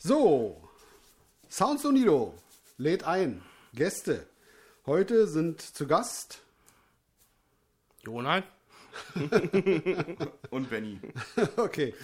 So, 0.00 0.56
Sounds 1.50 1.84
Unido 1.84 2.32
lädt 2.76 3.02
ein. 3.02 3.42
Gäste. 3.74 4.28
Heute 4.86 5.26
sind 5.26 5.60
zu 5.60 5.88
Gast 5.88 6.40
Jonas? 8.02 8.44
Und 10.50 10.70
Benny. 10.70 11.00
okay. 11.56 11.94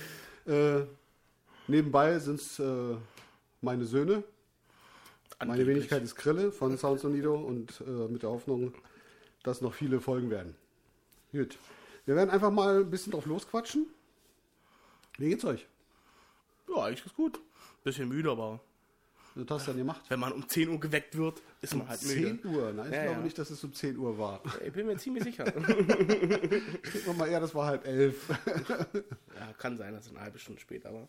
Äh, 0.44 0.80
nebenbei 1.68 2.18
sind 2.18 2.40
es 2.40 2.58
äh, 2.58 2.96
meine 3.60 3.84
Söhne. 3.84 4.24
Meine. 5.38 5.64
Wenigkeit 5.64 6.02
ist 6.02 6.16
Krille 6.16 6.50
von 6.50 6.76
Sounds 6.76 7.04
Unido 7.04 7.34
und 7.34 7.80
äh, 7.86 8.08
mit 8.08 8.22
der 8.22 8.30
Hoffnung, 8.30 8.74
dass 9.44 9.60
noch 9.60 9.74
viele 9.74 10.00
folgen 10.00 10.30
werden. 10.30 10.56
Gut. 11.30 11.58
Wir 12.06 12.16
werden 12.16 12.30
einfach 12.30 12.50
mal 12.50 12.80
ein 12.80 12.90
bisschen 12.90 13.12
drauf 13.12 13.26
losquatschen. 13.26 13.86
Wie 15.18 15.28
geht's 15.28 15.44
euch? 15.44 15.66
Ja, 16.68 16.84
eigentlich 16.84 17.04
ganz 17.04 17.14
gut. 17.14 17.40
Bisschen 17.84 18.08
müde, 18.08 18.30
aber 18.30 18.60
Was 19.36 19.46
hast 19.50 19.66
du 19.68 19.70
denn 19.72 19.78
gemacht? 19.78 20.02
wenn 20.08 20.18
man 20.18 20.32
um 20.32 20.48
10 20.48 20.68
Uhr 20.70 20.80
geweckt 20.80 21.16
wird, 21.16 21.40
ist 21.60 21.74
man 21.76 21.88
halt 21.88 22.02
müde. 22.02 22.40
10 22.42 22.46
Uhr. 22.54 22.72
Nein, 22.72 22.86
ich 22.88 22.92
Ja, 22.94 23.02
glaube 23.04 23.18
ja. 23.18 23.24
nicht, 23.24 23.38
dass 23.38 23.50
es 23.50 23.62
um 23.62 23.72
10 23.72 23.96
Uhr 23.98 24.18
war. 24.18 24.40
Ich 24.64 24.72
bin 24.72 24.86
mir 24.86 24.96
ziemlich 24.96 25.22
sicher. 25.24 25.44
Denken 25.44 26.76
wir 27.04 27.12
mal 27.14 27.28
eher, 27.28 27.40
das 27.40 27.54
war 27.54 27.66
halb 27.66 27.86
elf. 27.86 28.28
ja, 29.38 29.52
kann 29.58 29.76
sein, 29.76 29.92
dass 29.94 30.06
es 30.06 30.10
eine 30.12 30.20
halbe 30.20 30.38
Stunde 30.38 30.60
später 30.60 30.92
war. 30.92 31.08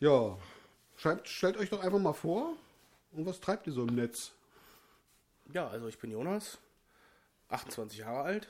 Ja. 0.00 0.38
Schreibt, 0.96 1.28
stellt 1.28 1.56
euch 1.56 1.70
doch 1.70 1.82
einfach 1.82 1.98
mal 1.98 2.12
vor. 2.12 2.56
Und 3.12 3.26
was 3.26 3.40
treibt 3.40 3.66
ihr 3.66 3.72
so 3.72 3.82
im 3.86 3.94
Netz? 3.94 4.32
Ja, 5.52 5.68
also 5.68 5.88
ich 5.88 5.98
bin 5.98 6.10
Jonas, 6.10 6.58
28 7.48 7.98
Jahre 7.98 8.22
alt. 8.22 8.48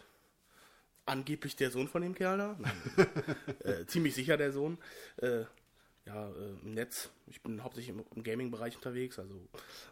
Angeblich 1.07 1.57
der 1.57 1.71
Sohn 1.71 1.89
von 1.89 2.03
dem 2.03 2.15
Kerl 2.15 2.39
da. 2.39 2.57
Nein, 2.59 3.07
äh, 3.65 3.87
ziemlich 3.87 4.15
sicher 4.15 4.37
der 4.37 4.53
Sohn. 4.53 4.79
Äh, 5.17 5.45
ja, 6.07 6.29
äh, 6.29 6.51
im 6.63 6.75
Netz. 6.75 7.11
Ich 7.27 7.43
bin 7.43 7.63
hauptsächlich 7.63 7.95
im, 7.97 8.05
im 8.15 8.23
Gaming-Bereich 8.23 8.77
unterwegs, 8.77 9.19
also 9.19 9.35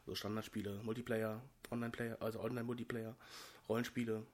so 0.06 0.14
Standardspiele, 0.14 0.80
Multiplayer, 0.82 1.40
Online-Player, 1.70 2.16
also 2.20 2.40
Online-Multiplayer, 2.40 3.14
Rollenspiele. 3.68 4.24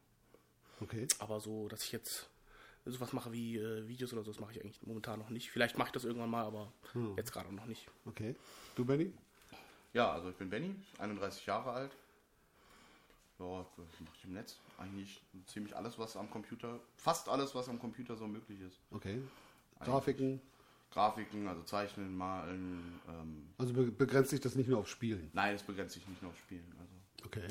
Okay. 0.80 1.06
Aber 1.18 1.40
so, 1.40 1.68
dass 1.68 1.84
ich 1.84 1.92
jetzt 1.92 2.28
sowas 2.84 3.12
mache 3.12 3.32
wie 3.32 3.58
äh, 3.58 3.86
Videos 3.88 4.12
oder 4.12 4.22
so, 4.22 4.30
das 4.30 4.40
mache 4.40 4.52
ich 4.52 4.60
eigentlich 4.60 4.80
momentan 4.82 5.18
noch 5.18 5.30
nicht. 5.30 5.50
Vielleicht 5.50 5.76
mache 5.76 5.88
ich 5.88 5.92
das 5.92 6.04
irgendwann 6.04 6.30
mal, 6.30 6.44
aber 6.44 6.72
jetzt 7.16 7.32
gerade 7.32 7.52
noch 7.54 7.66
nicht. 7.66 7.86
Okay. 8.06 8.36
Du, 8.74 8.84
Benny? 8.84 9.12
Ja, 9.92 10.12
also 10.12 10.30
ich 10.30 10.36
bin 10.36 10.50
Benny, 10.50 10.74
31 10.98 11.46
Jahre 11.46 11.72
alt. 11.72 11.92
Ja, 13.38 13.44
was 13.44 14.00
mache 14.00 14.14
ich 14.18 14.24
im 14.24 14.32
Netz? 14.32 14.58
Eigentlich 14.78 15.22
ziemlich 15.46 15.76
alles, 15.76 15.98
was 15.98 16.16
am 16.16 16.30
Computer, 16.30 16.80
fast 16.96 17.28
alles, 17.28 17.54
was 17.54 17.68
am 17.68 17.78
Computer 17.78 18.16
so 18.16 18.26
möglich 18.26 18.60
ist. 18.60 18.78
Okay. 18.90 19.20
Grafiken. 19.80 20.40
Grafiken, 20.96 21.46
also 21.46 21.62
Zeichnen, 21.62 22.16
Malen. 22.16 22.98
Ähm, 23.06 23.48
Also 23.58 23.74
be 23.74 23.84
begrenzt 23.90 24.30
sich 24.30 24.40
das 24.40 24.54
nicht 24.54 24.66
nur 24.68 24.78
auf 24.78 24.88
Spielen. 24.88 25.30
nein, 25.34 25.54
es 25.54 25.62
begrenzt 25.62 25.92
sich 25.92 26.08
nicht 26.08 26.22
nur 26.22 26.30
auf 26.30 26.38
Spielen. 26.38 26.72
Also 26.80 26.92
Okay. 27.26 27.46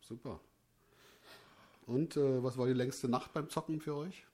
Super. 0.00 0.38
Und 1.86 2.16
äh, 2.16 2.42
was 2.42 2.56
war 2.56 2.66
die 2.66 2.72
längste 2.74 3.08
Nacht 3.08 3.32
beim 3.32 3.48
Zocken 3.48 3.80
für 3.80 3.94
euch? 3.96 4.24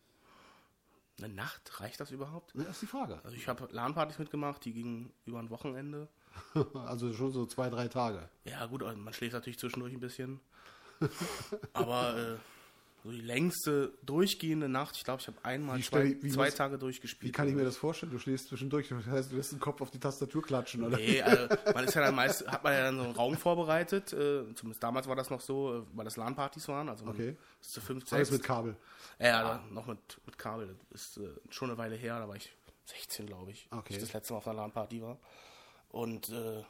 Eine 1.22 1.32
Nacht, 1.32 1.80
reicht 1.80 2.00
das 2.00 2.10
überhaupt? 2.10 2.52
Das 2.54 2.68
ist 2.68 2.82
die 2.82 2.86
Frage. 2.86 3.20
Also 3.24 3.36
ich 3.36 3.46
habe 3.48 3.68
LAN-Partys 3.70 4.18
mitgemacht, 4.18 4.64
die 4.64 4.72
gingen 4.72 5.12
über 5.24 5.38
ein 5.38 5.48
Wochenende. 5.50 6.08
Also 6.74 7.12
schon 7.12 7.32
so 7.32 7.46
zwei, 7.46 7.70
drei 7.70 7.88
Tage. 7.88 8.28
Ja 8.44 8.66
gut, 8.66 8.82
also 8.82 8.96
man 8.98 9.12
schläft 9.14 9.32
natürlich 9.32 9.58
zwischendurch 9.58 9.92
ein 9.94 10.00
bisschen. 10.00 10.40
Aber 11.72 12.16
äh, 12.16 12.36
so 13.02 13.10
die 13.10 13.20
längste 13.20 13.92
durchgehende 14.04 14.68
Nacht, 14.68 14.96
ich 14.96 15.04
glaube, 15.04 15.20
ich 15.22 15.26
habe 15.26 15.38
einmal 15.42 15.78
Wie 15.78 15.82
zwei, 15.82 16.16
wie 16.22 16.30
zwei 16.30 16.46
muss- 16.46 16.54
Tage 16.54 16.78
durchgespielt. 16.78 17.28
Wie 17.28 17.32
kann 17.32 17.48
ich 17.48 17.54
mir 17.54 17.64
das 17.64 17.76
vorstellen? 17.76 18.12
Du 18.12 18.18
schläfst 18.18 18.48
zwischendurch. 18.48 18.88
Das 18.90 19.06
heißt, 19.06 19.32
du 19.32 19.36
lässt 19.36 19.52
den 19.52 19.60
Kopf 19.60 19.80
auf 19.80 19.90
die 19.90 19.98
Tastatur 19.98 20.42
klatschen, 20.42 20.84
oder? 20.84 20.96
Nee, 20.98 21.22
also 21.22 21.48
man 21.74 21.84
ist 21.84 21.94
ja 21.94 22.02
dann 22.02 22.14
meist, 22.14 22.46
hat 22.46 22.62
man 22.62 22.72
ja 22.74 22.80
dann 22.82 22.96
so 22.98 23.02
einen 23.04 23.14
Raum 23.14 23.36
vorbereitet. 23.36 24.12
Äh, 24.12 24.44
zumindest 24.54 24.82
damals 24.82 25.08
war 25.08 25.16
das 25.16 25.30
noch 25.30 25.40
so, 25.40 25.78
äh, 25.78 25.82
weil 25.94 26.04
das 26.04 26.16
LAN-Partys 26.16 26.68
waren. 26.68 26.88
Also 26.88 27.04
man 27.06 27.14
Okay. 27.14 27.36
ist 27.60 27.72
zu 27.72 27.80
fünf, 27.80 28.12
Alles 28.12 28.30
mit 28.30 28.42
Kabel. 28.42 28.76
Ja, 29.18 29.26
ja, 29.26 29.64
noch 29.70 29.86
mit, 29.86 29.98
mit 30.26 30.36
Kabel. 30.38 30.76
Das 30.90 31.02
ist 31.02 31.16
äh, 31.18 31.28
schon 31.48 31.70
eine 31.70 31.78
Weile 31.78 31.96
her, 31.96 32.18
da 32.18 32.28
war 32.28 32.36
ich 32.36 32.52
16, 32.86 33.26
glaube 33.26 33.50
ich. 33.52 33.66
Okay. 33.70 33.94
als 33.94 33.96
Ich 33.96 34.00
das 34.02 34.12
letzte 34.12 34.32
Mal 34.34 34.38
auf 34.38 34.46
einer 34.48 34.56
LAN-Party 34.60 35.00
war. 35.02 35.18
Und 35.88 36.28
äh, 36.28 36.62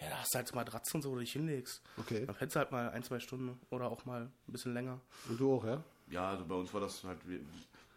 ja, 0.00 0.08
da 0.10 0.18
hast 0.18 0.32
du 0.34 0.36
halt 0.36 0.48
so 0.48 0.54
Matratzen, 0.54 1.02
so 1.02 1.10
wo 1.10 1.14
du 1.14 1.20
dich 1.20 1.32
hinlegst. 1.32 1.82
Okay. 1.98 2.24
Dann 2.26 2.34
fällst 2.34 2.54
du 2.56 2.60
halt 2.60 2.70
mal 2.72 2.90
ein, 2.90 3.02
zwei 3.02 3.18
Stunden 3.20 3.58
oder 3.70 3.90
auch 3.90 4.04
mal 4.04 4.22
ein 4.22 4.52
bisschen 4.52 4.74
länger. 4.74 5.00
Und 5.28 5.38
du 5.40 5.54
auch, 5.54 5.64
ja? 5.64 5.82
ja, 6.10 6.30
also 6.30 6.44
bei 6.44 6.54
uns 6.54 6.72
war 6.72 6.80
das 6.80 7.02
halt, 7.04 7.18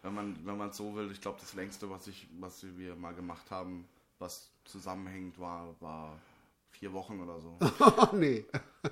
wenn 0.02 0.14
man 0.14 0.36
wenn 0.46 0.58
man 0.58 0.70
es 0.70 0.78
so 0.78 0.96
will, 0.96 1.12
ich 1.12 1.22
glaube, 1.22 1.40
das 1.40 1.54
längste, 1.54 1.90
was 1.90 2.08
ich, 2.08 2.28
was 2.40 2.66
wir 2.78 2.96
mal 2.96 3.14
gemacht 3.14 3.50
haben, 3.52 3.88
was 4.20 4.52
zusammenhängt, 4.66 5.40
war, 5.40 5.76
war 5.80 6.18
vier 6.72 6.94
Wochen 6.94 7.20
oder 7.20 7.40
so. 7.40 7.58
Oh, 7.80 8.08
nee. 8.16 8.46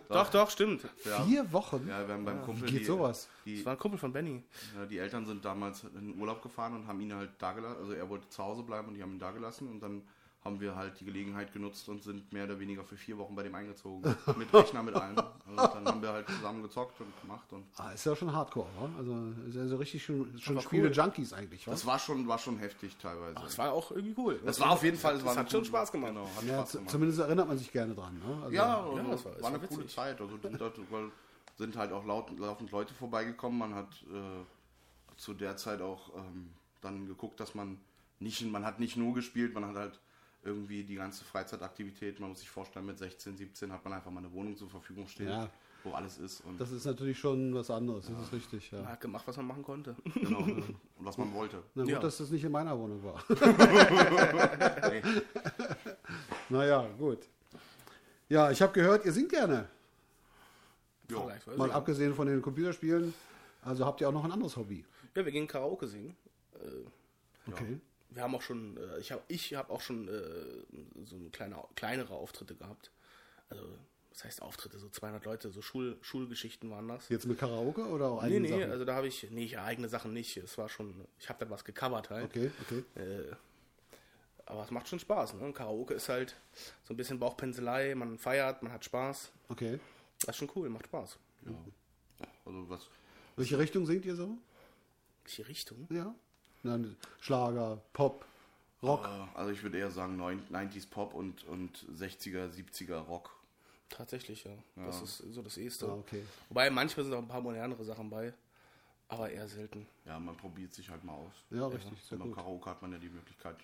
Doch, 0.09 0.29
doch, 0.29 0.49
stimmt. 0.49 0.83
Ja, 1.05 1.23
Vier 1.23 1.51
Wochen? 1.51 1.87
ja 1.87 2.05
wir 2.07 2.13
haben 2.13 2.25
beim 2.25 2.43
Kumpel 2.43 2.67
Wie 2.67 2.71
geht 2.73 2.81
die, 2.81 2.85
sowas? 2.85 3.27
Die, 3.45 3.57
Das 3.57 3.65
war 3.65 3.73
ein 3.73 3.79
Kumpel 3.79 3.99
von 3.99 4.13
Benny. 4.13 4.43
Ja, 4.77 4.85
die 4.85 4.99
Eltern 4.99 5.25
sind 5.25 5.43
damals 5.43 5.83
in 5.83 6.11
den 6.11 6.19
Urlaub 6.19 6.43
gefahren 6.43 6.75
und 6.75 6.87
haben 6.87 7.01
ihn 7.01 7.13
halt 7.13 7.31
da 7.39 7.53
gelassen. 7.53 7.77
Also 7.79 7.93
er 7.93 8.07
wollte 8.09 8.29
zu 8.29 8.43
Hause 8.43 8.61
bleiben 8.63 8.89
und 8.89 8.93
die 8.93 9.01
haben 9.01 9.13
ihn 9.13 9.19
da 9.19 9.31
gelassen. 9.31 9.67
Und 9.67 9.79
dann 9.79 10.03
haben 10.45 10.61
wir 10.61 10.73
halt 10.75 10.97
die 11.01 11.05
Gelegenheit 11.05 11.51
genutzt 11.51 11.89
und 11.89 12.01
sind 12.01 12.31
mehr 12.31 12.45
oder 12.45 12.57
weniger 12.59 12.83
für 12.85 12.95
vier 12.95 13.17
Wochen 13.17 13.35
bei 13.35 13.43
dem 13.43 13.53
eingezogen. 13.53 14.01
mit 14.37 14.53
Rechner, 14.53 14.81
mit 14.83 14.95
allem. 14.95 15.17
Und 15.17 15.57
dann 15.57 15.85
haben 15.85 16.01
wir 16.01 16.13
halt 16.13 16.27
zusammen 16.29 16.63
gezockt 16.63 16.99
und 17.01 17.07
gemacht. 17.21 17.51
Und 17.51 17.65
Ah, 17.77 17.91
ist 17.91 18.05
ja 18.05 18.15
schon 18.15 18.31
Hardcore, 18.31 18.67
wa? 18.79 18.89
Also 18.97 19.33
ist 19.49 19.55
ja 19.55 19.67
so 19.67 19.75
richtig 19.75 20.01
schon, 20.03 20.39
schon 20.39 20.61
Spiele-Junkies 20.61 21.33
eigentlich, 21.33 21.67
was? 21.67 21.73
das 21.81 21.85
war 21.85 21.99
schon, 21.99 22.25
war 22.27 22.37
schon 22.37 22.57
heftig 22.57 22.95
teilweise. 22.97 23.35
Das 23.35 23.57
war 23.57 23.73
auch 23.73 23.91
irgendwie 23.91 24.13
cool. 24.17 24.39
Das 24.45 24.59
war 24.61 24.71
auf 24.71 24.83
jeden 24.83 24.97
Fall. 24.97 25.15
Das, 25.15 25.25
war 25.25 25.31
hat 25.31 25.39
eine 25.39 25.49
schon 25.49 25.59
coole- 25.59 25.65
Spaß 25.67 25.91
gemacht. 25.91 26.13
Genau, 26.13 26.29
hat 26.35 26.43
Ja, 26.45 26.53
Spaß 26.59 26.71
gemacht. 26.71 26.89
zumindest 26.91 27.19
erinnert 27.19 27.47
man 27.47 27.57
sich 27.57 27.71
gerne 27.71 27.93
dran. 27.93 28.17
Ne? 28.19 28.39
Also, 28.43 28.55
Ja, 28.55 28.77
also 28.81 28.97
Ja, 28.97 29.03
das 29.03 29.25
war- 29.25 29.31
war, 29.31 29.37
das 29.37 29.45
eine 29.47 29.61
war 29.61 29.67
coole 29.67 29.81
witzig. 29.81 29.95
Zeit. 29.95 30.21
Also 30.21 30.39
halt, 30.41 31.11
sind 31.57 31.75
halt 31.75 31.91
auch 31.91 32.05
laut, 32.05 32.39
laufend 32.39 32.71
Leute 32.71 32.93
vorbeigekommen. 32.93 33.59
Man 33.59 33.75
hat 33.75 33.89
äh, 34.09 35.15
zu 35.17 35.33
der 35.33 35.57
Zeit 35.57 35.81
auch 35.81 36.15
ähm, 36.15 36.51
dann 36.79 37.05
geguckt, 37.07 37.41
dass 37.41 37.53
man 37.55 37.77
nicht, 38.21 38.41
man 38.49 38.65
hat 38.65 38.79
nicht 38.79 38.95
nur 38.95 39.13
gespielt, 39.13 39.53
man 39.53 39.65
hat 39.65 39.75
halt 39.75 39.99
irgendwie 40.43 40.83
die 40.83 40.95
ganze 40.95 41.23
Freizeitaktivität. 41.25 42.19
Man 42.19 42.29
muss 42.29 42.39
sich 42.39 42.49
vorstellen, 42.49 42.85
mit 42.85 42.97
16, 42.97 43.35
17 43.37 43.71
hat 43.71 43.83
man 43.83 43.93
einfach 43.93 44.09
mal 44.11 44.19
eine 44.19 44.31
Wohnung 44.31 44.55
zur 44.55 44.69
Verfügung 44.69 45.07
stehen, 45.07 45.27
Ja. 45.29 45.49
wo 45.83 45.91
alles 45.91 46.17
ist 46.17 46.41
und, 46.41 46.59
Das 46.59 46.71
ist 46.71 46.85
natürlich 46.85 47.19
schon 47.19 47.53
was 47.53 47.69
anderes, 47.69 48.07
das 48.07 48.21
ist 48.23 48.33
richtig, 48.33 48.71
ja. 48.71 48.79
Man 48.81 48.89
hat 48.91 49.01
gemacht, 49.01 49.27
was 49.27 49.35
man 49.37 49.47
machen 49.47 49.63
konnte. 49.63 49.95
genau, 50.13 50.39
und 50.43 50.75
was 50.99 51.17
man 51.17 51.33
wollte. 51.33 51.61
Na 51.75 51.83
gut, 51.83 51.91
Ja. 51.91 51.99
dass 51.99 52.17
das 52.19 52.29
nicht 52.31 52.43
in 52.43 52.51
meiner 52.51 52.77
Wohnung 52.77 53.03
war. 53.03 53.23
Naja, 56.49 56.87
gut. 56.97 57.19
Ja, 58.27 58.49
ich 58.51 58.61
habe 58.61 58.73
gehört, 58.73 59.05
ihr 59.05 59.11
singt 59.11 59.29
gerne. 59.29 59.67
Vergleichsweise, 61.07 61.57
Mal 61.57 61.69
ja. 61.69 61.75
abgesehen 61.75 62.13
von 62.13 62.27
den 62.27 62.41
Computerspielen. 62.41 63.13
Also 63.63 63.85
habt 63.85 64.01
ihr 64.01 64.07
auch 64.09 64.13
noch 64.13 64.23
ein 64.23 64.31
anderes 64.31 64.55
Hobby. 64.55 64.85
ja, 65.15 65.25
wir 65.25 65.31
gehen 65.31 65.47
Karaoke 65.47 65.87
singen. 65.87 66.15
Äh, 66.55 66.67
Okay. 67.51 67.79
Wir 68.09 68.23
haben 68.23 68.35
auch 68.35 68.41
schon, 68.41 68.77
äh, 68.77 68.99
ich 68.99 69.11
habe 69.11 69.21
ich 69.27 69.53
hab 69.55 69.69
auch 69.69 69.81
schon 69.81 70.07
äh, 70.07 71.05
so 71.05 71.15
eine 71.15 71.29
kleine, 71.29 71.63
kleinere 71.75 72.13
Auftritte 72.13 72.55
gehabt. 72.55 72.91
Also, 73.49 73.63
was 74.11 74.23
heißt 74.23 74.41
Auftritte? 74.41 74.79
So 74.79 74.89
200 74.89 75.23
Leute, 75.25 75.49
so 75.51 75.61
Schul, 75.61 75.97
Schulgeschichten 76.01 76.69
waren 76.71 76.87
das. 76.87 77.07
Jetzt 77.09 77.25
mit 77.25 77.37
Karaoke 77.39 77.85
oder 77.85 78.09
auch 78.09 78.21
Nee, 78.23 78.27
eigene 78.35 78.41
nee, 78.41 78.59
Sachen? 78.59 78.71
also 78.71 78.85
da 78.85 78.95
habe 78.95 79.07
ich, 79.07 79.29
nee, 79.31 79.45
ja, 79.45 79.63
eigene 79.63 79.87
Sachen 79.87 80.13
nicht. 80.13 80.35
Es 80.37 80.57
war 80.57 80.67
schon, 80.69 81.05
ich 81.19 81.29
habe 81.29 81.39
dann 81.39 81.49
was 81.49 81.63
gecovert 81.63 82.09
halt. 82.09 82.25
Okay, 82.25 82.51
okay. 82.61 82.83
Äh, 83.01 83.35
aber 84.45 84.63
es 84.63 84.71
macht 84.71 84.87
schon 84.87 84.99
Spaß, 84.99 85.35
ne? 85.35 85.53
Karaoke 85.53 85.93
ist 85.93 86.09
halt 86.09 86.35
so 86.83 86.93
ein 86.93 86.97
bisschen 86.97 87.19
Bauchpinselei, 87.19 87.93
man 87.95 88.17
feiert, 88.17 88.63
man 88.63 88.71
hat 88.71 88.83
Spaß. 88.83 89.31
Okay. 89.49 89.79
Das 90.21 90.29
ist 90.29 90.37
schon 90.37 90.49
cool, 90.55 90.69
macht 90.69 90.85
Spaß. 90.87 91.17
Also 92.45 92.69
was, 92.69 92.89
Welche 93.35 93.59
Richtung 93.59 93.85
singt 93.85 94.05
ihr 94.05 94.15
so? 94.15 94.37
Welche 95.23 95.47
Richtung? 95.47 95.87
Ja. 95.91 96.13
Nein, 96.63 96.95
Schlager, 97.21 97.79
Pop, 97.93 98.25
Rock. 98.83 99.05
äh, 99.05 99.37
also 99.37 99.51
ich 99.51 99.63
würde 99.63 99.77
eher 99.77 99.91
sagen 99.91 100.17
neun- 100.17 100.43
90s 100.51 100.89
Pop 100.89 101.13
und, 101.13 101.45
und 101.45 101.85
60er, 101.97 102.49
70er 102.49 102.97
Rock. 102.97 103.31
Tatsächlich, 103.89 104.43
ja. 104.43 104.51
Das 104.75 105.01
ist 105.01 105.17
so 105.33 105.41
das 105.41 105.57
Eheste. 105.57 105.87
Ah, 105.87 105.95
okay. 105.95 106.23
Wobei 106.49 106.69
manchmal 106.69 107.05
sind 107.05 107.13
auch 107.15 107.19
ein 107.19 107.27
paar 107.27 107.41
modernere 107.41 107.83
Sachen 107.83 108.09
bei, 108.09 108.33
aber 109.07 109.29
eher 109.31 109.47
selten. 109.47 109.87
Ja, 110.05 110.19
man 110.19 110.37
probiert 110.37 110.73
sich 110.73 110.89
halt 110.89 111.03
mal 111.03 111.13
aus. 111.13 111.33
Ja, 111.49 111.65
richtig, 111.67 112.01
sehr 112.03 112.13
Und 112.19 112.25
beim. 112.25 112.35
Karaoke 112.35 112.69
hat 112.69 112.81
man 112.81 112.91
ja 112.91 112.99
die 112.99 113.09
Möglichkeit. 113.09 113.57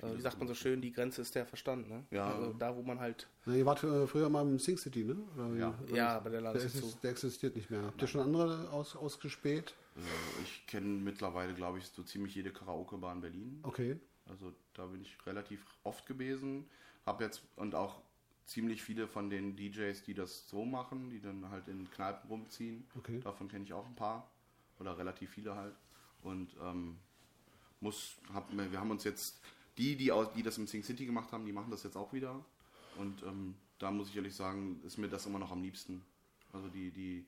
Also, 0.00 0.16
wie 0.16 0.20
sagt 0.20 0.38
man 0.38 0.48
so 0.48 0.54
schön, 0.54 0.80
die 0.80 0.92
Grenze 0.92 1.22
ist 1.22 1.34
der 1.34 1.46
Verstand, 1.46 1.88
ne? 1.88 2.04
Ja. 2.10 2.30
Also 2.32 2.52
da, 2.52 2.74
wo 2.76 2.82
man 2.82 2.98
halt, 3.00 3.28
Na, 3.44 3.54
ihr 3.54 3.66
wart 3.66 3.82
äh, 3.84 4.06
früher 4.06 4.28
mal 4.28 4.42
im 4.42 4.58
Sing 4.58 4.76
City, 4.78 5.04
ne? 5.04 5.16
Oder? 5.36 5.56
Ja. 5.56 5.78
Oder 5.82 5.94
ja, 5.96 6.16
aber 6.16 6.30
der 6.30 6.40
Laden 6.40 6.60
ist 6.62 6.76
zu. 6.76 6.98
der 7.02 7.10
existiert 7.10 7.56
nicht 7.56 7.70
mehr. 7.70 7.82
Habt 7.82 8.00
ihr 8.00 8.08
schon 8.08 8.22
andere 8.22 8.70
aus, 8.70 8.96
ausgespäht? 8.96 9.74
Äh, 9.96 10.00
Ich 10.42 10.66
kenne 10.66 10.86
mittlerweile, 10.86 11.54
glaube 11.54 11.78
ich, 11.78 11.86
so 11.88 12.02
ziemlich 12.02 12.34
jede 12.34 12.50
Karaoke-Bar 12.50 13.12
in 13.14 13.20
Berlin. 13.20 13.58
Okay. 13.62 13.98
Also 14.26 14.52
da 14.74 14.86
bin 14.86 15.00
ich 15.00 15.16
relativ 15.26 15.64
oft 15.84 16.06
gewesen. 16.06 16.66
Hab 17.06 17.20
jetzt 17.20 17.42
und 17.56 17.74
auch 17.74 18.02
ziemlich 18.44 18.82
viele 18.82 19.06
von 19.08 19.30
den 19.30 19.56
DJs, 19.56 20.02
die 20.04 20.14
das 20.14 20.48
so 20.48 20.64
machen, 20.64 21.10
die 21.10 21.20
dann 21.20 21.48
halt 21.50 21.68
in 21.68 21.90
Kneipen 21.90 22.28
rumziehen. 22.30 22.86
Okay. 22.96 23.20
Davon 23.20 23.48
kenne 23.48 23.64
ich 23.64 23.72
auch 23.72 23.86
ein 23.86 23.96
paar. 23.96 24.30
Oder 24.78 24.96
relativ 24.96 25.30
viele 25.30 25.54
halt. 25.54 25.74
Und 26.22 26.54
ähm, 26.62 26.98
muss, 27.80 28.16
hab, 28.32 28.50
wir 28.52 28.78
haben 28.80 28.90
uns 28.90 29.04
jetzt 29.04 29.40
die, 29.78 29.96
die, 29.96 30.12
aus, 30.12 30.28
die 30.34 30.42
das 30.42 30.58
im 30.58 30.66
Sing 30.66 30.82
City 30.82 31.06
gemacht 31.06 31.32
haben, 31.32 31.46
die 31.46 31.52
machen 31.52 31.70
das 31.70 31.82
jetzt 31.84 31.96
auch 31.96 32.12
wieder. 32.12 32.44
Und 32.98 33.22
ähm, 33.22 33.54
da 33.78 33.90
muss 33.90 34.08
ich 34.08 34.16
ehrlich 34.16 34.34
sagen, 34.34 34.80
ist 34.84 34.98
mir 34.98 35.08
das 35.08 35.24
immer 35.26 35.38
noch 35.38 35.52
am 35.52 35.62
liebsten. 35.62 36.02
Also 36.52 36.68
die, 36.68 36.90
die, 36.90 37.24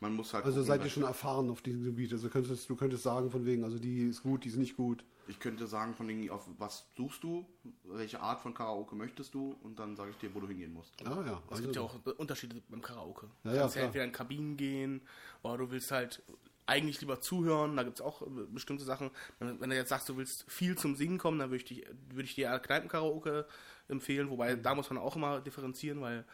man 0.00 0.14
muss 0.14 0.32
halt. 0.32 0.44
Also 0.44 0.60
gucken, 0.60 0.66
seid 0.68 0.82
ihr 0.84 0.90
schon 0.90 1.02
erfahren 1.02 1.50
auf 1.50 1.60
diesem 1.62 1.84
Gebiet. 1.84 2.12
Also 2.12 2.28
könntest, 2.30 2.68
du 2.70 2.76
könntest 2.76 3.02
sagen 3.02 3.30
von 3.30 3.44
wegen, 3.44 3.64
also 3.64 3.78
die 3.78 4.06
ist 4.08 4.22
gut, 4.22 4.44
die 4.44 4.48
ist 4.48 4.56
nicht 4.56 4.76
gut. 4.76 5.04
Ich 5.28 5.38
könnte 5.38 5.66
sagen, 5.68 5.94
von 5.94 6.08
wegen, 6.08 6.28
auf 6.30 6.48
was 6.58 6.86
suchst 6.96 7.22
du, 7.22 7.46
welche 7.84 8.20
Art 8.20 8.40
von 8.40 8.52
Karaoke 8.52 8.96
möchtest 8.96 9.32
du 9.34 9.54
und 9.62 9.78
dann 9.78 9.94
sage 9.94 10.10
ich 10.10 10.16
dir, 10.16 10.34
wo 10.34 10.40
du 10.40 10.48
hingehen 10.48 10.72
musst. 10.72 10.92
Ah 11.04 11.22
ja. 11.24 11.42
Es 11.50 11.60
gibt 11.60 11.76
ja 11.76 11.82
auch 11.82 11.94
Unterschiede 12.16 12.60
beim 12.68 12.80
Karaoke. 12.82 13.28
Du 13.44 13.50
Ja, 13.50 13.54
ja, 13.54 13.60
kannst 13.60 13.76
ja 13.76 13.80
klar. 13.80 13.86
entweder 13.86 14.04
in 14.06 14.12
Kabinen 14.12 14.56
gehen 14.56 15.02
oder 15.42 15.58
du 15.58 15.70
willst 15.70 15.92
halt 15.92 16.22
eigentlich 16.70 17.00
lieber 17.00 17.20
zuhören. 17.20 17.76
Da 17.76 17.82
gibt 17.82 17.96
es 17.98 18.00
auch 18.00 18.22
äh, 18.22 18.26
bestimmte 18.48 18.84
Sachen. 18.84 19.10
Wenn, 19.38 19.60
wenn 19.60 19.70
du 19.70 19.76
jetzt 19.76 19.90
sagst, 19.90 20.08
du 20.08 20.16
willst 20.16 20.44
viel 20.48 20.78
zum 20.78 20.94
Singen 20.96 21.18
kommen, 21.18 21.38
dann 21.38 21.50
würde 21.50 21.64
ich, 21.64 21.84
würde 22.08 22.24
ich 22.24 22.34
dir 22.34 22.58
Kneipenkaraoke 22.58 23.46
empfehlen. 23.88 24.30
Wobei, 24.30 24.54
da 24.54 24.74
muss 24.74 24.88
man 24.90 24.98
auch 24.98 25.16
immer 25.16 25.40
differenzieren, 25.40 26.00
weil, 26.00 26.24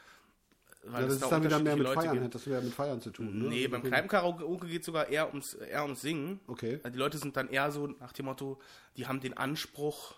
weil 0.84 1.02
ja, 1.02 1.06
das 1.06 1.14
es 1.14 1.20
da 1.20 1.26
ist 1.26 1.32
dann 1.32 1.44
wieder 1.44 1.58
mehr 1.58 1.76
mit 1.76 1.84
Leute 1.84 2.00
Feiern, 2.00 2.12
gibt. 2.12 2.24
hat 2.26 2.34
das 2.34 2.46
wieder 2.46 2.60
mit 2.60 2.74
Feiern 2.74 3.00
zu 3.00 3.10
tun. 3.10 3.38
Ne? 3.38 3.48
Nee, 3.48 3.66
beim 3.68 3.80
Okay. 3.80 3.88
Kneipenkaraoke 3.88 4.66
geht 4.68 4.80
es 4.80 4.86
sogar 4.86 5.08
eher 5.08 5.28
ums, 5.28 5.54
eher 5.54 5.82
ums 5.82 6.02
Singen. 6.02 6.38
Okay. 6.46 6.80
Also 6.82 6.90
Die 6.92 6.98
Leute 6.98 7.18
sind 7.18 7.36
dann 7.36 7.48
eher 7.48 7.70
so 7.72 7.86
nach 7.86 8.12
dem 8.12 8.26
Motto, 8.26 8.60
die 8.96 9.06
haben 9.06 9.20
den 9.20 9.36
Anspruch, 9.36 10.14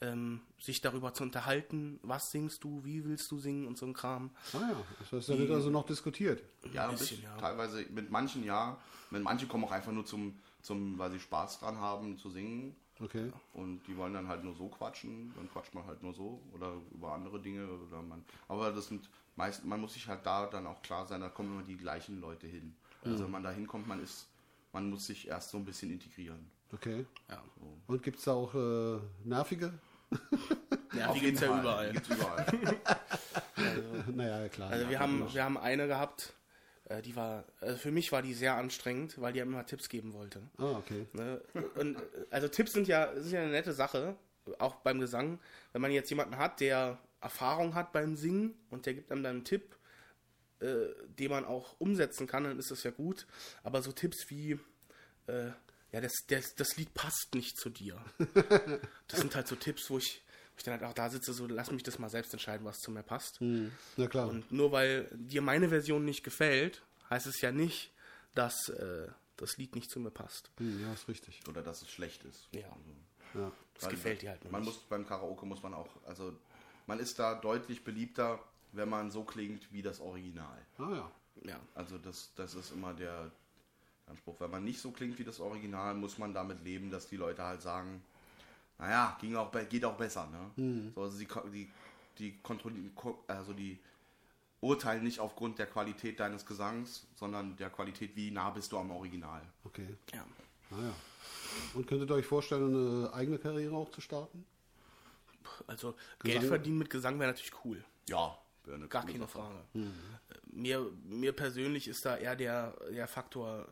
ähm, 0.00 0.40
sich 0.58 0.80
darüber 0.80 1.14
zu 1.14 1.22
unterhalten, 1.22 1.98
was 2.02 2.30
singst 2.30 2.64
du, 2.64 2.84
wie 2.84 3.04
willst 3.04 3.30
du 3.30 3.38
singen 3.38 3.66
und 3.66 3.78
so 3.78 3.86
ein 3.86 3.94
Kram. 3.94 4.30
Ah 4.52 4.58
ja, 4.60 4.76
das 5.10 5.28
wird 5.28 5.50
also 5.50 5.70
noch 5.70 5.86
diskutiert. 5.86 6.42
Ja, 6.72 6.88
bisschen, 6.88 7.22
ja. 7.22 7.36
teilweise 7.36 7.84
mit 7.90 8.10
manchen 8.10 8.44
ja. 8.44 8.78
Mit 9.10 9.22
manchen 9.22 9.48
kommen 9.48 9.64
auch 9.64 9.72
einfach 9.72 9.92
nur 9.92 10.04
zum, 10.04 10.38
zum, 10.62 10.98
weil 10.98 11.10
sie 11.12 11.20
Spaß 11.20 11.60
dran 11.60 11.78
haben 11.78 12.18
zu 12.18 12.30
singen. 12.30 12.74
Okay. 13.00 13.32
Und 13.52 13.82
die 13.86 13.96
wollen 13.96 14.14
dann 14.14 14.28
halt 14.28 14.44
nur 14.44 14.54
so 14.54 14.68
quatschen, 14.68 15.32
dann 15.34 15.50
quatscht 15.50 15.74
man 15.74 15.84
halt 15.84 16.02
nur 16.02 16.14
so 16.14 16.40
oder 16.52 16.74
über 16.92 17.12
andere 17.12 17.40
Dinge 17.40 17.68
oder 17.68 18.02
man. 18.02 18.24
Aber 18.48 18.70
das 18.70 18.88
sind 18.88 19.08
meist, 19.36 19.64
man 19.64 19.80
muss 19.80 19.94
sich 19.94 20.06
halt 20.06 20.24
da 20.24 20.46
dann 20.46 20.66
auch 20.66 20.80
klar 20.82 21.06
sein, 21.06 21.20
da 21.20 21.28
kommen 21.28 21.52
immer 21.52 21.62
die 21.64 21.76
gleichen 21.76 22.20
Leute 22.20 22.46
hin. 22.46 22.76
Also 23.04 23.24
wenn 23.24 23.32
man 23.32 23.42
da 23.42 23.50
hinkommt, 23.50 23.86
man 23.86 24.02
ist, 24.02 24.28
man 24.72 24.88
muss 24.88 25.06
sich 25.06 25.28
erst 25.28 25.50
so 25.50 25.58
ein 25.58 25.64
bisschen 25.64 25.90
integrieren. 25.90 26.50
Okay. 26.74 27.06
Ja, 27.30 27.42
Und 27.86 28.02
gibt 28.02 28.18
es 28.18 28.24
da 28.24 28.32
auch 28.32 28.54
äh, 28.54 28.98
nervige? 29.24 29.72
ja 30.96 31.12
die 31.12 31.20
gibt 31.20 31.36
es 31.36 31.40
ja 31.40 31.60
überall. 31.60 31.92
Gibt's 31.92 32.08
überall. 32.08 32.46
naja, 34.14 34.48
klar. 34.48 34.70
Also 34.70 34.84
ja, 34.84 34.90
wir 34.90 34.98
haben, 35.00 35.32
wir 35.32 35.44
haben 35.44 35.58
eine 35.58 35.86
gehabt, 35.86 36.34
äh, 36.84 37.02
die 37.02 37.16
war, 37.16 37.44
also 37.60 37.76
für 37.76 37.90
mich 37.90 38.12
war 38.12 38.22
die 38.22 38.34
sehr 38.34 38.54
anstrengend, 38.54 39.20
weil 39.20 39.32
die 39.32 39.40
einem 39.40 39.52
immer 39.52 39.66
Tipps 39.66 39.88
geben 39.88 40.12
wollte. 40.12 40.40
Ah, 40.58 40.72
okay. 40.72 41.06
Ne? 41.12 41.40
Und, 41.76 41.96
also 42.30 42.48
Tipps 42.48 42.72
sind 42.72 42.88
ja, 42.88 43.12
sind 43.14 43.32
ja 43.32 43.42
eine 43.42 43.50
nette 43.50 43.72
Sache, 43.72 44.16
auch 44.58 44.76
beim 44.76 45.00
Gesang. 45.00 45.38
Wenn 45.72 45.82
man 45.82 45.92
jetzt 45.92 46.10
jemanden 46.10 46.36
hat, 46.36 46.60
der 46.60 46.98
Erfahrung 47.20 47.74
hat 47.74 47.92
beim 47.92 48.16
Singen 48.16 48.54
und 48.70 48.86
der 48.86 48.94
gibt 48.94 49.10
einem 49.10 49.22
dann 49.22 49.36
einen 49.36 49.44
Tipp, 49.44 49.76
äh, 50.60 50.88
den 51.18 51.30
man 51.30 51.44
auch 51.44 51.78
umsetzen 51.78 52.26
kann, 52.26 52.44
dann 52.44 52.58
ist 52.58 52.70
das 52.70 52.82
ja 52.82 52.90
gut. 52.90 53.26
Aber 53.62 53.80
so 53.80 53.92
Tipps 53.92 54.28
wie, 54.30 54.58
äh, 55.26 55.50
ja, 55.94 56.00
das, 56.00 56.12
das, 56.26 56.54
das 56.56 56.76
Lied 56.76 56.92
passt 56.92 57.34
nicht 57.34 57.56
zu 57.56 57.70
dir. 57.70 58.02
Das 59.08 59.20
sind 59.20 59.34
halt 59.36 59.46
so 59.46 59.54
Tipps, 59.54 59.88
wo 59.90 59.98
ich, 59.98 60.22
wo 60.52 60.58
ich 60.58 60.64
dann 60.64 60.74
halt 60.74 60.82
auch 60.84 60.92
da 60.94 61.08
sitze, 61.08 61.32
so 61.32 61.46
lass 61.46 61.70
mich 61.70 61.82
das 61.84 61.98
mal 62.00 62.08
selbst 62.10 62.32
entscheiden, 62.32 62.66
was 62.66 62.78
zu 62.78 62.90
mir 62.90 63.02
passt. 63.04 63.38
Hm. 63.40 63.70
Na 63.96 64.06
klar. 64.08 64.28
Und 64.28 64.50
nur 64.50 64.72
weil 64.72 65.08
dir 65.12 65.40
meine 65.42 65.68
Version 65.68 66.04
nicht 66.04 66.24
gefällt, 66.24 66.82
heißt 67.10 67.26
es 67.26 67.40
ja 67.40 67.52
nicht, 67.52 67.92
dass 68.34 68.68
äh, 68.70 69.06
das 69.36 69.56
Lied 69.56 69.74
nicht 69.76 69.90
zu 69.90 70.00
mir 70.00 70.10
passt. 70.10 70.50
Hm, 70.58 70.82
ja, 70.82 70.92
ist 70.92 71.06
richtig. 71.08 71.40
oder 71.48 71.62
dass 71.62 71.82
es 71.82 71.90
schlecht 71.90 72.24
ist. 72.24 72.48
Ja, 72.52 72.60
Ja. 73.34 73.52
das 73.78 73.88
gefällt 73.88 74.22
dir 74.22 74.30
halt 74.30 74.50
Man 74.50 74.62
nicht. 74.62 74.72
muss 74.74 74.82
beim 74.88 75.06
Karaoke 75.06 75.46
muss 75.46 75.62
man 75.62 75.74
auch, 75.74 75.88
also 76.06 76.36
man 76.86 76.98
ist 76.98 77.18
da 77.20 77.34
deutlich 77.36 77.84
beliebter, 77.84 78.40
wenn 78.72 78.88
man 78.88 79.10
so 79.12 79.22
klingt 79.24 79.72
wie 79.72 79.82
das 79.82 80.00
Original. 80.00 80.58
Ah 80.78 80.90
ja. 80.90 81.12
Ja. 81.44 81.60
Also 81.74 81.98
das, 81.98 82.32
das 82.34 82.54
ist 82.54 82.72
immer 82.72 82.94
der 82.94 83.30
Anspruch. 84.06 84.38
Wenn 84.40 84.50
man 84.50 84.64
nicht 84.64 84.80
so 84.80 84.90
klingt 84.90 85.18
wie 85.18 85.24
das 85.24 85.40
Original, 85.40 85.94
muss 85.94 86.18
man 86.18 86.34
damit 86.34 86.62
leben, 86.64 86.90
dass 86.90 87.08
die 87.08 87.16
Leute 87.16 87.42
halt 87.42 87.62
sagen, 87.62 88.02
naja, 88.78 89.16
ging 89.20 89.34
auch, 89.36 89.50
geht 89.68 89.84
auch 89.84 89.96
besser. 89.96 90.28
Ne? 90.56 90.90
So, 90.94 91.02
also 91.02 91.18
die, 91.18 91.28
die, 91.52 91.70
die 92.18 92.40
also 93.28 93.52
die 93.52 93.78
urteilen 94.60 95.04
nicht 95.04 95.20
aufgrund 95.20 95.58
der 95.58 95.66
Qualität 95.66 96.20
deines 96.20 96.44
Gesangs, 96.46 97.06
sondern 97.14 97.56
der 97.56 97.70
Qualität, 97.70 98.16
wie 98.16 98.30
nah 98.30 98.50
bist 98.50 98.72
du 98.72 98.78
am 98.78 98.90
Original. 98.90 99.42
Okay. 99.64 99.86
ja. 100.12 100.24
Ah 100.70 100.80
ja. 100.80 100.94
Und 101.74 101.86
könntet 101.86 102.10
ihr 102.10 102.14
euch 102.14 102.26
vorstellen, 102.26 102.74
eine 102.74 103.12
eigene 103.12 103.38
Karriere 103.38 103.74
auch 103.76 103.90
zu 103.90 104.00
starten? 104.00 104.44
Also 105.66 105.90
Gesang- 106.18 106.22
Geld 106.40 106.44
verdienen 106.44 106.78
mit 106.78 106.90
Gesang 106.90 107.18
wäre 107.20 107.30
natürlich 107.30 107.52
cool. 107.64 107.84
Ja, 108.08 108.36
wäre 108.64 108.76
eine 108.76 108.88
Gar 108.88 109.06
keine. 109.06 109.28
Frage. 109.28 109.54
Äh, 109.74 109.80
Mir, 110.46 110.90
mir 111.04 111.32
persönlich 111.32 111.86
ist 111.86 112.04
da 112.04 112.16
eher 112.16 112.34
der, 112.34 112.74
der 112.90 113.06
Faktor 113.06 113.68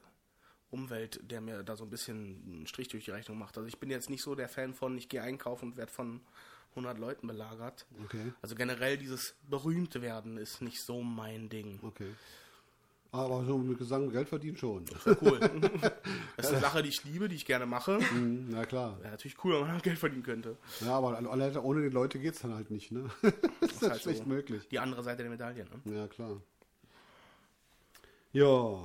Umwelt, 0.72 1.20
der 1.30 1.40
mir 1.40 1.62
da 1.62 1.76
so 1.76 1.84
ein 1.84 1.90
bisschen 1.90 2.42
einen 2.46 2.66
Strich 2.66 2.88
durch 2.88 3.04
die 3.04 3.10
Rechnung 3.10 3.38
macht. 3.38 3.56
Also 3.56 3.68
ich 3.68 3.78
bin 3.78 3.90
jetzt 3.90 4.10
nicht 4.10 4.22
so 4.22 4.34
der 4.34 4.48
Fan 4.48 4.74
von, 4.74 4.96
ich 4.96 5.08
gehe 5.08 5.22
einkaufen 5.22 5.70
und 5.70 5.76
werde 5.76 5.92
von 5.92 6.20
100 6.70 6.98
Leuten 6.98 7.26
belagert. 7.26 7.86
Okay. 8.04 8.32
Also 8.40 8.54
generell 8.54 8.96
dieses 8.96 9.34
berühmte 9.48 10.02
werden 10.02 10.38
ist 10.38 10.62
nicht 10.62 10.80
so 10.82 11.02
mein 11.02 11.48
Ding. 11.48 11.78
Okay. 11.82 12.14
Aber 13.14 13.44
so 13.44 13.58
mit 13.58 13.76
Gesang 13.76 14.08
Geld 14.08 14.26
verdienen 14.30 14.56
schon. 14.56 14.86
Cool. 15.20 15.38
das 16.36 16.46
ist 16.46 16.52
eine 16.52 16.60
Sache, 16.60 16.82
die 16.82 16.88
ich 16.88 17.04
liebe, 17.04 17.28
die 17.28 17.36
ich 17.36 17.44
gerne 17.44 17.66
mache. 17.66 17.98
Hm, 17.98 18.48
Na 18.48 18.64
klar. 18.64 18.98
Wäre 19.00 19.10
natürlich 19.10 19.36
cool, 19.44 19.60
wenn 19.60 19.66
man 19.66 19.82
Geld 19.82 19.98
verdienen 19.98 20.22
könnte. 20.22 20.56
Ja, 20.80 20.96
aber 20.96 21.20
ohne 21.62 21.82
die 21.82 21.94
Leute 21.94 22.18
geht 22.18 22.34
es 22.36 22.40
dann 22.40 22.54
halt 22.54 22.70
nicht, 22.70 22.90
ne? 22.90 23.10
das 23.60 23.70
ist 23.70 23.82
halt 23.82 23.92
halt 23.92 24.02
schlecht 24.02 24.22
so. 24.22 24.28
möglich. 24.28 24.66
Die 24.70 24.78
andere 24.78 25.02
Seite 25.02 25.22
der 25.24 25.30
Medaille. 25.30 25.66
Ne? 25.84 25.94
Ja, 25.94 26.08
klar. 26.08 26.40
Ja. 28.32 28.78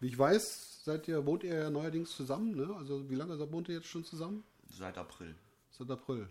Wie 0.00 0.06
ich 0.06 0.18
weiß, 0.18 0.84
seid 0.84 1.06
ihr, 1.08 1.26
wohnt 1.26 1.44
ihr 1.44 1.54
ja 1.54 1.70
neuerdings 1.70 2.10
zusammen, 2.16 2.56
ne? 2.56 2.74
Also 2.76 3.08
wie 3.10 3.14
lange 3.14 3.38
wohnt 3.52 3.68
ihr 3.68 3.76
jetzt 3.76 3.88
schon 3.88 4.04
zusammen? 4.04 4.42
Seit 4.70 4.96
April. 4.96 5.34
Seit 5.70 5.90
April. 5.90 6.28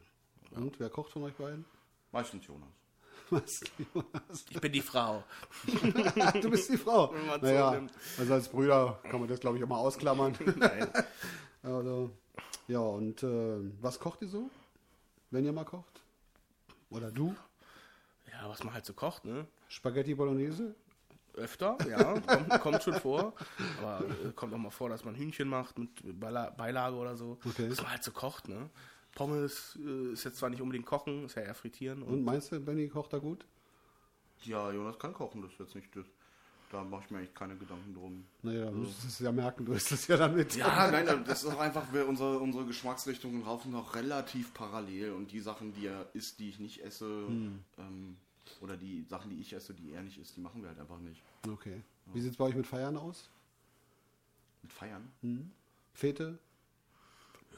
Und 0.52 0.80
wer 0.80 0.90
kocht 0.90 1.12
von 1.12 1.24
euch 1.24 1.36
beiden? 1.36 1.66
Meistens 2.12 2.48
Jonas. 2.48 2.70
Was, 3.30 3.62
Jonas? 3.94 4.46
Ich 4.50 4.60
bin 4.60 4.72
die 4.72 4.82
Frau. 4.82 5.24
Du 6.42 6.50
bist 6.50 6.70
die 6.72 6.78
Frau. 6.78 7.14
Naja, 7.42 7.88
also 8.18 8.34
als 8.34 8.50
Brüder 8.50 9.00
kann 9.04 9.20
man 9.20 9.30
das, 9.30 9.40
glaube 9.40 9.58
ich, 9.58 9.64
auch 9.64 9.68
mal 9.68 9.78
ausklammern. 9.78 10.36
Nein. 10.58 10.88
Also, 11.62 12.10
ja, 12.68 12.80
und 12.80 13.22
äh, 13.22 13.72
was 13.82 14.00
kocht 14.00 14.24
ihr 14.24 14.30
so? 14.30 14.50
Wenn 15.30 15.46
ihr 15.46 15.54
mal 15.54 15.66
kocht? 15.66 16.02
Oder 16.90 17.12
du? 17.12 17.36
Ja, 18.32 18.50
was 18.50 18.64
man 18.64 18.74
halt 18.74 18.86
so 18.86 18.94
kocht, 18.94 19.26
ne? 19.26 19.46
Spaghetti 19.68 20.16
Bolognese? 20.16 20.74
Öfter, 21.36 21.78
ja, 21.90 22.20
kommt, 22.20 22.50
kommt 22.62 22.84
schon 22.84 22.96
vor. 22.96 23.34
Aber 23.82 24.06
äh, 24.06 24.32
kommt 24.36 24.54
auch 24.54 24.58
mal 24.58 24.70
vor, 24.70 24.90
dass 24.90 25.06
man 25.06 25.16
Hühnchen 25.16 25.48
macht 25.48 25.78
mit 25.78 26.20
Beila 26.20 26.50
Beilage 26.52 26.96
oder 26.96 27.16
so. 27.16 27.38
Okay. 27.46 27.70
Was 27.70 27.82
man 27.82 27.92
halt 27.92 28.04
so 28.04 28.12
kocht, 28.12 28.48
ne? 28.48 28.70
Pommes 29.16 29.78
äh, 29.84 30.14
ist 30.14 30.24
jetzt 30.24 30.38
zwar 30.38 30.50
nicht 30.50 30.62
unbedingt 30.62 30.86
kochen, 30.86 31.26
ist 31.26 31.36
ja 31.36 31.42
eher 31.42 31.56
frittieren. 31.56 32.04
Und 32.04 32.14
Und 32.14 32.24
meinst 32.24 32.52
du, 32.52 32.60
Benny 32.60 32.88
kocht 32.88 33.14
da 33.14 33.18
gut? 33.18 33.46
Ja, 34.44 34.72
Jonas 34.72 34.98
kann 35.00 35.14
kochen, 35.14 35.42
das 35.42 35.52
ist 35.54 35.60
jetzt 35.60 35.76
nicht 35.76 35.96
das. 35.96 36.06
Da 36.72 36.84
mache 36.84 37.06
ich 37.06 37.10
mir 37.10 37.18
eigentlich 37.18 37.34
keine 37.34 37.56
Gedanken 37.56 37.96
drum. 37.96 38.26
Naja, 38.44 38.70
du 38.70 38.78
müsstest 38.78 39.06
es 39.08 39.20
ja 39.20 39.32
merken, 39.32 39.66
du 39.66 39.74
isst 39.74 39.92
es 39.92 40.06
ja 40.06 40.18
dann 40.18 40.36
mit. 40.36 40.56
Ja, 40.56 40.90
nein, 40.92 41.24
das 41.26 41.44
ist 41.44 41.52
auch 41.52 41.60
einfach, 41.60 41.92
wir, 41.92 42.08
unsere, 42.08 42.38
unsere 42.38 42.66
Geschmacksrichtungen 42.66 43.44
laufen 43.44 43.72
noch 43.72 43.96
relativ 43.96 44.54
parallel 44.54 45.14
und 45.14 45.32
die 45.32 45.40
Sachen, 45.40 45.74
die 45.74 45.88
er 45.88 46.08
isst, 46.14 46.40
die 46.40 46.50
ich 46.50 46.60
nicht 46.60 46.84
esse, 46.84 47.06
ähm, 47.80 48.18
oder 48.62 48.78
die 48.78 49.04
Sachen, 49.04 49.30
die 49.30 49.40
ich 49.40 49.54
esse, 49.54 49.74
die 49.74 49.92
er 49.94 50.02
nicht 50.02 50.18
isst, 50.18 50.36
die 50.36 50.42
machen 50.42 50.62
wir 50.62 50.70
halt 50.70 50.80
einfach 50.80 51.00
nicht. 51.00 51.22
Okay. 51.48 51.82
Wie 52.14 52.22
sieht 52.22 52.32
es 52.32 52.38
bei 52.38 52.46
euch 52.46 52.56
mit 52.56 52.66
Feiern 52.68 52.98
aus? 52.98 53.30
Mit 54.62 54.72
Feiern? 54.74 55.12
Fete? 55.94 56.38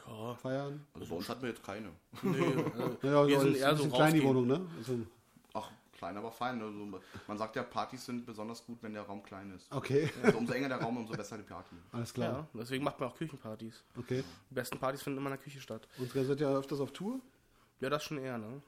ja, 0.07 0.36
Feiern? 0.36 0.86
Also 0.93 1.07
bei 1.07 1.15
uns 1.15 1.29
hatten 1.29 1.41
wir 1.41 1.50
jetzt 1.50 1.63
keine. 1.63 1.91
nee, 2.21 2.38
äh, 2.38 2.55
Naja, 3.01 3.01
wir 3.01 3.12
also 3.38 3.39
sind 3.41 3.55
ist 3.55 3.62
eher 3.62 3.75
so 3.75 3.89
klein 3.89 4.13
die. 4.13 4.24
Wohnung, 4.24 4.48
ne? 4.48 4.67
Also, 4.77 5.00
Ach, 5.53 5.71
klein, 5.93 6.17
aber 6.17 6.31
fein. 6.31 6.57
Ne? 6.57 6.71
So, 6.71 7.00
man 7.27 7.38
sagt 7.38 7.55
ja, 7.55 7.63
Partys 7.63 8.05
sind 8.05 8.25
besonders 8.25 8.65
gut, 8.65 8.77
wenn 8.81 8.93
der 8.93 9.03
Raum 9.03 9.21
klein 9.24 9.51
ist. 9.53 9.71
okay, 9.71 10.10
Also 10.24 10.38
umso 10.38 10.53
enger 10.53 10.69
der 10.69 10.81
Raum, 10.81 10.98
umso 10.98 11.13
besser 11.13 11.38
die 11.38 11.43
Party. 11.43 11.75
alles 11.91 12.13
klar. 12.13 12.48
Ja, 12.53 12.60
deswegen 12.62 12.83
macht 12.83 13.00
man 13.00 13.10
auch 13.10 13.15
Küchenpartys. 13.15 13.83
Okay. 13.98 14.24
Die 14.50 14.53
besten 14.53 14.77
Partys 14.79 15.01
finden 15.01 15.19
immer 15.19 15.29
in 15.29 15.36
der 15.38 15.43
Küche 15.43 15.62
statt. 15.62 15.88
Und 15.98 16.13
ihr 16.13 16.25
seid 16.25 16.39
ja 16.39 16.50
öfters 16.53 16.79
auf 16.79 16.91
Tour? 16.91 17.19
Ja, 17.79 17.89
das 17.89 18.03
schon 18.03 18.17
eher, 18.17 18.38
ne? 18.38 18.62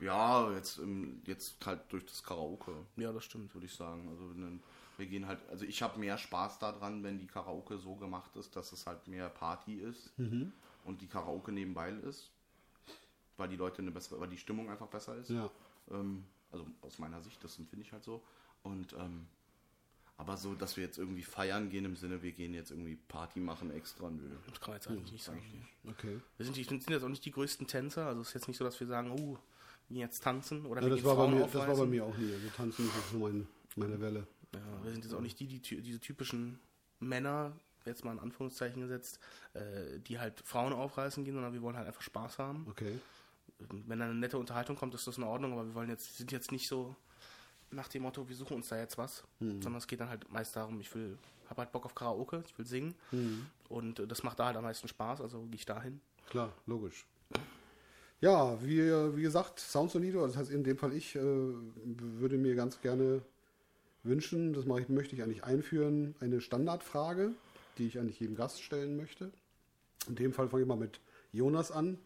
Ja, 0.00 0.52
jetzt, 0.52 0.80
jetzt 1.24 1.64
halt 1.64 1.80
durch 1.90 2.04
das 2.04 2.22
Karaoke. 2.22 2.72
Ja, 2.96 3.12
das 3.12 3.24
stimmt. 3.24 3.54
würde 3.54 3.66
ich 3.66 3.74
sagen. 3.74 4.08
Also 4.08 4.30
wenn, 4.30 4.60
wir 4.96 5.06
gehen 5.06 5.26
halt, 5.26 5.40
also 5.50 5.64
ich 5.64 5.82
habe 5.82 5.98
mehr 5.98 6.18
Spaß 6.18 6.58
daran, 6.58 7.02
wenn 7.02 7.18
die 7.18 7.26
Karaoke 7.26 7.78
so 7.78 7.94
gemacht 7.94 8.36
ist, 8.36 8.54
dass 8.56 8.72
es 8.72 8.86
halt 8.86 9.06
mehr 9.08 9.28
Party 9.28 9.74
ist 9.74 10.12
und 10.84 11.00
die 11.00 11.06
Karaoke 11.06 11.52
nebenbei 11.52 11.90
ist, 11.90 12.30
weil 13.36 13.48
die 13.48 13.56
Leute 13.56 13.82
eine 13.82 13.90
bessere, 13.90 14.20
weil 14.20 14.28
die 14.28 14.38
Stimmung 14.38 14.70
einfach 14.70 14.88
besser 14.88 15.16
ist. 15.16 15.30
Ja. 15.30 15.50
Ähm, 15.90 16.24
also 16.52 16.66
aus 16.82 16.98
meiner 16.98 17.20
Sicht, 17.22 17.42
das 17.42 17.58
empfinde 17.58 17.84
ich 17.84 17.92
halt 17.92 18.04
so. 18.04 18.22
Und 18.62 18.92
ähm, 18.92 19.26
Aber 20.16 20.36
so, 20.36 20.54
dass 20.54 20.76
wir 20.76 20.84
jetzt 20.84 20.98
irgendwie 20.98 21.24
feiern 21.24 21.70
gehen 21.70 21.84
im 21.84 21.96
Sinne, 21.96 22.22
wir 22.22 22.30
gehen 22.30 22.54
jetzt 22.54 22.70
irgendwie 22.70 22.96
Party 22.96 23.40
machen 23.40 23.72
extra, 23.72 24.08
nö. 24.10 24.30
Das 24.48 24.60
kann 24.60 24.70
man 24.70 24.76
jetzt 24.76 24.88
eigentlich 24.88 25.12
nicht 25.12 25.24
sagen. 25.24 25.68
Okay. 25.88 26.20
Wir 26.36 26.46
sind, 26.46 26.56
die, 26.56 26.62
sind 26.62 26.88
jetzt 26.88 27.02
auch 27.02 27.08
nicht 27.08 27.24
die 27.24 27.32
größten 27.32 27.66
Tänzer, 27.66 28.06
also 28.06 28.20
es 28.20 28.28
ist 28.28 28.34
jetzt 28.34 28.48
nicht 28.48 28.56
so, 28.58 28.64
dass 28.64 28.78
wir 28.78 28.86
sagen, 28.86 29.10
oh, 29.10 29.36
wir 29.36 29.38
jetzt 29.88 30.22
tanzen 30.22 30.66
oder 30.66 30.82
Ja, 30.82 30.88
das, 30.88 31.04
war 31.04 31.16
bei 31.16 31.28
mir, 31.28 31.40
das 31.40 31.54
war 31.54 31.76
bei 31.76 31.86
mir 31.86 32.04
auch 32.04 32.16
nie. 32.16 32.32
Also 32.32 32.48
tanzen 32.56 32.86
ist 32.86 33.10
so 33.12 33.18
mein, 33.18 33.46
meine 33.76 34.00
Welle. 34.00 34.26
Ja, 34.52 34.60
wir 34.82 34.92
sind 34.92 35.04
jetzt 35.04 35.14
auch 35.14 35.20
nicht 35.20 35.38
die, 35.40 35.46
die 35.46 35.60
diese 35.60 36.00
typischen 36.00 36.58
Männer, 37.00 37.52
jetzt 37.84 38.04
mal 38.04 38.12
in 38.12 38.18
Anführungszeichen 38.18 38.80
gesetzt, 38.80 39.18
äh, 39.52 39.98
die 40.00 40.18
halt 40.18 40.40
Frauen 40.40 40.72
aufreißen 40.72 41.24
gehen, 41.24 41.34
sondern 41.34 41.52
wir 41.52 41.62
wollen 41.62 41.76
halt 41.76 41.86
einfach 41.86 42.02
Spaß 42.02 42.38
haben. 42.38 42.66
Okay. 42.68 42.98
Wenn 43.58 43.98
dann 43.98 44.10
eine 44.10 44.18
nette 44.18 44.38
Unterhaltung 44.38 44.76
kommt, 44.76 44.94
ist 44.94 45.06
das 45.06 45.18
in 45.18 45.22
Ordnung, 45.22 45.52
aber 45.52 45.66
wir 45.66 45.74
wollen 45.74 45.88
jetzt, 45.88 46.16
sind 46.16 46.32
jetzt 46.32 46.50
nicht 46.50 46.66
so 46.66 46.96
nach 47.70 47.88
dem 47.88 48.02
Motto, 48.02 48.28
wir 48.28 48.36
suchen 48.36 48.56
uns 48.56 48.68
da 48.68 48.78
jetzt 48.78 48.98
was, 48.98 49.24
sondern 49.40 49.76
es 49.76 49.86
geht 49.86 50.00
dann 50.00 50.08
halt 50.08 50.30
meist 50.30 50.54
darum, 50.54 50.80
ich 50.80 50.94
will, 50.94 51.18
habe 51.48 51.62
halt 51.62 51.72
Bock 51.72 51.86
auf 51.86 51.94
Karaoke, 51.94 52.42
ich 52.46 52.56
will 52.58 52.66
singen 52.66 52.94
und 53.68 53.98
äh, 53.98 54.06
das 54.06 54.22
macht 54.22 54.38
da 54.38 54.46
halt 54.46 54.56
am 54.56 54.64
meisten 54.64 54.88
Spaß, 54.88 55.20
also 55.20 55.42
gehe 55.42 55.56
ich 55.56 55.66
dahin. 55.66 56.00
Klar, 56.28 56.52
logisch. 56.66 57.04
Ja, 58.20 58.58
wie, 58.62 58.78
wie 59.16 59.22
gesagt, 59.22 59.60
Soundsonido, 59.60 60.26
das 60.26 60.36
heißt 60.36 60.50
in 60.50 60.64
dem 60.64 60.78
Fall 60.78 60.92
ich, 60.94 61.14
äh, 61.16 61.20
würde 61.20 62.38
mir 62.38 62.54
ganz 62.54 62.80
gerne 62.80 63.20
wünschen, 64.02 64.52
das 64.54 64.64
mache 64.64 64.80
ich, 64.82 64.88
möchte 64.88 65.14
ich 65.14 65.22
eigentlich 65.22 65.44
einführen, 65.44 66.14
eine 66.20 66.40
Standardfrage, 66.40 67.32
die 67.78 67.86
ich 67.86 67.98
eigentlich 67.98 68.20
jedem 68.20 68.36
Gast 68.36 68.62
stellen 68.62 68.96
möchte. 68.96 69.30
In 70.08 70.14
dem 70.14 70.32
Fall 70.32 70.48
fange 70.48 70.62
ich 70.62 70.68
mal 70.68 70.76
mit 70.76 71.00
Jonas 71.32 71.70
an. 71.70 71.98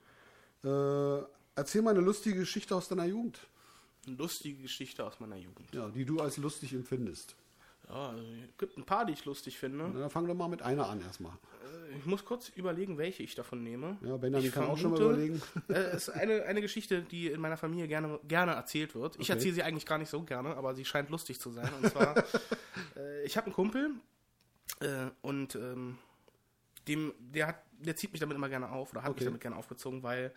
Äh, 0.65 1.23
erzähl 1.55 1.83
mal 1.83 1.91
eine 1.91 2.01
lustige 2.01 2.39
Geschichte 2.41 2.75
aus 2.75 2.89
deiner 2.89 3.05
Jugend, 3.05 3.39
Eine 4.07 4.17
lustige 4.17 4.63
Geschichte 4.63 5.05
aus 5.05 5.21
meiner 5.21 5.37
Jugend. 5.37 5.73
ja, 5.73 5.89
die 5.89 6.05
du 6.05 6.21
als 6.21 6.37
lustig 6.37 6.73
empfindest. 6.73 7.35
Ja, 7.89 8.11
also, 8.11 8.23
es 8.23 8.59
gibt 8.59 8.77
ein 8.77 8.85
paar, 8.85 9.07
die 9.07 9.13
ich 9.13 9.25
lustig 9.25 9.59
finde. 9.59 9.89
Na, 9.93 10.01
dann 10.01 10.11
fang 10.11 10.27
doch 10.27 10.35
mal 10.35 10.49
mit 10.49 10.63
einer 10.63 10.89
an 10.89 11.01
erstmal. 11.01 11.33
Ich 11.97 12.07
muss 12.07 12.25
kurz 12.25 12.49
überlegen, 12.51 12.99
welche 12.99 13.23
ich 13.23 13.35
davon 13.35 13.63
nehme. 13.63 13.99
Ja, 14.03 14.17
Benjamin 14.17 14.47
Ich 14.47 14.53
kann 14.53 14.65
auch 14.67 14.77
schon 14.77 14.91
mal 14.91 15.01
überlegen. 15.01 15.43
äh, 15.69 15.73
Es 15.75 16.09
ist 16.09 16.15
eine, 16.15 16.43
eine 16.45 16.61
Geschichte, 16.61 17.03
die 17.03 17.29
in 17.29 17.41
meiner 17.41 17.57
Familie 17.57 17.89
gerne, 17.89 18.21
gerne 18.27 18.53
erzählt 18.53 18.95
wird. 18.95 19.17
Ich 19.17 19.23
Okay. 19.23 19.33
erzähle 19.33 19.55
sie 19.55 19.63
eigentlich 19.63 19.87
gar 19.87 19.99
nicht 19.99 20.11
so 20.11 20.23
gerne, 20.23 20.57
aber 20.57 20.75
sie 20.75 20.85
scheint 20.85 21.11
lustig 21.11 21.41
zu 21.41 21.51
sein. 21.51 21.73
Und 21.75 21.89
zwar, 21.89 22.17
äh, 22.97 23.25
ich 23.25 23.37
habe 23.37 23.47
einen 23.47 23.55
Kumpel 23.55 23.91
äh, 24.81 25.11
und 25.23 25.55
ähm, 25.55 25.99
dem, 26.87 27.13
der, 27.19 27.49
hat, 27.49 27.63
der 27.73 27.97
zieht 27.97 28.13
mich 28.13 28.21
damit 28.21 28.37
immer 28.37 28.49
gerne 28.49 28.71
auf 28.71 28.93
oder 28.93 29.03
hat 29.03 29.11
Okay. 29.11 29.21
mich 29.21 29.25
damit 29.27 29.41
gerne 29.41 29.57
aufgezogen, 29.57 30.03
weil 30.03 30.33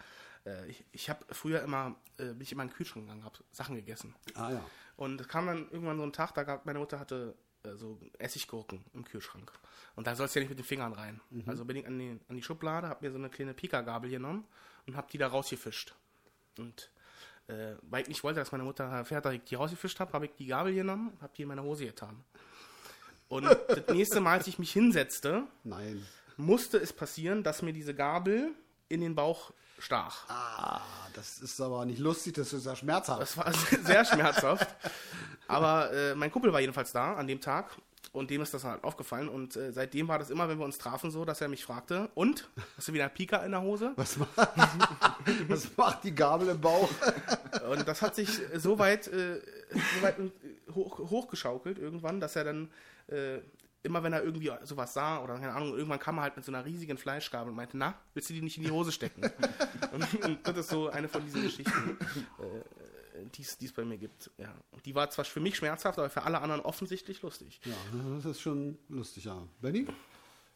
äh, 0.46 0.68
ich, 0.70 0.84
ich 0.92 1.10
habe 1.10 1.26
früher 1.32 1.62
immer, 1.62 1.96
äh, 2.18 2.26
bin 2.34 2.42
ich 2.42 2.52
immer 2.52 2.64
in 2.64 2.70
den 2.70 2.76
Kühlschrank 2.76 3.06
gegangen, 3.06 3.24
habe 3.24 3.38
Sachen 3.52 3.76
gegessen. 3.76 4.16
Ah 4.36 4.52
ja. 4.52 4.66
Und 4.98 5.20
es 5.22 5.28
kam 5.28 5.48
dann 5.48 5.70
irgendwann 5.72 5.98
so 5.98 6.04
ein 6.04 6.14
Tag, 6.14 6.34
da 6.34 6.44
gab 6.44 6.66
meine 6.66 6.80
Mutter 6.80 7.00
hatte 7.00 7.36
so 7.76 8.00
Essiggurken 8.18 8.84
im 8.94 9.06
Kühlschrank. 9.06 9.52
Und 9.96 10.08
da 10.08 10.16
sollst 10.16 10.36
du 10.36 10.40
ja 10.40 10.44
nicht 10.44 10.50
mit 10.50 10.60
den 10.60 10.66
Fingern 10.66 10.94
rein. 10.94 11.22
Also 11.46 11.66
bin 11.66 11.78
ich 11.78 11.86
an 11.86 12.00
die, 12.00 12.20
an 12.28 12.36
die 12.36 12.42
Schublade, 12.42 12.88
habe 12.88 13.06
mir 13.06 13.12
so 13.12 13.18
eine 13.18 13.30
kleine 13.30 13.54
Pika-Gabel 13.54 14.10
genommen 14.10 14.46
und 14.88 14.96
habe 14.96 15.08
die 15.12 15.18
da 15.18 15.28
rausgefischt. 15.28 15.94
Und 16.58 16.90
äh, 17.48 17.76
weil 17.82 18.04
ich 18.04 18.08
nicht 18.08 18.24
wollte, 18.24 18.40
dass 18.40 18.52
meine 18.52 18.64
Mutter 18.64 18.86
erfährt, 18.86 19.26
dass 19.26 19.34
ich 19.34 19.44
die 19.44 19.56
rausgefischt 19.56 20.00
habe, 20.00 20.14
habe 20.14 20.26
ich 20.26 20.32
die 20.34 20.48
Gabel 20.48 20.74
genommen 20.74 21.10
und 21.10 21.22
habe 21.22 21.34
die 21.36 21.44
in 21.44 21.48
meine 21.48 21.64
Hose 21.64 21.86
getan. 21.86 22.24
Und 23.28 23.46
das 23.68 23.88
nächste 23.90 24.22
Mal, 24.22 24.38
als 24.38 24.48
ich 24.48 24.60
mich 24.60 24.72
hinsetzte, 24.72 25.44
Nein. 25.64 26.06
musste 26.38 26.78
es 26.78 26.94
passieren, 26.94 27.44
dass 27.44 27.62
mir 27.62 27.74
diese 27.74 27.94
Gabel 27.94 28.52
in 28.90 29.02
den 29.02 29.16
Bauch 29.16 29.54
stach. 29.82 30.30
Ah, 30.30 30.82
das 31.14 31.40
ist 31.40 31.60
aber 31.60 31.86
nicht 31.86 32.00
lustig, 32.00 32.34
das 32.34 32.54
ist 32.54 32.66
ja 32.66 32.76
schmerzhaft. 32.76 33.22
Das 33.22 33.38
war 33.38 33.52
sehr 33.54 34.06
schmerzhaft. 34.06 34.68
Aber 35.48 35.92
äh, 35.92 36.16
mein 36.16 36.32
Kumpel 36.32 36.54
war 36.54 36.62
jedenfalls 36.62 36.92
da 36.92 37.16
an 37.16 37.28
dem 37.28 37.42
Tag 37.42 37.78
und 38.14 38.30
dem 38.30 38.42
ist 38.42 38.54
das 38.54 38.64
halt 38.64 38.84
aufgefallen. 38.84 39.30
Und 39.30 39.56
äh, 39.56 39.72
seitdem 39.72 40.08
war 40.08 40.20
das 40.20 40.30
immer, 40.30 40.50
wenn 40.50 40.58
wir 40.58 40.66
uns 40.66 40.78
trafen, 40.78 41.12
so, 41.12 41.26
dass 41.26 41.42
er 41.42 41.48
mich 41.48 41.64
fragte: 41.64 42.10
Und? 42.14 42.50
Hast 42.76 42.88
du 42.88 42.94
wieder 42.94 43.08
Pika 43.10 43.38
in 43.38 43.52
der 43.52 43.62
Hose? 43.62 43.94
Was 43.96 44.18
macht, 44.18 44.30
was 45.48 45.78
macht 45.78 46.04
die 46.04 46.14
Gabel 46.14 46.50
im 46.50 46.60
Bauch? 46.60 46.90
Und 47.70 47.88
das 47.88 48.02
hat 48.02 48.16
sich 48.16 48.30
so 48.56 48.80
weit, 48.80 49.08
äh, 49.08 49.40
so 49.72 50.02
weit 50.02 50.20
äh, 50.20 50.30
hoch, 50.74 50.98
hochgeschaukelt 50.98 51.78
irgendwann, 51.78 52.20
dass 52.20 52.36
er 52.36 52.44
dann 52.46 52.70
äh, 53.08 53.40
immer, 53.84 54.04
wenn 54.04 54.14
er 54.14 54.24
irgendwie 54.24 54.52
sowas 54.64 54.94
sah 54.94 55.24
oder 55.24 55.36
keine 55.36 55.54
Ahnung, 55.54 55.76
irgendwann 55.76 56.00
kam 56.00 56.18
er 56.18 56.24
halt 56.24 56.36
mit 56.36 56.46
so 56.46 56.52
einer 56.52 56.66
riesigen 56.66 56.98
Fleischgabel 56.98 57.50
und 57.50 57.56
meinte: 57.56 57.78
Na, 57.78 57.96
willst 58.14 58.30
du 58.30 58.34
die 58.34 58.42
nicht 58.42 58.58
in 58.58 58.64
die 58.64 58.72
Hose 58.72 58.92
stecken? 58.92 59.22
und, 59.92 60.24
und 60.24 60.48
das 60.48 60.58
ist 60.58 60.70
so 60.70 60.90
eine 60.90 61.08
von 61.08 61.24
diesen 61.24 61.44
Geschichten. 61.44 61.98
Äh, 62.40 62.62
die 63.36 63.66
es 63.66 63.72
bei 63.74 63.86
mir 63.86 63.98
gibt. 63.98 64.32
Ja. 64.38 64.54
Und 64.72 64.86
Die 64.86 64.96
war 64.96 65.10
zwar 65.10 65.26
für 65.26 65.40
mich 65.40 65.56
schmerzhaft, 65.56 66.00
aber 66.00 66.10
für 66.10 66.24
alle 66.24 66.42
anderen 66.42 66.62
offensichtlich 66.62 67.22
lustig. 67.22 67.60
Ja, 67.64 67.76
das 68.16 68.26
ist 68.26 68.42
schon 68.42 68.78
lustig, 68.90 69.26
ja. 69.26 69.48
Benny? 69.62 69.86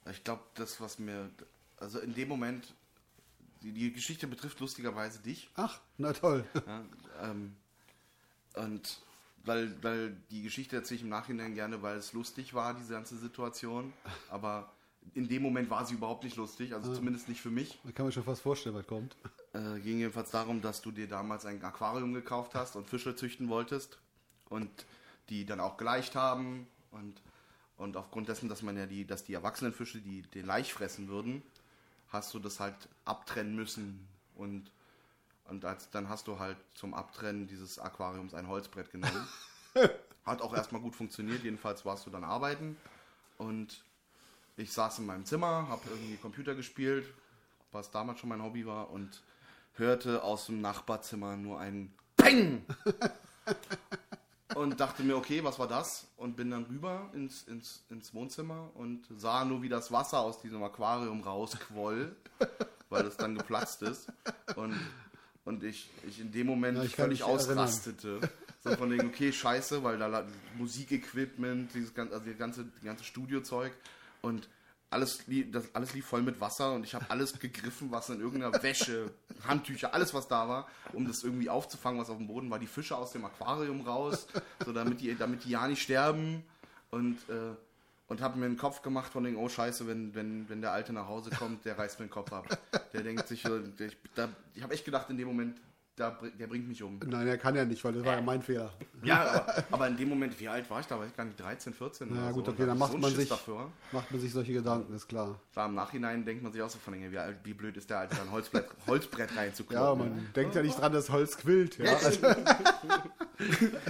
Ich 0.10 0.24
glaube, 0.24 0.44
das, 0.56 0.80
was 0.82 1.00
mir, 1.00 1.30
also 1.78 2.00
in 2.00 2.14
dem 2.14 2.28
Moment, 2.28 2.74
die, 3.62 3.72
die 3.72 3.92
Geschichte 3.92 4.28
betrifft 4.28 4.60
lustigerweise 4.60 5.20
dich. 5.20 5.50
Ach, 5.56 5.80
na 5.98 6.14
toll. 6.14 6.46
Ja, 6.66 6.86
ähm, 7.22 7.56
und 8.56 9.02
weil, 9.46 9.76
weil 9.84 10.16
die 10.32 10.42
Geschichte 10.42 10.76
erzähle 10.76 10.98
ich 10.98 11.04
im 11.04 11.10
Nachhinein 11.10 11.54
gerne, 11.54 11.82
weil 11.82 11.98
es 11.98 12.14
lustig 12.14 12.54
war, 12.54 12.74
diese 12.74 12.94
ganze 12.94 13.18
Situation. 13.18 13.94
Aber 14.30 14.72
in 15.14 15.28
dem 15.28 15.44
Moment 15.44 15.70
war 15.70 15.86
sie 15.86 15.94
überhaupt 15.94 16.24
nicht 16.24 16.36
lustig, 16.36 16.74
also 16.74 16.94
zumindest 16.94 17.30
nicht 17.30 17.42
für 17.42 17.52
mich. 17.52 17.80
Da 17.84 17.92
kann 17.92 18.06
man 18.06 18.12
schon 18.12 18.24
fast 18.24 18.42
vorstellen, 18.42 18.76
was 18.76 18.88
kommt. 18.88 19.16
Äh, 19.54 19.80
ging 19.80 20.00
jedenfalls 20.00 20.32
darum, 20.32 20.62
dass 20.62 20.82
du 20.82 20.92
dir 20.92 21.08
damals 21.08 21.46
ein 21.46 21.64
Aquarium 21.64 22.14
gekauft 22.14 22.56
hast 22.56 22.76
und 22.76 22.90
Fische 22.90 23.16
züchten 23.16 23.48
wolltest 23.50 24.00
und 24.50 24.70
die 25.30 25.46
dann 25.46 25.60
auch 25.60 25.78
geleicht 25.78 26.16
haben 26.16 26.68
und, 26.92 27.22
und 27.78 27.98
aufgrund 27.98 28.30
dessen, 28.30 28.50
dass 28.50 28.64
man 28.64 28.78
ja 28.78 28.86
die, 28.86 29.06
dass 29.06 29.24
die 29.24 29.34
erwachsenen 29.34 29.74
Fische 29.74 30.00
die 30.00 30.24
den 30.24 30.46
Laich 30.46 30.74
fressen 30.74 31.08
würden, 31.08 31.44
hast 32.10 32.34
du 32.34 32.40
das 32.40 32.60
halt 32.60 32.76
abtrennen 33.06 33.56
müssen 33.56 34.08
und 34.36 34.72
und 35.46 35.66
als, 35.66 35.90
dann 35.92 36.10
hast 36.10 36.28
du 36.28 36.40
halt 36.40 36.58
zum 36.74 36.94
Abtrennen 36.94 37.48
dieses 37.48 37.80
Aquariums 37.80 38.34
ein 38.34 38.48
Holzbrett 38.48 38.92
genommen. 38.92 39.28
Hat 40.26 40.42
auch 40.42 40.56
erstmal 40.56 40.82
gut 40.82 40.96
funktioniert, 40.96 41.44
jedenfalls 41.44 41.86
warst 41.86 42.06
du 42.08 42.10
dann 42.10 42.24
arbeiten 42.24 42.78
und 43.38 43.84
ich 44.58 44.72
saß 44.72 45.00
in 45.00 45.06
meinem 45.06 45.26
Zimmer, 45.26 45.68
habe 45.68 45.82
irgendwie 45.90 46.18
Computer 46.18 46.56
gespielt, 46.56 47.06
was 47.72 47.92
damals 47.92 48.20
schon 48.20 48.30
mein 48.30 48.42
Hobby 48.42 48.66
war 48.66 48.90
und 48.90 49.22
hörte 49.74 50.24
aus 50.24 50.48
dem 50.48 50.62
Nachbarzimmer 50.62 51.36
nur 51.36 51.60
ein 51.60 51.94
Peng! 52.16 52.66
und 54.56 54.80
dachte 54.80 55.04
mir, 55.04 55.18
okay, 55.18 55.44
was 55.44 55.60
war 55.60 55.68
das? 55.68 56.08
Und 56.18 56.36
bin 56.36 56.50
dann 56.50 56.64
rüber 56.66 57.10
ins, 57.14 57.44
ins, 57.44 57.84
ins 57.90 58.14
Wohnzimmer 58.14 58.70
und 58.76 59.06
sah 59.18 59.44
nur, 59.44 59.62
wie 59.62 59.70
das 59.70 59.92
Wasser 59.92 60.20
aus 60.20 60.42
diesem 60.42 60.64
Aquarium 60.64 61.22
rausquoll, 61.22 62.16
weil 62.90 63.06
es 63.06 63.18
dann 63.18 63.38
geplatzt 63.38 63.82
ist. 63.82 64.08
Und, 64.56 64.74
und 65.46 65.64
ich, 65.64 65.90
ich 66.08 66.20
in 66.20 66.32
dem 66.32 66.48
Moment 66.48 66.78
Ja, 66.78 66.84
ich 66.84 66.96
völlig 66.96 67.24
ausrastete. 67.24 68.20
So 68.64 68.76
von 68.76 68.90
wegen, 68.90 69.06
okay, 69.06 69.32
scheiße, 69.32 69.84
weil 69.84 70.00
da 70.00 70.26
Musikequipment, 70.58 71.72
dieses 71.76 71.94
ganze, 71.94 72.16
also 72.16 72.26
die 72.26 72.34
ganze, 72.34 72.66
die 72.82 72.86
ganze 72.88 73.04
Studiozeug 73.04 73.72
und 74.24 74.50
alles, 74.90 75.28
lief, 75.28 75.52
das, 75.52 75.66
alles 75.76 75.94
lief 75.94 76.08
voll 76.08 76.24
mit 76.24 76.42
Wasser 76.42 76.74
und 76.74 76.84
ich 76.84 76.96
habe 76.96 77.06
alles 77.10 77.38
gegriffen, 77.40 77.92
was 77.92 78.10
in 78.10 78.22
irgendeiner 78.22 78.64
Wäsche, 78.64 79.12
Handtücher, 79.48 79.94
alles 79.94 80.16
was 80.16 80.28
da 80.28 80.50
war, 80.50 80.68
um 80.94 81.08
das 81.08 81.24
irgendwie 81.24 81.48
aufzufangen, 81.48 82.02
was 82.02 82.10
auf 82.10 82.18
dem 82.18 82.26
Boden 82.26 82.50
war, 82.50 82.58
die 82.58 82.66
Fische 82.66 82.98
aus 82.98 83.12
dem 83.12 83.24
Aquarium 83.24 83.82
raus, 83.82 84.26
so 84.66 84.74
damit 84.74 85.00
die, 85.00 85.16
damit 85.16 85.44
die 85.44 85.52
ja 85.52 85.68
nicht 85.68 85.84
sterben. 85.84 86.44
Und, 86.90 87.18
äh, 87.30 87.54
und 88.08 88.22
habe 88.22 88.38
mir 88.38 88.46
einen 88.46 88.58
Kopf 88.58 88.82
gemacht 88.82 89.12
von 89.12 89.24
den, 89.24 89.36
oh 89.36 89.50
scheiße, 89.50 89.88
wenn, 89.88 90.14
wenn, 90.14 90.48
wenn 90.50 90.62
der 90.62 90.72
Alte 90.72 90.94
nach 90.94 91.08
Hause 91.08 91.32
kommt, 91.32 91.66
der 91.66 91.78
reißt 91.78 92.00
mir 92.00 92.06
den 92.06 92.12
Kopf 92.12 92.32
ab. 92.32 92.58
Der 92.94 93.02
denkt 93.02 93.28
sich, 93.28 93.44
ich, 93.44 93.98
ich 94.54 94.64
habe 94.64 94.74
echt 94.74 94.86
gedacht 94.86 95.10
in 95.10 95.18
dem 95.18 95.28
Moment, 95.28 95.60
da, 95.96 96.18
der 96.38 96.48
bringt 96.48 96.68
mich 96.68 96.84
um. 96.84 97.00
Nein, 97.06 97.26
er 97.28 97.38
kann 97.38 97.56
ja 97.56 97.64
nicht, 97.64 97.82
weil 97.86 97.94
das 97.94 98.04
war 98.04 98.16
ja 98.16 98.22
mein 98.22 98.42
Fehler. 98.42 98.74
Ja, 99.02 99.24
aber, 99.24 99.64
aber 99.72 99.88
in 99.88 99.96
dem 99.96 100.10
Moment, 100.10 100.38
wie 100.40 100.48
alt 100.50 100.70
war 100.70 100.82
ich 100.82 100.88
da? 100.88 101.00
War 101.00 101.06
ich 101.06 101.16
gar 101.16 101.24
nicht 101.24 101.40
13, 101.40 101.74
14 101.74 102.10
Na 102.12 102.24
oder 102.26 102.34
gut, 102.34 102.46
so. 102.46 102.52
okay, 102.52 102.60
dann 102.66 102.68
da 102.70 102.76
macht 102.76 102.92
so 102.92 102.98
man 102.98 103.10
Schiss 103.12 103.20
sich, 103.22 103.30
Dafür. 103.30 103.72
macht 103.94 104.12
man 104.12 104.20
sich 104.20 104.34
solche 104.34 104.52
Gedanken, 104.54 104.94
ist 104.94 105.08
klar. 105.08 105.40
Klar, 105.54 105.68
im 105.70 105.76
Nachhinein 105.76 106.26
denkt 106.26 106.44
man 106.44 106.52
sich 106.52 106.62
auch 106.62 106.70
so 106.70 106.80
von, 106.80 106.94
wie, 106.96 107.18
alt- 107.18 107.38
wie 107.44 107.54
blöd 107.54 107.78
ist 107.78 107.90
der 107.90 108.08
da 108.08 108.22
ein 108.22 108.32
Holzbrett, 108.32 108.66
Holzbrett 108.88 109.38
reinzukloppen. 109.38 110.04
Ja, 110.08 110.10
man 110.10 110.28
denkt 110.36 110.56
ja 110.56 110.62
nicht 110.64 110.78
dran, 110.80 110.92
dass 110.92 111.10
Holz 111.10 111.38
quillt. 111.38 111.78
Ja, 111.78 111.94
also, 111.96 112.20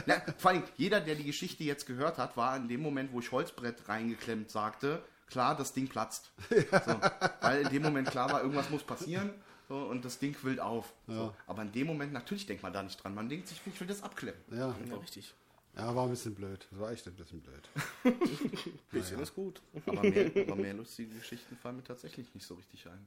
Na, 0.06 0.16
vor 0.38 0.52
allem, 0.52 0.64
jeder, 0.78 1.00
der 1.02 1.16
die 1.16 1.24
Geschichte 1.26 1.64
jetzt 1.64 1.86
gehört 1.88 2.18
hat, 2.18 2.36
war 2.38 2.56
in 2.58 2.68
dem 2.68 2.82
Moment, 2.82 3.12
wo 3.14 3.20
ich 3.20 3.32
Holzbrett 3.32 3.88
reingeklemmt 3.88 4.52
sagte, 4.52 5.02
klar, 5.30 5.56
das 5.56 5.74
Ding 5.74 5.88
platzt. 5.88 6.30
So, 6.86 6.96
weil 7.42 7.62
in 7.64 7.70
dem 7.70 7.82
Moment 7.84 8.10
klar 8.12 8.32
war, 8.32 8.42
irgendwas 8.42 8.70
muss 8.70 8.84
passieren 8.84 9.32
so, 9.68 9.76
und 9.76 10.06
das 10.06 10.20
Ding 10.20 10.34
quillt 10.34 10.60
auf. 10.60 10.94
So. 11.08 11.34
Aber 11.48 11.62
in 11.64 11.72
dem 11.72 11.88
Moment, 11.88 12.14
natürlich 12.14 12.46
denkt 12.46 12.64
man 12.64 12.74
da 12.74 12.84
nicht 12.84 13.04
dran. 13.04 13.16
Man 13.16 13.30
denkt 13.30 13.48
sich, 13.48 13.60
ich 13.66 13.80
will 13.80 13.88
das 13.88 14.04
abklemmen. 14.04 14.40
ja. 14.52 14.76
Ja, 14.90 14.98
richtig. 14.98 15.34
ja, 15.76 15.96
war 15.96 16.06
ein 16.06 16.12
bisschen 16.12 16.36
blöd. 16.36 16.68
Das 16.70 16.80
war 16.80 16.92
echt 16.92 17.08
ein 17.08 17.16
bisschen 17.16 17.42
blöd. 17.42 17.70
Bisschen 18.92 19.20
ist 19.20 19.34
gut. 19.36 19.62
Aber 19.86 20.02
mehr, 20.02 20.32
aber 20.36 20.56
mehr 20.56 20.74
lustige 20.74 21.14
Geschichten 21.16 21.58
fallen 21.58 21.78
mir 21.78 21.84
tatsächlich 21.84 22.34
nicht 22.34 22.46
so 22.46 22.54
richtig 22.56 22.88
ein. 22.88 23.06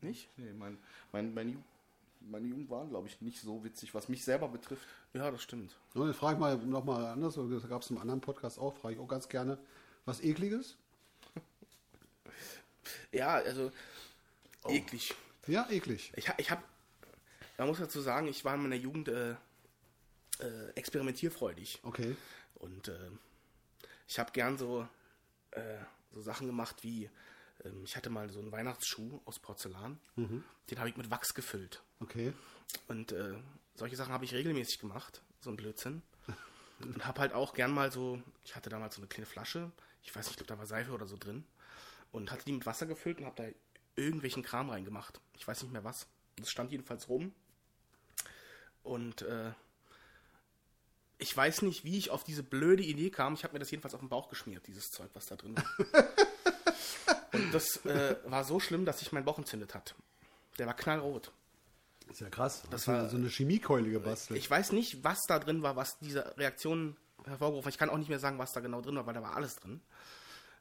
Nicht? 0.00 0.28
Nee, 0.36 0.52
mein, 0.52 0.78
mein, 1.12 1.34
mein 1.34 1.50
Ju 1.50 1.58
meine 2.22 2.46
Jugend 2.46 2.68
war, 2.68 2.86
glaube 2.86 3.08
ich, 3.08 3.18
nicht 3.22 3.40
so 3.40 3.64
witzig, 3.64 3.94
was 3.94 4.10
mich 4.10 4.22
selber 4.22 4.46
betrifft. 4.46 4.86
Ja, 5.14 5.30
das 5.30 5.42
stimmt. 5.42 5.74
So, 5.94 6.06
jetzt 6.06 6.18
frage 6.18 6.34
ich 6.34 6.40
mal 6.40 6.56
nochmal 6.58 7.06
anders, 7.06 7.34
das 7.36 7.68
gab 7.68 7.80
es 7.80 7.90
im 7.90 7.96
anderen 7.96 8.20
Podcast 8.20 8.58
auch, 8.58 8.76
frage 8.76 8.96
ich 8.96 9.00
auch 9.00 9.08
ganz 9.08 9.26
gerne, 9.28 9.56
was 10.04 10.22
ekliges? 10.22 10.76
Ja, 13.12 13.34
also 13.34 13.70
eklig. 14.68 15.14
Ja, 15.46 15.68
eklig. 15.70 16.12
Ich, 16.16 16.30
ich 16.36 16.50
habe, 16.50 16.62
man 17.58 17.68
muss 17.68 17.78
dazu 17.78 18.00
sagen, 18.00 18.28
ich 18.28 18.44
war 18.44 18.54
in 18.54 18.62
meiner 18.62 18.76
Jugend 18.76 19.08
äh, 19.08 19.32
äh, 20.40 20.70
experimentierfreudig. 20.74 21.80
Okay. 21.82 22.16
Und 22.54 22.88
äh, 22.88 23.10
ich 24.06 24.18
habe 24.18 24.32
gern 24.32 24.58
so, 24.58 24.86
äh, 25.52 25.78
so 26.12 26.20
Sachen 26.20 26.46
gemacht 26.46 26.76
wie, 26.82 27.10
ähm, 27.64 27.84
ich 27.84 27.96
hatte 27.96 28.10
mal 28.10 28.30
so 28.30 28.40
einen 28.40 28.52
Weihnachtsschuh 28.52 29.20
aus 29.24 29.38
Porzellan, 29.38 29.98
den 30.70 30.78
habe 30.78 30.88
ich 30.88 30.96
mit 30.96 31.10
Wachs 31.10 31.34
gefüllt. 31.34 31.82
Okay. 32.00 32.32
Und 32.88 33.12
äh, 33.12 33.34
solche 33.74 33.96
Sachen 33.96 34.12
habe 34.12 34.24
ich 34.24 34.34
regelmäßig 34.34 34.78
gemacht, 34.78 35.22
so 35.40 35.50
ein 35.50 35.56
Blödsinn. 35.56 36.02
Und 36.80 37.04
habe 37.04 37.20
halt 37.20 37.34
auch 37.34 37.52
gern 37.52 37.72
mal 37.72 37.92
so, 37.92 38.22
ich 38.42 38.56
hatte 38.56 38.70
damals 38.70 38.94
so 38.94 39.02
eine 39.02 39.08
kleine 39.08 39.26
Flasche, 39.26 39.70
ich 40.02 40.14
weiß 40.14 40.26
nicht, 40.26 40.30
ich 40.30 40.36
glaube, 40.38 40.48
da 40.54 40.58
war 40.58 40.66
Seife 40.66 40.92
oder 40.92 41.06
so 41.06 41.16
drin. 41.18 41.44
Und 42.10 42.30
hatte 42.32 42.44
die 42.44 42.52
mit 42.52 42.66
Wasser 42.66 42.86
gefüllt 42.86 43.18
und 43.18 43.26
habe 43.26 43.36
da 43.36 43.48
irgendwelchen 44.04 44.42
Kram 44.42 44.70
reingemacht. 44.70 45.20
Ich 45.36 45.46
weiß 45.46 45.62
nicht 45.62 45.72
mehr 45.72 45.84
was. 45.84 46.06
Das 46.36 46.50
stand 46.50 46.70
jedenfalls 46.72 47.08
rum. 47.08 47.32
Und 48.82 49.22
äh, 49.22 49.52
ich 51.18 51.36
weiß 51.36 51.62
nicht, 51.62 51.84
wie 51.84 51.98
ich 51.98 52.10
auf 52.10 52.24
diese 52.24 52.42
blöde 52.42 52.82
Idee 52.82 53.10
kam. 53.10 53.34
Ich 53.34 53.44
habe 53.44 53.52
mir 53.52 53.58
das 53.58 53.70
jedenfalls 53.70 53.94
auf 53.94 54.00
den 54.00 54.08
Bauch 54.08 54.28
geschmiert, 54.28 54.66
dieses 54.66 54.90
Zeug, 54.90 55.10
was 55.12 55.26
da 55.26 55.36
drin 55.36 55.54
war. 55.56 56.04
und 57.32 57.52
das 57.52 57.84
äh, 57.84 58.16
war 58.24 58.44
so 58.44 58.58
schlimm, 58.58 58.84
dass 58.84 59.00
sich 59.00 59.12
mein 59.12 59.24
Bauch 59.24 59.38
entzündet 59.38 59.74
hat. 59.74 59.94
Der 60.58 60.66
war 60.66 60.74
knallrot. 60.74 61.30
Ist 62.10 62.20
ja 62.20 62.30
krass. 62.30 62.62
Das 62.70 62.84
du 62.86 62.92
war- 62.92 63.08
so 63.08 63.16
eine 63.16 63.28
Chemiekeule 63.28 63.90
gebastelt. 63.90 64.38
Ich 64.38 64.50
weiß 64.50 64.72
nicht, 64.72 65.04
was 65.04 65.20
da 65.28 65.38
drin 65.38 65.62
war, 65.62 65.76
was 65.76 65.98
diese 65.98 66.36
Reaktion 66.38 66.96
hervorgerufen 67.24 67.66
hat. 67.66 67.74
Ich 67.74 67.78
kann 67.78 67.90
auch 67.90 67.98
nicht 67.98 68.08
mehr 68.08 68.18
sagen, 68.18 68.38
was 68.38 68.52
da 68.52 68.60
genau 68.60 68.80
drin 68.80 68.96
war, 68.96 69.06
weil 69.06 69.14
da 69.14 69.22
war 69.22 69.36
alles 69.36 69.56
drin. 69.56 69.80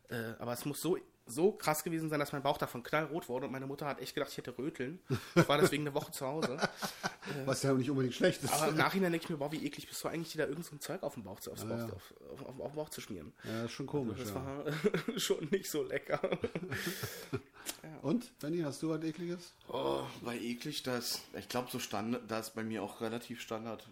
Äh, 0.10 0.34
aber 0.40 0.54
es 0.54 0.66
muss 0.66 0.82
so, 0.82 0.98
so 1.30 1.52
krass 1.52 1.84
gewesen 1.84 2.10
sein, 2.10 2.20
dass 2.20 2.32
mein 2.32 2.42
Bauch 2.44 2.58
davon 2.58 2.84
knallrot 2.84 3.30
wurde 3.30 3.46
und 3.46 3.52
meine 3.52 3.66
Mutter 3.68 3.86
hat 3.86 4.00
echt 4.02 4.14
gedacht, 4.16 4.32
ich 4.32 4.38
hätte 4.38 4.58
Röteln. 4.58 5.00
Ich 5.36 5.48
war 5.48 5.58
deswegen 5.58 5.84
eine 5.84 5.94
Woche 5.94 6.12
zu 6.12 6.26
Hause. 6.26 6.58
was 7.46 7.64
ja 7.64 7.74
nicht 7.74 7.90
unbedingt 7.90 8.16
schlecht 8.16 8.44
ist. 8.44 8.52
Aber 8.54 8.70
im 8.70 8.78
Nachhinein 8.78 9.12
denke 9.12 9.26
ich 9.26 9.30
mir, 9.30 9.38
boah, 9.38 9.52
wie 9.52 9.66
eklig 9.66 9.88
bist 9.88 10.04
du 10.04 10.08
eigentlich, 10.08 10.32
dir 10.32 10.40
da 10.40 10.48
irgend 10.48 10.66
so 10.66 10.76
ein 10.76 10.80
Zeug 10.80 11.04
auf 11.04 11.14
den 11.14 11.24
Bauch 11.24 11.40
zu, 11.40 11.52
aufs 11.52 11.64
Bauch, 11.64 11.78
ja. 11.78 11.86
Auf, 11.86 12.14
auf, 12.32 12.46
auf, 12.48 12.60
auf 12.60 12.72
Bauch 12.74 12.90
zu 12.90 13.02
schmieren. 13.02 13.34
ja, 13.44 13.66
ist 13.66 13.72
schon 13.72 13.86
komisch. 13.88 14.20
Das 14.20 14.30
Ja. 14.30 14.36
war 14.36 14.66
schon 15.18 15.48
nicht 15.52 15.70
so 15.70 15.84
lecker. 15.84 16.20
Und, 18.02 18.38
Benny, 18.40 18.60
hast 18.62 18.82
du 18.82 18.90
was 18.90 19.04
ekliges? 19.04 19.54
Oh, 19.68 20.02
bei 20.22 20.38
eklig, 20.38 20.84
das, 20.84 21.22
ich 21.38 21.48
glaube, 21.50 21.70
so 21.72 21.80
Standard, 21.80 22.24
das 22.30 22.50
ist 22.50 22.56
bei 22.56 22.64
mir 22.64 22.82
auch 22.84 23.02
relativ 23.02 23.42
Standard. 23.42 23.88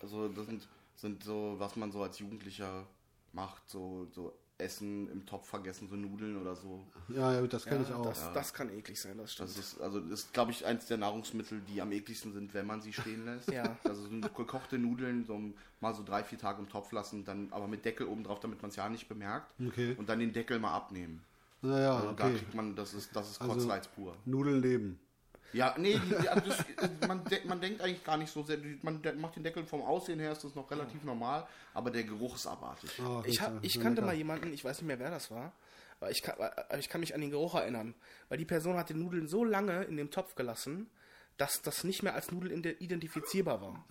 Also, 0.00 0.28
das 0.28 0.46
sind, 0.46 0.68
sind 0.96 1.24
so, 1.24 1.54
was 1.58 1.76
man 1.76 1.92
so 1.92 2.02
als 2.02 2.18
Jugendlicher 2.18 2.86
macht, 3.32 3.68
so, 3.68 4.06
so 4.14 4.32
Essen 4.58 5.08
im 5.10 5.26
Topf 5.26 5.48
vergessen, 5.48 5.88
so 5.88 5.96
Nudeln 5.96 6.40
oder 6.40 6.54
so. 6.54 6.86
Ja, 7.08 7.32
ja, 7.32 7.44
das 7.46 7.64
kenne 7.64 7.82
Ja, 7.82 7.88
ich 7.88 7.94
auch. 7.94 8.06
das, 8.06 8.32
das 8.32 8.54
kann 8.54 8.70
eklig 8.70 9.00
sein, 9.00 9.18
das 9.18 9.32
stimmt. 9.32 9.48
Das 9.50 9.58
ist, 9.58 9.80
also, 9.80 9.98
das 10.00 10.20
ist, 10.20 10.32
glaube 10.32 10.52
ich, 10.52 10.64
eins 10.64 10.86
der 10.86 10.96
Nahrungsmittel, 10.96 11.60
die 11.68 11.82
am 11.82 11.90
ekligsten 11.90 12.32
sind, 12.32 12.54
wenn 12.54 12.64
man 12.66 12.80
sie 12.80 12.92
stehen 12.92 13.24
lässt. 13.24 13.50
Ja. 13.50 13.76
Also, 13.82 14.02
so 14.02 14.20
gekochte 14.20 14.78
Nudeln, 14.78 15.24
so 15.24 15.40
mal 15.80 15.92
so 15.94 16.04
drei, 16.04 16.22
vier 16.22 16.38
Tage 16.38 16.62
im 16.62 16.68
Topf 16.68 16.92
lassen, 16.92 17.24
dann 17.24 17.48
aber 17.50 17.66
mit 17.66 17.84
Deckel 17.84 18.06
oben 18.06 18.22
drauf, 18.22 18.38
damit 18.38 18.62
man 18.62 18.70
es 18.70 18.76
ja 18.76 18.88
nicht 18.88 19.08
bemerkt. 19.08 19.52
Okay. 19.66 19.96
Und 19.98 20.08
dann 20.08 20.20
den 20.20 20.32
Deckel 20.32 20.60
mal 20.60 20.72
abnehmen. 20.72 21.20
naja, 21.62 21.96
Also, 21.96 22.12
da 22.12 22.24
okay. 22.26 22.36
kriegt 22.36 22.54
man, 22.54 22.76
das 22.76 22.94
ist, 22.94 23.14
das 23.16 23.32
ist 23.32 23.40
Also- 23.40 23.54
Kotzreiz 23.54 23.88
pur. 23.88 24.16
Nudeln 24.24 24.62
leben. 24.62 25.00
Ja, 25.54 25.74
nee, 25.78 25.98
die, 25.98 26.08
die, 26.20 26.28
also 26.28 26.42
das, 26.50 27.08
man, 27.08 27.24
de, 27.24 27.38
man 27.46 27.60
denkt 27.60 27.80
eigentlich 27.80 28.04
gar 28.04 28.16
nicht 28.16 28.32
so 28.32 28.42
sehr, 28.42 28.56
die- 28.58 28.78
man 28.82 29.00
de, 29.00 29.12
macht 29.14 29.36
den 29.36 29.42
Deckel 29.44 29.64
vom 29.64 29.82
Aussehen 29.82 30.18
her, 30.20 30.32
ist 30.32 30.44
das 30.44 30.54
noch 30.54 30.70
relativ 30.70 31.02
normal, 31.04 31.46
aber 31.72 31.90
der 31.90 32.02
Geruch 32.04 32.34
ist 32.34 32.46
abartig. 32.46 32.90
Oh, 33.00 33.22
Ich, 33.24 33.40
hab, 33.40 33.62
ich 33.64 33.74
kannte 33.80 34.00
lecker. 34.00 34.06
mal 34.06 34.14
jemanden, 34.16 34.52
ich 34.52 34.64
weiß 34.64 34.78
nicht 34.82 34.88
mehr, 34.88 34.98
wer 34.98 35.10
das 35.10 35.30
war, 35.30 35.52
aber 36.00 36.10
ich 36.10 36.22
kann, 36.22 36.34
aber 36.40 36.78
ich 36.78 36.88
kann 36.88 37.00
mich 37.00 37.14
an 37.14 37.20
den 37.20 37.30
Geruch 37.30 37.54
erinnern. 37.54 37.94
Weil 38.28 38.38
die 38.38 38.44
Person 38.44 38.76
hat 38.76 38.88
die 38.90 38.94
Nudeln 38.94 39.28
so 39.28 39.44
lange 39.44 39.84
in 39.84 39.96
dem 39.96 40.10
Topf 40.10 40.34
gelassen, 40.34 40.90
dass 41.36 41.62
das 41.62 41.82
nicht 41.84 42.02
mehr 42.02 42.14
als 42.14 42.30
Nudel 42.30 42.52
ide- 42.52 42.76
identifizierbar 42.78 43.60
war. 43.60 43.84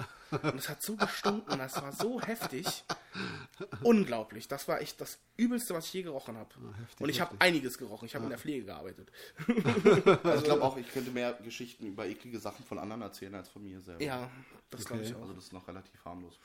Und 0.44 0.56
es 0.56 0.70
hat 0.70 0.82
so 0.82 0.96
gestunken, 0.96 1.58
das 1.60 1.82
war 1.82 1.92
so 1.92 2.22
heftig. 2.22 2.66
Unglaublich. 3.84 4.48
Das 4.48 4.68
war 4.68 4.82
echt 4.82 5.00
das 5.02 5.20
Übelste, 5.38 5.74
was 5.74 5.86
ich 5.88 5.94
je 5.94 6.04
gerochen 6.04 6.38
habe. 6.38 6.50
Und 7.00 7.10
ich 7.10 7.22
habe 7.22 7.36
einiges 7.40 7.78
gerochen. 7.78 8.06
Ich 8.06 8.16
habe 8.16 8.24
in 8.26 8.30
der 8.30 8.40
Pflege 8.40 8.66
gearbeitet. 8.66 9.12
Also 10.24 10.38
ich 10.40 10.44
glaube 10.46 10.64
auch, 10.64 10.78
ich 10.78 10.92
könnte 10.92 11.12
mehr 11.12 11.34
Geschichten 11.34 11.86
über 11.86 12.06
eklige 12.06 12.40
Sachen 12.40 12.66
von 12.66 12.80
anderen 12.80 13.02
erzählen 13.02 13.36
als 13.36 13.50
von 13.50 13.64
mir 13.64 13.82
selber. 13.82 14.04
Ja, 14.04 14.30
das 14.70 14.86
glaube 14.86 15.04
ich 15.04 15.14
auch. 15.16 15.22
Also 15.22 15.34
das 15.34 15.46
ist 15.46 15.54
noch 15.54 15.68
relativ 15.68 16.04
harmlos. 16.06 16.40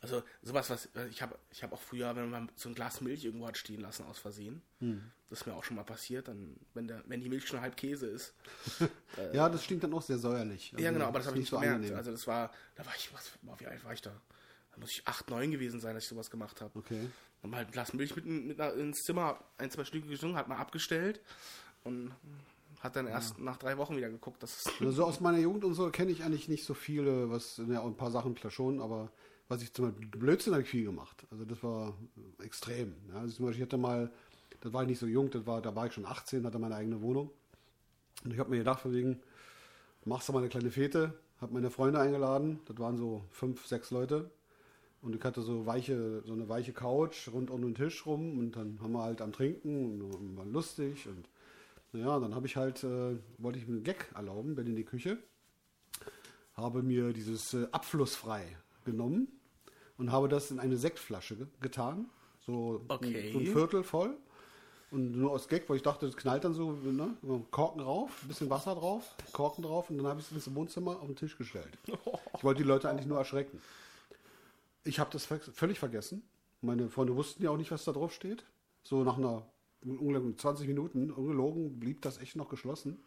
Also 0.00 0.22
sowas, 0.42 0.70
was 0.70 0.88
ich 1.10 1.22
habe, 1.22 1.38
ich 1.50 1.62
habe 1.62 1.74
auch 1.74 1.80
früher, 1.80 2.14
wenn 2.14 2.30
man 2.30 2.50
so 2.54 2.68
ein 2.68 2.74
Glas 2.74 3.00
Milch 3.00 3.24
irgendwo 3.24 3.46
hat 3.46 3.56
stehen 3.56 3.80
lassen 3.80 4.04
aus 4.06 4.18
Versehen, 4.18 4.62
das 5.30 5.40
ist 5.40 5.46
mir 5.46 5.54
auch 5.54 5.64
schon 5.64 5.76
mal 5.76 5.84
passiert, 5.84 6.28
dann 6.28 6.56
wenn 6.74 6.86
der, 6.86 7.02
wenn 7.06 7.20
die 7.20 7.28
Milch 7.28 7.46
schon 7.46 7.60
halb 7.60 7.76
Käse 7.76 8.06
ist. 8.06 8.34
Ja, 9.32 9.48
das 9.48 9.64
stinkt 9.64 9.82
dann 9.82 9.92
auch 9.94 10.02
sehr 10.02 10.18
säuerlich. 10.18 10.70
ja 10.72 10.78
Also, 10.78 10.92
genau, 10.92 11.06
aber 11.06 11.18
das 11.18 11.26
ist 11.26 11.30
habe 11.30 11.38
ich 11.38 11.40
nicht 11.40 11.50
so 11.50 11.58
gemerkt. 11.58 11.92
Also 11.92 12.12
das 12.12 12.26
war, 12.26 12.52
da 12.76 12.86
war 12.86 12.92
ich, 12.96 13.12
was, 13.12 13.32
wie 13.58 13.66
alt 13.66 13.84
war 13.84 13.92
ich 13.92 14.02
da? 14.02 14.12
Da 14.72 14.78
muss 14.78 14.90
ich 14.90 15.06
8, 15.06 15.28
9 15.30 15.50
gewesen 15.50 15.80
sein, 15.80 15.94
dass 15.94 16.04
ich 16.04 16.08
sowas 16.08 16.30
gemacht 16.30 16.60
habe. 16.60 16.78
Okay. 16.78 17.08
Dann 17.42 17.54
halt 17.54 17.68
ein 17.68 17.72
Glas 17.72 17.92
Milch 17.94 18.14
mit, 18.14 18.26
mit 18.26 18.58
ins 18.58 19.02
Zimmer, 19.02 19.42
ein, 19.58 19.70
zwei 19.70 19.84
Stücke 19.84 20.08
gesungen, 20.08 20.36
hat 20.36 20.48
mal 20.48 20.56
abgestellt 20.56 21.20
und 21.84 22.12
hat 22.80 22.94
dann 22.94 23.06
erst 23.08 23.38
nach 23.38 23.56
drei 23.56 23.76
Wochen 23.76 23.96
wieder 23.96 24.08
geguckt, 24.08 24.42
dass 24.42 24.70
Also 24.80 25.04
aus 25.04 25.20
meiner 25.20 25.38
Jugend 25.38 25.64
und 25.64 25.74
so 25.74 25.90
kenne 25.90 26.12
ich 26.12 26.22
eigentlich 26.22 26.48
nicht 26.48 26.64
so 26.64 26.74
viele, 26.74 27.28
was, 27.30 27.60
ja, 27.68 27.82
ein 27.82 27.96
paar 27.96 28.10
Sachen 28.10 28.34
klar 28.34 28.52
schon, 28.52 28.80
aber 28.80 29.10
was 29.48 29.62
ich 29.62 29.72
zum 29.72 29.86
Beispiel, 29.86 30.06
Blödsinn 30.08 30.52
habe 30.52 30.62
ich 30.62 30.68
viel 30.68 30.84
gemacht. 30.84 31.26
Also 31.30 31.44
das 31.44 31.62
war 31.62 31.94
extrem. 32.42 32.94
Ja. 33.08 33.20
Also 33.20 33.36
zum 33.36 33.46
Beispiel, 33.46 33.62
ich 33.62 33.68
hatte 33.68 33.78
mal, 33.78 34.10
das 34.60 34.72
war 34.72 34.82
ich 34.82 34.88
nicht 34.88 34.98
so 34.98 35.06
jung, 35.06 35.30
das 35.30 35.46
war, 35.46 35.62
da 35.62 35.74
war 35.74 35.86
ich 35.86 35.94
schon 35.94 36.06
18, 36.06 36.44
hatte 36.44 36.58
meine 36.58 36.74
eigene 36.74 37.00
Wohnung. 37.00 37.30
Und 38.24 38.32
ich 38.32 38.38
habe 38.38 38.50
mir 38.50 38.58
gedacht, 38.58 38.80
von 38.80 38.92
wegen, 38.92 39.20
machst 40.04 40.28
du 40.28 40.32
mal 40.32 40.40
eine 40.40 40.48
kleine 40.48 40.70
Fete, 40.70 41.14
habe 41.40 41.54
meine 41.54 41.70
Freunde 41.70 41.98
eingeladen, 42.00 42.60
das 42.66 42.78
waren 42.78 42.96
so 42.98 43.24
fünf, 43.30 43.66
sechs 43.66 43.90
Leute. 43.90 44.30
Und 45.00 45.14
ich 45.14 45.22
hatte 45.22 45.42
so 45.42 45.64
weiche, 45.64 46.22
so 46.26 46.32
eine 46.32 46.48
weiche 46.48 46.72
Couch 46.72 47.28
rund 47.28 47.50
um 47.50 47.62
den 47.62 47.74
Tisch 47.74 48.04
rum 48.04 48.38
und 48.38 48.56
dann 48.56 48.80
haben 48.82 48.92
wir 48.92 49.02
halt 49.02 49.22
am 49.22 49.32
Trinken 49.32 50.02
und 50.02 50.36
war 50.36 50.44
lustig 50.44 51.06
und 51.06 51.28
naja, 51.92 52.18
dann 52.18 52.34
habe 52.34 52.46
ich 52.46 52.56
halt, 52.56 52.82
äh, 52.82 53.16
wollte 53.38 53.58
ich 53.58 53.68
mir 53.68 53.76
einen 53.76 53.84
Gag 53.84 54.10
erlauben, 54.14 54.56
bin 54.56 54.66
in 54.66 54.76
die 54.76 54.84
Küche, 54.84 55.18
habe 56.54 56.82
mir 56.82 57.12
dieses 57.12 57.54
äh, 57.54 57.68
Abflussfrei 57.70 58.44
genommen 58.84 59.37
und 59.98 60.10
habe 60.12 60.28
das 60.28 60.50
in 60.50 60.58
eine 60.60 60.76
Sektflasche 60.76 61.36
ge 61.36 61.46
getan, 61.60 62.06
so, 62.46 62.80
Okay. 62.88 63.26
ein, 63.28 63.32
so 63.32 63.38
ein 63.40 63.46
Viertel 63.46 63.82
voll. 63.84 64.16
Und 64.90 65.12
nur 65.18 65.32
aus 65.32 65.48
Gag, 65.48 65.68
weil 65.68 65.76
ich 65.76 65.82
dachte, 65.82 66.06
das 66.06 66.16
knallt 66.16 66.44
dann 66.44 66.54
so, 66.54 66.72
ne? 66.72 67.14
Korken 67.50 67.82
rauf, 67.82 68.22
ein 68.22 68.28
bisschen 68.28 68.48
Wasser 68.48 68.74
drauf, 68.74 69.14
Korken 69.32 69.62
drauf 69.62 69.90
und 69.90 69.98
dann 69.98 70.06
habe 70.06 70.18
ich 70.20 70.26
es 70.26 70.32
ins 70.32 70.54
Wohnzimmer 70.54 70.92
auf 70.92 71.06
den 71.06 71.16
Tisch 71.16 71.36
gestellt. 71.36 71.76
Ich 72.38 72.44
wollte 72.44 72.62
die 72.62 72.68
Leute 72.68 72.88
eigentlich 72.88 73.06
nur 73.06 73.18
erschrecken. 73.18 73.60
Ich 74.84 74.98
habe 75.00 75.10
das 75.12 75.26
völlig 75.26 75.78
vergessen. 75.78 76.22
Meine 76.62 76.88
Freunde 76.88 77.16
wussten 77.16 77.42
ja 77.42 77.50
auch 77.50 77.56
nicht, 77.56 77.70
was 77.72 77.84
da 77.84 77.92
drauf 77.92 78.12
steht. 78.14 78.44
So 78.84 79.02
nach 79.02 79.18
einer 79.18 79.42
ungefähr 79.84 80.36
20 80.36 80.68
Minuten, 80.68 81.10
ungelogen, 81.10 81.78
blieb 81.80 82.00
das 82.02 82.18
echt 82.18 82.36
noch 82.36 82.48
geschlossen. 82.48 82.98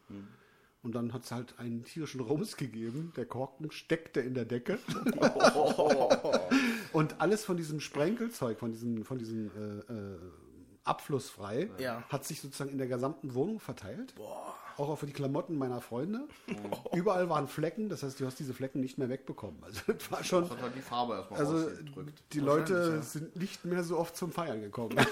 Und 0.84 0.96
dann 0.96 1.14
hat 1.14 1.24
es 1.26 1.32
halt 1.32 1.60
einen 1.60 1.84
tierischen 1.84 2.22
Rums 2.22 2.58
gegeben. 2.58 3.14
Der 3.16 3.26
Korken 3.26 3.70
steckte 3.72 4.20
in 4.20 4.34
der 4.34 4.46
Decke. 4.46 4.80
Und 6.94 7.22
alles 7.22 7.46
von 7.46 7.56
diesem 7.58 7.80
Sprenkelzeug, 7.80 8.58
von 8.60 8.72
diesem, 8.72 9.06
von 9.06 9.18
diesem 9.20 9.52
äh, 9.56 9.94
äh, 9.94 10.18
Abflussfrei, 10.84 11.70
Ja. 11.78 12.04
hat 12.10 12.26
sich 12.26 12.42
sozusagen 12.42 12.72
in 12.72 12.80
der 12.80 12.88
gesamten 12.88 13.36
Wohnung 13.36 13.60
verteilt. 13.60 14.16
Auch 14.78 14.90
auf 14.90 15.02
die 15.06 15.12
Klamotten 15.14 15.56
meiner 15.58 15.82
Freunde. 15.82 16.28
Überall 16.94 17.30
waren 17.30 17.48
Flecken, 17.48 17.88
das 17.90 18.02
heißt, 18.02 18.20
du 18.20 18.26
hast 18.26 18.40
diese 18.40 18.54
Flecken 18.56 18.80
nicht 18.80 18.98
mehr 18.98 19.10
wegbekommen. 19.10 19.64
Also 19.64 19.82
das 19.94 20.12
war 20.12 20.24
schon. 20.24 20.44
Das 20.44 20.52
hat 20.54 20.62
halt 20.64 20.76
die 20.76 20.82
Farbe 20.82 21.14
erstmal 21.16 21.40
Also 21.40 21.70
die 22.34 22.40
Leute 22.40 23.04
sind 23.04 23.36
nicht 23.36 23.64
mehr 23.66 23.84
so 23.84 24.00
oft 24.00 24.16
zum 24.18 24.32
Feiern 24.32 24.62
gekommen. 24.62 24.98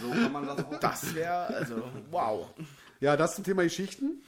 So 0.00 0.10
kann 0.10 0.32
man 0.32 0.46
das 0.46 0.64
auch. 0.64 0.80
das 0.80 1.14
wäre, 1.14 1.46
also 1.48 1.82
wow. 2.10 2.46
Ja, 3.00 3.16
das 3.16 3.34
zum 3.34 3.44
Thema 3.44 3.62
Geschichten. 3.62 4.22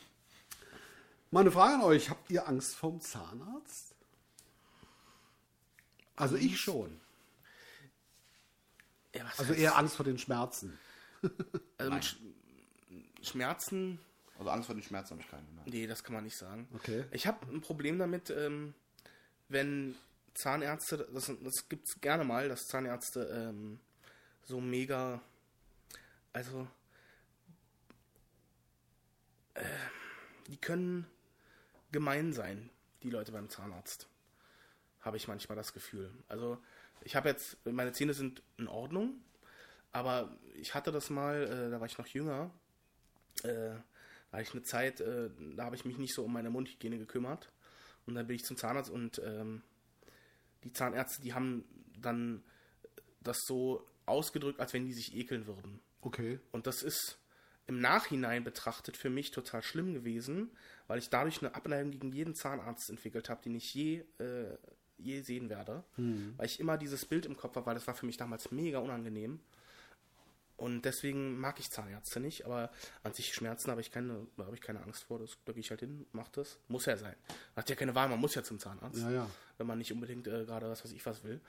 Mal 1.30 1.40
eine 1.40 1.50
Frage 1.50 1.74
an 1.74 1.82
euch. 1.82 2.10
Habt 2.10 2.30
ihr 2.30 2.48
Angst 2.48 2.74
vorm 2.74 3.00
Zahnarzt? 3.00 3.94
Also 6.16 6.36
ich 6.36 6.60
schon. 6.60 7.00
Ja, 9.14 9.24
was 9.24 9.38
Also 9.38 9.52
eher 9.54 9.76
Angst 9.76 9.96
vor 9.96 10.04
den 10.04 10.18
Schmerzen. 10.18 10.78
also 11.78 11.92
mit 11.92 12.04
Sch 12.04 12.16
Schmerzen 13.22 13.98
Also 14.38 14.50
Angst 14.50 14.66
vor 14.66 14.74
den 14.74 14.82
Schmerzen 14.82 15.10
habe 15.10 15.20
ich 15.20 15.30
keine. 15.30 15.42
Nein. 15.54 15.64
Nee, 15.66 15.86
das 15.86 16.02
kann 16.02 16.14
man 16.14 16.24
nicht 16.24 16.36
sagen. 16.36 16.68
Okay. 16.74 17.04
Ich 17.12 17.26
habe 17.26 17.46
ein 17.46 17.60
Problem 17.60 17.98
damit, 17.98 18.30
ähm, 18.30 18.74
wenn 19.48 19.94
Zahnärzte, 20.34 21.08
das, 21.12 21.30
das 21.42 21.68
gibt 21.68 21.88
es 21.88 22.00
gerne 22.00 22.24
mal, 22.24 22.48
dass 22.48 22.68
Zahnärzte 22.68 23.24
ähm, 23.24 23.78
so 24.42 24.60
mega, 24.60 25.20
also, 26.32 26.66
äh, 29.54 29.64
die 30.48 30.56
können 30.56 31.06
gemein 31.92 32.32
sein, 32.32 32.70
die 33.02 33.10
Leute 33.10 33.32
beim 33.32 33.48
Zahnarzt. 33.48 34.08
Habe 35.00 35.16
ich 35.16 35.28
manchmal 35.28 35.56
das 35.56 35.72
Gefühl. 35.72 36.12
Also 36.28 36.58
ich 37.02 37.16
habe 37.16 37.28
jetzt, 37.28 37.64
meine 37.66 37.92
Zähne 37.92 38.14
sind 38.14 38.42
in 38.58 38.68
Ordnung, 38.68 39.20
aber 39.92 40.36
ich 40.54 40.74
hatte 40.74 40.92
das 40.92 41.10
mal, 41.10 41.42
äh, 41.42 41.70
da 41.70 41.80
war 41.80 41.86
ich 41.86 41.98
noch 41.98 42.06
jünger, 42.06 42.50
äh, 43.42 43.74
da 44.30 44.32
hatte 44.32 44.42
ich 44.42 44.52
eine 44.52 44.62
Zeit, 44.62 45.00
äh, 45.00 45.30
da 45.56 45.64
habe 45.64 45.76
ich 45.76 45.84
mich 45.84 45.98
nicht 45.98 46.14
so 46.14 46.24
um 46.24 46.32
meine 46.32 46.50
Mundhygiene 46.50 46.98
gekümmert. 46.98 47.50
Und 48.06 48.14
dann 48.14 48.26
bin 48.26 48.36
ich 48.36 48.44
zum 48.44 48.56
Zahnarzt 48.56 48.90
und 48.90 49.20
ähm, 49.24 49.62
die 50.64 50.72
Zahnärzte, 50.72 51.22
die 51.22 51.34
haben 51.34 51.64
dann 51.96 52.42
das 53.20 53.38
so 53.46 53.86
ausgedrückt, 54.06 54.60
als 54.60 54.72
wenn 54.72 54.86
die 54.86 54.92
sich 54.92 55.14
ekeln 55.14 55.46
würden. 55.46 55.80
Okay. 56.00 56.40
Und 56.52 56.66
das 56.66 56.82
ist 56.82 57.18
im 57.66 57.80
Nachhinein 57.80 58.44
betrachtet 58.44 58.96
für 58.96 59.10
mich 59.10 59.30
total 59.30 59.62
schlimm 59.62 59.94
gewesen, 59.94 60.50
weil 60.88 60.98
ich 60.98 61.08
dadurch 61.08 61.40
eine 61.40 61.54
Abneigung 61.54 61.92
gegen 61.92 62.12
jeden 62.12 62.34
Zahnarzt 62.34 62.90
entwickelt 62.90 63.28
habe, 63.28 63.42
den 63.42 63.54
ich 63.54 63.72
je, 63.74 64.04
äh, 64.18 64.56
je 64.98 65.22
sehen 65.22 65.48
werde. 65.48 65.84
Weil 66.36 66.46
ich 66.46 66.58
immer 66.60 66.76
dieses 66.78 67.04
Bild 67.04 67.26
im 67.26 67.36
Kopf 67.36 67.56
habe, 67.56 67.66
weil 67.66 67.74
das 67.74 67.86
war 67.86 67.94
für 67.94 68.06
mich 68.06 68.16
damals 68.16 68.50
mega 68.50 68.78
unangenehm. 68.78 69.40
Und 70.56 70.84
deswegen 70.84 71.38
mag 71.40 71.58
ich 71.58 71.70
Zahnärzte 71.70 72.20
nicht, 72.20 72.44
aber 72.44 72.70
an 73.02 73.14
sich 73.14 73.32
Schmerzen 73.32 73.70
habe 73.70 73.80
ich 73.80 73.90
keine, 73.90 74.26
habe 74.36 74.54
ich 74.54 74.60
keine 74.60 74.82
Angst 74.82 75.04
vor. 75.04 75.18
Das, 75.18 75.38
da 75.46 75.52
gehe 75.52 75.60
ich 75.60 75.70
halt 75.70 75.80
hin, 75.80 76.04
mach 76.12 76.28
das. 76.28 76.58
Muss 76.68 76.84
ja 76.84 76.98
sein. 76.98 77.14
Man 77.54 77.62
hat 77.62 77.70
ja 77.70 77.76
keine 77.76 77.94
Wahl, 77.94 78.10
man 78.10 78.20
muss 78.20 78.34
ja 78.34 78.42
zum 78.42 78.58
Zahnarzt. 78.58 79.00
Ja, 79.00 79.10
ja. 79.10 79.30
Wenn 79.56 79.66
man 79.66 79.78
nicht 79.78 79.90
unbedingt 79.90 80.26
äh, 80.26 80.44
gerade 80.44 80.68
was 80.68 80.84
weiß 80.84 80.92
ich 80.92 81.06
was 81.06 81.24
will. 81.24 81.40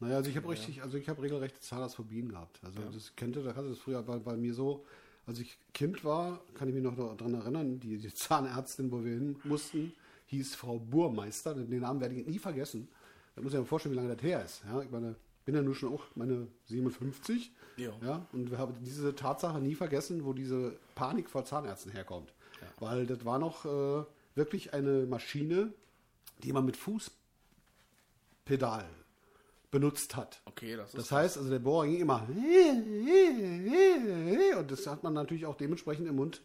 Naja, 0.00 0.16
also 0.16 0.30
ich 0.30 0.36
habe 0.36 0.48
richtig, 0.48 0.82
also 0.82 0.96
ich 0.96 1.08
habe 1.08 1.20
regelrechte 1.20 1.60
Zahnarztphobien 1.60 2.30
gehabt. 2.30 2.58
Also 2.64 2.80
das 2.90 3.14
kennt 3.14 3.36
ihr, 3.36 3.44
da 3.44 3.54
hatte 3.54 3.68
das 3.68 3.78
früher 3.78 4.02
bei, 4.02 4.18
bei 4.18 4.36
mir 4.36 4.54
so, 4.54 4.86
als 5.26 5.38
ich 5.38 5.58
Kind 5.72 6.04
war, 6.04 6.40
kann 6.54 6.68
ich 6.68 6.74
mich 6.74 6.82
noch 6.82 6.96
daran 6.96 7.34
erinnern, 7.34 7.80
die, 7.80 7.98
die 7.98 8.12
Zahnärztin, 8.12 8.90
wo 8.90 9.04
wir 9.04 9.12
hin 9.12 9.36
mussten, 9.44 9.92
hieß 10.26 10.54
Frau 10.54 10.78
Burmeister. 10.78 11.54
Den 11.54 11.80
Namen 11.80 12.00
werde 12.00 12.14
ich 12.14 12.26
nie 12.26 12.38
vergessen. 12.38 12.88
Da 13.34 13.42
muss 13.42 13.52
ich 13.52 13.58
mir 13.58 13.64
vorstellen, 13.64 13.94
wie 13.94 13.98
lange 13.98 14.14
das 14.14 14.22
her 14.22 14.44
ist. 14.44 14.62
Ja, 14.64 14.82
ich 14.82 14.90
meine, 14.90 15.14
bin 15.44 15.54
ja 15.54 15.62
nur 15.62 15.74
schon 15.74 15.92
auch 15.92 16.04
meine 16.14 16.48
57. 16.66 17.52
Ja. 17.76 17.92
Ja, 18.02 18.26
und 18.32 18.50
wir 18.50 18.58
haben 18.58 18.74
diese 18.82 19.14
Tatsache 19.14 19.60
nie 19.60 19.74
vergessen, 19.74 20.24
wo 20.24 20.32
diese 20.32 20.78
Panik 20.94 21.30
vor 21.30 21.44
Zahnärzten 21.44 21.92
herkommt. 21.92 22.32
Weil 22.78 23.06
das 23.06 23.24
war 23.24 23.38
noch 23.38 23.64
äh, 23.64 24.04
wirklich 24.34 24.74
eine 24.74 25.06
Maschine, 25.06 25.72
die 26.42 26.52
man 26.52 26.64
mit 26.64 26.76
Fußpedal 26.76 28.84
benutzt 29.72 30.14
hat. 30.14 30.40
Okay, 30.44 30.76
das 30.76 30.90
ist. 30.90 30.98
Das 30.98 31.10
heißt, 31.10 31.36
also 31.38 31.50
der 31.50 31.58
Bohrer 31.58 31.86
ging 31.86 31.98
immer 31.98 32.28
und 34.58 34.70
das 34.70 34.86
hat 34.86 35.02
man 35.02 35.14
natürlich 35.14 35.46
auch 35.46 35.56
dementsprechend 35.56 36.06
im 36.06 36.14
Mund 36.14 36.42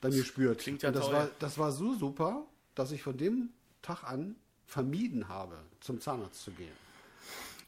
dann 0.00 0.10
gespürt. 0.10 0.58
klingt 0.58 0.82
ja 0.82 0.88
und 0.88 0.96
das 0.96 1.04
toll. 1.04 1.14
war 1.14 1.28
das 1.38 1.58
war 1.58 1.70
so 1.70 1.94
super, 1.94 2.44
dass 2.74 2.90
ich 2.90 3.02
von 3.02 3.16
dem 3.16 3.50
Tag 3.82 4.02
an 4.02 4.34
vermieden 4.66 5.28
habe, 5.28 5.56
zum 5.80 6.00
Zahnarzt 6.00 6.42
zu 6.42 6.50
gehen. 6.50 6.72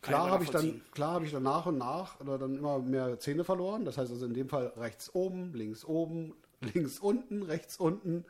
Klar 0.00 0.30
habe 0.30 0.42
ich 0.44 0.50
dann 0.50 0.80
klar 0.92 1.12
habe 1.12 1.26
ich 1.26 1.32
dann 1.32 1.44
nach 1.44 1.66
und 1.66 1.78
nach 1.78 2.18
oder 2.20 2.38
dann 2.38 2.56
immer 2.56 2.78
mehr 2.78 3.20
Zähne 3.20 3.44
verloren. 3.44 3.84
Das 3.84 3.98
heißt 3.98 4.10
also 4.10 4.26
in 4.26 4.34
dem 4.34 4.48
Fall 4.48 4.72
rechts 4.76 5.14
oben, 5.14 5.52
links 5.52 5.84
oben, 5.84 6.34
links 6.74 6.98
unten, 6.98 7.42
rechts 7.42 7.76
unten. 7.76 8.24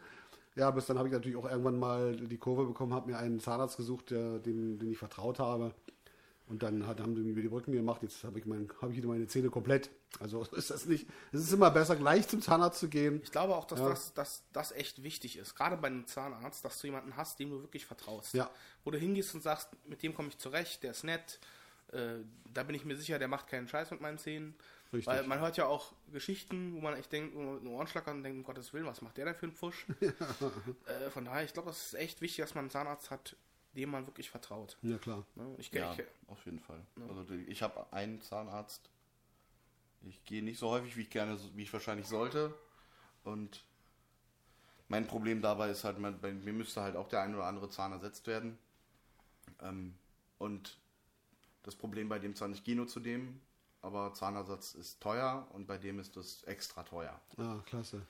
Ja, 0.57 0.71
bis 0.71 0.87
dann 0.87 0.99
habe 0.99 1.09
ich 1.09 1.15
natürlich 1.15 1.37
auch 1.37 1.49
irgendwann 1.49 1.79
mal 1.79 2.17
die 2.17 2.39
Kurve 2.39 2.65
bekommen, 2.65 2.93
habe 2.93 3.11
mir 3.11 3.19
einen 3.19 3.41
Zahnarzt 3.41 3.77
gesucht, 3.77 4.11
der, 4.11 4.39
dem, 4.39 4.79
den 4.79 4.93
ich 4.93 4.99
vertraut 4.99 5.41
habe. 5.41 5.73
Und 6.47 6.63
dann 6.63 6.87
hat, 6.87 7.01
haben 7.01 7.17
sie 7.17 7.23
mir 7.23 7.41
die 7.41 7.49
Brücken 7.49 7.73
gemacht. 7.73 8.03
Jetzt 8.03 8.23
habe 8.23 8.39
ich, 8.39 8.45
mein, 8.45 8.69
habe 8.83 8.93
ich 8.93 8.99
wieder 8.99 9.09
meine 9.09 9.27
Zähne 9.27 9.49
komplett. 9.49 9.89
Also 10.21 10.43
ist 10.53 10.71
das 10.71 10.85
nicht. 10.85 11.07
Es 11.33 11.41
ist 11.41 11.53
immer 11.53 11.71
besser, 11.71 11.97
gleich 11.97 12.29
zum 12.29 12.43
Zahnarzt 12.43 12.81
zu 12.81 12.89
gehen. 12.89 13.21
Ich 13.23 13.33
glaube 13.33 13.55
auch, 13.57 13.65
dass 13.65 13.81
Ja. 13.81 13.89
das, 13.89 14.13
das, 14.13 14.43
das 14.53 14.73
echt 14.73 15.03
wichtig 15.03 15.39
ist. 15.39 15.55
Gerade 15.55 15.77
bei 15.79 15.87
einem 15.89 16.07
Zahnarzt, 16.07 16.63
dass 16.65 16.79
du 16.81 16.87
jemanden 16.89 17.17
hast, 17.17 17.39
dem 17.41 17.51
du 17.51 17.63
wirklich 17.63 17.87
vertraust. 17.87 18.35
Ja. 18.35 18.51
Wo 18.85 18.91
du 18.91 18.99
hingehst 18.99 19.35
und 19.35 19.43
sagst, 19.43 19.71
mit 19.87 20.03
dem 20.03 20.15
komme 20.15 20.29
ich 20.29 20.37
zurecht, 20.39 20.83
der 20.83 20.91
ist 20.91 21.05
nett. 21.05 21.41
Äh, 21.93 22.17
da 22.53 22.63
bin 22.63 22.75
ich 22.75 22.85
mir 22.85 22.97
sicher, 22.97 23.19
der 23.19 23.29
macht 23.29 23.47
keinen 23.49 23.67
Scheiß 23.69 23.91
mit 23.91 24.03
meinen 24.03 24.19
Zähnen. 24.19 24.55
Richtig. 24.93 25.07
Weil 25.07 25.27
man 25.27 25.41
hört 25.41 25.57
ja 25.57 25.67
auch 25.67 25.93
Geschichten, 26.13 26.75
wo 26.75 26.81
man 26.81 26.95
echt 26.95 27.11
denkt, 27.11 27.35
mit 27.35 27.43
einem 27.43 27.69
Ohrenschlackern 27.69 28.23
denkt, 28.23 28.39
um 28.39 28.45
Gottes 28.45 28.73
Willen, 28.75 28.87
was 28.87 29.01
macht 29.03 29.17
der 29.17 29.25
denn 29.25 29.35
für 29.35 29.47
einen 29.47 29.53
Pfusch? 29.55 29.87
äh, 30.01 31.11
von 31.11 31.25
daher, 31.25 31.43
ich 31.45 31.53
glaube, 31.53 31.69
das 31.71 31.87
ist 31.87 31.95
echt 31.95 32.21
wichtig, 32.21 32.45
dass 32.45 32.55
man 32.55 32.65
einen 32.65 32.71
Zahnarzt 32.71 33.11
hat, 33.11 33.35
dem 33.75 33.91
man 33.91 34.07
wirklich 34.07 34.31
vertraut. 34.31 34.77
Ja, 34.83 34.99
klar. 34.99 35.25
Ne? 35.35 35.55
Ich, 35.59 35.71
Ja, 35.73 35.93
ich, 35.95 36.03
auf 36.29 36.45
jeden 36.45 36.61
Fall. 36.61 36.81
Also 37.09 37.25
die- 37.25 37.45
ich 37.45 37.63
habe 37.63 37.93
einen 37.93 38.21
Zahnarzt. 38.21 38.89
Ich 40.03 40.25
gehe 40.25 40.43
nicht 40.43 40.59
so 40.59 40.69
häufig, 40.71 40.97
wie 40.97 41.03
ich 41.03 41.11
gerne, 41.11 41.39
wie 41.55 41.63
ich 41.63 41.73
wahrscheinlich 41.73 42.07
sollte. 42.07 42.55
Und 43.25 43.65
mein 44.89 45.07
Problem 45.07 45.41
dabei 45.41 45.71
ist 45.71 45.85
halt, 45.85 45.97
bei 46.21 46.33
mir 46.33 46.53
müsste 46.53 46.83
halt 46.83 46.97
auch 46.97 47.09
der 47.09 47.23
ein 47.23 47.35
oder 47.35 47.47
andere 47.47 47.71
Zahn 47.71 47.93
ersetzt 47.93 48.27
werden. 48.27 48.59
Ähm, 49.61 49.95
und 50.39 50.79
das 51.63 51.75
Problem 51.75 52.09
bei 52.09 52.19
dem 52.19 52.35
Zahn, 52.35 52.53
ich 52.53 52.65
gehe 52.65 52.77
nur 52.77 52.87
zu 52.87 53.01
dem, 53.01 53.41
aber 53.85 54.15
Zahnersatz 54.15 54.75
ist 54.75 55.01
teuer 55.01 55.47
und 55.53 55.67
bei 55.67 55.79
dem 55.79 56.01
ist 56.01 56.17
das 56.17 56.43
extra 56.45 56.83
teuer. 56.83 57.21
Ah, 57.37 57.59
klasse. 57.67 58.03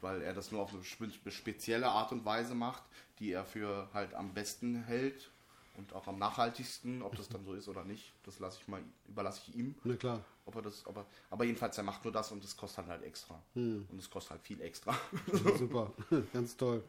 Weil 0.00 0.20
er 0.20 0.34
das 0.34 0.52
nur 0.52 0.60
auf 0.60 0.74
eine 0.74 0.84
spe 0.84 1.30
spezielle 1.30 1.88
Art 1.88 2.12
und 2.12 2.24
Weise 2.24 2.54
macht, 2.54 2.82
die 3.18 3.32
er 3.32 3.44
für 3.44 3.88
halt 3.94 4.12
am 4.14 4.34
besten 4.34 4.82
hält 4.82 5.30
und 5.78 5.94
auch 5.94 6.06
am 6.08 6.18
nachhaltigsten. 6.18 7.02
Ob 7.02 7.16
das 7.16 7.28
dann 7.28 7.44
so 7.44 7.54
ist 7.54 7.68
oder 7.68 7.84
nicht, 7.84 8.12
das 8.24 8.38
lasse 8.38 8.58
ich 8.60 8.68
mal, 8.68 8.82
überlasse 9.08 9.42
ich 9.46 9.56
ihm. 9.56 9.74
Na 9.84 9.96
klar. 9.96 10.24
Ob 10.44 10.56
er 10.56 10.62
das, 10.62 10.86
aber, 10.86 11.06
aber 11.30 11.44
jedenfalls, 11.44 11.78
er 11.78 11.84
macht 11.84 12.04
nur 12.04 12.12
das 12.12 12.32
und 12.32 12.42
das 12.44 12.56
kostet 12.56 12.78
halt, 12.78 12.88
halt 12.88 13.02
extra. 13.04 13.40
Hm. 13.54 13.86
Und 13.90 13.98
es 13.98 14.10
kostet 14.10 14.32
halt 14.32 14.42
viel 14.42 14.60
extra. 14.60 14.94
Ja, 15.32 15.56
super. 15.56 15.92
Ganz 16.32 16.56
toll. 16.56 16.82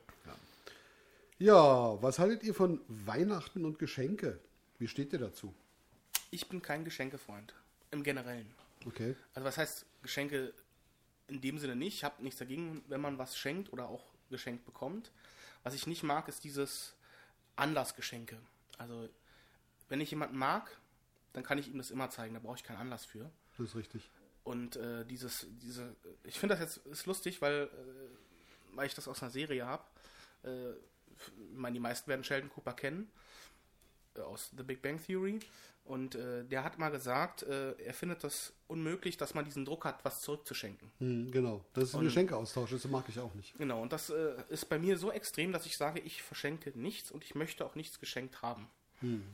Ja, 1.38 2.02
was 2.02 2.20
haltet 2.20 2.44
ihr 2.44 2.54
von 2.54 2.82
Weihnachten 2.88 3.64
und 3.64 3.80
Geschenke? 3.80 4.40
Wie 4.80 4.88
steht 4.88 5.14
ihr 5.14 5.20
dazu? 5.20 5.54
ich 6.34 6.50
bin 6.50 6.62
kein 6.62 6.84
Geschenkefreund. 6.84 7.54
Im 7.94 8.04
Generellen. 8.04 8.52
Okay. 8.86 9.16
Also 9.36 9.46
was 9.46 9.58
heißt 9.58 9.86
Geschenke 10.02 10.52
in 11.28 11.42
dem 11.42 11.60
Sinne 11.60 11.76
nicht? 11.76 11.94
Ich 11.94 12.04
habe 12.04 12.24
nichts 12.24 12.40
dagegen, 12.40 12.84
wenn 12.88 13.00
man 13.00 13.20
was 13.20 13.38
schenkt 13.38 13.72
oder 13.72 13.88
auch 13.88 14.04
geschenkt 14.32 14.66
bekommt. 14.66 15.12
Was 15.62 15.76
ich 15.76 15.86
nicht 15.86 16.02
mag, 16.02 16.28
ist 16.28 16.44
dieses 16.44 16.96
Anlassgeschenke. 17.56 18.40
Also 18.80 19.08
wenn 19.90 20.02
ich 20.02 20.10
jemanden 20.10 20.38
mag, 20.38 20.76
dann 21.34 21.44
kann 21.44 21.60
ich 21.60 21.68
ihm 21.68 21.78
das 21.78 21.92
immer 21.92 22.10
zeigen. 22.10 22.34
Da 22.34 22.40
brauche 22.40 22.58
ich 22.58 22.64
keinen 22.64 22.78
Anlass 22.78 23.06
für. 23.06 23.30
Das 23.58 23.68
ist 23.68 23.76
richtig. 23.76 24.10
Und 24.44 24.76
äh, 24.76 25.06
dieses, 25.06 25.46
diese, 25.62 25.96
ich 26.24 26.40
finde 26.40 26.56
das 26.56 26.62
jetzt 26.62 26.88
ist 26.88 27.06
lustig, 27.06 27.42
weil, 27.44 27.70
äh, 27.72 28.76
weil 28.76 28.88
ich 28.88 28.96
das 28.96 29.08
aus 29.08 29.22
einer 29.22 29.32
Serie 29.32 29.68
habe. 29.68 29.84
Äh, 30.44 30.72
ich 30.72 31.32
meine, 31.56 31.76
die 31.76 31.80
meisten 31.80 32.08
werden 32.10 32.24
Sheldon 32.24 32.50
Cooper 32.50 32.74
kennen 32.74 33.12
äh, 34.16 34.22
aus 34.22 34.52
The 34.58 34.64
Big 34.64 34.82
Bang 34.82 35.00
Theory. 35.00 35.40
Und 35.86 36.16
äh, 36.16 36.46
der 36.46 36.64
hat 36.64 36.80
mal 36.80 36.90
gesagt, 36.90 37.44
äh, 37.44 37.74
er 37.74 37.94
findet 37.94 38.24
das 38.24 38.54
unmöglich, 38.68 39.18
dass 39.18 39.34
man 39.34 39.44
diesen 39.44 39.66
Druck 39.66 39.84
hat, 39.84 40.06
was 40.06 40.22
zurückzuschenken. 40.22 40.90
Hm, 41.00 41.32
genau. 41.32 41.66
Das 41.74 41.90
ist 41.90 41.96
ein 41.96 42.06
Geschenkeaustausch, 42.06 42.72
das 42.72 42.86
mag 42.86 43.04
ich 43.10 43.20
auch 43.20 43.34
nicht. 43.34 43.58
Genau, 43.58 43.82
und 43.82 43.92
das 43.92 44.10
äh, 44.10 44.36
ist 44.48 44.70
bei 44.70 44.80
mir 44.80 44.98
so 44.98 45.12
extrem, 45.12 45.52
dass 45.52 45.66
ich 45.66 45.76
sage, 45.76 46.00
ich 46.00 46.24
verschenke 46.24 46.72
nichts 46.76 47.12
und 47.12 47.26
ich 47.26 47.36
möchte 47.36 47.66
auch 47.66 47.76
nichts 47.76 48.00
geschenkt 48.00 48.42
haben. 48.42 48.70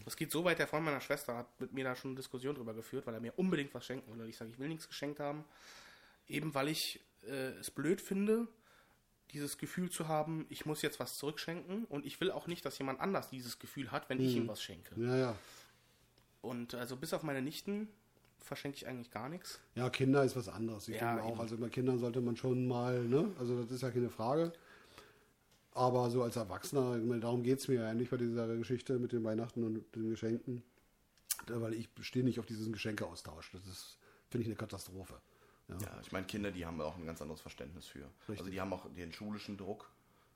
Das 0.03 0.17
geht 0.17 0.31
so 0.31 0.43
weit, 0.43 0.59
der 0.59 0.67
Freund 0.67 0.85
meiner 0.85 1.01
Schwester 1.01 1.35
hat 1.35 1.61
mit 1.61 1.73
mir 1.73 1.83
da 1.83 1.95
schon 1.95 2.11
eine 2.11 2.15
Diskussion 2.15 2.55
drüber 2.55 2.73
geführt, 2.73 3.05
weil 3.05 3.13
er 3.13 3.19
mir 3.19 3.33
unbedingt 3.37 3.73
was 3.73 3.85
schenken 3.85 4.11
will. 4.11 4.21
Und 4.23 4.29
ich 4.29 4.37
sage, 4.37 4.49
ich 4.49 4.57
will 4.57 4.67
nichts 4.67 4.87
geschenkt 4.87 5.19
haben, 5.19 5.45
eben 6.27 6.53
weil 6.55 6.69
ich 6.69 6.99
äh, 7.27 7.51
es 7.59 7.69
blöd 7.69 8.01
finde, 8.01 8.47
dieses 9.31 9.59
Gefühl 9.59 9.91
zu 9.91 10.07
haben, 10.07 10.47
ich 10.49 10.65
muss 10.65 10.81
jetzt 10.81 10.99
was 10.99 11.17
zurückschenken 11.17 11.85
und 11.85 12.05
ich 12.05 12.19
will 12.19 12.31
auch 12.31 12.47
nicht, 12.47 12.65
dass 12.65 12.79
jemand 12.79 12.99
anders 12.99 13.29
dieses 13.29 13.59
Gefühl 13.59 13.91
hat, 13.91 14.09
wenn 14.09 14.19
ich 14.19 14.35
ihm 14.35 14.47
was 14.47 14.63
schenke. 14.63 14.99
Ja, 14.99 15.15
ja. 15.15 15.35
Und 16.41 16.73
also 16.75 16.95
bis 16.95 17.13
auf 17.13 17.23
meine 17.23 17.41
Nichten 17.41 17.87
verschenke 18.39 18.77
ich 18.77 18.87
eigentlich 18.87 19.11
gar 19.11 19.29
nichts. 19.29 19.59
Ja, 19.75 19.89
Kinder 19.89 20.23
ist 20.23 20.35
was 20.35 20.47
anderes. 20.47 20.87
Ich 20.87 20.95
Ja, 20.99 21.13
denke 21.15 21.23
auch, 21.23 21.31
eben. 21.33 21.41
also 21.41 21.57
bei 21.57 21.69
Kindern 21.69 21.99
sollte 21.99 22.21
man 22.21 22.35
schon 22.37 22.67
mal, 22.67 23.03
ne? 23.03 23.31
Also 23.39 23.61
das 23.61 23.71
ist 23.71 23.81
ja 23.81 23.91
keine 23.91 24.09
Frage. 24.09 24.53
Aber 25.73 26.09
so 26.09 26.23
als 26.23 26.35
Erwachsener, 26.35 26.97
ich 26.97 27.05
meine, 27.05 27.21
darum 27.21 27.43
geht 27.43 27.59
es 27.59 27.67
mir 27.67 27.75
ja 27.81 27.93
nicht 27.93 28.09
bei 28.11 28.17
dieser 28.17 28.47
Geschichte 28.57 28.97
mit 28.97 29.11
den 29.11 29.23
Weihnachten 29.23 29.63
und 29.63 29.83
den 29.95 30.09
Geschenken. 30.09 30.63
Weil 31.47 31.73
ich 31.73 31.89
stehe 32.01 32.25
nicht 32.25 32.39
auf 32.39 32.45
diesen 32.45 32.73
Geschenkeaustausch. 32.73 33.51
Das 33.51 33.65
ist, 33.65 33.97
finde 34.29 34.43
ich, 34.43 34.47
eine 34.47 34.55
Katastrophe. 34.55 35.15
Ja. 35.67 35.77
Ja, 35.81 35.99
ich 36.01 36.11
meine, 36.11 36.25
Kinder, 36.25 36.51
die 36.51 36.65
haben 36.65 36.81
auch 36.81 36.97
ein 36.97 37.05
ganz 37.05 37.21
anderes 37.21 37.41
Verständnis 37.41 37.85
für. 37.85 37.99
Richtig. 38.27 38.39
Also 38.39 38.51
die 38.51 38.59
haben 38.59 38.73
auch 38.73 38.91
den 38.93 39.13
schulischen 39.13 39.57
Druck 39.57 39.89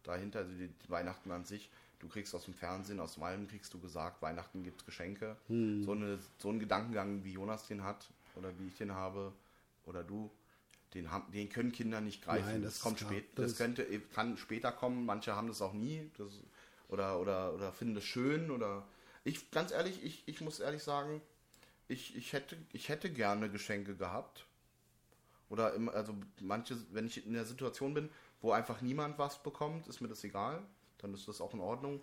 dahinter, 0.03 0.39
also 0.39 0.53
die 0.53 0.69
Weihnachten 0.87 1.31
an 1.31 1.43
sich. 1.45 1.69
Du 2.03 2.09
kriegst 2.09 2.35
aus 2.35 2.43
dem 2.43 2.53
Fernsehen, 2.53 2.99
aus 2.99 3.17
allem 3.17 3.47
kriegst 3.47 3.73
du 3.73 3.79
gesagt, 3.79 4.21
Weihnachten 4.21 4.61
gibt 4.61 4.81
es 4.81 4.85
Geschenke. 4.85 5.37
Hm. 5.47 5.83
So, 5.83 5.93
eine, 5.93 6.19
so 6.37 6.49
ein 6.49 6.59
Gedankengang, 6.59 7.23
wie 7.23 7.31
Jonas 7.31 7.65
den 7.67 7.81
hat 7.81 8.09
oder 8.35 8.51
wie 8.59 8.67
ich 8.67 8.75
den 8.75 8.91
habe 8.91 9.31
oder 9.85 10.03
du, 10.03 10.29
den, 10.93 11.09
haben, 11.09 11.31
den 11.31 11.47
können 11.47 11.71
Kinder 11.71 12.01
nicht 12.01 12.21
greifen. 12.21 12.45
Nein, 12.45 12.61
das, 12.61 12.73
das 12.73 12.81
kommt 12.81 12.99
ist 12.99 13.07
klar. 13.07 13.13
spät. 13.13 13.29
Das 13.35 13.51
Das, 13.51 13.57
könnte, 13.57 13.99
kann 14.13 14.35
später 14.35 14.73
kommen. 14.73 15.05
Manche 15.05 15.33
haben 15.33 15.47
das 15.47 15.61
auch 15.61 15.71
nie. 15.71 16.11
Das, 16.17 16.41
oder, 16.89 17.21
oder, 17.21 17.53
oder 17.53 17.71
finden 17.71 17.95
das 17.95 18.03
schön. 18.03 18.51
Oder 18.51 18.85
ich, 19.23 19.49
ganz 19.49 19.71
ehrlich, 19.71 20.03
ich, 20.03 20.23
ich 20.25 20.41
muss 20.41 20.59
ehrlich 20.59 20.83
sagen, 20.83 21.21
ich, 21.87 22.17
ich, 22.17 22.33
hätte, 22.33 22.57
ich 22.73 22.89
hätte 22.89 23.09
gerne 23.11 23.49
Geschenke 23.49 23.95
gehabt. 23.95 24.45
Oder 25.49 25.73
im, 25.73 25.87
also 25.87 26.13
manche, 26.41 26.77
wenn 26.91 27.07
ich 27.07 27.25
in 27.25 27.33
der 27.33 27.45
Situation 27.45 27.93
bin, 27.93 28.09
wo 28.41 28.51
einfach 28.51 28.81
niemand 28.81 29.17
was 29.17 29.41
bekommt, 29.41 29.87
ist 29.87 30.01
mir 30.01 30.09
das 30.09 30.23
egal. 30.25 30.61
Dann 31.03 31.13
ist 31.13 31.27
das 31.27 31.41
auch 31.41 31.53
in 31.53 31.59
Ordnung. 31.59 32.01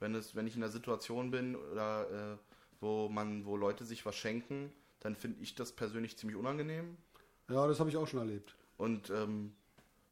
Wenn, 0.00 0.14
es, 0.14 0.34
wenn 0.34 0.46
ich 0.46 0.54
in 0.54 0.60
der 0.60 0.70
Situation 0.70 1.30
bin, 1.30 1.54
oder, 1.54 2.32
äh, 2.32 2.38
wo, 2.80 3.08
man, 3.08 3.44
wo 3.44 3.56
Leute 3.56 3.84
sich 3.84 4.04
was 4.06 4.16
schenken, 4.16 4.72
dann 5.00 5.14
finde 5.14 5.42
ich 5.42 5.54
das 5.54 5.72
persönlich 5.72 6.16
ziemlich 6.16 6.36
unangenehm. 6.36 6.96
Ja, 7.48 7.66
das 7.66 7.78
habe 7.78 7.90
ich 7.90 7.96
auch 7.96 8.06
schon 8.06 8.20
erlebt. 8.20 8.54
Und 8.76 9.10
ähm, 9.10 9.54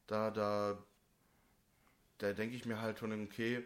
da, 0.06 0.30
da, 0.30 0.78
da 2.18 2.32
denke 2.32 2.56
ich 2.56 2.66
mir 2.66 2.80
halt 2.80 2.98
schon, 2.98 3.12
okay, 3.24 3.64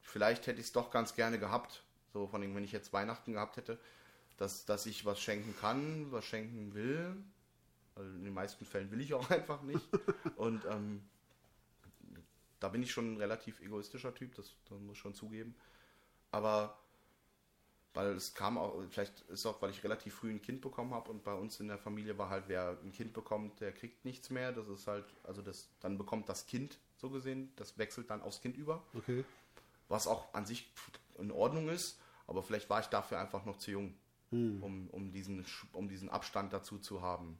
vielleicht 0.00 0.46
hätte 0.46 0.60
ich 0.60 0.66
es 0.66 0.72
doch 0.72 0.90
ganz 0.90 1.14
gerne 1.14 1.38
gehabt. 1.38 1.82
So 2.12 2.26
von 2.26 2.40
dem, 2.40 2.54
wenn 2.54 2.64
ich 2.64 2.72
jetzt 2.72 2.92
Weihnachten 2.92 3.32
gehabt 3.32 3.56
hätte, 3.56 3.78
dass, 4.36 4.66
dass 4.66 4.86
ich 4.86 5.04
was 5.04 5.20
schenken 5.20 5.54
kann, 5.60 6.10
was 6.12 6.24
schenken 6.24 6.74
will. 6.74 7.16
Also 7.94 8.10
in 8.10 8.24
den 8.24 8.34
meisten 8.34 8.64
Fällen 8.64 8.90
will 8.90 9.00
ich 9.00 9.14
auch 9.14 9.30
einfach 9.30 9.62
nicht. 9.62 9.86
Und 10.36 10.64
ähm, 10.66 11.02
da 12.62 12.68
bin 12.68 12.82
ich 12.82 12.92
schon 12.92 13.14
ein 13.14 13.16
relativ 13.18 13.60
egoistischer 13.60 14.14
Typ, 14.14 14.34
das, 14.36 14.54
das 14.68 14.78
muss 14.80 14.96
ich 14.96 15.02
schon 15.02 15.14
zugeben. 15.14 15.54
Aber 16.30 16.78
weil 17.94 18.12
es 18.12 18.34
kam 18.34 18.56
auch, 18.56 18.82
vielleicht 18.88 19.20
ist 19.22 19.44
auch, 19.44 19.60
weil 19.60 19.70
ich 19.70 19.84
relativ 19.84 20.14
früh 20.14 20.30
ein 20.30 20.40
Kind 20.40 20.62
bekommen 20.62 20.94
habe 20.94 21.10
und 21.10 21.24
bei 21.24 21.34
uns 21.34 21.60
in 21.60 21.68
der 21.68 21.76
Familie 21.78 22.16
war 22.16 22.30
halt, 22.30 22.44
wer 22.48 22.78
ein 22.82 22.92
Kind 22.92 23.12
bekommt, 23.12 23.60
der 23.60 23.72
kriegt 23.72 24.04
nichts 24.04 24.30
mehr. 24.30 24.52
Das 24.52 24.68
ist 24.68 24.86
halt, 24.86 25.04
also 25.24 25.42
das, 25.42 25.68
dann 25.80 25.98
bekommt 25.98 26.28
das 26.28 26.46
Kind 26.46 26.78
so 26.96 27.10
gesehen, 27.10 27.52
das 27.56 27.76
wechselt 27.76 28.08
dann 28.08 28.22
aufs 28.22 28.40
Kind 28.40 28.56
über. 28.56 28.82
Okay. 28.94 29.24
Was 29.88 30.06
auch 30.06 30.32
an 30.32 30.46
sich 30.46 30.72
in 31.18 31.30
Ordnung 31.30 31.68
ist, 31.68 31.98
aber 32.26 32.42
vielleicht 32.42 32.70
war 32.70 32.80
ich 32.80 32.86
dafür 32.86 33.18
einfach 33.20 33.44
noch 33.44 33.58
zu 33.58 33.70
jung, 33.72 33.94
Hm. 34.30 34.62
um, 34.62 34.88
um, 34.90 35.12
diesen, 35.12 35.44
um 35.72 35.88
diesen 35.88 36.08
Abstand 36.08 36.52
dazu 36.54 36.78
zu 36.78 37.02
haben. 37.02 37.38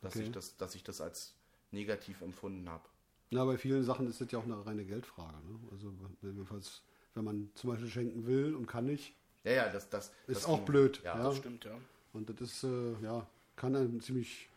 Dass, 0.00 0.14
Okay. 0.14 0.24
ich 0.26 0.30
das, 0.30 0.56
dass 0.56 0.76
ich 0.76 0.84
das 0.84 1.00
als 1.00 1.34
negativ 1.72 2.20
empfunden 2.20 2.68
habe. 2.70 2.88
Ja, 3.30 3.44
bei 3.44 3.58
vielen 3.58 3.84
Sachen 3.84 4.08
ist 4.08 4.20
das 4.20 4.30
ja 4.30 4.38
auch 4.38 4.44
eine 4.44 4.64
reine 4.64 4.84
Geldfrage. 4.84 5.36
Ne? 5.46 5.58
Also 5.70 5.92
jedenfalls, 6.22 6.82
wenn 7.14 7.24
man 7.24 7.50
zum 7.54 7.70
Beispiel 7.70 7.90
schenken 7.90 8.26
will 8.26 8.54
und 8.54 8.66
kann 8.66 8.86
nicht, 8.86 9.14
Ja, 9.44 9.52
ja, 9.52 9.68
das, 9.68 9.88
das 9.90 10.08
ist 10.26 10.36
das 10.38 10.44
auch 10.46 10.56
ging- 10.58 10.64
blöd. 10.66 11.00
Ja, 11.04 11.16
Ja, 11.16 11.24
Das 11.24 11.36
stimmt, 11.36 11.64
ja. 11.64 11.78
Und 12.12 12.30
das 12.30 12.40
ist, 12.40 12.64
äh, 12.64 12.94
ja, 13.02 13.26
kann 13.56 13.76
einen 13.76 14.00
ziemlich 14.00 14.48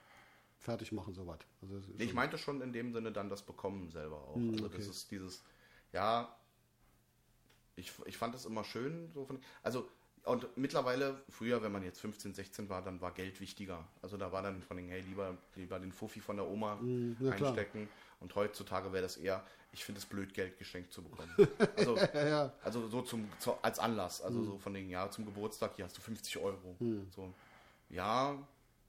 fertig 0.59 0.91
machen, 0.91 1.13
sowas. 1.13 1.39
Also 1.61 1.75
Nee, 1.97 2.05
ich 2.05 2.13
meinte 2.13 2.37
schon 2.37 2.61
in 2.61 2.71
dem 2.71 2.93
Sinne 2.93 3.11
dann 3.11 3.29
das 3.29 3.41
Bekommen 3.41 3.89
selber 3.91 4.17
auch. 4.21 4.35
Hm, 4.35 4.51
also 4.51 4.65
okay. 4.65 4.77
das 4.77 4.87
ist 4.87 5.11
dieses, 5.11 5.43
ja, 5.91 6.33
ich, 7.75 7.91
ich 8.05 8.17
fand 8.17 8.33
das 8.35 8.45
immer 8.45 8.63
schön. 8.63 9.09
So 9.13 9.25
von, 9.25 9.39
also, 9.63 9.89
und 10.23 10.55
mittlerweile, 10.57 11.21
früher, 11.29 11.61
wenn 11.63 11.71
man 11.71 11.83
jetzt 11.83 11.99
15, 11.99 12.33
16 12.33 12.69
war, 12.69 12.81
dann 12.81 13.01
war 13.01 13.11
Geld 13.11 13.39
wichtiger. 13.39 13.87
Also 14.01 14.17
da 14.17 14.31
war 14.31 14.41
dann 14.43 14.61
von 14.61 14.77
den, 14.77 14.87
hey, 14.89 15.01
lieber, 15.01 15.37
lieber 15.55 15.79
den 15.79 15.91
Fuffi 15.91 16.19
von 16.19 16.37
der 16.37 16.47
Oma 16.47 16.79
Hm, 16.79 17.15
na 17.19 17.31
klar. 17.35 17.49
einstecken. 17.49 17.89
Und 18.19 18.35
heutzutage 18.35 18.91
wäre 18.93 19.01
das 19.01 19.17
eher, 19.17 19.43
ich 19.71 19.83
finde 19.83 19.99
es 19.99 20.05
blöd, 20.05 20.33
Geld 20.33 20.57
geschenkt 20.59 20.91
zu 20.93 21.01
bekommen. 21.01 21.31
Also, 21.75 21.97
Ja, 21.97 22.27
ja. 22.27 22.53
also 22.63 22.87
so 22.87 23.01
zum, 23.01 23.27
zu, 23.39 23.53
als 23.63 23.79
Anlass. 23.79 24.21
Also 24.21 24.43
so 24.43 24.57
von 24.59 24.73
den, 24.73 24.89
ja, 24.89 25.09
zum 25.09 25.25
Geburtstag, 25.25 25.75
hier 25.75 25.85
hast 25.85 25.97
du 25.97 26.01
50 26.01 26.37
Euro. 26.37 26.75
So, 27.15 27.33
ja, 27.89 28.37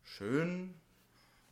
schön, 0.04 0.74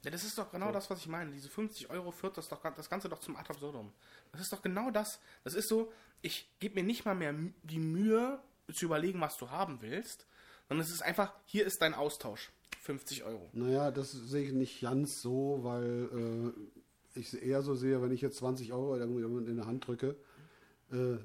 Ja, 0.05 0.11
das 0.11 0.25
ist 0.25 0.37
doch 0.39 0.51
genau 0.51 0.73
das, 0.73 0.89
was 0.91 0.99
ich 1.01 1.09
meine. 1.09 1.31
Diese 1.33 1.49
50 1.49 1.91
Euro 1.91 2.11
führt 2.11 2.37
das 2.37 2.49
doch 2.49 2.61
das 2.63 2.89
Ganze 2.91 3.09
doch 3.09 3.19
zum 3.21 3.37
Ad 3.37 3.49
absurdum. 3.51 3.93
Das 4.33 4.41
ist 4.41 4.53
doch 4.53 4.63
genau 4.63 4.91
das. 4.91 5.21
Das 5.45 5.55
ist 5.55 5.69
so, 5.69 5.93
ich 6.23 6.49
gebe 6.59 6.75
mir 6.77 6.85
nicht 6.85 7.05
mal 7.05 7.15
mehr 7.15 7.35
die 7.63 7.79
Mühe 7.79 8.39
zu 8.73 8.85
überlegen, 8.87 9.21
was 9.21 9.37
du 9.39 9.51
haben 9.51 9.79
willst, 9.81 10.27
sondern 10.69 10.85
es 10.87 10.93
ist 10.93 11.03
einfach, 11.03 11.33
hier 11.45 11.67
ist 11.67 11.83
dein 11.83 11.95
Austausch. 11.95 12.51
50 12.83 13.25
Euro. 13.25 13.49
Naja, 13.53 13.91
das 13.91 14.11
sehe 14.13 14.47
ich 14.47 14.53
nicht 14.53 14.81
ganz 14.81 15.21
so, 15.21 15.61
weil 15.63 16.53
äh, 17.17 17.19
ich 17.19 17.43
eher 17.43 17.63
so 17.63 17.75
sehe, 17.75 18.01
wenn 18.03 18.11
ich 18.13 18.21
jetzt 18.21 18.39
20 18.39 18.73
Euro 18.73 18.97
in 18.97 19.57
der 19.57 19.67
Hand 19.67 19.87
drücke, 19.87 20.17
äh, 20.93 21.19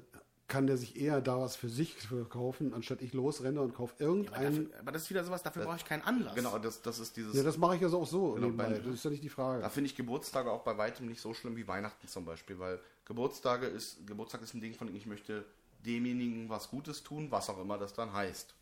kann 0.48 0.68
der 0.68 0.76
sich 0.76 0.96
eher 1.00 1.20
da 1.20 1.40
was 1.40 1.56
für 1.56 1.68
sich 1.68 1.96
kaufen, 2.28 2.72
anstatt 2.72 3.02
ich 3.02 3.12
losrenne 3.12 3.60
und 3.60 3.74
kaufe 3.74 3.94
Aber, 3.98 4.04
irgendeinen. 4.04 4.64
dafür, 4.66 4.80
aber 4.80 4.92
das 4.92 5.02
ist 5.02 5.10
wieder 5.10 5.24
sowas, 5.24 5.42
dafür 5.42 5.64
brauche 5.64 5.76
ich 5.76 5.84
keinen 5.84 6.02
Anlass. 6.02 6.36
Genau, 6.36 6.56
das, 6.58 6.82
das 6.82 7.00
ist 7.00 7.16
dieses. 7.16 7.34
Ja, 7.34 7.42
das 7.42 7.58
mache 7.58 7.74
ich 7.76 7.82
also 7.82 7.98
auch 8.00 8.06
so. 8.06 8.34
Genau, 8.34 8.50
bei- 8.50 8.78
das 8.78 8.86
ist 8.94 9.04
ja 9.04 9.10
nicht 9.10 9.24
die 9.24 9.28
Frage. 9.28 9.62
Da 9.62 9.68
finde 9.70 9.90
ich 9.90 9.96
Geburtstage 9.96 10.50
auch 10.52 10.62
bei 10.62 10.78
weitem 10.78 11.06
nicht 11.08 11.20
so 11.20 11.34
schlimm 11.34 11.56
wie 11.56 11.66
Weihnachten 11.66 12.06
zum 12.06 12.24
Beispiel, 12.24 12.60
weil 12.60 12.78
Geburtstage 13.06 13.66
ist, 13.66 14.06
Geburtstag 14.06 14.42
ist 14.42 14.54
ein 14.54 14.60
Ding 14.60 14.74
von, 14.74 14.94
ich 14.94 15.06
möchte 15.06 15.44
demjenigen 15.86 16.48
was 16.50 16.68
Gutes 16.70 17.02
tun, 17.02 17.30
was 17.30 17.48
auch 17.50 17.60
immer 17.60 17.78
das 17.78 17.94
dann 17.94 18.12
heißt. 18.12 18.54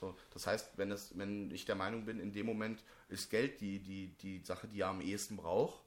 So, 0.00 0.16
das 0.34 0.46
heißt, 0.46 0.72
wenn, 0.76 0.90
es, 0.90 1.16
wenn 1.16 1.50
ich 1.52 1.64
der 1.64 1.76
Meinung 1.76 2.04
bin, 2.04 2.18
in 2.20 2.32
dem 2.32 2.46
Moment 2.46 2.82
ist 3.08 3.30
Geld 3.30 3.60
die, 3.60 3.78
die, 3.80 4.08
die 4.22 4.40
Sache, 4.44 4.66
die 4.68 4.80
er 4.80 4.88
am 4.88 5.00
ehesten 5.00 5.36
braucht, 5.36 5.80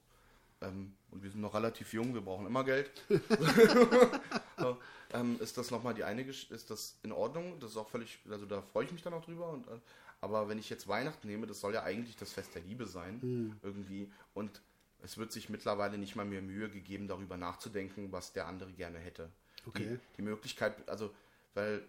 ähm, 0.62 0.94
und 1.10 1.22
wir 1.22 1.30
sind 1.30 1.40
noch 1.42 1.54
relativ 1.54 1.92
jung, 1.92 2.14
wir 2.14 2.22
brauchen 2.22 2.46
immer 2.46 2.64
Geld, 2.64 2.90
so, 4.58 4.78
ähm, 5.12 5.38
ist 5.40 5.58
das 5.58 5.70
nochmal 5.70 5.94
die 5.94 6.04
eine, 6.04 6.22
Gesch- 6.22 6.50
ist 6.52 6.70
das 6.70 6.96
in 7.02 7.12
Ordnung, 7.12 7.58
das 7.60 7.72
ist 7.72 7.76
auch 7.76 7.88
völlig, 7.88 8.18
also 8.30 8.46
da 8.46 8.62
freue 8.62 8.84
ich 8.86 8.92
mich 8.92 9.02
dann 9.02 9.14
auch 9.14 9.24
drüber, 9.24 9.50
und, 9.50 9.66
äh, 9.68 9.78
aber 10.20 10.48
wenn 10.48 10.58
ich 10.58 10.70
jetzt 10.70 10.88
Weihnachten 10.88 11.26
nehme, 11.26 11.46
das 11.46 11.60
soll 11.60 11.74
ja 11.74 11.82
eigentlich 11.82 12.16
das 12.16 12.32
Fest 12.32 12.54
der 12.54 12.62
Liebe 12.62 12.86
sein, 12.86 13.22
irgendwie, 13.62 14.10
und 14.34 14.62
es 15.02 15.18
wird 15.18 15.30
sich 15.32 15.50
mittlerweile 15.50 15.98
nicht 15.98 16.16
mal 16.16 16.24
mehr 16.24 16.42
Mühe 16.42 16.70
gegeben, 16.70 17.06
darüber 17.06 17.36
nachzudenken, 17.36 18.12
was 18.12 18.32
der 18.32 18.46
andere 18.46 18.72
gerne 18.72 18.98
hätte. 18.98 19.30
Okay. 19.66 19.98
Die, 19.98 20.16
die 20.16 20.22
Möglichkeit, 20.22 20.88
also, 20.88 21.12
weil 21.54 21.82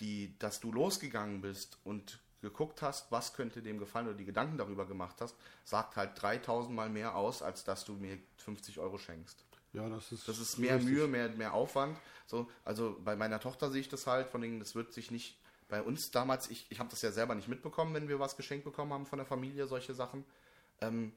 die, 0.00 0.38
dass 0.38 0.60
du 0.60 0.72
losgegangen 0.72 1.40
bist 1.40 1.78
und 1.84 2.20
geguckt 2.40 2.82
hast, 2.82 3.10
was 3.10 3.34
könnte 3.34 3.62
dem 3.62 3.78
gefallen 3.78 4.06
oder 4.06 4.16
die 4.16 4.24
Gedanken 4.24 4.58
darüber 4.58 4.86
gemacht 4.86 5.20
hast, 5.20 5.34
sagt 5.64 5.96
halt 5.96 6.20
3000 6.20 6.74
Mal 6.74 6.88
mehr 6.88 7.16
aus, 7.16 7.42
als 7.42 7.64
dass 7.64 7.84
du 7.84 7.94
mir 7.94 8.18
50 8.36 8.78
Euro 8.78 8.98
schenkst. 8.98 9.44
ja, 9.72 9.88
das 9.88 10.12
ist. 10.12 10.28
Das 10.28 10.38
ist 10.38 10.58
mehr 10.58 10.76
richtig. 10.76 10.94
Mühe, 10.94 11.08
mehr, 11.08 11.28
mehr 11.30 11.52
Aufwand. 11.52 11.98
So, 12.26 12.48
also 12.64 12.96
bei 13.04 13.16
meiner 13.16 13.40
Tochter 13.40 13.70
sehe 13.70 13.80
ich 13.80 13.88
das 13.88 14.06
halt, 14.06 14.28
von 14.28 14.40
denen, 14.40 14.60
das 14.60 14.74
wird 14.74 14.92
sich 14.92 15.10
nicht. 15.10 15.36
Bei 15.68 15.82
uns 15.82 16.10
damals, 16.10 16.48
ich, 16.48 16.66
ich 16.70 16.78
habe 16.78 16.88
das 16.88 17.02
ja 17.02 17.10
selber 17.12 17.34
nicht 17.34 17.48
mitbekommen, 17.48 17.92
wenn 17.92 18.08
wir 18.08 18.18
was 18.18 18.36
geschenkt 18.36 18.64
bekommen 18.64 18.92
haben 18.92 19.04
von 19.04 19.18
der 19.18 19.26
Familie, 19.26 19.66
solche 19.66 19.92
Sachen. 19.92 20.24
Ähm, 20.80 21.12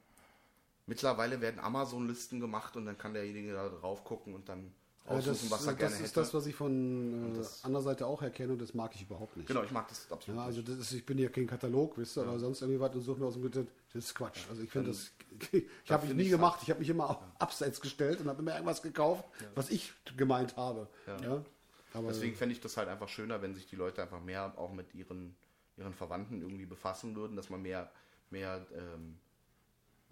mittlerweile 0.88 1.40
werden 1.40 1.60
Amazon-Listen 1.60 2.42
gemacht 2.42 2.76
und 2.76 2.86
dann 2.86 2.98
kann 2.98 3.14
derjenige 3.14 3.54
da 3.54 3.70
drauf 3.70 4.04
gucken 4.04 4.34
und 4.34 4.50
dann 4.50 4.74
aussuchen, 5.06 5.32
das, 5.32 5.52
was 5.52 5.66
er 5.66 5.72
das 5.74 5.78
gerne 5.80 5.96
ist 5.96 6.02
hätte. 6.02 6.20
das, 6.22 6.34
was 6.34 6.46
ich 6.46 6.56
von 6.56 7.34
äh, 7.34 7.38
das- 7.38 7.64
anderer 7.64 7.84
Seite 7.84 8.06
auch 8.08 8.22
erkenne 8.22 8.54
und 8.54 8.62
das 8.62 8.74
mag 8.74 8.94
ich 8.96 9.02
überhaupt 9.02 9.36
nicht. 9.38 9.48
genau, 9.48 9.64
ich 9.64 9.72
mag 9.72 9.88
das 9.88 10.12
absolut. 10.12 10.40
Ja, 10.40 10.46
also 10.46 10.60
nicht. 10.60 10.70
das 10.70 10.78
ist, 10.80 10.92
ich 10.94 11.06
bin 11.06 11.18
ja 11.18 11.30
kein 11.30 11.48
Katalog, 11.48 11.98
wisst 11.98 12.18
ihr, 12.18 12.22
aber 12.24 12.40
sonst 12.40 12.62
irgendwie 12.62 12.80
was 12.80 12.96
und 12.96 13.02
suche 13.02 13.20
mir 13.20 13.26
aus 13.26 13.34
dem 13.34 13.46
Internet, 13.46 13.70
das 13.94 14.06
ist 14.06 14.16
Quatsch. 14.16 14.40
Also 14.50 14.62
ich 14.62 14.70
finde 14.72 14.90
das, 14.92 15.12
ich 15.52 15.66
da 15.88 15.96
habe 15.96 16.08
mich 16.08 16.16
nie 16.16 16.30
gemacht, 16.30 16.60
ich 16.64 16.70
habe 16.70 16.80
mich 16.80 16.90
immer 16.90 17.10
auf 17.10 17.18
abseits 17.40 17.82
gestellt 17.82 18.20
und 18.22 18.28
habe 18.30 18.42
immer 18.42 18.54
irgendwas 18.54 18.82
gekauft, 18.82 19.26
was 19.56 19.70
ich 19.70 19.92
gemeint 20.18 20.56
habe. 20.58 20.88
Ja. 21.08 21.44
Aber 21.94 22.08
Deswegen 22.08 22.36
fände 22.36 22.54
ich 22.56 22.62
das 22.62 22.78
halt 22.78 22.88
einfach 22.88 23.10
schöner, 23.10 23.42
wenn 23.42 23.54
sich 23.54 23.66
die 23.68 23.76
Leute 23.76 24.02
einfach 24.02 24.22
mehr 24.22 24.54
auch 24.58 24.72
mit 24.72 24.94
ihren, 24.96 25.36
ihren 25.78 25.94
Verwandten 25.94 26.42
irgendwie 26.42 26.66
befassen 26.66 27.16
würden, 27.16 27.36
dass 27.36 27.50
man 27.50 27.62
mehr, 27.62 27.92
mehr, 28.30 28.66
ähm, 28.74 29.18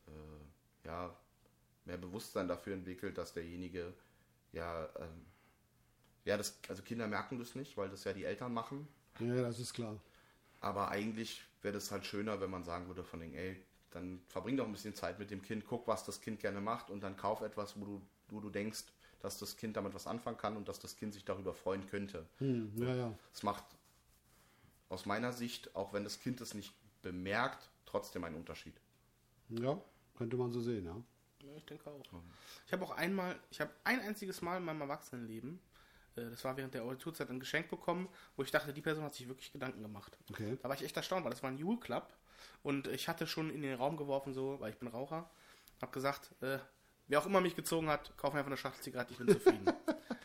äh, 0.08 0.88
ja, 0.88 1.16
mehr 1.86 1.98
Bewusstsein 1.98 2.50
dafür 2.50 2.74
entwickelt, 2.74 3.18
dass 3.18 3.34
derjenige 3.34 3.94
ja, 4.52 4.90
ähm, 5.00 5.26
ja, 6.26 6.38
das, 6.38 6.60
also 6.68 6.84
Kinder 6.84 7.08
merken 7.08 7.40
das 7.40 7.56
nicht, 7.56 7.78
weil 7.78 7.90
das 7.90 8.04
ja 8.04 8.14
die 8.14 8.26
Eltern 8.26 8.54
machen. 8.54 8.88
ja, 9.20 9.42
das 9.42 9.60
ist 9.60 9.74
klar. 9.74 10.00
Aber 10.62 10.90
eigentlich 10.90 11.44
wäre 11.62 11.74
das 11.74 11.92
halt 11.92 12.06
schöner, 12.06 12.42
wenn 12.42 12.50
man 12.50 12.64
sagen 12.64 12.88
würde 12.88 13.04
von 13.04 13.20
den, 13.20 13.34
ey, 13.34 13.64
dann 13.92 14.22
verbring 14.28 14.58
doch 14.58 14.66
ein 14.66 14.72
bisschen 14.72 14.94
Zeit 14.94 15.20
mit 15.20 15.32
dem 15.32 15.42
Kind, 15.42 15.66
guck, 15.66 15.88
was 15.88 16.04
das 16.04 16.22
Kind 16.22 16.40
gerne 16.40 16.62
macht 16.62 16.90
und 16.90 17.02
dann 17.02 17.18
kauf 17.18 17.42
etwas, 17.42 17.80
wo 17.80 17.86
du, 17.86 18.02
wo 18.30 18.40
du 18.40 18.50
denkst, 18.50 18.84
dass 19.20 19.38
das 19.38 19.58
Kind 19.58 19.76
damit 19.78 19.94
was 19.94 20.08
anfangen 20.08 20.38
kann 20.38 20.56
und 20.58 20.68
dass 20.68 20.80
das 20.80 20.96
Kind 20.96 21.14
sich 21.14 21.26
darüber 21.26 21.54
freuen 21.54 21.88
könnte. 21.88 22.26
Hm, 22.38 22.72
ja, 22.76 22.96
ja. 22.96 23.16
Es 23.34 23.44
macht 23.44 23.64
aus 24.90 25.06
meiner 25.06 25.34
Sicht, 25.34 25.76
auch 25.76 25.94
wenn 25.94 26.04
das 26.04 26.20
Kind 26.20 26.42
es 26.42 26.54
nicht 26.54 26.74
bemerkt, 27.02 27.70
trotzdem 27.86 28.24
einen 28.24 28.36
Unterschied. 28.36 28.80
Ja, 29.50 29.82
könnte 30.18 30.38
man 30.38 30.52
so 30.52 30.62
sehen, 30.62 30.86
ja. 30.86 30.96
Ich 31.58 31.66
denke 31.66 31.90
auch. 31.90 32.04
Ich 32.66 32.74
habe 32.74 32.84
auch 32.84 32.92
einmal, 32.92 33.40
ich 33.52 33.62
habe 33.62 33.72
ein 33.84 34.00
einziges 34.02 34.42
Mal 34.42 34.58
in 34.58 34.66
meinem 34.66 34.82
Erwachsenenleben, 34.82 35.60
äh, 36.16 36.30
das 36.30 36.44
war 36.44 36.58
während 36.58 36.74
der 36.74 36.84
Auditurzeit, 36.84 37.30
ein 37.30 37.40
Geschenk 37.40 37.70
bekommen, 37.70 38.10
wo 38.36 38.44
ich 38.44 38.52
dachte, 38.52 38.74
die 38.74 38.82
Person 38.82 39.04
hat 39.04 39.14
sich 39.14 39.28
wirklich 39.28 39.52
Gedanken 39.52 39.82
gemacht. 39.82 40.18
Okay. 40.30 40.58
Da 40.62 40.70
war 40.70 40.76
ich 40.76 40.84
echt 40.84 40.98
erstaunt, 40.98 41.24
weil 41.24 41.32
das 41.32 41.44
war 41.44 41.50
ein 41.50 41.58
Jule 41.58 41.80
Club 41.80 42.14
und 42.64 42.88
ich 42.88 43.08
hatte 43.08 43.28
schon 43.28 43.50
in 43.50 43.62
den 43.62 43.76
Raum 43.76 43.98
geworfen, 43.98 44.34
so, 44.34 44.60
weil 44.60 44.72
ich 44.72 44.78
bin 44.78 44.88
Raucher, 44.88 45.30
habe 45.82 45.92
gesagt, 45.92 46.32
äh, 46.42 46.60
wer 47.08 47.20
auch 47.20 47.26
immer 47.26 47.42
mich 47.42 47.56
gezogen 47.56 47.90
hat, 47.90 48.16
kauf 48.18 48.34
mir 48.34 48.40
einfach 48.40 48.52
eine 48.52 48.58
Schachtel 48.58 48.84
Zigarette, 48.84 49.14
ich 49.14 49.18
bin 49.18 49.30
zufrieden. 49.30 49.66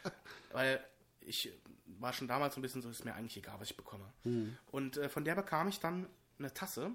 weil 0.53 0.85
ich 1.21 1.53
war 1.87 2.13
schon 2.13 2.29
damals 2.29 2.55
so 2.55 2.61
ein 2.61 2.63
bisschen 2.63 2.83
so, 2.83 2.91
ist 2.91 3.05
mir 3.05 3.15
eigentlich 3.15 3.37
egal, 3.37 3.59
was 3.59 3.71
ich 3.71 3.77
bekomme. 3.77 4.13
Und 4.71 4.97
äh, 4.97 5.09
von 5.09 5.25
der 5.25 5.35
bekam 5.35 5.69
ich 5.69 5.81
dann 5.81 6.09
eine 6.39 6.53
Tasse 6.53 6.91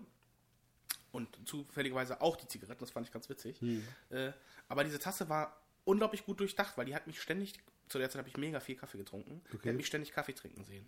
und 1.12 1.28
zufälligerweise 1.48 2.22
auch 2.22 2.36
die 2.36 2.48
Zigaretten, 2.48 2.80
das 2.80 2.92
fand 2.92 3.06
ich 3.08 3.12
ganz 3.12 3.30
witzig. 3.30 3.62
Äh, 4.10 4.32
aber 4.68 4.84
diese 4.84 5.00
Tasse 5.00 5.30
war 5.30 5.60
unglaublich 5.86 6.26
gut 6.26 6.40
durchdacht, 6.40 6.78
weil 6.78 6.86
die 6.86 6.96
hat 6.96 7.08
mich 7.08 7.22
ständig, 7.22 7.54
zu 7.88 7.98
der 7.98 8.10
Zeit 8.10 8.20
habe 8.20 8.30
ich 8.30 8.38
mega 8.38 8.60
viel 8.60 8.76
Kaffee 8.76 8.98
getrunken, 8.98 9.42
die 9.52 9.56
Okay. 9.58 9.70
hat 9.70 9.76
mich 9.76 9.88
ständig 9.88 10.12
Kaffee 10.12 10.34
trinken 10.34 10.64
sehen. 10.64 10.88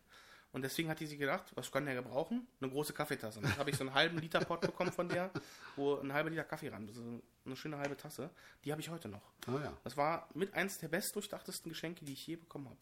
Und 0.53 0.63
deswegen 0.63 0.89
hat 0.89 0.99
die 0.99 1.05
sich 1.07 1.17
gedacht, 1.17 1.45
was 1.55 1.71
kann 1.71 1.85
der 1.85 1.95
gebrauchen? 1.95 2.45
Eine 2.59 2.69
große 2.69 2.91
Kaffeetasse. 2.91 3.39
Und 3.39 3.45
dann 3.45 3.57
habe 3.57 3.69
ich 3.69 3.77
so 3.77 3.85
einen 3.85 3.93
halben 3.93 4.17
Liter 4.17 4.41
Pot 4.41 4.59
bekommen 4.59 4.91
von 4.91 5.07
der, 5.07 5.31
wo 5.77 5.95
ein 5.95 6.11
halber 6.11 6.29
Liter 6.29 6.43
Kaffee 6.43 6.67
ran. 6.67 6.89
So 6.91 7.01
eine 7.45 7.55
schöne 7.55 7.77
halbe 7.77 7.95
Tasse. 7.95 8.29
Die 8.65 8.71
habe 8.73 8.81
ich 8.81 8.89
heute 8.89 9.07
noch. 9.07 9.21
Ah 9.47 9.61
ja. 9.63 9.77
Das 9.85 9.95
war 9.95 10.27
mit 10.33 10.53
eins 10.53 10.77
der 10.77 10.89
bestdurchdachtesten 10.89 11.69
Geschenke, 11.69 12.03
die 12.03 12.11
ich 12.11 12.27
je 12.27 12.35
bekommen 12.35 12.65
habe. 12.69 12.77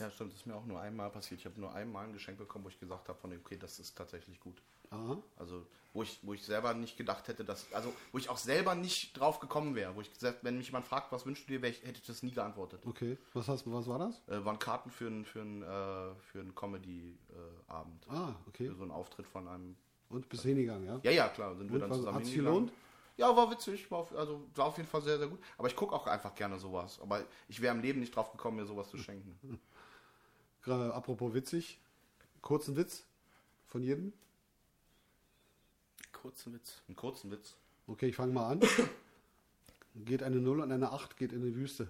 Ja, 0.00 0.10
stimmt, 0.10 0.32
das 0.32 0.40
ist 0.40 0.46
mir 0.46 0.56
auch 0.56 0.66
nur 0.66 0.80
einmal 0.80 1.08
passiert. 1.10 1.38
Ich 1.38 1.46
habe 1.46 1.60
nur 1.60 1.72
einmal 1.72 2.04
ein 2.06 2.12
Geschenk 2.12 2.36
bekommen, 2.38 2.64
wo 2.64 2.68
ich 2.68 2.80
gesagt 2.80 3.08
habe, 3.08 3.16
von 3.18 3.30
dem, 3.30 3.38
okay, 3.40 3.56
das 3.56 3.78
ist 3.78 3.96
tatsächlich 3.96 4.40
gut. 4.40 4.60
Aha. 4.90 5.22
Also, 5.36 5.64
wo 5.92 6.02
ich, 6.02 6.18
wo 6.22 6.32
ich 6.32 6.42
selber 6.42 6.72
nicht 6.74 6.96
gedacht 6.96 7.28
hätte, 7.28 7.44
dass, 7.44 7.70
also, 7.72 7.92
wo 8.12 8.18
ich 8.18 8.28
auch 8.28 8.38
selber 8.38 8.74
nicht 8.74 9.18
drauf 9.18 9.40
gekommen 9.40 9.74
wäre, 9.74 9.94
wo 9.94 10.00
ich 10.00 10.12
gesagt, 10.12 10.38
wenn 10.42 10.56
mich 10.56 10.66
jemand 10.66 10.86
fragt, 10.86 11.12
was 11.12 11.26
wünschst 11.26 11.48
du 11.48 11.58
dir, 11.58 11.68
ich, 11.68 11.82
hätte 11.82 11.98
ich 12.00 12.06
das 12.06 12.22
nie 12.22 12.30
geantwortet. 12.30 12.84
Okay. 12.86 13.18
Was, 13.34 13.48
hast, 13.48 13.70
was 13.70 13.86
war 13.86 13.98
das? 13.98 14.22
Äh, 14.28 14.44
waren 14.44 14.58
Karten 14.58 14.90
für 14.90 15.06
einen 15.06 15.24
für 15.24 15.40
ein, 15.40 15.62
äh, 15.62 16.14
für 16.20 16.44
Comedy-Abend. 16.54 18.06
Ah, 18.08 18.34
okay. 18.48 18.68
Für 18.68 18.74
so 18.74 18.82
einen 18.82 18.92
Auftritt 18.92 19.26
von 19.26 19.46
einem. 19.48 19.76
Und 20.08 20.28
bist 20.28 20.42
hingegangen, 20.42 20.86
ja? 20.86 21.00
Ja, 21.02 21.10
ja, 21.10 21.28
klar, 21.28 21.54
sind 21.56 21.68
wir 21.68 21.74
Und 21.74 21.80
dann 21.80 21.90
was, 21.90 21.98
zusammen 21.98 22.18
hat's 22.18 22.28
hingegangen. 22.28 22.66
gelohnt? 22.66 22.78
Ja, 23.18 23.36
war 23.36 23.50
witzig, 23.50 23.90
war 23.90 23.98
auf, 23.98 24.14
also 24.16 24.48
war 24.54 24.66
auf 24.66 24.76
jeden 24.78 24.88
Fall 24.88 25.02
sehr, 25.02 25.18
sehr 25.18 25.28
gut. 25.28 25.38
Aber 25.58 25.68
ich 25.68 25.76
gucke 25.76 25.94
auch 25.94 26.06
einfach 26.06 26.34
gerne 26.34 26.58
sowas. 26.58 26.98
Aber 27.00 27.24
ich 27.48 27.60
wäre 27.60 27.74
im 27.74 27.82
Leben 27.82 28.00
nicht 28.00 28.16
drauf 28.16 28.32
gekommen, 28.32 28.56
mir 28.56 28.66
sowas 28.66 28.88
zu 28.88 28.96
schenken. 28.96 29.38
Gerade 30.62 30.94
apropos 30.94 31.34
witzig. 31.34 31.78
Kurzen 32.40 32.76
Witz 32.76 33.04
von 33.66 33.82
jedem. 33.82 34.12
Kurzen 36.22 36.54
Witz. 36.54 36.80
Einen 36.86 36.94
kurzen 36.94 37.32
Witz. 37.32 37.56
Okay, 37.88 38.06
ich 38.06 38.14
fange 38.14 38.32
mal 38.32 38.52
an. 38.52 38.60
Geht 39.96 40.22
eine 40.22 40.36
0 40.36 40.60
und 40.60 40.70
eine 40.70 40.92
8 40.92 41.16
geht 41.16 41.32
in 41.32 41.42
die 41.42 41.56
Wüste. 41.56 41.88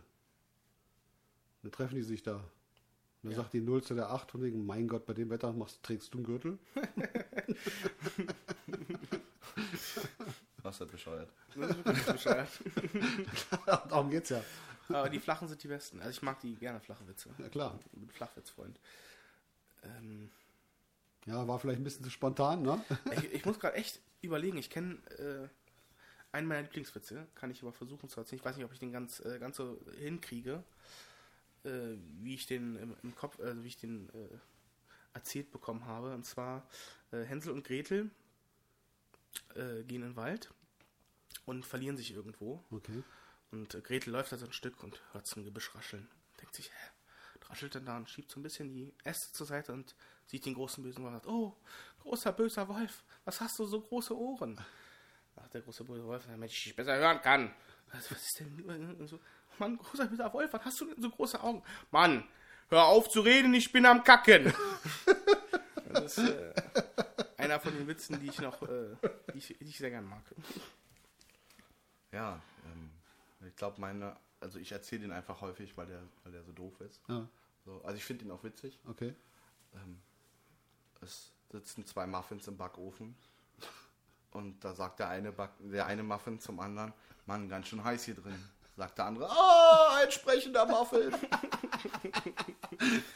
Dann 1.63 1.71
treffen 1.71 1.97
die 1.97 2.03
sich 2.03 2.23
da. 2.23 2.37
Und 2.37 2.45
dann 3.25 3.35
sagt 3.35 3.53
die 3.53 3.61
0 3.61 3.83
zu 3.85 3.95
der 3.95 4.11
8 4.11 4.31
von 4.31 4.43
wegen, 4.43 4.65
mein 4.65 4.89
Gott, 4.89 5.05
bei 5.05 5.13
dem 5.13 5.29
Wetter 5.29 5.53
machst, 5.53 5.83
trägst 5.83 6.15
du 6.15 6.19
einen 6.19 6.25
Gürtel? 6.27 6.59
Was 10.63 10.81
hat 10.81 10.91
bescheuert? 10.91 11.31
Das 11.55 11.71
ist 11.71 11.85
wirklich 11.85 12.07
bescheuert. 12.07 12.49
Darum 13.67 14.09
geht's 14.11 14.31
ja. 14.31 14.43
Aber 14.89 15.11
die 15.11 15.21
flachen 15.21 15.47
sind 15.47 15.63
die 15.63 15.69
besten. 15.69 15.99
Also 16.01 16.11
ich 16.11 16.23
mag 16.23 16.41
die 16.41 16.55
gerne 16.55 16.81
flache 16.81 17.07
Witze. 17.07 17.29
Ja, 17.39 17.51
klar. 17.51 17.79
Ich 17.85 17.91
bin 17.91 18.09
Flachwitzfreund. 18.09 18.81
Ähm, 19.83 20.31
Ja, 21.27 21.47
war 21.47 21.59
vielleicht 21.59 21.81
ein 21.81 21.85
bisschen 21.85 22.03
zu 22.03 22.11
spontan, 22.11 22.63
ne? 22.63 22.83
ich, 23.13 23.35
ich 23.35 23.45
muss 23.45 23.61
gerade 23.61 23.77
echt 23.77 24.01
überlegen. 24.23 24.59
Ich 24.59 24.71
kenne 24.71 24.97
äh, 25.19 25.49
einen 26.33 26.49
meiner 26.49 26.63
Lieblingswitze. 26.63 27.27
Kann 27.35 27.51
ich 27.51 27.63
aber 27.63 27.73
versuchen 27.73 28.09
zu 28.09 28.21
erzählen. 28.21 28.41
Ich 28.41 28.45
weiß 28.45 28.57
nicht, 28.57 28.65
ob 28.65 28.73
ich 28.73 28.79
den 28.79 28.93
ganz, 28.93 29.21
äh, 29.21 29.39
ganz 29.39 29.57
so 29.57 29.79
hinkriege, 29.99 30.65
äh, 31.65 31.97
wie 32.21 32.35
ich 32.35 32.47
den 32.47 32.77
im, 32.77 32.97
im 33.03 33.15
Kopf, 33.15 33.39
also 33.41 33.63
wie 33.63 33.69
ich 33.69 33.77
den 33.77 34.09
äh, 34.11 34.29
erzählt 35.13 35.51
bekommen 35.51 35.87
habe. 35.87 36.15
Und 36.15 36.25
zwar 36.25 36.69
äh, 37.11 37.23
Hänsel 37.23 37.53
und 37.53 37.65
Gretel 37.65 38.11
gehen 39.55 39.89
in 39.89 40.03
den 40.03 40.17
Wald 40.17 40.53
und 41.47 41.65
verlieren 41.65 41.97
sich 41.97 42.13
irgendwo. 42.13 42.63
Okay. 42.71 43.03
Und 43.51 43.83
Gretel 43.83 44.11
läuft 44.11 44.33
da 44.33 44.37
so 44.37 44.45
ein 44.45 44.53
Stück 44.53 44.83
und 44.83 45.01
hört 45.13 45.27
so 45.27 45.41
ein 45.41 45.45
Gebüsch 45.45 45.75
rascheln. 45.75 46.07
Denkt 46.39 46.55
sich, 46.55 46.71
hä, 46.71 46.91
raschelt 47.49 47.75
dann 47.75 47.87
da 47.87 47.97
und 47.97 48.09
schiebt 48.09 48.31
so 48.31 48.41
ein 48.41 48.43
bisschen 48.43 48.69
die 48.69 48.95
Äste 49.05 49.33
zur 49.33 49.47
Seite 49.47 49.73
und 49.73 49.95
sieht 50.27 50.47
den 50.47 50.55
großen 50.55 50.83
bösen 50.83 51.03
Wolf 51.03 51.15
und 51.15 51.21
sagt, 51.21 51.27
oh, 51.27 51.57
großer 52.03 52.33
böser 52.33 52.69
Wolf, 52.69 53.05
was 53.25 53.41
hast 53.41 53.59
du 53.59 53.65
so 53.65 53.81
große 53.81 54.17
Ohren? 54.17 54.61
Sagt 55.35 55.55
der 55.55 55.63
große 55.63 55.85
böse 55.85 56.05
Wolf, 56.07 56.27
damit 56.27 56.51
ich 56.51 56.63
dich 56.65 56.77
besser 56.77 56.97
hören 56.97 57.21
kann. 57.23 57.55
Was, 57.93 58.11
was 58.11 58.23
ist 58.23 58.41
denn? 58.41 58.65
Und 58.99 59.07
so, 59.09 59.19
Mann, 59.59 59.77
großer 59.79 60.07
böser 60.07 60.33
Wolf, 60.33 60.53
was 60.53 60.65
hast 60.65 60.81
du 60.81 60.87
denn 60.87 61.03
so 61.03 61.11
große 61.11 61.43
Augen? 61.43 61.63
Mann, 61.91 62.27
hör 62.69 62.85
auf 62.85 63.09
zu 63.09 63.21
reden, 63.21 63.55
ich 63.55 63.73
bin 63.73 63.87
am 63.87 64.05
Kacken. 64.05 64.53
das 65.93 66.19
ist 66.19 66.29
äh, 66.31 66.53
einer 67.39 67.61
von 67.61 67.75
den 67.75 67.87
Witzen, 67.87 68.21
die 68.21 68.29
ich 68.29 68.41
noch, 68.41 68.63
äh, 68.63 68.97
die, 69.33 69.39
ich, 69.39 69.47
die 69.59 69.65
ich 69.65 69.79
sehr 69.79 69.91
gern 69.91 70.05
mag. 70.07 70.23
Ja, 72.13 72.41
ähm, 72.67 72.91
ich 73.47 73.57
glaube, 73.57 73.81
meine, 73.81 74.17
also 74.41 74.59
ich 74.59 74.73
erzähle 74.73 75.03
den 75.03 75.13
einfach 75.13 75.41
häufig, 75.41 75.77
weil 75.77 75.87
der, 75.87 76.03
weil 76.25 76.33
der 76.33 76.45
so 76.45 76.53
doof 76.53 76.81
ist. 76.81 77.01
Ja, 77.09 77.27
So, 77.65 77.81
also 77.85 77.97
ich 77.97 78.05
finde 78.05 78.25
ihn 78.25 78.31
auch 78.31 78.45
witzig. 78.45 78.79
okay. 78.87 79.15
Ähm, 79.75 80.01
es 81.01 81.32
sitzen 81.53 81.87
zwei 81.87 82.07
Muffins 82.07 82.49
im 82.49 82.57
Backofen 82.57 83.15
und 84.33 84.65
da 84.65 84.75
sagt 84.75 84.99
der 84.99 85.09
eine, 85.09 85.33
Back, 85.33 85.51
der 85.61 85.87
eine 85.87 86.03
Muffin 86.03 86.41
zum 86.41 86.59
anderen, 86.61 86.93
Mann, 87.27 87.49
ganz 87.49 87.69
schön 87.69 87.85
heiß 87.85 88.05
hier 88.05 88.15
drin. 88.15 88.35
Sagt 88.75 88.97
der 88.97 89.05
andere, 89.05 89.29
oh, 89.31 89.89
ein 90.03 90.11
sprechender 90.11 90.65
Muffin. 90.65 91.13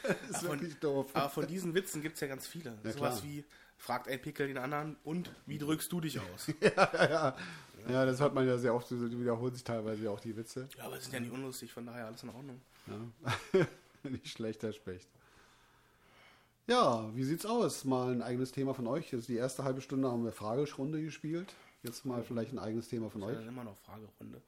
Das 0.03 0.29
ist 0.29 0.43
wirklich 0.43 0.77
doof. 0.79 1.07
Aber 1.15 1.29
von 1.29 1.47
diesen 1.47 1.73
Witzen 1.73 2.03
gibt 2.03 2.13
es 2.13 2.21
ja 2.21 2.27
ganz 2.27 2.45
viele. 2.45 2.77
Ja, 2.83 2.91
Sowas 2.91 3.17
klar. 3.17 3.23
wie, 3.23 3.43
fragt 3.77 4.07
ein 4.07 4.21
Pickel 4.21 4.47
den 4.47 4.59
anderen 4.59 4.97
und 5.03 5.31
wie 5.47 5.57
drückst 5.57 5.91
du 5.91 5.99
dich 6.01 6.19
aus? 6.19 6.51
Ja, 7.89 8.05
das 8.05 8.19
hört 8.19 8.33
man 8.33 8.45
ja 8.45 8.57
sehr 8.57 8.75
oft, 8.75 8.85
so 8.89 8.99
wiederholen 8.99 9.53
sich 9.53 9.63
teilweise 9.63 10.03
ja 10.03 10.09
auch 10.09 10.19
die 10.19 10.35
Witze. 10.35 10.67
ja, 10.77 10.83
aber 10.83 10.97
es 10.97 11.03
sind 11.03 11.13
ja 11.13 11.21
nicht 11.21 11.31
unlustig, 11.31 11.71
von 11.71 11.85
daher 11.85 12.07
alles 12.07 12.21
in 12.21 12.29
Ordnung. 12.29 12.59
Ja. 12.87 13.65
Nicht 14.09 14.27
schlecht, 14.27 14.61
Herr 14.63 14.73
Specht. 14.73 15.07
Ja, 16.67 17.09
wie 17.15 17.23
sieht's 17.23 17.45
aus? 17.45 17.85
Mal 17.85 18.11
ein 18.11 18.21
eigenes 18.21 18.51
Thema 18.51 18.73
von 18.73 18.87
euch. 18.87 19.11
Jetzt 19.13 19.29
die 19.29 19.35
erste 19.35 19.63
halbe 19.63 19.79
Stunde 19.79 20.11
haben 20.11 20.25
wir 20.25 20.33
Fragerunde 20.33 21.01
gespielt. 21.01 21.53
Jetzt 21.81 22.05
mal 22.05 22.23
vielleicht 22.23 22.51
ein 22.51 22.59
eigenes 22.59 22.89
Thema 22.89 23.09
von 23.09 23.21
Das 23.21 23.31
ist 23.31 23.37
euch. 23.37 23.43
ja 23.43 23.49
immer 23.49 23.63
noch 23.63 23.77
Fragerunde. 23.77 24.41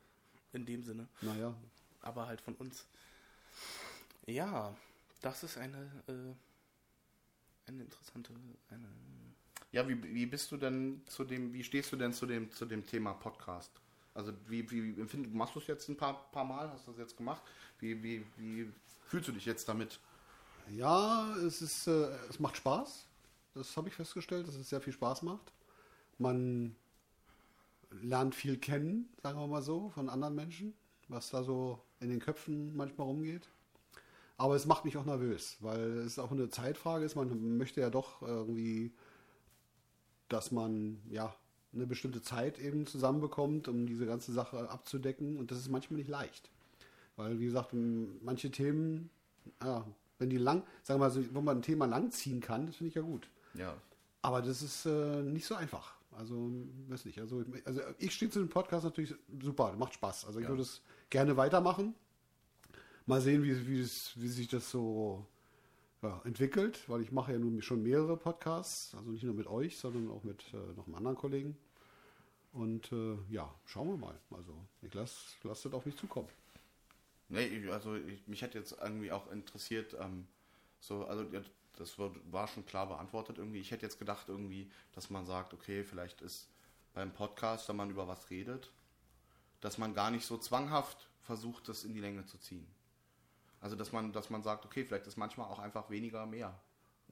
In 0.52 0.66
dem 0.66 0.84
Sinne. 0.84 1.08
Naja, 1.22 1.56
Aber 2.02 2.28
halt 2.28 2.42
von 2.42 2.56
uns. 2.56 2.86
Ja, 4.26 4.76
das 5.22 5.44
ist 5.44 5.58
eine, 5.58 5.78
äh, 6.08 7.68
eine 7.68 7.84
interessante, 7.84 8.34
eine, 8.70 8.88
Ja, 9.72 9.88
wie, 9.88 10.04
wie 10.04 10.26
bist 10.26 10.52
du 10.52 10.58
denn 10.58 11.02
zu 11.06 11.24
dem, 11.24 11.54
wie 11.54 11.64
stehst 11.64 11.92
du 11.94 11.96
denn 11.96 12.12
zu 12.12 12.26
dem, 12.26 12.52
zu 12.52 12.66
dem 12.66 12.86
Thema 12.86 13.14
Podcast? 13.14 13.72
Also 14.14 14.34
wie, 14.48 14.70
wie 14.72 15.00
empfind, 15.00 15.34
machst 15.34 15.56
du 15.56 15.60
es 15.60 15.68
jetzt 15.68 15.88
ein 15.88 15.96
paar, 15.96 16.30
paar 16.32 16.44
Mal, 16.44 16.70
hast 16.70 16.86
du 16.88 16.92
das 16.92 17.00
jetzt 17.00 17.16
gemacht? 17.16 17.42
Wie, 17.80 18.04
wie, 18.04 18.26
wie 18.36 18.70
fühlst 19.08 19.30
du 19.30 19.32
dich 19.32 19.46
jetzt 19.46 19.70
damit? 19.70 20.00
Ja 20.72 21.36
es, 21.38 21.62
ist, 21.62 21.88
äh, 21.88 22.10
es 22.30 22.40
macht 22.40 22.58
Spaß. 22.58 23.06
Das 23.56 23.76
habe 23.78 23.90
ich 23.90 23.96
festgestellt, 23.96 24.48
dass 24.48 24.56
es 24.56 24.70
sehr 24.70 24.82
viel 24.82 24.94
Spaß 24.94 25.24
macht. 25.24 25.52
Man 26.18 26.76
lernt 28.02 28.36
viel 28.36 28.58
kennen, 28.58 29.10
sagen 29.22 29.40
wir 29.40 29.48
mal 29.48 29.62
so, 29.62 29.90
von 29.90 30.10
anderen 30.10 30.36
Menschen, 30.36 30.74
was 31.08 31.30
da 31.30 31.44
so 31.44 31.80
in 32.00 32.10
den 32.10 32.20
Köpfen 32.20 32.76
manchmal 32.76 33.08
rumgeht. 33.08 33.50
Aber 34.38 34.56
es 34.56 34.66
macht 34.66 34.86
mich 34.86 34.96
auch 34.98 35.06
nervös, 35.06 35.58
weil 35.60 35.98
es 36.00 36.18
auch 36.18 36.32
eine 36.32 36.50
Zeitfrage 36.50 37.04
ist. 37.04 37.16
Man 37.16 37.58
möchte 37.58 37.82
ja 37.82 37.90
doch 37.90 38.22
irgendwie, 38.22 38.94
dass 40.30 40.52
man 40.52 41.02
ja 41.10 41.36
eine 41.74 41.86
bestimmte 41.86 42.22
Zeit 42.22 42.58
eben 42.58 42.88
zusammenbekommt, 42.88 43.68
um 43.68 43.86
diese 43.86 44.06
ganze 44.06 44.32
Sache 44.32 44.70
abzudecken. 44.70 45.38
Und 45.38 45.52
das 45.52 45.58
ist 45.60 45.70
manchmal 45.70 46.00
nicht 46.00 46.10
leicht. 46.10 46.50
Weil, 47.18 47.40
wie 47.40 47.46
gesagt, 47.46 47.72
manche 47.74 48.50
Themen, 48.50 49.10
ja, 49.62 49.86
wenn 50.20 50.30
die 50.30 50.38
lang, 50.38 50.64
sagen 50.84 51.00
wir 51.00 51.06
mal 51.08 51.12
so, 51.12 51.24
wo 51.34 51.42
man 51.42 51.58
ein 51.58 51.62
Thema 51.62 51.86
langziehen 51.86 52.42
kann, 52.42 52.68
das 52.68 52.76
finde 52.76 52.90
ich 52.90 52.96
ja 52.96 53.02
gut. 53.02 53.30
Ja. 53.56 53.76
Aber 54.22 54.42
das 54.42 54.62
ist 54.62 54.86
äh, 54.86 55.22
nicht 55.24 55.46
so 55.46 55.56
einfach. 55.56 55.96
Also, 56.12 56.52
weiß 56.90 57.06
nicht. 57.06 57.20
Also, 57.20 57.44
also 57.66 57.82
ich 57.98 58.14
stehe 58.14 58.30
zu 58.30 58.40
dem 58.40 58.50
Podcast 58.50 58.84
natürlich 58.84 59.16
super, 59.42 59.74
macht 59.78 59.94
Spaß. 59.94 60.26
Also 60.26 60.40
ich 60.40 60.44
Ja. 60.44 60.50
würde 60.50 60.64
es 60.64 60.82
gerne 61.10 61.38
weitermachen. 61.38 61.96
Mal 63.06 63.22
sehen, 63.22 63.44
wie, 63.44 63.68
wie, 63.68 63.80
es, 63.80 64.12
wie 64.16 64.28
sich 64.28 64.48
das 64.50 64.70
so 64.70 65.26
ja, 66.02 66.22
entwickelt, 66.26 66.88
weil 66.88 67.02
ich 67.02 67.12
mache 67.12 67.32
ja 67.34 67.40
nun 67.40 67.62
schon 67.62 67.82
mehrere 67.82 68.18
Podcasts, 68.18 68.94
also 68.96 69.10
nicht 69.12 69.24
nur 69.24 69.34
mit 69.34 69.48
euch, 69.48 69.78
sondern 69.78 70.10
auch 70.12 70.24
mit 70.24 70.44
äh, 70.54 70.58
noch 70.76 70.86
einem 70.86 70.96
anderen 70.96 71.18
Kollegen. 71.18 71.58
Und 72.52 72.92
äh, 72.92 73.18
ja, 73.30 73.54
schauen 73.66 73.88
wir 73.90 73.98
mal. 73.98 74.20
Also 74.32 74.54
ich 74.82 74.94
lasse 74.94 75.16
lass 75.44 75.62
das 75.62 75.74
auf 75.74 75.86
mich 75.86 75.96
zukommen. 75.96 76.28
Nee, 77.30 77.70
also 77.70 77.96
ich, 77.96 78.28
mich 78.28 78.42
hätte 78.42 78.58
jetzt 78.58 78.76
irgendwie 78.82 79.12
auch 79.12 79.32
interessiert, 79.32 79.96
ähm, 80.00 80.28
so, 80.80 81.06
also 81.06 81.24
ja, 81.32 81.42
das 81.78 81.98
war, 82.00 82.12
war 82.32 82.48
schon 82.48 82.66
klar 82.66 82.88
beantwortet 82.88 83.38
irgendwie. 83.38 83.60
Ich 83.60 83.72
hätte 83.72 83.86
jetzt 83.86 84.00
gedacht 84.00 84.28
irgendwie, 84.30 84.70
dass 84.94 85.10
man 85.10 85.26
sagt, 85.26 85.54
okay, 85.54 85.84
vielleicht 85.84 86.22
ist 86.22 86.50
beim 86.94 87.14
Podcast, 87.14 87.70
wenn 87.70 87.76
man 87.76 87.90
über 87.92 88.08
was 88.08 88.30
redet, 88.30 88.72
dass 89.62 89.78
man 89.78 89.94
gar 89.94 90.10
nicht 90.12 90.26
so 90.26 90.38
zwanghaft 90.38 91.10
versucht, 91.22 91.70
das 91.70 91.84
in 91.84 91.94
die 91.94 92.00
Länge 92.02 92.26
zu 92.26 92.38
ziehen. 92.38 92.66
Also 93.62 93.76
dass 93.76 93.92
man, 93.92 94.12
dass 94.12 94.30
man 94.30 94.42
sagt, 94.42 94.66
okay, 94.66 94.84
vielleicht 94.86 95.06
ist 95.08 95.18
manchmal 95.18 95.48
auch 95.48 95.60
einfach 95.60 95.90
weniger 95.90 96.26
mehr. 96.26 96.60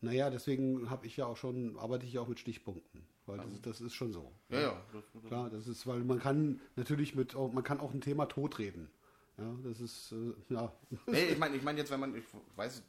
Naja, 0.02 0.30
deswegen 0.30 0.90
habe 0.90 1.06
ich 1.08 1.18
ja 1.18 1.26
auch 1.26 1.38
schon, 1.38 1.78
arbeite 1.78 2.06
ich 2.06 2.14
ja 2.14 2.22
auch 2.22 2.28
mit 2.28 2.40
Stichpunkten, 2.40 3.06
weil 3.26 3.38
das, 3.38 3.52
ist- 3.54 3.66
das 3.66 3.82
ist 3.82 3.94
schon 3.94 4.12
so. 4.14 4.32
Ja, 4.50 4.60
ja. 4.62 4.82
Das, 4.94 5.04
das, 5.14 5.24
Klar, 5.26 5.50
das 5.50 5.68
ist, 5.68 5.86
weil 5.88 6.00
man 6.04 6.20
kann 6.20 6.62
natürlich 6.76 7.16
mit, 7.16 7.34
man 7.36 7.64
kann 7.64 7.80
auch 7.80 7.94
ein 7.94 8.02
Thema 8.02 8.26
totreden. 8.28 8.90
Ja, 9.38 9.56
das 9.64 9.80
ist, 9.80 10.12
äh, 10.12 10.34
ja, 10.54 10.72
Nee, 11.06 11.26
ich 11.26 11.38
meine, 11.38 11.56
ich 11.56 11.64
meine 11.64 11.80
jetzt, 11.80 11.92
wenn 11.92 12.00
man, 12.00 12.16
ich 12.16 12.24
weiß, 12.56 12.82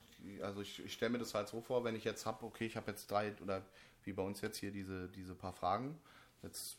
also 0.43 0.63
ich, 0.63 0.85
ich 0.85 0.93
stelle 0.93 1.11
mir 1.11 1.19
das 1.19 1.35
halt 1.35 1.49
so 1.49 1.61
vor, 1.61 1.85
wenn 1.85 1.95
ich 1.95 2.05
jetzt 2.05 2.25
habe, 2.27 2.45
okay, 2.45 2.67
ich 2.67 2.77
habe 2.77 2.91
jetzt 2.91 3.11
drei 3.11 3.35
oder 3.43 3.63
wie 4.05 4.13
bei 4.13 4.23
uns 4.23 4.41
jetzt 4.41 4.59
hier 4.59 4.71
diese, 4.71 5.09
diese 5.09 5.35
paar 5.35 5.53
Fragen. 5.53 5.99
Jetzt 6.43 6.79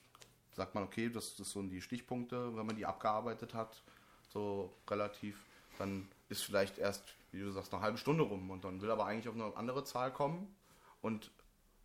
sagt 0.53 0.74
man, 0.74 0.84
okay, 0.84 1.09
das, 1.09 1.36
das 1.36 1.51
sind 1.51 1.70
die 1.70 1.82
Stichpunkte, 1.82 2.55
wenn 2.55 2.65
man 2.65 2.76
die 2.76 2.86
abgearbeitet 2.86 3.53
hat, 3.53 3.84
so 4.30 4.74
relativ, 4.89 5.38
dann 5.78 6.07
ist 6.30 6.43
vielleicht 6.43 6.78
erst 6.80 7.03
wie 7.32 7.39
du 7.41 7.51
sagst, 7.51 7.74
eine 7.74 7.82
halbe 7.82 7.97
Stunde 7.97 8.24
rum 8.24 8.49
und 8.49 8.63
dann 8.63 8.82
will 8.82 8.91
aber 8.91 9.05
eigentlich 9.05 9.28
auf 9.28 9.36
eine 9.36 9.55
andere 9.55 9.84
Zahl 9.84 10.11
kommen. 10.11 10.53
Und 11.01 11.32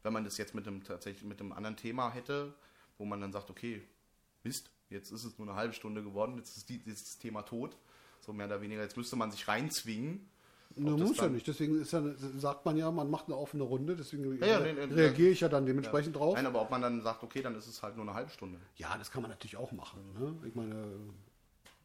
wenn 0.03 0.13
man 0.13 0.25
das 0.25 0.39
jetzt 0.39 0.55
mit 0.55 0.67
einem 0.67 0.83
tatsächlich 0.85 1.25
mit 1.25 1.41
einem 1.41 1.53
anderen 1.53 1.77
Thema 1.77 2.13
hätte, 2.13 2.55
wo 2.99 3.05
man 3.05 3.21
dann 3.21 3.33
sagt, 3.33 3.51
okay, 3.51 3.83
Mist, 4.43 4.71
jetzt 4.91 5.11
ist 5.13 5.25
es 5.25 5.39
nur 5.39 5.49
eine 5.49 5.57
halbe 5.57 5.75
Stunde 5.75 6.03
geworden, 6.03 6.37
jetzt 6.37 6.57
ist, 6.57 6.69
die, 6.69 6.81
jetzt 6.87 7.07
das 7.07 7.19
Thema 7.19 7.43
tot, 7.43 7.77
so 8.21 8.33
mehr 8.33 8.47
oder 8.47 8.61
weniger, 8.61 8.83
jetzt 8.83 8.97
müsste 8.97 9.17
man 9.17 9.31
sich 9.31 9.47
reinzwingen. 9.49 10.29
Ne, 10.77 10.91
muss 10.91 11.19
ja 11.19 11.29
nicht. 11.29 11.47
Deswegen 11.47 11.81
ist 11.81 11.93
ja, 11.93 12.03
sagt 12.37 12.65
man 12.65 12.77
ja, 12.77 12.91
man 12.91 13.09
macht 13.09 13.27
eine 13.27 13.37
offene 13.37 13.63
Runde, 13.63 13.95
deswegen 13.95 14.39
Ja, 14.41 14.47
ja, 14.47 14.59
re- 14.59 14.97
reagiere 14.97 15.31
ich 15.31 15.41
ja 15.41 15.49
dann 15.49 15.67
dementsprechend 15.67 16.17
drauf. 16.17 16.35
Nein, 16.35 16.47
aber 16.47 16.63
ob 16.63 16.71
man 16.71 16.83
dann 16.83 17.01
sagt, 17.03 17.23
okay, 17.23 17.43
dann 17.43 17.55
ist 17.55 17.69
es 17.69 17.83
halt 17.83 17.97
nur 17.97 18.05
eine 18.05 18.15
halbe 18.15 18.31
Stunde. 18.31 18.59
Ja, 18.77 18.97
das 18.99 19.11
kann 19.11 19.23
man 19.23 19.31
natürlich 19.31 19.57
auch 19.57 19.71
machen. 19.71 20.01
Ne? 20.19 20.35
Ich 20.49 20.55
meine, 20.57 20.85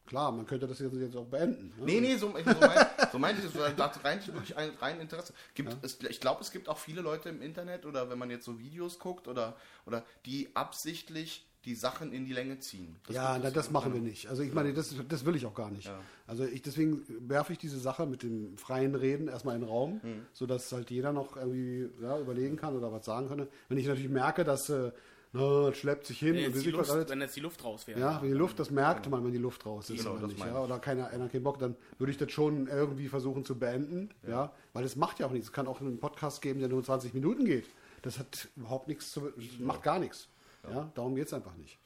klar, 0.08 0.32
man 0.32 0.47
könnte 0.47 0.66
das 0.66 0.80
jetzt, 0.80 0.95
jetzt 0.95 1.16
auch 1.16 1.26
beenden. 1.28 1.72
Ne? 1.78 1.86
Nee, 1.86 2.02
nee, 2.02 2.16
so, 2.16 2.30
so, 2.30 2.34
mein, 2.36 2.88
so 3.12 3.20
meinte 3.20 3.45
ich 3.45 3.52
das 3.52 4.04
rein 4.04 4.26
wirklich 4.26 4.58
ein 4.58 4.72
rein 4.82 5.00
Interesse. 5.00 5.34
Gibt, 5.54 5.78
es, 5.84 6.00
ich 6.10 6.20
glaube, 6.20 6.41
es 6.41 6.50
gibt 6.50 6.68
auch 6.68 6.80
viele 6.80 7.02
Leute 7.02 7.30
im 7.30 7.43
Internet 7.43 7.86
oder 7.86 8.10
wenn 8.10 8.18
man 8.18 8.32
jetzt 8.32 8.45
so 8.45 8.58
Videos 8.60 8.97
guckt 8.97 9.28
oder, 9.28 9.56
oder 9.86 10.04
die 10.26 10.50
absichtlich 10.56 11.45
die 11.70 11.76
Sachen 11.76 12.12
in 12.12 12.26
die 12.26 12.34
Länge 12.34 12.58
ziehen. 12.60 12.96
Das 13.06 13.16
ja, 13.16 13.40
na, 13.42 13.52
das 13.52 13.70
machen 13.70 13.94
wir 13.94 14.02
nicht. 14.02 14.28
Also 14.28 14.42
ich 14.42 14.54
meine, 14.54 14.74
das, 14.74 14.96
das 15.08 15.24
will 15.26 15.36
ich 15.36 15.46
auch 15.46 15.54
gar 15.54 15.70
nicht. 15.70 15.86
Ja. 15.86 16.00
Also 16.26 16.44
ich, 16.46 16.62
deswegen 16.64 17.04
werfe 17.30 17.54
ich 17.54 17.60
diese 17.60 17.78
Sache 17.80 18.06
mit 18.08 18.24
dem 18.24 18.58
freien 18.58 18.96
Reden 18.96 19.28
erstmal 19.28 19.56
in 19.56 19.62
den 19.62 19.70
Raum, 19.70 20.02
Mhm. 20.04 20.26
sodass 20.34 20.72
halt 20.72 20.90
jeder 20.90 21.14
noch 21.14 21.38
irgendwie 21.38 21.90
ja, 22.02 22.20
überlegen 22.20 22.56
kann 22.58 22.76
oder 22.76 22.92
was 22.92 23.06
sagen 23.06 23.30
kann. 23.30 23.48
Wenn 23.68 23.78
ich 23.78 23.86
natürlich 23.88 24.10
merke, 24.10 24.44
dass 24.44 24.70
äh, 24.70 24.92
na, 25.32 25.68
das 25.68 25.78
schleppt 25.78 26.08
sich 26.08 26.18
hin 26.18 26.34
Wenn 26.34 26.48
und 26.48 26.56
jetzt, 26.56 26.66
die 26.66 26.72
Luft, 26.72 26.90
alles, 26.90 27.08
wenn 27.10 27.22
jetzt 27.22 27.36
die 27.36 27.40
Luft 27.42 27.64
raus 27.64 27.86
wäre. 27.86 28.00
ja, 28.00 28.20
wenn 28.20 28.30
die 28.32 28.36
Luft, 28.38 28.60
das 28.60 28.72
merkt 28.72 29.08
man, 29.12 29.24
wenn 29.24 29.32
die 29.32 29.38
Luft 29.38 29.64
raus 29.64 29.92
ist 29.92 30.00
Genau, 30.00 30.14
oder 30.14 30.22
das 30.22 30.32
nicht, 30.32 30.44
ja, 30.44 30.60
oder 30.60 30.80
keiner, 30.80 31.10
einer 31.10 31.30
keinen 31.30 31.44
Bock, 31.44 31.60
dann 31.60 31.76
würde 32.00 32.12
ich 32.12 32.18
das 32.18 32.32
schon 32.32 32.66
irgendwie 32.66 33.08
versuchen 33.08 33.46
zu 33.46 33.54
beenden, 33.60 34.10
ja, 34.28 34.52
weil 34.74 34.84
es 34.86 34.96
macht 34.96 35.20
ja 35.20 35.28
auch 35.28 35.32
nichts. 35.32 35.50
Es 35.50 35.54
kann 35.54 35.68
auch 35.68 35.82
einen 35.82 36.00
Podcast 36.00 36.42
geben, 36.42 36.60
der 36.62 36.70
nur 36.70 36.84
20 36.84 37.14
Minuten 37.14 37.46
geht. 37.46 37.66
Das 38.02 38.18
hat 38.18 38.48
überhaupt 38.56 38.88
nichts 38.88 39.12
zu, 39.12 39.32
macht 39.60 39.84
gar 39.84 40.00
nichts. 40.00 40.30
Ja, 40.64 40.91
darum 40.95 41.16
geht 41.16 41.28
es 41.28 41.34
einfach 41.34 41.55
nicht. 41.55 41.80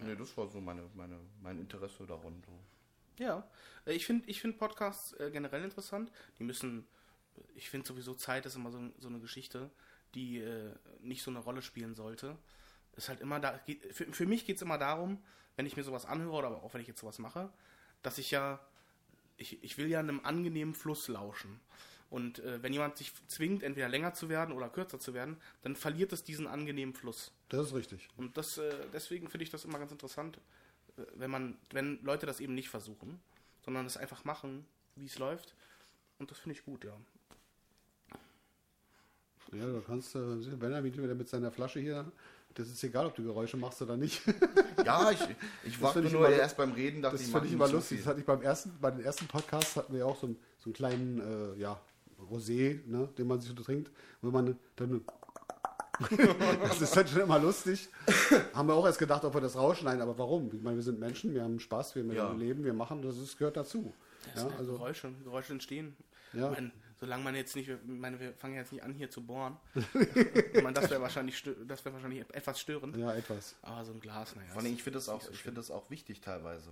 Nee, 0.00 0.16
das 0.16 0.36
war 0.36 0.48
so 0.48 0.60
meine, 0.60 0.82
meine, 0.94 1.18
mein 1.42 1.58
Interesse 1.58 2.06
daran. 2.06 2.42
Ja, 3.18 3.46
äh, 3.86 3.92
ich 3.92 4.06
finde 4.06 4.28
ich 4.28 4.40
find 4.40 4.58
Podcasts 4.58 5.12
äh, 5.14 5.30
generell 5.30 5.62
interessant. 5.62 6.10
Die 6.38 6.44
müssen, 6.44 6.86
ich 7.54 7.70
finde 7.70 7.86
sowieso 7.86 8.14
Zeit 8.14 8.46
ist 8.46 8.56
immer 8.56 8.70
so, 8.70 8.80
so 8.98 9.08
eine 9.08 9.20
Geschichte, 9.20 9.70
die 10.14 10.38
äh, 10.38 10.74
nicht 11.00 11.22
so 11.22 11.30
eine 11.30 11.40
Rolle 11.40 11.62
spielen 11.62 11.94
sollte. 11.94 12.36
Ist 12.96 13.08
halt 13.08 13.20
immer 13.20 13.38
da, 13.38 13.60
für, 13.92 14.12
für 14.12 14.26
mich 14.26 14.46
geht 14.46 14.56
es 14.56 14.62
immer 14.62 14.78
darum, 14.78 15.22
wenn 15.56 15.66
ich 15.66 15.76
mir 15.76 15.84
sowas 15.84 16.06
anhöre 16.06 16.38
oder 16.38 16.62
auch 16.62 16.74
wenn 16.74 16.80
ich 16.80 16.88
jetzt 16.88 17.00
sowas 17.00 17.18
mache, 17.18 17.52
dass 18.02 18.18
ich 18.18 18.30
ja, 18.30 18.58
ich, 19.36 19.62
ich 19.62 19.78
will 19.78 19.88
ja 19.88 20.00
einem 20.00 20.24
angenehmen 20.24 20.74
Fluss 20.74 21.06
lauschen. 21.08 21.60
Und 22.08 22.40
äh, 22.40 22.62
wenn 22.62 22.72
jemand 22.72 22.96
sich 22.96 23.12
zwingt, 23.28 23.62
entweder 23.62 23.88
länger 23.88 24.14
zu 24.14 24.28
werden 24.28 24.52
oder 24.52 24.68
kürzer 24.68 24.98
zu 24.98 25.14
werden, 25.14 25.36
dann 25.62 25.76
verliert 25.76 26.12
es 26.12 26.24
diesen 26.24 26.48
angenehmen 26.48 26.94
Fluss. 26.94 27.32
Das 27.50 27.66
ist 27.66 27.74
richtig. 27.74 28.08
Und 28.16 28.36
das, 28.36 28.58
äh, 28.58 28.72
deswegen 28.92 29.28
finde 29.28 29.44
ich 29.44 29.50
das 29.50 29.64
immer 29.64 29.78
ganz 29.78 29.92
interessant, 29.92 30.38
äh, 30.96 31.02
wenn 31.16 31.30
man, 31.30 31.58
wenn 31.70 32.02
Leute 32.02 32.24
das 32.26 32.40
eben 32.40 32.54
nicht 32.54 32.70
versuchen, 32.70 33.20
sondern 33.64 33.84
es 33.86 33.96
einfach 33.96 34.24
machen, 34.24 34.64
wie 34.96 35.06
es 35.06 35.18
läuft. 35.18 35.54
Und 36.18 36.30
das 36.30 36.38
finde 36.38 36.58
ich 36.58 36.64
gut, 36.64 36.84
ja. 36.84 36.96
Ja, 39.52 39.66
du 39.66 39.80
kannst, 39.82 40.14
äh, 40.14 40.60
wenn 40.60 40.72
er 40.72 40.84
wieder 40.84 41.14
mit 41.14 41.28
seiner 41.28 41.50
Flasche 41.50 41.80
hier, 41.80 42.10
das 42.54 42.68
ist 42.68 42.82
egal, 42.84 43.06
ob 43.06 43.14
du 43.16 43.24
Geräusche 43.24 43.56
machst 43.56 43.82
oder 43.82 43.96
nicht. 43.96 44.22
Ja, 44.82 45.10
ich, 45.10 45.20
ich 45.64 45.82
war 45.82 45.94
nur 45.94 46.10
immer- 46.10 46.30
erst 46.30 46.56
beim 46.56 46.72
Reden, 46.72 47.02
dachte 47.02 47.16
Das 47.18 47.26
ich, 47.26 47.30
fand 47.30 47.44
mach 47.44 47.48
ich 47.48 47.54
immer 47.54 47.68
lustig. 47.68 47.98
Das 47.98 48.06
hatte 48.06 48.20
ich 48.20 48.24
beim 48.26 48.40
ersten, 48.40 48.72
bei 48.80 48.90
den 48.90 49.04
ersten 49.04 49.26
Podcasts 49.26 49.76
hatten 49.76 49.92
wir 49.92 50.00
ja 50.00 50.04
auch 50.06 50.18
so 50.18 50.26
einen, 50.28 50.36
so 50.58 50.64
einen 50.64 50.72
kleinen, 50.72 51.20
äh, 51.20 51.60
ja, 51.60 51.78
Rosé, 52.30 52.80
ne, 52.86 53.06
den 53.18 53.26
man 53.26 53.40
sich 53.42 53.50
so 53.50 53.62
trinkt. 53.62 53.90
Wenn 54.22 54.32
man 54.32 54.58
dann, 54.76 55.04
das 56.62 56.80
ist 56.80 56.96
dann 56.96 57.06
schon 57.06 57.22
immer 57.22 57.38
lustig. 57.38 57.88
Haben 58.54 58.68
wir 58.68 58.74
auch 58.74 58.86
erst 58.86 58.98
gedacht, 58.98 59.24
ob 59.24 59.34
wir 59.34 59.40
das 59.40 59.56
rausschneiden, 59.56 60.00
aber 60.00 60.16
warum? 60.18 60.50
Ich 60.54 60.62
meine, 60.62 60.76
wir 60.76 60.82
sind 60.82 60.98
Menschen, 60.98 61.34
wir 61.34 61.42
haben 61.42 61.60
Spaß, 61.60 61.94
wir 61.94 62.04
Ja. 62.14 62.32
leben, 62.32 62.64
wir 62.64 62.72
machen, 62.72 63.02
das 63.02 63.16
ist, 63.18 63.36
gehört 63.38 63.56
dazu. 63.56 63.92
Das 64.24 64.34
Ja, 64.42 64.48
sind 64.48 64.58
also, 64.58 64.72
Geräusche, 64.72 65.12
Geräusche 65.24 65.52
entstehen. 65.52 65.96
Ja. 66.32 66.50
Ich 66.50 66.56
meine, 66.58 66.70
solange 66.98 67.24
man 67.24 67.34
jetzt 67.34 67.56
nicht, 67.56 67.68
ich 67.68 67.76
meine, 67.84 68.20
wir 68.20 68.32
fangen 68.34 68.54
jetzt 68.54 68.72
nicht 68.72 68.82
an, 68.82 68.94
hier 68.94 69.10
zu 69.10 69.24
bohren. 69.24 69.56
ich 69.74 70.62
meine, 70.62 70.74
das 70.74 70.90
wäre 70.90 71.00
wahrscheinlich, 71.00 71.42
das 71.66 71.84
wäre 71.84 71.94
wahrscheinlich 71.94 72.20
etwas 72.32 72.60
störend. 72.60 72.96
ja, 72.96 73.12
etwas. 73.14 73.56
Aber 73.62 73.84
so 73.84 73.92
ein 73.92 74.00
Glas, 74.00 74.36
naja. 74.36 74.48
Vor 74.52 74.62
allem, 74.62 74.72
ich 74.72 74.82
finde 74.82 74.98
das, 74.98 75.08
auch, 75.08 75.22
so 75.22 75.30
ich 75.32 75.42
finde 75.42 75.60
das 75.60 75.70
auch 75.70 75.90
wichtig 75.90 76.20
teilweise. 76.20 76.70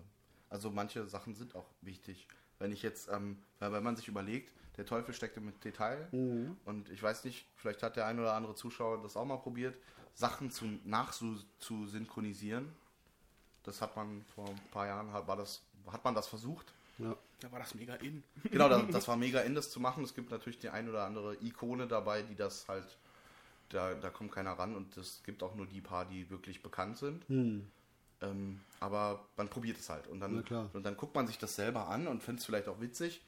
Also 0.50 0.70
manche 0.70 1.06
Sachen 1.08 1.34
sind 1.34 1.54
auch 1.54 1.66
wichtig. 1.82 2.26
Wenn 2.58 2.72
ich 2.72 2.82
jetzt, 2.82 3.08
ähm, 3.12 3.38
weil 3.58 3.72
wenn 3.72 3.82
man 3.82 3.96
sich 3.96 4.08
überlegt, 4.08 4.52
der 4.78 4.86
Teufel 4.86 5.12
steckt 5.12 5.36
im 5.36 5.52
Detail 5.60 6.08
und 6.64 6.88
ich 6.88 7.02
weiß 7.02 7.24
nicht, 7.24 7.46
vielleicht 7.56 7.82
hat 7.82 7.96
der 7.96 8.06
ein 8.06 8.18
oder 8.18 8.34
andere 8.34 8.54
Zuschauer 8.54 9.02
das 9.02 9.16
auch 9.16 9.24
mal 9.24 9.36
probiert, 9.36 9.76
Sachen 10.14 10.50
zu, 10.50 10.66
nach 10.84 11.10
zu, 11.10 11.36
zu 11.58 11.86
synchronisieren. 11.86 12.72
Das 13.64 13.82
hat 13.82 13.96
man 13.96 14.24
vor 14.34 14.48
ein 14.48 14.60
paar 14.70 14.86
Jahren, 14.86 15.12
hat, 15.12 15.26
war 15.26 15.36
das, 15.36 15.62
hat 15.88 16.04
man 16.04 16.14
das 16.14 16.28
versucht. 16.28 16.72
Ja. 16.98 17.16
Da 17.40 17.52
war 17.52 17.58
das 17.58 17.74
mega 17.74 17.94
in. 17.96 18.22
Genau, 18.50 18.68
das, 18.68 18.82
das 18.90 19.08
war 19.08 19.16
mega 19.16 19.40
in, 19.40 19.54
das 19.54 19.70
zu 19.70 19.80
machen. 19.80 20.04
Es 20.04 20.14
gibt 20.14 20.30
natürlich 20.30 20.58
die 20.58 20.70
ein 20.70 20.88
oder 20.88 21.04
andere 21.04 21.36
Ikone 21.42 21.86
dabei, 21.86 22.22
die 22.22 22.34
das 22.34 22.68
halt, 22.68 22.98
da, 23.68 23.94
da 23.94 24.10
kommt 24.10 24.32
keiner 24.32 24.52
ran 24.52 24.74
und 24.74 24.96
es 24.96 25.22
gibt 25.24 25.42
auch 25.42 25.54
nur 25.54 25.66
die 25.66 25.80
paar, 25.80 26.04
die 26.04 26.30
wirklich 26.30 26.62
bekannt 26.62 26.98
sind. 26.98 27.24
Ähm, 28.20 28.60
aber 28.80 29.24
man 29.36 29.48
probiert 29.48 29.78
es 29.78 29.88
halt 29.88 30.08
und 30.08 30.18
dann, 30.20 30.44
klar. 30.44 30.68
und 30.72 30.84
dann 30.84 30.96
guckt 30.96 31.14
man 31.14 31.28
sich 31.28 31.38
das 31.38 31.54
selber 31.54 31.88
an 31.88 32.08
und 32.08 32.22
findet 32.22 32.40
es 32.40 32.46
vielleicht 32.46 32.68
auch 32.68 32.80
witzig. 32.80 33.20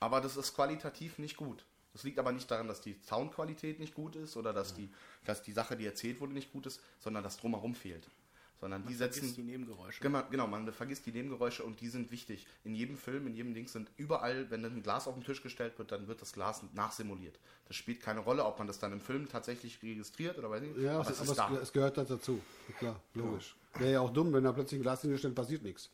Aber 0.00 0.20
das 0.20 0.36
ist 0.36 0.54
qualitativ 0.54 1.18
nicht 1.18 1.36
gut. 1.36 1.64
Das 1.92 2.02
liegt 2.02 2.18
aber 2.18 2.30
nicht 2.32 2.50
daran, 2.50 2.68
dass 2.68 2.82
die 2.82 2.94
Soundqualität 3.06 3.80
nicht 3.80 3.94
gut 3.94 4.16
ist 4.16 4.36
oder 4.36 4.52
dass, 4.52 4.74
die, 4.74 4.90
dass 5.24 5.42
die 5.42 5.52
Sache, 5.52 5.78
die 5.78 5.86
erzählt 5.86 6.20
wurde, 6.20 6.34
nicht 6.34 6.52
gut 6.52 6.66
ist, 6.66 6.80
sondern 6.98 7.24
dass 7.24 7.38
drumherum 7.38 7.74
fehlt. 7.74 8.06
Sondern 8.60 8.86
die 8.86 8.94
setzen. 8.94 9.20
Vergiss 9.20 9.36
die 9.36 9.42
Nebengeräusche. 9.42 10.02
Genau, 10.02 10.22
genau, 10.30 10.46
man 10.46 10.70
vergisst 10.72 11.06
die 11.06 11.12
Nebengeräusche 11.12 11.62
und 11.62 11.80
die 11.80 11.88
sind 11.88 12.10
wichtig. 12.10 12.46
In 12.64 12.74
jedem 12.74 12.96
Film, 12.96 13.26
in 13.26 13.34
jedem 13.34 13.54
Ding 13.54 13.66
sind 13.66 13.90
überall, 13.96 14.50
wenn 14.50 14.62
dann 14.62 14.76
ein 14.76 14.82
Glas 14.82 15.06
auf 15.06 15.14
den 15.14 15.24
Tisch 15.24 15.42
gestellt 15.42 15.78
wird, 15.78 15.92
dann 15.92 16.06
wird 16.06 16.20
das 16.20 16.32
Glas 16.34 16.62
nachsimuliert. 16.74 17.38
Das 17.66 17.76
spielt 17.76 18.00
keine 18.00 18.20
Rolle, 18.20 18.44
ob 18.44 18.58
man 18.58 18.66
das 18.66 18.78
dann 18.78 18.92
im 18.92 19.00
Film 19.00 19.28
tatsächlich 19.28 19.82
registriert 19.82 20.38
oder 20.38 20.50
weiß 20.50 20.62
nicht. 20.62 20.78
Ja, 20.78 21.00
aber 21.00 21.10
es 21.10 21.38
aber 21.38 21.56
es, 21.56 21.62
es 21.62 21.72
gehört 21.72 21.96
halt 21.96 22.10
dazu. 22.10 22.40
Klar, 22.78 23.00
logisch. 23.14 23.56
Wäre 23.74 23.92
ja 23.92 24.00
auch 24.00 24.12
dumm, 24.12 24.32
wenn 24.32 24.44
da 24.44 24.52
plötzlich 24.52 24.80
ein 24.80 24.82
Glas 24.82 25.02
hingestellt 25.02 25.34
passiert 25.34 25.62
nichts. 25.62 25.90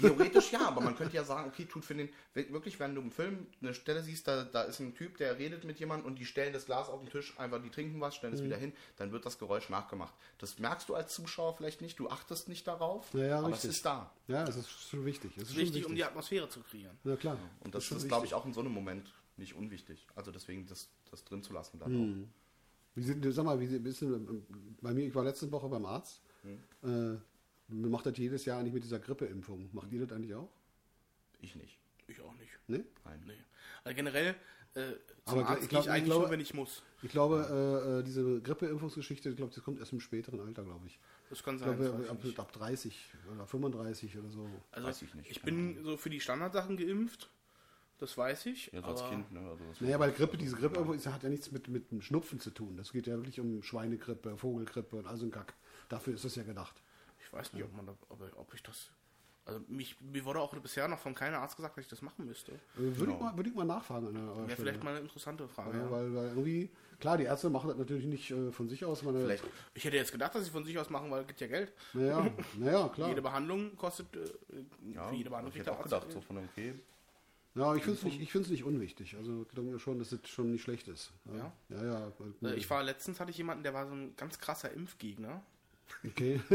Theoretisch 0.00 0.52
ja, 0.52 0.66
aber 0.66 0.80
man 0.80 0.96
könnte 0.96 1.14
ja 1.16 1.24
sagen, 1.24 1.48
okay, 1.48 1.64
tut 1.64 1.84
für 1.84 1.94
den, 1.94 2.08
wirklich, 2.34 2.80
wenn 2.80 2.94
du 2.94 3.00
im 3.00 3.10
Film 3.12 3.46
eine 3.62 3.74
Stelle 3.74 4.02
siehst, 4.02 4.26
da, 4.26 4.44
da 4.44 4.62
ist 4.62 4.80
ein 4.80 4.94
Typ, 4.94 5.16
der 5.18 5.38
redet 5.38 5.64
mit 5.64 5.78
jemandem 5.78 6.06
und 6.06 6.18
die 6.18 6.26
stellen 6.26 6.52
das 6.52 6.66
Glas 6.66 6.88
auf 6.88 7.00
den 7.00 7.10
Tisch, 7.10 7.38
einfach 7.38 7.62
die 7.62 7.70
trinken 7.70 8.00
was, 8.00 8.14
stellen 8.16 8.32
es 8.34 8.40
Mhm. 8.40 8.44
wieder 8.46 8.56
hin, 8.56 8.72
dann 8.96 9.12
wird 9.12 9.24
das 9.26 9.38
Geräusch 9.38 9.68
nachgemacht. 9.68 10.12
Das 10.38 10.58
merkst 10.58 10.88
du 10.88 10.94
als 10.94 11.14
Zuschauer 11.14 11.56
vielleicht 11.56 11.80
nicht, 11.80 11.98
du 11.98 12.08
achtest 12.08 12.48
nicht 12.48 12.66
darauf, 12.66 13.12
Ja, 13.14 13.24
ja, 13.24 13.38
aber 13.38 13.48
richtig. 13.48 13.70
es 13.70 13.76
ist 13.76 13.84
da. 13.86 14.10
Ja, 14.26 14.44
es 14.48 14.56
ist 14.56 14.70
schon 14.70 15.04
wichtig. 15.04 15.36
Es 15.36 15.44
ist 15.44 15.50
schon 15.50 15.58
Wichtig, 15.62 15.86
um 15.86 15.94
die 15.94 16.04
Atmosphäre 16.04 16.48
zu 16.48 16.60
kreieren. 16.60 16.96
Ja, 17.04 17.16
klar. 17.16 17.38
Und 17.60 17.74
das 17.74 17.84
schon 17.84 17.98
ist, 17.98 18.08
glaube 18.08 18.26
ich, 18.26 18.32
wichtig. 18.32 18.42
auch 18.42 18.46
in 18.46 18.52
so 18.52 18.60
einem 18.60 18.72
Moment 18.72 19.12
nicht 19.36 19.54
unwichtig. 19.54 20.06
Also 20.16 20.32
deswegen 20.32 20.66
das, 20.66 20.88
das 21.10 21.24
drin 21.24 21.42
zu 21.42 21.52
lassen. 21.52 21.78
Dann 21.78 21.92
Hm. 21.92 22.28
Wie 22.94 23.04
sind, 23.04 23.24
sag 23.32 23.44
mal, 23.44 23.60
wie 23.60 23.68
du, 23.68 24.42
bei 24.80 24.92
mir, 24.92 25.06
ich 25.06 25.14
war 25.14 25.22
letzte 25.22 25.50
Woche 25.52 25.68
beim 25.68 25.86
Arzt. 25.86 26.20
Hm. 26.42 27.14
Äh, 27.14 27.18
macht 27.68 28.06
das 28.06 28.16
jedes 28.16 28.44
Jahr 28.44 28.58
eigentlich 28.60 28.74
mit 28.74 28.84
dieser 28.84 28.98
Grippeimpfung. 28.98 29.68
Macht 29.72 29.92
ihr 29.92 30.00
das 30.06 30.12
eigentlich 30.16 30.34
auch? 30.34 30.48
Ich 31.40 31.54
nicht. 31.54 31.78
Ich 32.06 32.20
auch 32.20 32.34
nicht. 32.36 32.50
Ne? 32.66 32.84
Nein. 33.04 33.22
Nee. 33.26 33.34
Also 33.84 33.96
generell, 33.96 34.34
äh, 34.74 34.92
Aber 35.26 35.46
Arzt 35.48 35.62
ich 35.64 35.68
glaub- 35.68 35.84
ich 35.84 35.90
eigentlich 35.90 36.04
glaube- 36.06 36.20
nur, 36.22 36.30
wenn 36.30 36.40
ich 36.40 36.54
muss. 36.54 36.82
Ich 37.02 37.10
glaube, 37.10 37.46
äh, 37.94 38.00
äh, 38.00 38.02
diese 38.02 38.40
Grippeimpfungsgeschichte, 38.40 39.28
ich 39.30 39.36
glaube, 39.36 39.52
das 39.54 39.62
kommt 39.62 39.78
erst 39.78 39.92
im 39.92 40.00
späteren 40.00 40.40
Alter, 40.40 40.64
glaube 40.64 40.86
ich. 40.86 40.98
Das 41.30 41.42
kann 41.42 41.56
Ich 41.56 41.60
sein. 41.60 41.76
glaube, 41.78 41.98
nicht. 41.98 42.38
ab, 42.38 42.46
ab 42.46 42.52
30 42.52 43.12
oder 43.32 43.46
35 43.46 44.16
oder 44.18 44.30
so. 44.30 44.48
Also 44.72 44.88
Weiß 44.88 45.02
ich 45.02 45.14
nicht. 45.14 45.30
Ich 45.30 45.42
bin 45.42 45.84
so 45.84 45.96
für 45.96 46.10
die 46.10 46.20
Standardsachen 46.20 46.76
geimpft. 46.76 47.28
Das 47.98 48.16
weiß 48.16 48.46
ich. 48.46 48.66
Jetzt 48.72 48.84
als 48.84 49.00
aber 49.02 49.10
Kind, 49.10 49.32
ne? 49.32 49.40
Also 49.40 49.64
das 49.68 49.80
Naja, 49.80 49.98
weil 49.98 50.12
Grippe, 50.12 50.38
diese 50.38 50.56
Grippeimpfung 50.56 50.94
ist, 50.94 51.06
hat 51.08 51.22
ja 51.24 51.28
nichts 51.28 51.50
mit, 51.50 51.66
mit 51.68 51.90
dem 51.90 52.00
Schnupfen 52.00 52.38
zu 52.40 52.50
tun. 52.50 52.76
Das 52.76 52.92
geht 52.92 53.06
ja 53.08 53.16
wirklich 53.16 53.40
um 53.40 53.60
Schweinegrippe, 53.62 54.36
Vogelgrippe 54.36 54.96
und 54.96 55.06
all 55.06 55.16
so 55.16 55.26
ein 55.26 55.32
Kack. 55.32 55.54
Dafür 55.88 56.14
ist 56.14 56.24
das 56.24 56.36
ja 56.36 56.44
gedacht. 56.44 56.80
Ich 57.28 57.32
weiß 57.32 57.52
nicht, 57.52 57.62
ob, 57.64 57.74
man 57.76 57.86
da, 57.86 57.94
ob, 58.08 58.20
ob 58.36 58.54
ich 58.54 58.62
das. 58.62 58.90
Also 59.44 59.60
mich, 59.68 59.96
mir 60.00 60.24
wurde 60.24 60.40
auch 60.40 60.54
bisher 60.56 60.88
noch 60.88 60.98
von 60.98 61.14
keinem 61.14 61.36
Arzt 61.40 61.56
gesagt, 61.56 61.76
dass 61.76 61.84
ich 61.84 61.88
das 61.88 62.02
machen 62.02 62.26
müsste. 62.26 62.52
Äh, 62.52 62.58
Würde, 62.76 62.98
Genau. 63.00 63.14
ich 63.14 63.20
mal, 63.20 63.36
würde 63.36 63.48
ich 63.50 63.56
mal 63.56 63.64
nachfragen 63.64 64.08
an 64.08 64.14
der 64.14 64.22
eurer 64.24 64.36
Wäre 64.36 64.44
Stelle. 64.50 64.56
vielleicht 64.56 64.84
mal 64.84 64.90
eine 64.90 65.00
interessante 65.00 65.48
Frage. 65.48 65.78
Ja, 65.78 65.84
Ja. 65.84 65.90
weil, 65.90 66.14
weil 66.14 66.28
irgendwie, 66.28 66.70
klar, 67.00 67.16
die 67.16 67.24
Ärzte 67.24 67.48
machen 67.48 67.68
das 67.68 67.78
natürlich 67.78 68.04
nicht 68.04 68.30
äh, 68.30 68.50
von 68.52 68.68
sich 68.68 68.84
aus. 68.84 69.02
Meine, 69.02 69.20
Vielleicht, 69.20 69.44
Ich 69.74 69.84
hätte 69.84 69.96
jetzt 69.96 70.12
gedacht, 70.12 70.34
dass 70.34 70.44
sie 70.44 70.50
von 70.50 70.64
sich 70.64 70.78
aus 70.78 70.90
machen, 70.90 71.10
weil 71.10 71.22
es 71.22 71.26
gibt 71.28 71.40
ja 71.40 71.46
Geld. 71.46 71.72
Naja, 71.94 72.26
naja, 72.58 72.88
klar. 72.88 73.08
Jede 73.08 73.22
Behandlung 73.22 73.74
kostet. 73.76 74.14
Äh, 74.16 74.94
ja, 74.94 75.08
für 75.08 75.14
jede 75.14 75.30
Behandlung 75.30 75.52
ich 75.54 75.60
hätte 75.60 75.72
auch 75.72 75.82
gedacht, 75.82 76.10
so 76.12 76.20
von 76.20 76.38
okay. 76.38 76.74
Ja, 77.54 77.74
ich 77.74 77.82
finde 77.82 77.98
es 77.98 78.04
nicht, 78.04 78.20
ich 78.20 78.30
find's 78.30 78.50
nicht 78.50 78.64
unwichtig. 78.64 79.16
Also 79.16 79.42
ich 79.42 79.48
glaube 79.48 79.78
schon, 79.80 79.98
dass 79.98 80.12
es 80.12 80.28
schon 80.28 80.52
nicht 80.52 80.62
schlecht 80.62 80.86
ist. 80.88 81.10
Ja, 81.24 81.52
ja. 81.70 81.84
ja 81.84 82.12
weil- 82.40 82.52
Äh, 82.52 82.56
ich 82.56 82.68
war 82.68 82.82
letztens 82.82 83.18
hatte 83.18 83.30
ich 83.30 83.38
jemanden, 83.38 83.62
der 83.64 83.72
war 83.74 83.86
so 83.88 83.94
ein 83.94 84.14
ganz 84.16 84.38
krasser 84.38 84.70
Impfgegner. 84.72 85.42
Okay. 86.06 86.40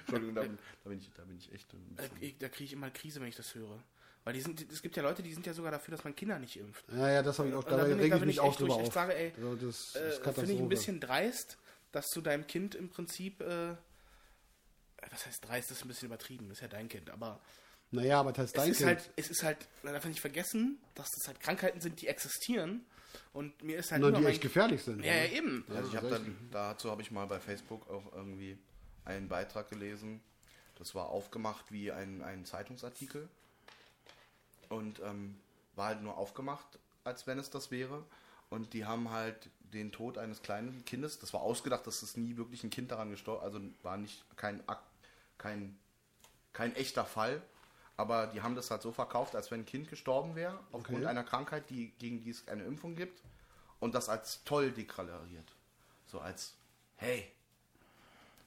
Entschuldigung, 0.00 0.34
da 0.34 0.42
bin, 0.42 0.58
da 0.84 0.90
bin, 0.90 0.98
ich, 0.98 1.10
da 1.16 1.22
bin 1.24 1.36
ich 1.38 1.52
echt. 1.52 1.72
Äh, 1.74 2.08
ich, 2.20 2.38
da 2.38 2.48
kriege 2.48 2.64
ich 2.64 2.72
immer 2.72 2.90
Krise, 2.90 3.20
wenn 3.20 3.28
ich 3.28 3.36
das 3.36 3.54
höre. 3.54 3.82
Weil 4.24 4.32
die 4.34 4.40
sind, 4.40 4.64
es 4.72 4.80
gibt 4.80 4.96
ja 4.96 5.02
Leute, 5.02 5.22
die 5.22 5.34
sind 5.34 5.46
ja 5.46 5.52
sogar 5.52 5.70
dafür, 5.70 5.92
dass 5.96 6.04
man 6.04 6.16
Kinder 6.16 6.38
nicht 6.38 6.56
impft. 6.56 6.84
Ja, 6.96 7.10
ja, 7.10 7.22
das 7.22 7.38
habe 7.38 7.50
ich 7.50 7.54
auch, 7.54 7.64
da 7.64 7.76
da 7.76 7.84
bin 7.84 7.92
ich- 8.00 8.08
da 8.08 8.14
ich 8.16 8.20
bin 8.20 8.26
mich 8.26 8.36
ich 8.36 8.40
auch 8.40 8.56
drüber 8.56 8.80
ich 8.80 8.86
auf. 8.88 8.94
sage, 8.94 9.14
ey, 9.14 9.32
das 9.60 9.62
ist 9.62 9.96
Äh, 9.96 10.32
Finde 10.32 10.52
ich 10.52 10.60
ein 10.60 10.68
bisschen 10.68 10.98
dreist, 11.00 11.58
dass 11.92 12.06
du 12.08 12.20
deinem 12.22 12.46
Kind 12.46 12.74
im 12.74 12.88
Prinzip, 12.88 13.40
äh, 13.42 13.74
was 15.10 15.26
heißt 15.26 15.46
dreist, 15.46 15.70
das 15.70 15.78
ist 15.78 15.84
ein 15.84 15.88
bisschen 15.88 16.06
übertrieben, 16.06 16.50
ist 16.50 16.60
ja 16.62 16.68
dein 16.68 16.88
Kind, 16.88 17.10
aber 17.10 17.38
Naja, 17.90 18.20
aber 18.20 18.32
das 18.32 18.46
ist 18.46 18.50
es 18.56 18.62
dein 18.62 18.70
ist 18.70 18.76
Kind. 18.78 18.88
halt, 18.88 19.10
es 19.16 19.28
ist 19.30 19.42
halt, 19.42 19.58
man 19.82 19.92
darf 19.92 20.04
nicht 20.06 20.20
vergessen, 20.20 20.78
dass 20.94 21.10
das 21.10 21.28
halt 21.28 21.40
Krankheiten 21.40 21.80
sind, 21.82 22.00
die 22.00 22.08
existieren 22.08 22.84
und 23.32 23.62
mir 23.62 23.78
ist 23.78 23.90
halt 23.92 24.00
Nur 24.00 24.10
immer 24.10 24.20
die 24.20 24.26
echt 24.26 24.40
gefährlich 24.40 24.82
sind. 24.82 25.04
Ja, 25.04 25.14
ja, 25.14 25.24
eben. 25.32 25.64
Also 25.74 25.88
ich 25.90 25.96
habe 25.96 26.08
dann, 26.08 26.36
dazu 26.50 26.90
habe 26.90 27.02
ich 27.02 27.10
mal 27.10 27.26
bei 27.26 27.40
Facebook 27.40 27.88
auch 27.90 28.12
irgendwie 28.14 28.58
einen 29.04 29.28
Beitrag 29.28 29.68
gelesen. 29.70 30.20
Das 30.78 30.94
war 30.94 31.08
aufgemacht 31.08 31.70
wie 31.70 31.92
ein, 31.92 32.22
ein 32.22 32.44
Zeitungsartikel. 32.44 33.28
Und 34.68 35.00
ähm, 35.00 35.36
war 35.76 35.88
halt 35.88 36.02
nur 36.02 36.16
aufgemacht, 36.16 36.66
als 37.04 37.26
wenn 37.26 37.38
es 37.38 37.50
das 37.50 37.70
wäre. 37.70 38.04
Und 38.50 38.72
die 38.72 38.84
haben 38.84 39.10
halt 39.10 39.48
den 39.72 39.90
Tod 39.92 40.18
eines 40.18 40.42
kleinen 40.42 40.84
Kindes, 40.84 41.18
das 41.18 41.32
war 41.32 41.40
ausgedacht, 41.40 41.86
dass 41.86 42.02
es 42.02 42.16
nie 42.16 42.36
wirklich 42.36 42.62
ein 42.62 42.70
Kind 42.70 42.92
daran 42.92 43.10
gestorben, 43.10 43.42
also 43.42 43.60
war 43.82 43.96
nicht 43.96 44.24
kein, 44.36 44.66
Akt- 44.68 44.84
kein, 45.38 45.76
kein 46.52 46.76
echter 46.76 47.04
Fall. 47.04 47.42
Aber 47.96 48.26
die 48.28 48.42
haben 48.42 48.54
das 48.56 48.70
halt 48.70 48.82
so 48.82 48.90
verkauft, 48.92 49.36
als 49.36 49.50
wenn 49.50 49.60
ein 49.60 49.66
Kind 49.66 49.88
gestorben 49.88 50.34
wäre, 50.34 50.58
aufgrund 50.72 50.98
Okay. 50.98 51.06
einer 51.06 51.22
Krankheit, 51.24 51.70
die, 51.70 51.92
gegen 51.98 52.22
die 52.24 52.30
es 52.30 52.48
eine 52.48 52.64
Impfung 52.64 52.96
gibt. 52.96 53.22
Und 53.80 53.94
das 53.94 54.08
als 54.08 54.42
toll 54.44 54.72
deklariert. 54.72 55.46
So 56.06 56.18
als, 56.20 56.54
hey, 56.96 57.30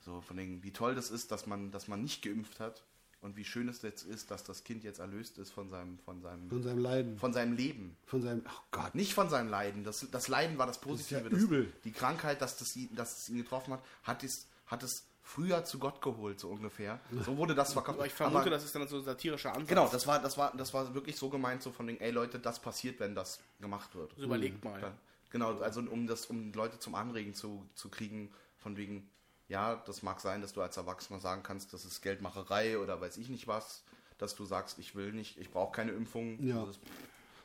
so 0.03 0.21
von 0.21 0.37
den, 0.37 0.63
wie 0.63 0.71
toll 0.71 0.95
das 0.95 1.09
ist, 1.11 1.31
dass 1.31 1.45
man, 1.47 1.71
dass 1.71 1.87
man 1.87 2.01
nicht 2.01 2.21
geimpft 2.23 2.59
hat 2.59 2.83
und 3.21 3.35
wie 3.35 3.43
schön 3.45 3.67
es 3.67 3.81
jetzt 3.81 4.03
ist, 4.03 4.31
dass 4.31 4.43
das 4.43 4.63
Kind 4.63 4.83
jetzt 4.83 4.99
erlöst 4.99 5.37
ist 5.37 5.51
von 5.51 5.69
seinem, 5.69 5.97
von 5.99 6.21
seinem, 6.21 6.49
Von 6.49 6.63
seinem 6.63 6.79
Leiden. 6.79 7.17
von 7.17 7.33
seinem 7.33 7.53
Leben. 7.55 7.97
Von 8.05 8.21
seinem. 8.21 8.43
Oh 8.47 8.61
Gott. 8.71 8.95
Nicht 8.95 9.13
von 9.13 9.29
seinem 9.29 9.49
Leiden. 9.49 9.83
Das, 9.83 10.05
das 10.11 10.27
Leiden 10.27 10.57
war 10.57 10.67
das 10.67 10.79
Positive. 10.79 11.21
ja 11.21 11.27
übel. 11.37 11.73
die 11.83 11.91
Krankheit, 11.91 12.41
dass, 12.41 12.57
das, 12.57 12.77
dass 12.91 13.17
es 13.19 13.29
ihn 13.29 13.37
getroffen 13.37 13.73
hat, 13.73 13.81
hat 14.03 14.23
es, 14.23 14.47
hat 14.67 14.83
es 14.83 15.06
früher 15.27 15.63
zu 15.65 15.77
Gott 15.77 16.01
geholt, 16.01 16.39
so 16.39 16.47
ungefähr. 16.47 17.01
So 17.25 17.35
wurde 17.35 17.53
das 17.53 17.73
verkauft. 17.73 17.97
Aber 17.97 18.07
ich 18.07 18.13
vermute, 18.13 18.41
Aber- 18.41 18.49
das 18.49 18.63
ist 18.63 18.73
dann 18.73 18.87
so 18.87 18.97
ein 18.97 19.03
satirischer 19.03 19.51
Ansatz. 19.53 19.67
Genau, 19.67 19.87
das 19.87 20.07
war, 20.07 20.19
das 20.21 20.37
war, 20.37 20.55
das 20.55 20.73
war 20.73 20.93
wirklich 20.93 21.17
so 21.17 21.29
gemeint, 21.29 21.61
so 21.61 21.71
von 21.71 21.85
den, 21.85 21.99
ey 21.99 22.11
Leute, 22.11 22.39
das 22.39 22.59
passiert, 22.59 22.99
wenn 23.01 23.13
das 23.13 23.39
gemacht 23.59 23.93
wird. 23.93 24.13
Also 24.13 24.23
überlegt 24.23 24.63
mal. 24.63 24.79
Dann, 24.79 24.93
genau, 25.29 25.59
also 25.59 25.81
um 25.81 26.07
das, 26.07 26.27
um 26.27 26.53
Leute 26.53 26.79
zum 26.79 26.95
Anregen 26.95 27.33
zu, 27.33 27.67
zu 27.75 27.89
kriegen, 27.89 28.31
von 28.57 28.77
wegen, 28.77 29.09
ja, 29.49 29.75
das 29.85 30.01
mag 30.01 30.21
sein, 30.21 30.41
dass 30.41 30.53
du 30.53 30.61
als 30.61 30.77
Erwachsener 30.77 31.19
sagen 31.19 31.43
kannst, 31.43 31.73
das 31.73 31.83
ist 31.83 32.01
Geldmacherei 32.01 32.79
oder 32.79 32.99
weiß 33.01 33.17
ich 33.17 33.27
nicht 33.29 33.47
was, 33.47 33.83
dass 34.17 34.33
du 34.33 34.45
sagst, 34.45 34.79
ich 34.79 34.95
will 34.95 35.11
nicht, 35.11 35.37
ich 35.37 35.51
brauche 35.51 35.73
keine 35.73 35.91
Impfung. 35.91 36.41
Ja. 36.41 36.65
Das, 36.65 36.79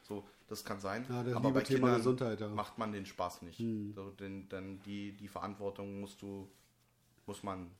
so, 0.09 0.25
das 0.49 0.65
kann 0.65 0.81
sein. 0.81 1.05
Ja, 1.09 1.23
das 1.25 1.35
aber 1.35 1.51
bei 1.51 1.63
Thema 1.63 1.79
Kindern 1.79 1.97
Gesundheit, 1.97 2.41
ja. 2.41 2.49
macht 2.49 2.79
man 2.79 2.93
den 2.93 3.07
Spaß 3.07 3.43
nicht. 3.43 3.59
So, 3.95 4.11
denn, 4.21 4.49
denn 4.49 4.81
die, 4.83 5.13
die 5.13 5.29
Verantwortung 5.29 6.01
musst 6.01 6.23
du, 6.23 6.49
muss 7.27 7.43
man, 7.43 7.71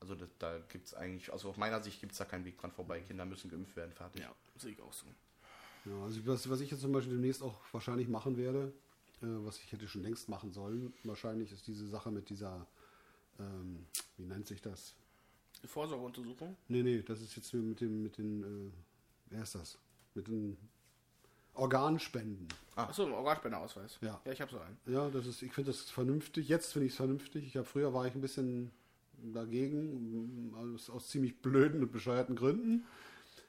also 0.00 0.14
das, 0.14 0.28
da 0.38 0.58
gibt 0.68 0.86
es 0.86 0.94
eigentlich, 0.94 1.32
also 1.32 1.50
aus 1.50 1.56
meiner 1.56 1.82
Sicht 1.82 2.00
gibt 2.00 2.12
es 2.12 2.18
da 2.18 2.24
keinen 2.24 2.44
Weg 2.44 2.58
dran 2.58 2.72
vorbei. 2.72 3.00
Kinder 3.00 3.24
müssen 3.24 3.50
geimpft 3.50 3.76
werden, 3.76 3.92
fertig. 3.92 4.22
Ja, 4.22 4.34
sehe 4.56 4.72
ich 4.72 4.80
auch 4.80 4.92
so. 4.92 5.06
Ja, 5.84 6.04
also 6.04 6.24
was, 6.26 6.48
was 6.48 6.60
ich 6.60 6.70
jetzt 6.70 6.80
zum 6.80 6.92
Beispiel 6.92 7.14
demnächst 7.14 7.42
auch 7.42 7.58
wahrscheinlich 7.72 8.08
machen 8.08 8.36
werde, 8.36 8.72
äh, 9.20 9.26
was 9.44 9.58
ich 9.58 9.72
hätte 9.72 9.88
schon 9.88 10.02
längst 10.02 10.28
machen 10.28 10.52
sollen, 10.52 10.92
wahrscheinlich 11.04 11.52
ist 11.52 11.66
diese 11.66 11.86
Sache 11.86 12.10
mit 12.10 12.28
dieser, 12.30 12.66
ähm, 13.38 13.86
wie 14.16 14.24
nennt 14.24 14.46
sich 14.46 14.60
das? 14.60 14.94
Die 15.62 15.68
Vorsorgeuntersuchung? 15.68 16.56
Nee, 16.68 16.82
nee, 16.82 17.02
das 17.02 17.20
ist 17.20 17.36
jetzt 17.36 17.52
mit 17.54 17.80
dem, 17.80 18.02
mit 18.02 18.18
den, 18.18 18.42
äh, 18.42 18.72
wer 19.26 19.42
ist 19.42 19.54
das? 19.54 19.78
Mit 20.14 20.28
den 20.28 20.56
Organspenden. 21.54 22.48
Achso, 22.76 23.04
ein 23.04 23.12
Organspenderausweis. 23.12 23.98
Ja. 24.00 24.20
Ja, 24.24 24.32
ich 24.32 24.40
habe 24.40 24.50
so 24.50 24.58
einen. 24.58 24.78
Ja, 24.86 25.08
das 25.10 25.26
ist, 25.26 25.42
ich 25.42 25.52
finde 25.52 25.70
das 25.70 25.90
vernünftig. 25.90 26.48
Jetzt 26.48 26.72
finde 26.72 26.86
ich 26.86 26.92
es 26.92 26.96
vernünftig. 26.96 27.46
Ich 27.46 27.56
habe 27.56 27.66
früher 27.66 27.92
war 27.92 28.06
ich 28.06 28.14
ein 28.14 28.20
bisschen 28.20 28.70
dagegen, 29.22 30.54
aus, 30.56 30.90
aus 30.90 31.08
ziemlich 31.08 31.40
blöden 31.40 31.82
und 31.82 31.92
bescheuerten 31.92 32.34
Gründen. 32.34 32.84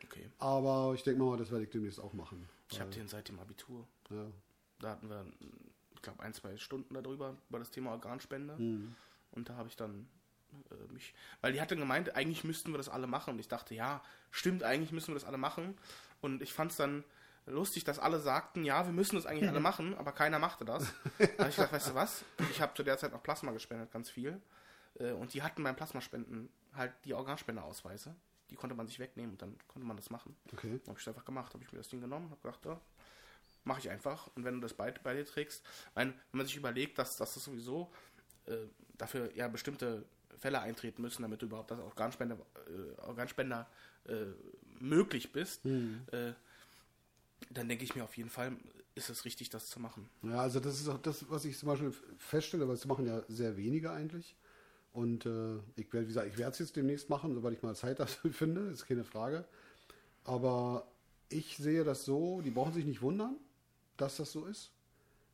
Okay. 0.04 0.30
Aber 0.40 0.94
ich 0.94 1.04
denke 1.04 1.24
mal, 1.24 1.38
das 1.38 1.52
werde 1.52 1.64
ich 1.64 1.70
demnächst 1.70 2.00
auch 2.00 2.14
machen. 2.14 2.48
Ich 2.70 2.80
habe 2.80 2.92
den 2.92 3.08
seit 3.08 3.30
dem 3.30 3.40
Abitur. 3.40 3.88
Ja. 4.10 4.26
Da 4.80 4.90
hatten 4.92 5.10
wir, 5.10 5.26
ich 5.96 6.02
glaube, 6.02 6.22
ein, 6.22 6.34
zwei 6.34 6.58
Stunden 6.58 6.94
darüber, 6.94 7.36
über 7.50 7.60
das 7.60 7.72
Thema 7.72 7.92
Organspende. 7.92 8.56
Mhm. 8.58 8.96
Und 9.32 9.50
da 9.50 9.56
habe 9.56 9.70
ich 9.70 9.76
dann 9.76 10.08
äh, 10.70 10.94
mich, 10.94 11.14
weil 11.42 11.54
die 11.54 11.62
hatte 11.62 11.76
gemeint, 11.76 12.16
eigentlich 12.16 12.44
müssten 12.44 12.72
wir 12.72 12.78
das 12.78 12.90
alle 12.90 13.08
machen. 13.08 13.32
Und 13.34 13.40
ich 13.40 13.48
dachte, 13.48 13.74
ja, 13.74 14.04
stimmt, 14.32 14.64
eigentlich 14.64 14.92
müssen 14.92 15.10
wir 15.10 15.16
das 15.16 15.24
alle 15.24 15.38
machen. 15.38 15.78
Und 16.22 16.42
ich 16.42 16.54
fand 16.54 16.72
es 16.72 16.78
dann 16.78 17.04
lustig, 17.46 17.84
dass 17.84 18.00
alle 18.00 18.20
sagten, 18.20 18.64
ja, 18.64 18.86
wir 18.86 18.94
müssen 18.94 19.16
das 19.16 19.26
eigentlich 19.26 19.50
alle 19.50 19.60
machen, 19.60 19.96
aber 19.98 20.12
keiner 20.12 20.40
machte 20.40 20.66
das. 20.66 20.86
Da 21.18 21.26
habe 21.40 21.50
ich 21.50 21.56
gedacht, 21.56 21.74
weißt 21.74 21.90
du 21.90 21.96
was? 21.96 22.24
Ich 22.52 22.62
habe 22.62 22.74
zu 22.74 22.84
der 22.84 22.98
Zeit 22.98 23.12
noch 23.12 23.22
Plasma 23.24 23.52
gespendet, 23.52 23.92
ganz 23.92 24.10
viel. 24.10 24.42
Äh, 25.00 25.12
Und 25.12 25.34
die 25.34 25.42
hatten 25.44 25.64
beim 25.64 25.76
Plasmaspenden 25.76 26.50
halt 26.74 26.94
die 27.06 27.14
Organspenderausweise. 27.14 28.16
Die 28.50 28.56
konnte 28.56 28.76
man 28.76 28.88
sich 28.88 29.00
wegnehmen 29.00 29.32
und 29.32 29.42
dann 29.42 29.58
konnte 29.68 29.88
man 29.88 29.98
das 29.98 30.10
machen. 30.10 30.36
Okay. 30.54 30.80
Habe 30.88 31.00
ich 31.00 31.08
einfach 31.08 31.26
gemacht, 31.26 31.54
habe 31.54 31.64
ich 31.64 31.72
mir 31.72 31.80
das 31.80 31.90
Ding 31.90 32.02
genommen, 32.02 32.30
habe 32.30 32.42
gedacht, 32.42 32.64
ja, 32.66 32.80
mache 33.64 33.80
ich 33.80 33.90
einfach. 33.90 34.28
Und 34.36 34.44
wenn 34.46 34.56
du 34.56 34.60
das 34.62 34.74
bei, 34.74 34.92
bei 34.92 35.14
dir 35.16 35.26
trägst, 35.26 35.64
mein, 35.96 36.10
wenn 36.32 36.38
man 36.38 36.46
sich 36.46 36.56
überlegt, 36.56 36.98
dass, 37.00 37.18
dass 37.18 37.34
das 37.34 37.44
sowieso 37.44 37.92
äh, 38.46 38.56
dafür 38.98 39.34
ja 39.36 39.48
bestimmte 39.48 40.06
Fälle 40.38 40.60
eintreten 40.60 41.02
müssen, 41.02 41.22
damit 41.24 41.42
du 41.42 41.46
überhaupt 41.46 41.72
als 41.72 41.82
Organspender, 41.82 42.38
äh, 42.68 43.02
Organspender 43.02 43.68
äh, 44.06 44.26
möglich 44.80 45.32
bist, 45.32 45.66
äh, 45.66 46.34
dann 47.50 47.68
denke 47.68 47.84
ich 47.84 47.96
mir 47.96 48.04
auf 48.04 48.16
jeden 48.18 48.30
Fall, 48.30 48.56
ist 48.96 49.10
es 49.10 49.26
richtig, 49.26 49.50
das 49.50 49.68
zu 49.68 49.80
machen. 49.80 50.10
Ja, 50.24 50.42
also 50.42 50.60
das 50.60 50.80
ist 50.80 50.88
auch 50.88 51.00
das, 51.00 51.30
was 51.30 51.46
ich 51.46 51.58
zum 51.58 51.68
Beispiel 51.68 51.94
feststelle, 52.18 52.68
weil 52.68 52.76
es 52.76 52.86
machen 52.86 53.06
ja 53.08 53.24
sehr 53.28 53.58
wenige 53.58 53.92
eigentlich. 53.92 54.36
Und 54.92 55.26
äh, 55.26 55.56
ich 55.76 55.92
werde, 55.92 56.06
wie 56.06 56.08
gesagt, 56.10 56.28
ich 56.28 56.38
werde 56.38 56.52
es 56.52 56.60
jetzt 56.60 56.76
demnächst 56.76 57.10
machen, 57.10 57.34
sobald 57.34 57.56
ich 57.56 57.64
mal 57.64 57.76
Zeit 57.76 58.00
dafür 58.00 58.32
finde, 58.32 58.62
ist 58.70 58.86
keine 58.88 59.04
Frage. 59.04 59.46
Aber 60.24 60.88
ich 61.30 61.58
sehe 61.58 61.84
das 61.84 62.06
so, 62.06 62.42
die 62.42 62.52
brauchen 62.52 62.74
sich 62.74 62.86
nicht 62.86 63.02
wundern, 63.02 63.36
dass 63.98 64.18
das 64.18 64.32
so 64.32 64.46
ist, 64.46 64.72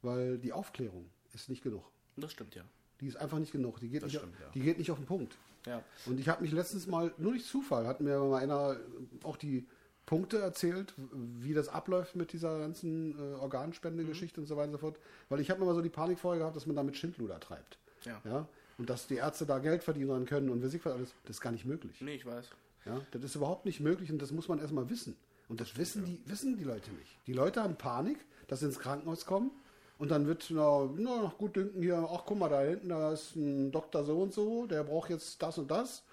weil 0.01 0.37
die 0.37 0.53
Aufklärung 0.53 1.09
ist 1.33 1.49
nicht 1.49 1.61
genug. 1.61 1.83
Das 2.15 2.31
stimmt 2.31 2.55
ja. 2.55 2.63
Die 3.01 3.07
ist 3.07 3.17
einfach 3.17 3.39
nicht 3.39 3.51
genug. 3.51 3.79
Die 3.79 3.89
geht, 3.89 4.03
Das 4.03 4.11
nicht, 4.11 4.21
stimmt, 4.21 4.39
ja. 4.39 4.49
die 4.53 4.61
geht 4.61 4.77
nicht 4.77 4.91
auf 4.91 4.97
den 4.97 5.05
Punkt. 5.05 5.37
Ja, 5.65 5.83
Und 6.05 6.19
ich 6.19 6.29
habe 6.29 6.41
mich 6.41 6.51
letztens 6.53 6.87
mal, 6.87 7.13
nur 7.17 7.33
durch 7.33 7.45
Zufall, 7.45 7.85
hat 7.85 7.99
mir 7.99 8.17
mal 8.19 8.41
einer 8.41 8.79
auch 9.23 9.35
die 9.35 9.67
Punkte 10.09 10.39
erzählt, 10.39 10.95
wie 11.39 11.53
das 11.53 11.69
abläuft 11.69 12.15
mit 12.15 12.33
dieser 12.33 12.57
ganzen 12.57 13.13
äh, 13.15 13.35
Organspendegeschichte 13.35 14.41
und 14.41 14.47
so 14.47 14.57
weiter 14.57 14.69
und 14.69 14.71
so 14.71 14.77
fort. 14.79 14.97
Weil 15.29 15.39
ich 15.39 15.51
habe 15.51 15.63
mal 15.63 15.75
so 15.75 15.83
die 15.83 15.89
Panik 15.89 16.17
vorher 16.17 16.39
gehabt, 16.39 16.55
dass 16.55 16.65
man 16.65 16.75
damit 16.75 16.97
Schindluder 16.97 17.39
treibt. 17.39 17.77
Ja. 18.05 18.19
ja. 18.25 18.47
Und 18.79 18.89
dass 18.89 19.05
die 19.05 19.17
Ärzte 19.17 19.45
da 19.45 19.59
Geld 19.59 19.83
verdienen 19.83 20.25
können 20.25 20.49
und 20.49 20.63
weiß 20.63 20.73
ich 20.73 20.83
was 20.83 20.93
alles. 20.93 21.13
Das 21.25 21.35
ist 21.35 21.41
gar 21.41 21.51
nicht 21.51 21.65
möglich. 21.65 22.01
nee, 22.01 22.15
ich 22.15 22.25
weiß. 22.25 22.49
Ja. 22.87 22.99
Das 23.11 23.23
ist 23.23 23.35
überhaupt 23.35 23.65
nicht 23.65 23.81
möglich 23.81 24.11
und 24.11 24.19
das 24.19 24.31
muss 24.31 24.47
man 24.47 24.57
erstmal 24.57 24.89
wissen. 24.89 25.15
Und 25.47 25.61
das 25.61 25.77
wissen 25.77 26.05
die, 26.05 26.19
wissen 26.25 26.57
die 26.57 26.63
Leute 26.63 26.89
nicht. 26.93 27.15
Die 27.27 27.33
Leute 27.33 27.61
haben 27.61 27.75
Panik, 27.75 28.17
dass 28.47 28.61
sie 28.61 28.65
ins 28.65 28.79
Krankenhaus 28.79 29.27
kommen 29.27 29.51
und 29.99 30.09
dann 30.09 30.25
wird 30.25 30.47
na, 30.49 30.89
na, 30.97 31.31
gut 31.37 31.55
dünken 31.55 31.83
hier, 31.83 32.09
ach 32.11 32.23
guck 32.25 32.39
mal, 32.39 32.49
da 32.49 32.61
hinten, 32.61 32.89
da 32.89 33.13
ist 33.13 33.35
ein 33.35 33.71
Doktor 33.71 34.05
so 34.05 34.17
und 34.21 34.33
so, 34.33 34.65
der 34.65 34.83
braucht 34.83 35.11
jetzt 35.11 35.39
das 35.43 35.59
und 35.59 35.69
das. 35.69 36.03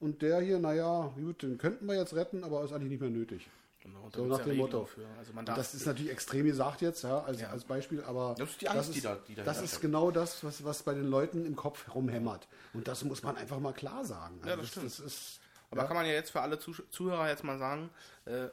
Und 0.00 0.22
der 0.22 0.40
hier, 0.40 0.58
naja, 0.58 1.12
gut, 1.14 1.42
den 1.42 1.58
könnten 1.58 1.86
wir 1.86 1.94
jetzt 1.94 2.14
retten, 2.14 2.42
aber 2.42 2.64
ist 2.64 2.72
eigentlich 2.72 2.90
nicht 2.90 3.00
mehr 3.00 3.10
nötig. 3.10 3.48
Genau, 3.82 4.08
So 4.14 4.26
nach 4.26 4.38
ja 4.40 4.44
dem 4.44 4.56
Motto. 4.58 4.86
Also 5.18 5.32
das 5.54 5.72
ist 5.74 5.86
natürlich 5.86 6.10
extrem 6.12 6.44
gesagt 6.44 6.82
jetzt, 6.82 7.02
ja, 7.02 7.20
als, 7.22 7.40
Ja. 7.40 7.48
als 7.50 7.64
Beispiel, 7.64 8.02
aber 8.02 8.34
Das 8.38 8.50
ist 8.50 8.60
die 8.60 8.68
Angst, 8.68 8.88
das 8.88 8.90
die 8.90 8.98
ist, 8.98 9.04
da- 9.04 9.18
die 9.26 9.34
das 9.36 9.62
ist 9.62 9.80
genau 9.80 10.10
das, 10.10 10.44
was, 10.44 10.62
was 10.64 10.82
bei 10.82 10.92
den 10.92 11.06
Leuten 11.06 11.46
im 11.46 11.56
Kopf 11.56 11.94
rumhämmert. 11.94 12.46
Und 12.74 12.88
das 12.88 13.04
muss 13.04 13.22
man 13.22 13.36
einfach 13.36 13.58
mal 13.58 13.72
klar 13.72 14.04
sagen. 14.04 14.36
Also 14.42 14.48
Ja, 14.50 14.56
das 14.56 14.68
stimmt. 14.68 14.86
Das 14.86 15.00
ist, 15.00 15.40
Aber 15.70 15.84
kann 15.84 15.96
man 15.96 16.04
ja 16.04 16.12
jetzt 16.12 16.30
für 16.30 16.40
alle 16.42 16.58
Zuh 16.58 16.74
Zuhörer 16.90 17.28
jetzt 17.28 17.44
mal 17.44 17.58
sagen, 17.58 17.88
äh, 18.26 18.48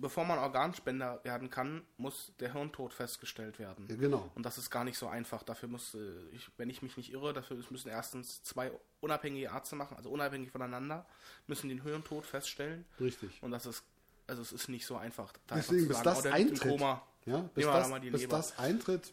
bevor 0.00 0.24
man 0.24 0.38
Organspender 0.38 1.20
werden 1.24 1.50
kann, 1.50 1.82
muss 1.96 2.32
der 2.40 2.52
Hirntod 2.52 2.92
festgestellt 2.92 3.58
werden. 3.58 3.86
genau. 3.88 4.30
Und 4.34 4.44
das 4.44 4.58
ist 4.58 4.70
gar 4.70 4.84
nicht 4.84 4.98
so 4.98 5.06
einfach. 5.08 5.42
Dafür 5.42 5.68
muss, 5.68 5.94
äh, 5.94 5.98
ich, 6.32 6.48
wenn 6.56 6.70
ich 6.70 6.82
mich 6.82 6.96
nicht 6.96 7.12
irre, 7.12 7.32
dafür 7.32 7.56
müssen 7.70 7.88
erstens 7.88 8.42
zwei 8.42 8.70
unabhängige 9.00 9.46
Ärzte 9.46 9.76
machen, 9.76 9.96
also 9.96 10.10
unabhängig 10.10 10.50
voneinander, 10.50 11.06
müssen 11.46 11.68
den 11.68 11.82
Hirntod 11.82 12.26
feststellen. 12.26 12.84
Richtig. 13.00 13.42
Und 13.42 13.50
das 13.50 13.66
ist, 13.66 13.84
also 14.26 14.42
es 14.42 14.52
ist 14.52 14.68
nicht 14.68 14.86
so 14.86 14.96
einfach. 14.96 15.32
Da 15.46 15.56
Deswegen, 15.56 15.88
bis 15.88 16.02
das 16.02 16.24
oh, 16.24 16.28
eintritt, 16.30 16.60
Koma. 16.60 17.02
ja, 17.24 17.48
bis, 17.54 17.64
das, 17.66 18.50
bis 18.50 18.58
eintritt, 18.58 19.12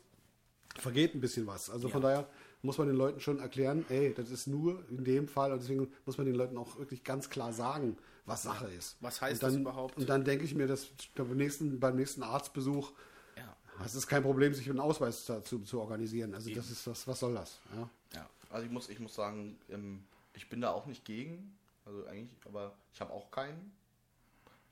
vergeht 0.77 1.15
ein 1.15 1.21
bisschen 1.21 1.47
was. 1.47 1.69
Also 1.69 1.89
von 1.89 2.01
Ja. 2.01 2.09
daher 2.09 2.29
muss 2.61 2.77
man 2.77 2.87
den 2.87 2.95
Leuten 2.95 3.19
schon 3.19 3.39
erklären, 3.39 3.85
ey, 3.89 4.13
das 4.13 4.31
ist 4.31 4.47
nur 4.47 4.83
in 4.89 5.03
dem 5.03 5.27
Fall, 5.27 5.51
und 5.51 5.61
deswegen 5.61 5.91
muss 6.05 6.17
man 6.17 6.25
den 6.25 6.35
Leuten 6.35 6.57
auch 6.57 6.77
wirklich 6.77 7.03
ganz 7.03 7.29
klar 7.29 7.51
sagen, 7.53 7.97
was 8.25 8.43
Sache 8.43 8.67
ist. 8.67 8.97
Was 9.01 9.21
heißt 9.21 9.43
dann, 9.43 9.51
das 9.51 9.59
überhaupt? 9.59 9.97
Und 9.97 10.07
dann 10.07 10.23
denke 10.23 10.45
ich 10.45 10.55
mir, 10.55 10.67
dass 10.67 10.87
beim 11.15 11.35
nächsten, 11.35 11.79
beim 11.79 11.95
nächsten 11.95 12.23
Arztbesuch, 12.23 12.91
Ja, 13.35 13.55
es 13.83 13.95
ist 13.95 14.07
kein 14.07 14.23
Problem, 14.23 14.53
sich 14.53 14.69
einen 14.69 14.79
Ausweis 14.79 15.25
dazu 15.25 15.59
zu 15.59 15.81
organisieren. 15.81 16.33
Also 16.33 16.49
das 16.53 16.69
ist 16.69 16.87
das, 16.87 17.07
was 17.07 17.19
soll 17.19 17.33
das? 17.33 17.59
Ja. 17.75 17.89
ja. 18.15 18.29
Also 18.49 18.65
ich 18.65 18.71
muss, 18.71 18.89
ich 18.89 18.99
muss 18.99 19.15
sagen, 19.15 19.59
ähm, 19.69 20.03
ich 20.33 20.49
bin 20.49 20.61
da 20.61 20.71
auch 20.71 20.85
nicht 20.85 21.05
gegen. 21.05 21.57
Also 21.85 22.05
eigentlich, 22.05 22.39
aber 22.45 22.73
ich 22.93 23.01
habe 23.01 23.11
auch 23.11 23.29
keinen. 23.31 23.73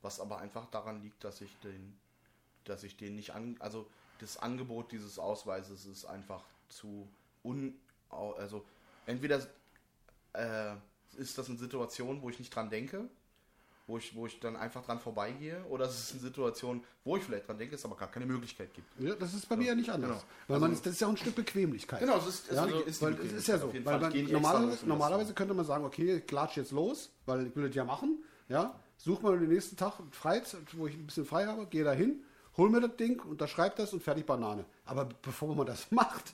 Was 0.01 0.19
aber 0.19 0.39
einfach 0.39 0.65
daran 0.67 1.01
liegt, 1.03 1.23
dass 1.23 1.41
ich 1.41 1.55
den, 1.63 1.97
dass 2.63 2.83
ich 2.83 2.95
den 2.97 3.15
nicht 3.15 3.31
an, 3.31 3.55
also 3.59 3.87
das 4.19 4.37
Angebot 4.37 4.91
dieses 4.91 5.19
Ausweises 5.19 5.85
ist 5.85 6.05
einfach 6.05 6.43
zu 6.69 7.07
un, 7.43 7.75
also 8.09 8.65
entweder 9.05 9.45
äh, 10.33 10.75
ist 11.17 11.37
das 11.37 11.49
eine 11.49 11.57
Situation, 11.57 12.21
wo 12.21 12.29
ich 12.29 12.39
nicht 12.39 12.55
dran 12.55 12.69
denke, 12.69 13.09
wo 13.87 13.97
ich, 13.97 14.15
wo 14.15 14.25
ich 14.25 14.39
dann 14.39 14.55
einfach 14.55 14.85
dran 14.85 14.99
vorbeigehe, 14.99 15.63
oder 15.69 15.85
es 15.85 15.99
ist 15.99 16.11
eine 16.11 16.21
Situation, 16.21 16.83
wo 17.03 17.17
ich 17.17 17.23
vielleicht 17.23 17.47
dran 17.47 17.57
denke, 17.57 17.75
es 17.75 17.83
aber 17.85 17.95
gar 17.95 18.09
keine 18.09 18.25
Möglichkeit 18.25 18.73
gibt. 18.73 18.87
Ja, 18.99 19.15
das 19.15 19.33
ist 19.33 19.47
bei 19.47 19.55
mir 19.55 19.67
ja 19.67 19.75
nicht 19.75 19.89
anders. 19.89 20.09
Genau. 20.09 20.23
Weil 20.47 20.59
man 20.59 20.73
ist, 20.73 20.85
das 20.85 20.93
ist 20.93 21.01
ja 21.01 21.07
auch 21.07 21.11
ein 21.11 21.17
Stück 21.17 21.35
Bequemlichkeit. 21.35 21.99
Genau, 21.99 22.17
es 22.17 22.27
ist, 22.27 22.49
es 22.49 22.55
Ja, 22.55 22.65
ist, 22.65 23.01
weil 23.01 23.13
es 23.13 23.33
ist 23.33 23.47
ja 23.47 23.57
so. 23.57 23.73
Weil 23.83 23.99
man, 23.99 24.31
normalerweise, 24.31 24.85
normalerweise 24.85 25.33
könnte 25.33 25.53
man 25.53 25.65
sagen, 25.65 25.83
okay, 25.85 26.17
ich 26.17 26.27
klatsch 26.27 26.57
jetzt 26.57 26.71
los, 26.71 27.09
weil 27.25 27.47
ich 27.47 27.55
will 27.55 27.67
das 27.67 27.75
ja 27.75 27.83
machen. 27.83 28.23
Ja, 28.47 28.79
such 28.97 29.21
mal 29.21 29.37
den 29.39 29.49
nächsten 29.49 29.77
Tag 29.77 29.95
frei, 30.11 30.41
wo 30.73 30.87
ich 30.87 30.95
ein 30.95 31.05
bisschen 31.05 31.25
frei 31.25 31.45
habe, 31.45 31.65
gehe 31.67 31.83
da 31.83 31.93
hin, 31.93 32.23
hol 32.57 32.69
mir 32.69 32.81
das 32.81 32.95
Ding, 32.97 33.19
unterschreib 33.21 33.75
das 33.77 33.93
und 33.93 34.03
fertig 34.03 34.25
Banane. 34.25 34.65
Aber 34.85 35.09
bevor 35.21 35.55
man 35.55 35.65
das 35.65 35.91
macht, 35.91 36.33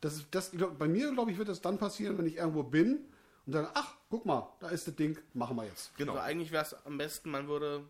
das, 0.00 0.24
das, 0.30 0.50
bei 0.78 0.88
mir, 0.88 1.12
glaube 1.12 1.30
ich, 1.30 1.38
wird 1.38 1.48
das 1.48 1.60
dann 1.60 1.78
passieren, 1.78 2.18
wenn 2.18 2.26
ich 2.26 2.36
irgendwo 2.36 2.62
bin 2.62 3.06
und 3.46 3.52
dann, 3.52 3.68
ach, 3.74 3.94
guck 4.10 4.24
mal, 4.26 4.48
da 4.60 4.68
ist 4.68 4.86
das 4.86 4.94
Ding, 4.96 5.18
machen 5.34 5.56
wir 5.56 5.64
jetzt. 5.64 5.96
Genau. 5.96 6.12
Also 6.12 6.24
eigentlich 6.24 6.50
wäre 6.52 6.62
es 6.64 6.74
am 6.86 6.96
besten, 6.98 7.30
man 7.30 7.48
würde 7.48 7.84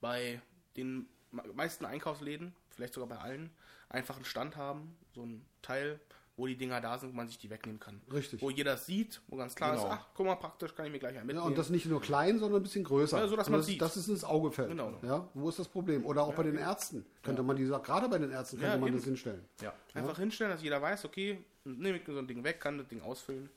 bei 0.00 0.40
den 0.76 1.06
me- 1.30 1.44
meisten 1.54 1.84
Einkaufsläden, 1.84 2.54
vielleicht 2.70 2.94
sogar 2.94 3.08
bei 3.08 3.18
allen, 3.18 3.50
einfach 3.88 4.16
einen 4.16 4.24
Stand 4.24 4.56
haben, 4.56 4.96
so 5.14 5.22
ein 5.24 5.44
Teil, 5.62 6.00
wo 6.36 6.46
die 6.46 6.56
Dinger 6.56 6.80
da 6.80 6.96
sind, 6.96 7.12
wo 7.12 7.16
man 7.16 7.28
sich 7.28 7.36
die 7.38 7.50
wegnehmen 7.50 7.78
kann. 7.80 8.00
Richtig. 8.10 8.40
Wo 8.40 8.48
jeder 8.48 8.76
sieht, 8.78 9.20
wo 9.28 9.36
ganz 9.36 9.54
klar 9.54 9.72
Genau. 9.72 9.84
ist, 9.86 9.92
ach, 9.92 10.06
guck 10.14 10.24
mal, 10.24 10.36
praktisch 10.36 10.74
kann 10.74 10.86
ich 10.86 10.92
mir 10.92 10.98
gleich 10.98 11.10
einen 11.10 11.18
Ja, 11.18 11.24
mitnehmen. 11.24 11.46
und 11.48 11.58
das 11.58 11.68
nicht 11.68 11.84
nur 11.84 12.00
klein, 12.00 12.38
sondern 12.38 12.60
ein 12.60 12.62
bisschen 12.62 12.82
größer. 12.84 13.18
Ja, 13.18 13.28
so, 13.28 13.36
dass 13.36 13.48
Und 13.48 13.52
man 13.52 13.60
das, 13.60 13.66
sieht. 13.66 13.82
Das 13.82 13.96
ist 13.96 14.08
ins 14.08 14.24
Auge 14.24 14.50
fällt. 14.50 14.70
Genau. 14.70 14.98
Ja, 15.02 15.28
wo 15.34 15.50
ist 15.50 15.58
das 15.58 15.68
Problem? 15.68 16.06
Oder 16.06 16.22
auch 16.22 16.32
bei 16.34 16.44
den 16.44 16.56
Ärzten. 16.56 17.04
Könnte 17.22 17.42
man 17.42 17.56
die, 17.56 17.64
gerade 17.64 18.08
bei 18.08 18.16
den 18.18 18.30
Ärzten 18.30 18.56
könnte 18.56 18.72
Ja, 18.72 18.78
man 18.78 18.88
eben. 18.88 18.96
das 18.96 19.04
hinstellen. 19.04 19.44
Ja. 19.60 19.74
Einfach 19.92 20.18
hinstellen, 20.18 20.52
dass 20.52 20.62
jeder 20.62 20.80
weiß, 20.80 21.04
okay, 21.04 21.44
nehme 21.64 21.98
ich 21.98 22.06
so 22.06 22.16
ein 22.18 22.26
Ding 22.26 22.42
weg, 22.42 22.58
kann 22.58 22.78
das 22.78 22.88
Ding 22.88 23.02
ausfüllen. 23.02 23.50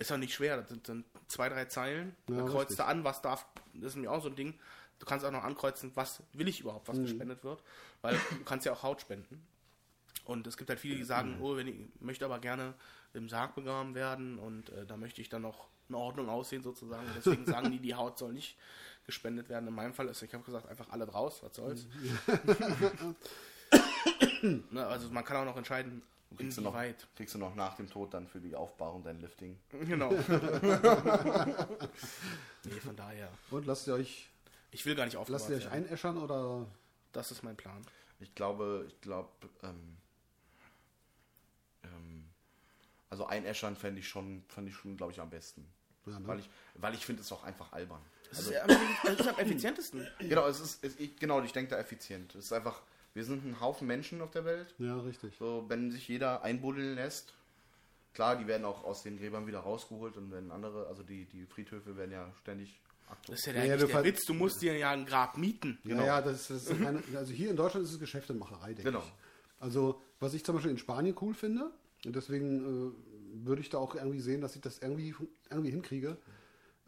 Ist 0.00 0.10
auch 0.10 0.16
nicht 0.16 0.32
schwer, 0.34 0.56
das 0.56 0.68
sind 0.70 0.88
dann 0.88 1.04
zwei, 1.28 1.48
drei 1.50 1.66
Zeilen. 1.66 2.16
Ja, 2.28 2.36
da 2.38 2.42
kreuzt 2.44 2.70
richtig. 2.70 2.86
an, 2.86 3.04
was 3.04 3.20
darf, 3.22 3.46
das 3.74 3.92
ist 3.92 3.96
mir 3.96 4.10
auch 4.10 4.22
so 4.22 4.28
ein 4.30 4.34
Ding. 4.34 4.58
Du 4.98 5.04
kannst 5.06 5.24
auch 5.26 5.30
noch 5.30 5.44
ankreuzen, 5.44 5.92
was 5.94 6.22
will 6.32 6.48
ich 6.48 6.60
überhaupt, 6.60 6.88
Mhm. 6.88 6.92
was 6.92 6.98
gespendet 7.00 7.44
wird. 7.44 7.62
Weil 8.02 8.14
du 8.30 8.44
kannst 8.44 8.64
ja 8.66 8.72
auch 8.72 8.82
Haut 8.82 9.00
spenden. 9.02 9.46
Und 10.24 10.46
es 10.46 10.56
gibt 10.56 10.70
halt 10.70 10.80
viele, 10.80 10.96
die 10.96 11.04
sagen, 11.04 11.36
Mhm. 11.36 11.42
oh, 11.42 11.56
wenn 11.56 11.68
ich 11.68 11.76
möchte 12.00 12.24
aber 12.24 12.38
gerne 12.38 12.74
im 13.12 13.28
Sarg 13.28 13.54
begraben 13.54 13.94
werden 13.94 14.38
und 14.38 14.70
äh, 14.70 14.86
da 14.86 14.96
möchte 14.96 15.20
ich 15.20 15.28
dann 15.28 15.42
noch 15.42 15.68
in 15.90 15.94
Ordnung 15.94 16.28
aussehen 16.30 16.62
sozusagen. 16.62 17.06
Und 17.06 17.16
deswegen 17.16 17.44
sagen 17.46 17.70
die, 17.70 17.78
die 17.78 17.94
Haut 17.94 18.18
soll 18.18 18.32
nicht 18.32 18.56
gespendet 19.04 19.48
werden. 19.50 19.68
In 19.68 19.74
meinem 19.74 19.92
Fall 19.92 20.08
ist, 20.08 20.22
ich 20.22 20.32
habe 20.32 20.44
gesagt, 20.44 20.66
einfach 20.66 20.88
alle 20.90 21.04
draus, 21.06 21.42
was 21.42 21.54
soll's. 21.56 21.86
ne, 24.42 24.86
also 24.86 25.10
man 25.10 25.24
kann 25.24 25.36
auch 25.38 25.44
noch 25.44 25.56
entscheiden, 25.56 26.02
Kriegst 26.36 26.58
du, 26.58 26.62
noch, 26.62 26.76
kriegst 27.16 27.34
du 27.34 27.38
noch 27.38 27.54
nach 27.56 27.74
dem 27.76 27.90
Tod 27.90 28.14
dann 28.14 28.26
für 28.28 28.40
die 28.40 28.54
Aufbahrung 28.54 29.02
dein 29.02 29.20
Lifting. 29.20 29.58
Genau. 29.70 30.10
nee, 32.64 32.80
von 32.80 32.96
daher. 32.96 33.28
Und 33.50 33.66
lasst 33.66 33.86
ihr 33.88 33.94
euch, 33.94 34.28
Ich 34.70 34.86
will 34.86 34.94
gar 34.94 35.04
nicht 35.06 35.14
lasst 35.14 35.30
aufgewahrt 35.30 35.50
ihr 35.50 35.56
euch 35.56 35.64
werden. 35.72 35.84
einäschern 35.86 36.18
oder 36.18 36.66
Das 37.12 37.30
ist 37.32 37.42
mein 37.42 37.56
Plan. 37.56 37.84
Ich 38.20 38.34
glaube, 38.34 38.84
ich 38.88 39.00
glaube, 39.00 39.28
ähm, 39.62 39.96
ähm, 41.84 42.28
also 43.08 43.26
einäschern 43.26 43.74
fände 43.76 44.00
ich 44.00 44.08
schon, 44.08 44.44
fand 44.48 44.68
ich 44.68 44.74
schon, 44.76 44.96
glaube 44.96 45.12
ich, 45.12 45.20
am 45.20 45.30
besten. 45.30 45.66
Ja, 46.06 46.18
ne? 46.18 46.26
Weil 46.28 46.38
ich, 46.40 46.50
weil 46.74 46.94
ich 46.94 47.04
finde 47.04 47.22
es 47.22 47.32
auch 47.32 47.42
einfach 47.44 47.72
albern. 47.72 48.00
Das 48.28 48.38
Also, 48.38 48.50
ist, 48.50 48.56
ja 48.56 48.62
am, 48.62 48.68
das 49.04 49.20
ist 49.20 49.28
am 49.28 49.38
effizientesten. 49.38 50.06
genau, 50.20 50.46
es 50.46 50.60
ist, 50.60 50.84
es, 50.84 50.98
ich, 51.00 51.16
genau, 51.16 51.42
ich 51.42 51.52
denke 51.52 51.70
da 51.70 51.78
effizient. 51.78 52.34
Es 52.34 52.44
ist 52.46 52.52
einfach, 52.52 52.80
wir 53.14 53.24
sind 53.24 53.44
ein 53.44 53.60
Haufen 53.60 53.86
Menschen 53.86 54.20
auf 54.22 54.30
der 54.30 54.44
Welt. 54.44 54.74
Ja, 54.78 54.98
richtig. 55.00 55.34
So, 55.38 55.64
wenn 55.68 55.90
sich 55.90 56.06
jeder 56.08 56.42
einbuddeln 56.42 56.94
lässt, 56.94 57.32
klar, 58.14 58.36
die 58.36 58.46
werden 58.46 58.64
auch 58.64 58.84
aus 58.84 59.02
den 59.02 59.18
Gräbern 59.18 59.46
wieder 59.46 59.60
rausgeholt 59.60 60.16
und 60.16 60.30
wenn 60.32 60.50
andere, 60.50 60.86
also 60.86 61.02
die, 61.02 61.24
die 61.26 61.46
Friedhöfe 61.46 61.96
werden 61.96 62.12
ja 62.12 62.32
ständig 62.40 62.80
aktuell. 63.08 63.36
Das 63.36 63.40
ist 63.40 63.46
ja 63.46 63.52
Ja, 63.52 63.58
der, 63.60 63.66
ja, 63.66 63.72
eigentlich 63.74 63.80
du 63.82 63.86
der 63.92 63.96
ver- 63.96 64.04
Witz. 64.04 64.24
Du 64.26 64.34
musst 64.34 64.62
dir 64.62 64.76
ja 64.76 64.90
ein 64.90 65.06
Grab 65.06 65.36
mieten. 65.38 65.78
Genau. 65.84 66.02
Ja, 66.02 66.06
ja, 66.18 66.22
das, 66.22 66.48
das 66.48 66.64
ist 66.66 66.70
eine, 66.84 67.02
also 67.16 67.32
hier 67.32 67.50
in 67.50 67.56
Deutschland 67.56 67.84
ist 67.86 67.92
es 67.92 67.98
Geschäftemacherei, 67.98 68.68
denke 68.74 68.82
Genau. 68.84 69.00
ich. 69.04 69.12
Also, 69.60 70.00
was 70.20 70.32
ich 70.34 70.44
zum 70.44 70.54
Beispiel 70.54 70.70
in 70.70 70.78
Spanien 70.78 71.16
cool 71.20 71.34
finde, 71.34 71.70
und 72.06 72.16
deswegen 72.16 72.92
äh, 72.94 73.46
würde 73.46 73.60
ich 73.60 73.68
da 73.68 73.78
auch 73.78 73.94
irgendwie 73.94 74.20
sehen, 74.20 74.40
dass 74.40 74.54
ich 74.56 74.62
das 74.62 74.78
irgendwie, 74.78 75.14
irgendwie 75.50 75.70
hinkriege. 75.70 76.16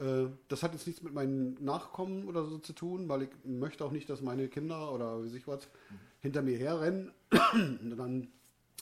Äh, 0.03 0.29
das 0.49 0.63
hat 0.63 0.73
jetzt 0.73 0.87
nichts 0.87 1.03
mit 1.03 1.15
meinen 1.15 1.55
Nachkommen 1.63 2.27
oder 2.27 2.45
so 2.45 2.59
zu 2.59 2.73
tun, 2.73 3.09
weil 3.09 3.23
ich 3.23 3.31
möchte 3.45 3.85
auch 3.85 3.93
nicht, 3.93 4.11
dass 4.11 4.21
meine 4.21 4.49
Kinder 4.49 4.93
oder 4.93 5.23
wie 5.23 5.29
sich 5.29 5.47
was 5.47 5.69
hinter 6.21 6.43
mir 6.43 6.59
herrennen 6.59 7.13
und 7.53 7.97
dann 7.97 8.29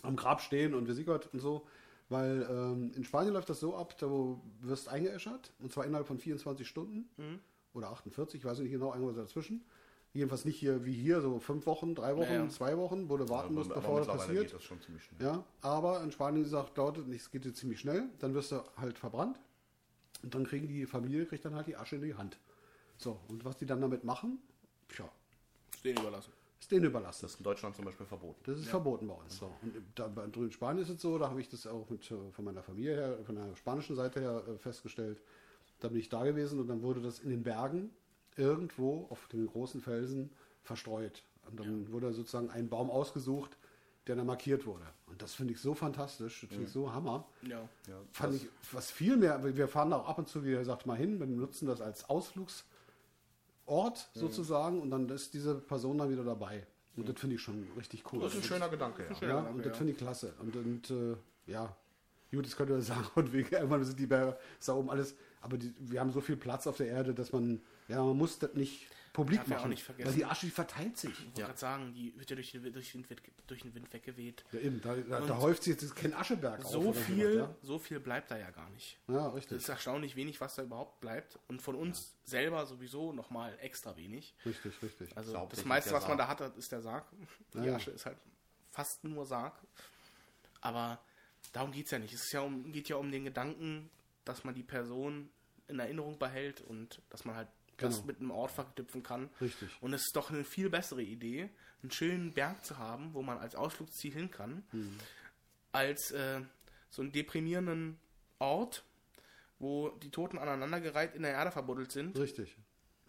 am 0.03 0.17
Grab 0.17 0.41
stehen 0.41 0.75
und 0.75 0.89
wie 0.89 0.93
sich 0.95 1.07
was 1.07 1.27
und 1.33 1.41
so. 1.41 1.67
Weil 2.09 2.47
ähm, 2.51 2.93
in 2.97 3.05
Spanien 3.05 3.35
läuft 3.35 3.51
das 3.51 3.61
so 3.61 3.77
ab, 3.77 3.97
du 3.99 4.41
wirst 4.63 4.89
eingeäschert, 4.89 5.53
und 5.61 5.71
zwar 5.73 5.85
innerhalb 5.85 6.07
von 6.07 6.19
24 6.19 6.67
Stunden 6.67 7.09
oder 7.73 7.91
48, 7.91 8.41
ich 8.41 8.45
weiß 8.45 8.59
nicht 8.61 8.73
genau, 8.73 8.93
irgendwas 8.93 9.17
dazwischen. 9.17 9.65
Jedenfalls 10.13 10.45
nicht 10.45 10.57
hier 10.59 10.85
wie 10.85 10.93
hier, 10.93 11.21
so 11.21 11.39
fünf 11.39 11.67
Wochen, 11.67 11.95
drei 11.95 12.17
Wochen, 12.17 12.33
Ja, 12.33 12.43
ja. 12.43 12.49
zwei 12.49 12.77
Wochen, 12.77 13.09
wo 13.09 13.17
du 13.17 13.29
warten 13.29 13.55
musst, 13.55 13.73
bevor 13.73 13.99
das 14.01 14.09
passiert. 14.09 14.47
geht 14.47 14.55
das 14.55 14.65
schon 14.65 14.81
ziemlich 14.81 15.05
schnell. 15.05 15.23
Ja, 15.23 15.45
aber 15.61 16.03
in 16.03 16.11
Spanien 16.11 16.45
sagt, 16.47 16.77
dauert 16.79 17.07
nicht, 17.07 17.21
es 17.21 17.31
geht 17.31 17.45
jetzt 17.45 17.59
ziemlich 17.59 17.79
schnell, 17.79 18.09
dann 18.19 18.35
wirst 18.35 18.51
du 18.51 18.61
halt 18.77 18.99
verbrannt 18.99 19.39
und 20.23 20.35
dann 20.35 20.45
kriegen 20.45 20.69
die 20.69 20.87
Familie 20.87 21.27
kriegt 21.27 21.45
dann 21.45 21.55
halt 21.55 21.67
die 21.67 21.77
Asche 21.77 21.97
in 21.97 22.03
die 22.03 22.15
Hand. 22.15 22.39
So, 22.97 23.19
und 23.29 23.45
was 23.45 23.57
die 23.57 23.67
dann 23.67 23.81
damit 23.81 24.05
machen, 24.05 24.39
tja, 24.89 25.09
Ist 25.73 25.85
denen 25.85 25.99
überlassen. 25.99 26.33
ist 26.61 26.71
denen 26.71 26.85
überlassen. 26.85 27.23
Das 27.23 27.33
ist 27.33 27.39
in 27.41 27.45
Deutschland 27.45 27.75
zum 27.77 27.85
Beispiel 27.87 28.07
verboten. 28.07 28.41
Das 28.45 28.59
ist 28.59 28.69
verboten 28.69 29.09
bei 29.09 29.15
uns. 29.15 29.39
So. 29.39 29.51
Und 29.63 29.75
da, 29.95 30.09
drüben 30.09 30.47
in 30.47 30.53
Spanien 30.53 30.83
ist 30.83 30.91
es 30.91 31.01
so, 31.01 31.17
da 31.19 31.31
habe 31.31 31.41
ich 31.41 31.49
das 31.49 31.67
auch 31.67 31.89
mit, 31.89 32.11
äh, 32.11 32.31
von 32.33 32.45
meiner 32.45 32.63
Familie 32.63 32.95
her, 32.95 33.19
von 33.25 33.37
der 33.37 33.57
spanischen 33.57 33.97
Seite 33.97 34.21
her 34.21 34.43
äh, 34.47 34.59
festgestellt. 34.59 35.23
Da 35.81 35.89
bin 35.89 35.99
ich 35.99 36.11
da 36.11 36.25
gewesen 36.25 36.61
und 36.61 36.69
dann 36.69 36.83
wurde 36.83 37.01
das 37.01 37.21
in 37.21 37.31
den 37.31 37.43
Bergen 37.43 37.91
irgendwo 38.37 39.07
auf 39.09 39.27
den 39.29 39.47
großen 39.47 39.81
Felsen 39.81 40.31
verstreut. 40.63 41.23
Und 41.51 41.59
dann 41.59 41.91
wurde 41.91 42.13
sozusagen 42.13 42.51
ein 42.51 42.69
Baum 42.69 42.91
ausgesucht, 42.91 43.57
der 44.07 44.17
dann 44.17 44.27
markiert 44.27 44.67
wurde. 44.67 44.87
Und 45.07 45.21
das 45.23 45.35
finde 45.35 45.53
ich 45.53 45.61
so 45.61 45.75
fantastisch, 45.75 46.41
das 46.41 46.51
finde 46.51 46.65
ich 46.65 46.73
so 46.73 46.93
Hammer. 46.93 47.27
Ja. 47.43 47.69
Ja, 47.87 48.01
Fand 48.13 48.35
ich 48.35 48.49
was 48.73 48.91
viel 48.91 49.17
mehr, 49.17 49.43
wir 49.57 49.69
fahren 49.69 49.91
da 49.91 49.97
auch 49.99 50.09
ab 50.09 50.19
und 50.19 50.29
zu, 50.29 50.45
wie 50.45 50.53
er 50.53 50.65
sagt, 50.65 50.87
mal 50.87 50.97
hin, 50.97 51.19
wir 51.21 51.27
nutzen 51.27 51.67
das 51.67 51.81
als 51.81 52.09
Ausflugsort 52.09 52.65
sozusagen 54.15 54.81
und 54.81 54.91
dann 54.91 55.09
ist 55.09 55.35
diese 55.35 55.55
Person 55.55 55.99
dann 55.99 56.11
wieder 56.11 56.25
dabei. 56.25 56.67
Und 56.97 57.09
das 57.09 57.19
finde 57.19 57.37
ich 57.37 57.43
schon 57.43 57.67
richtig 57.77 58.05
cool. 58.13 58.21
Das 58.21 58.35
ist 58.35 58.41
ein 58.41 58.45
schöner 58.45 58.69
Gedanke, 58.69 59.07
ja. 59.21 59.29
Ja, 59.29 59.39
und 59.41 59.65
das 59.65 59.77
finde 59.77 59.93
ich 59.93 59.99
klasse. 59.99 60.35
Und, 60.41 60.57
und 60.57 60.91
äh, 60.91 61.17
ja, 61.47 61.75
gut, 62.31 62.45
das 62.47 62.57
könnte 62.57 62.73
man 62.73 62.83
sagen, 62.83 63.07
und 63.15 63.33
wegen, 63.33 63.53
irgendwann 63.53 63.85
sind 63.85 63.99
die 63.99 64.07
Berge, 64.07 64.37
ist 64.59 64.69
da 64.69 64.75
oben 64.75 64.91
alles, 64.91 65.15
aber 65.41 65.57
die, 65.57 65.73
wir 65.79 66.01
haben 66.01 66.11
so 66.11 66.21
viel 66.21 66.37
Platz 66.37 66.67
auf 66.67 66.77
der 66.77 66.89
Erde, 66.89 67.15
dass 67.15 67.33
man, 67.33 67.61
ja, 67.89 68.03
man 68.03 68.17
muss 68.17 68.39
das 68.39 68.55
nicht 68.55 68.87
publik 69.13 69.41
ja 69.49 69.57
machen. 69.57 69.71
nicht 69.71 69.83
vergessen. 69.83 70.09
weil 70.09 70.15
die 70.17 70.25
Asche 70.25 70.47
die 70.47 70.53
verteilt 70.53 70.97
sich. 70.97 71.11
Ich 71.11 71.25
wollte 71.27 71.43
gerade 71.43 71.59
sagen, 71.59 71.93
die 71.93 72.17
wird 72.19 72.31
ja 72.31 72.37
durch, 72.37 72.53
den- 72.53 72.73
durch, 72.73 72.93
den, 72.93 73.11
Wind- 73.11 73.23
durch 73.47 73.63
den 73.63 73.75
Wind 73.75 73.93
weggeweht. 73.93 74.45
Ja, 74.53 74.61
eben, 74.61 74.81
da, 74.81 74.95
da, 74.97 75.21
da 75.21 75.39
häuft 75.39 75.65
sich 75.65 75.81
jetzt 75.81 75.97
kein 75.97 76.15
Ascheberg 76.15 76.65
auf. 76.65 76.71
So 76.71 76.81
oder 76.81 76.93
viel, 76.95 77.33
sowas, 77.35 77.51
so 77.63 77.79
viel 77.79 77.99
bleibt 78.01 78.31
da 78.31 78.39
ja 78.39 78.51
gar 78.51 78.71
nicht. 78.71 78.99
Ja, 79.09 79.15
ja 79.15 79.25
Das 79.27 79.35
richtig. 79.35 79.57
ist 79.59 79.69
erstaunlich 79.69 80.15
wenig, 80.17 80.41
was 80.41 80.55
da 80.55 80.63
überhaupt 80.63 81.01
bleibt. 81.01 81.39
Und 81.49 81.61
von 81.61 81.75
uns 81.75 82.15
selber 82.25 82.65
sowieso 82.67 83.13
nochmal 83.13 83.57
extra 83.61 83.97
wenig. 83.97 84.35
Richtig, 84.47 84.81
richtig. 84.83 85.17
Also 85.17 85.37
Hauptsächlich 85.37 85.65
das 85.65 85.69
meiste, 85.69 85.93
was 85.93 86.07
man 86.07 86.17
da 86.19 86.29
hat, 86.29 86.41
ist 86.57 86.71
der 86.71 86.81
Sarg. 86.81 87.05
Die 87.53 87.59
Ja, 87.59 87.65
ja. 87.65 87.75
Asche 87.77 87.91
ist 87.91 88.07
halt 88.07 88.19
fast 88.71 89.03
nur 89.05 89.27
Sarg. 89.27 89.55
Aber 90.61 91.01
darum 91.53 91.73
geht 91.73 91.87
es 91.87 91.91
ja 91.91 91.99
nicht. 91.99 92.13
Es 92.15 92.25
ist 92.27 92.33
ja 92.33 92.41
um, 92.41 92.71
geht 92.73 92.89
ja 92.89 92.97
um 92.97 93.11
den 93.11 93.25
Gedanken, 93.25 93.91
dass 94.25 94.45
man 94.45 94.55
die 94.55 94.63
Person 94.63 95.31
in 95.69 95.79
Erinnerung 95.79 96.19
behält 96.19 96.61
und 96.61 97.01
dass 97.11 97.25
man 97.25 97.37
halt 97.37 97.49
das 97.81 97.97
Genau. 97.97 98.07
mit 98.07 98.21
einem 98.21 98.31
Ort 98.31 98.51
verknüpfen 98.53 99.03
kann. 99.03 99.29
Richtig. 99.41 99.69
Und 99.81 99.93
es 99.93 100.03
ist 100.03 100.17
doch 100.17 100.31
eine 100.31 100.45
viel 100.45 100.71
bessere 100.71 101.03
Idee, 101.03 101.51
einen 101.83 101.91
schönen 101.91 102.33
Berg 102.33 102.65
zu 102.65 102.79
haben, 102.79 103.13
wo 103.15 103.23
man 103.23 103.39
als 103.39 103.55
Ausflugsziel 103.55 104.13
hin 104.13 104.31
kann, 104.31 104.63
Mhm. 104.73 104.99
als 105.73 106.11
äh, 106.13 106.41
so 106.91 107.03
einen 107.03 107.13
deprimierenden 107.13 107.99
Ort, 108.39 108.85
wo 109.59 109.91
die 109.91 110.11
Toten 110.11 110.39
aneinandergereiht 110.39 111.15
in 111.15 111.23
der 111.23 111.33
Erde 111.33 111.51
verbuddelt 111.51 111.93
sind, 111.93 112.19
Richtig. 112.19 112.57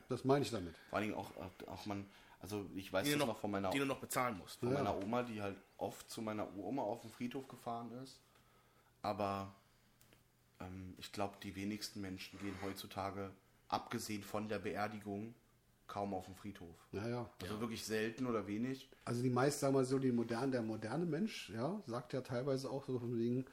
Das 0.10 0.26
meine 0.26 0.44
ich 0.44 0.52
damit. 0.52 0.76
Vor 0.90 0.98
allen 1.00 1.08
Dingen 1.08 1.18
auch, 1.18 1.32
auch 1.68 1.86
man, 1.86 2.06
also 2.42 2.66
ich 2.76 2.92
weiß 2.92 3.06
die 3.06 3.14
du 3.14 3.18
das 3.18 3.28
noch, 3.28 3.36
noch 3.36 3.40
von 3.40 3.50
meiner, 3.52 3.70
die 3.70 3.80
du 3.80 3.86
noch 3.86 4.00
bezahlen 4.02 4.38
musst. 4.38 4.60
von 4.60 4.70
Ja. 4.70 4.80
meiner 4.80 4.98
Oma, 4.98 5.24
die 5.24 5.42
halt 5.42 5.56
oft 5.78 6.10
zu 6.10 6.22
meiner 6.22 6.54
Oma 6.58 6.82
auf 6.82 7.00
den 7.02 7.10
Friedhof 7.12 7.48
gefahren 7.48 7.92
ist. 8.04 8.20
Aber 9.02 9.56
ähm, 10.60 10.94
ich 10.98 11.12
glaube, 11.14 11.38
die 11.42 11.56
wenigsten 11.56 12.02
Menschen 12.02 12.38
gehen 12.40 12.56
heutzutage, 12.62 13.32
abgesehen 13.72 14.24
von 14.24 14.48
der 14.50 14.60
Beerdigung, 14.60 15.34
kaum 15.88 16.14
auf 16.14 16.26
den 16.26 16.36
Friedhof. 16.36 16.76
Ja, 16.92 17.08
ja. 17.08 17.30
Also 17.42 17.60
wirklich 17.60 17.84
selten 17.84 18.26
oder 18.26 18.48
wenig. 18.48 18.90
Also 19.04 19.22
die 19.24 19.30
meisten, 19.30 19.60
sagen 19.62 19.74
wir 19.74 19.80
mal 19.80 19.86
so, 19.86 20.00
die 20.00 20.12
moderne, 20.12 20.52
der 20.52 20.62
moderne 20.62 21.06
Mensch, 21.06 21.50
ja, 21.50 21.82
sagt 21.86 22.14
ja 22.14 22.22
teilweise 22.22 22.70
auch 22.70 22.86
so 22.86 22.98
von 23.00 23.18
wegen, 23.18 23.46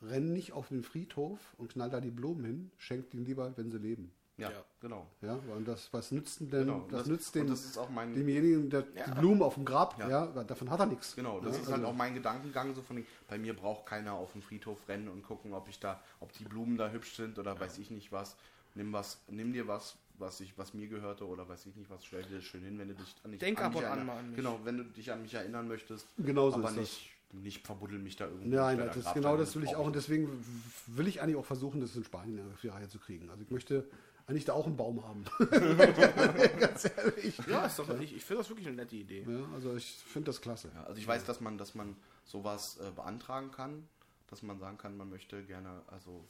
renn 0.00 0.32
nicht 0.32 0.52
auf 0.52 0.68
den 0.68 0.82
Friedhof 0.82 1.40
und 1.58 1.72
knall 1.72 1.90
da 1.90 2.00
die 2.00 2.10
Blumen 2.10 2.44
hin, 2.44 2.70
schenkt 2.78 3.14
ihnen 3.14 3.24
lieber, 3.24 3.56
wenn 3.56 3.70
sie 3.70 3.78
leben. 3.78 4.12
Ja, 4.38 4.50
Ja. 4.50 4.64
genau. 4.80 5.06
Ja, 5.20 5.34
und 5.54 5.68
das, 5.68 5.92
was 5.92 6.10
nützt 6.10 6.40
denn, 6.40 6.50
Genau, 6.50 6.80
das, 6.88 7.00
das- 7.00 7.06
nützt 7.08 7.34
dem, 7.34 7.46
das 7.48 7.64
ist 7.64 7.76
auch 7.78 7.90
mein- 7.90 8.14
demjenigen, 8.14 8.70
der, 8.70 8.86
Ja. 8.96 9.04
die 9.06 9.20
Blumen 9.20 9.42
auf 9.42 9.54
dem 9.54 9.64
Grab, 9.64 9.98
ja. 10.00 10.08
Ja. 10.08 10.44
davon 10.44 10.70
hat 10.70 10.80
er 10.80 10.86
nichts. 10.86 11.14
Genau, 11.14 11.38
das 11.40 11.56
ja, 11.56 11.62
ist 11.62 11.66
halt 11.68 11.76
also- 11.80 11.88
auch 11.88 11.94
mein 11.94 12.14
Gedankengang 12.14 12.74
so 12.74 12.82
von 12.82 13.04
bei 13.28 13.38
mir 13.38 13.54
braucht 13.54 13.86
keiner 13.86 14.14
auf 14.14 14.32
den 14.32 14.42
Friedhof 14.42 14.88
rennen 14.88 15.08
und 15.08 15.22
gucken, 15.22 15.52
ob 15.52 15.68
ich 15.68 15.78
da, 15.78 16.00
ob 16.20 16.32
die 16.32 16.44
Blumen 16.44 16.76
da 16.76 16.90
hübsch 16.90 17.14
sind 17.16 17.38
oder 17.38 17.58
weiß 17.60 17.78
ich 17.78 17.90
nicht 17.90 18.10
was. 18.10 18.36
Nimm 18.74 18.92
was, 18.92 19.20
nimm 19.28 19.52
dir 19.52 19.68
was, 19.68 19.96
was 20.18 20.40
ich, 20.40 20.56
was 20.56 20.72
mir 20.72 20.88
gehörte 20.88 21.26
oder 21.26 21.48
weiß 21.48 21.66
ich 21.66 21.76
nicht 21.76 21.90
was, 21.90 22.04
stell 22.04 22.22
dir 22.22 22.36
das 22.36 22.44
schön 22.44 22.62
hin, 22.62 22.78
wenn 22.78 22.88
du 22.88 22.94
dich 22.94 23.14
an, 23.22 23.32
dich, 23.32 23.40
Denk 23.40 23.58
an 23.58 23.66
ab 23.66 23.72
mich 23.74 23.82
und 23.82 23.88
an 23.88 24.06
mal 24.06 24.18
an 24.18 24.28
mich. 24.28 24.36
Genau, 24.36 24.60
wenn 24.64 24.78
du 24.78 24.84
dich 24.84 25.12
an 25.12 25.22
mich 25.22 25.34
erinnern 25.34 25.68
möchtest. 25.68 26.06
Genau 26.18 26.50
so 26.50 26.56
aber 26.56 26.70
ist 26.70 26.76
das. 26.76 26.80
nicht, 26.80 27.10
nicht 27.32 27.66
verbuddel 27.66 27.98
mich 27.98 28.16
da 28.16 28.26
irgendwo. 28.26 28.56
Nein, 28.56 28.78
bei 28.78 28.86
das 28.86 29.12
genau 29.14 29.36
das 29.36 29.54
will 29.56 29.64
ich 29.64 29.76
auch 29.76 29.86
und 29.86 29.94
nicht. 29.94 30.08
deswegen 30.08 30.44
will 30.86 31.06
ich 31.06 31.20
eigentlich 31.20 31.36
auch 31.36 31.44
versuchen, 31.44 31.80
das 31.80 31.94
in 31.96 32.04
Spanien 32.04 32.40
die 32.62 32.68
Reihe 32.68 32.88
zu 32.88 32.98
kriegen. 32.98 33.28
Also 33.30 33.42
ich 33.42 33.50
möchte 33.50 33.88
eigentlich 34.26 34.44
da 34.44 34.52
auch 34.52 34.66
einen 34.66 34.76
Baum 34.76 35.02
haben. 35.04 35.24
Ganz 36.60 36.84
ehrlich. 36.96 37.38
Ja, 37.48 37.66
ist 37.66 37.78
doch, 37.78 38.00
ich, 38.00 38.14
ich 38.14 38.24
finde 38.24 38.42
das 38.42 38.48
wirklich 38.50 38.68
eine 38.68 38.76
nette 38.76 38.96
Idee. 38.96 39.26
Ja, 39.28 39.52
also 39.54 39.74
ich 39.76 39.96
finde 40.06 40.26
das 40.26 40.40
klasse. 40.40 40.70
Ja, 40.74 40.84
also 40.84 40.98
ich 40.98 41.06
weiß, 41.06 41.24
dass 41.24 41.40
man, 41.40 41.58
dass 41.58 41.74
man 41.74 41.96
sowas 42.24 42.78
äh, 42.78 42.90
beantragen 42.92 43.50
kann, 43.50 43.88
dass 44.28 44.42
man 44.42 44.58
sagen 44.58 44.78
kann, 44.78 44.96
man 44.96 45.10
möchte 45.10 45.42
gerne 45.42 45.82
also 45.88 46.24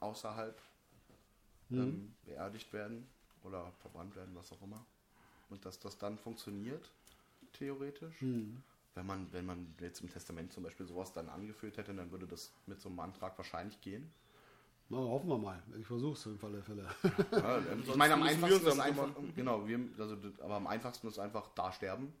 außerhalb 0.00 0.60
Mhm. 1.70 1.78
ähm, 1.78 2.14
beerdigt 2.24 2.72
werden 2.72 3.06
oder 3.42 3.72
verbrannt 3.80 4.14
werden, 4.16 4.34
was 4.34 4.52
auch 4.52 4.62
immer. 4.62 4.84
Und 5.50 5.64
dass 5.64 5.78
das 5.78 5.98
dann 5.98 6.18
funktioniert, 6.18 6.90
theoretisch. 7.52 8.20
Mhm. 8.22 8.62
Wenn 8.94 9.06
man, 9.06 9.26
wenn 9.32 9.44
man 9.46 9.74
jetzt 9.80 10.00
im 10.02 10.08
Testament 10.10 10.52
zum 10.52 10.62
Beispiel 10.62 10.86
sowas 10.86 11.12
dann 11.12 11.28
angeführt 11.28 11.76
hätte, 11.76 11.92
dann 11.94 12.10
würde 12.12 12.26
das 12.26 12.52
mit 12.66 12.80
so 12.80 12.88
einem 12.88 13.00
Antrag 13.00 13.36
wahrscheinlich 13.36 13.80
gehen. 13.80 14.10
Na, 14.88 14.98
hoffen 14.98 15.28
wir 15.28 15.38
mal. 15.38 15.62
Ich 15.80 15.86
versuche 15.86 16.12
es 16.12 16.26
im 16.26 16.38
Falle 16.38 16.62
Fälle. 16.62 16.86
Ja, 17.32 17.58
ähm, 17.58 17.82
ich 17.86 17.94
meine, 17.96 18.14
am 18.14 18.22
einfachsten 18.22 18.66
ist 18.66 18.78
einfach, 18.80 19.08
genau, 19.34 19.66
wir, 19.66 19.80
also, 19.98 20.16
aber 20.42 20.54
am 20.56 20.66
einfachsten 20.66 21.08
ist 21.08 21.18
einfach 21.18 21.48
da 21.54 21.72
sterben. 21.72 22.12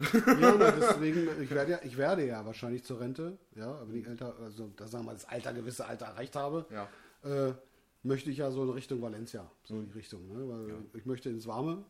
ja, 0.00 0.54
na, 0.58 0.70
deswegen, 0.78 1.42
ich 1.42 1.50
werde, 1.50 1.72
ja, 1.72 1.78
ich 1.82 1.96
werde 1.96 2.26
ja 2.26 2.44
wahrscheinlich 2.44 2.84
zur 2.84 3.00
Rente, 3.00 3.38
ja, 3.54 3.80
wenn 3.88 3.96
ich 4.00 4.06
älter, 4.06 4.34
also 4.40 4.70
da 4.76 4.88
sagen 4.88 5.04
wir 5.04 5.08
mal, 5.08 5.14
das 5.14 5.24
Alter, 5.26 5.52
gewisse 5.52 5.86
Alter 5.86 6.06
erreicht 6.06 6.36
habe, 6.36 6.66
Ja. 6.70 6.88
äh, 7.22 7.54
möchte 8.02 8.30
ich 8.30 8.38
ja 8.38 8.50
so 8.50 8.62
in 8.62 8.70
Richtung 8.70 9.02
Valencia, 9.02 9.50
so 9.64 9.74
in 9.78 9.86
die 9.86 9.92
Richtung, 9.92 10.26
ne? 10.28 10.48
weil 10.48 10.84
ich 10.94 11.06
möchte 11.06 11.28
ins 11.28 11.46
Warme, 11.46 11.84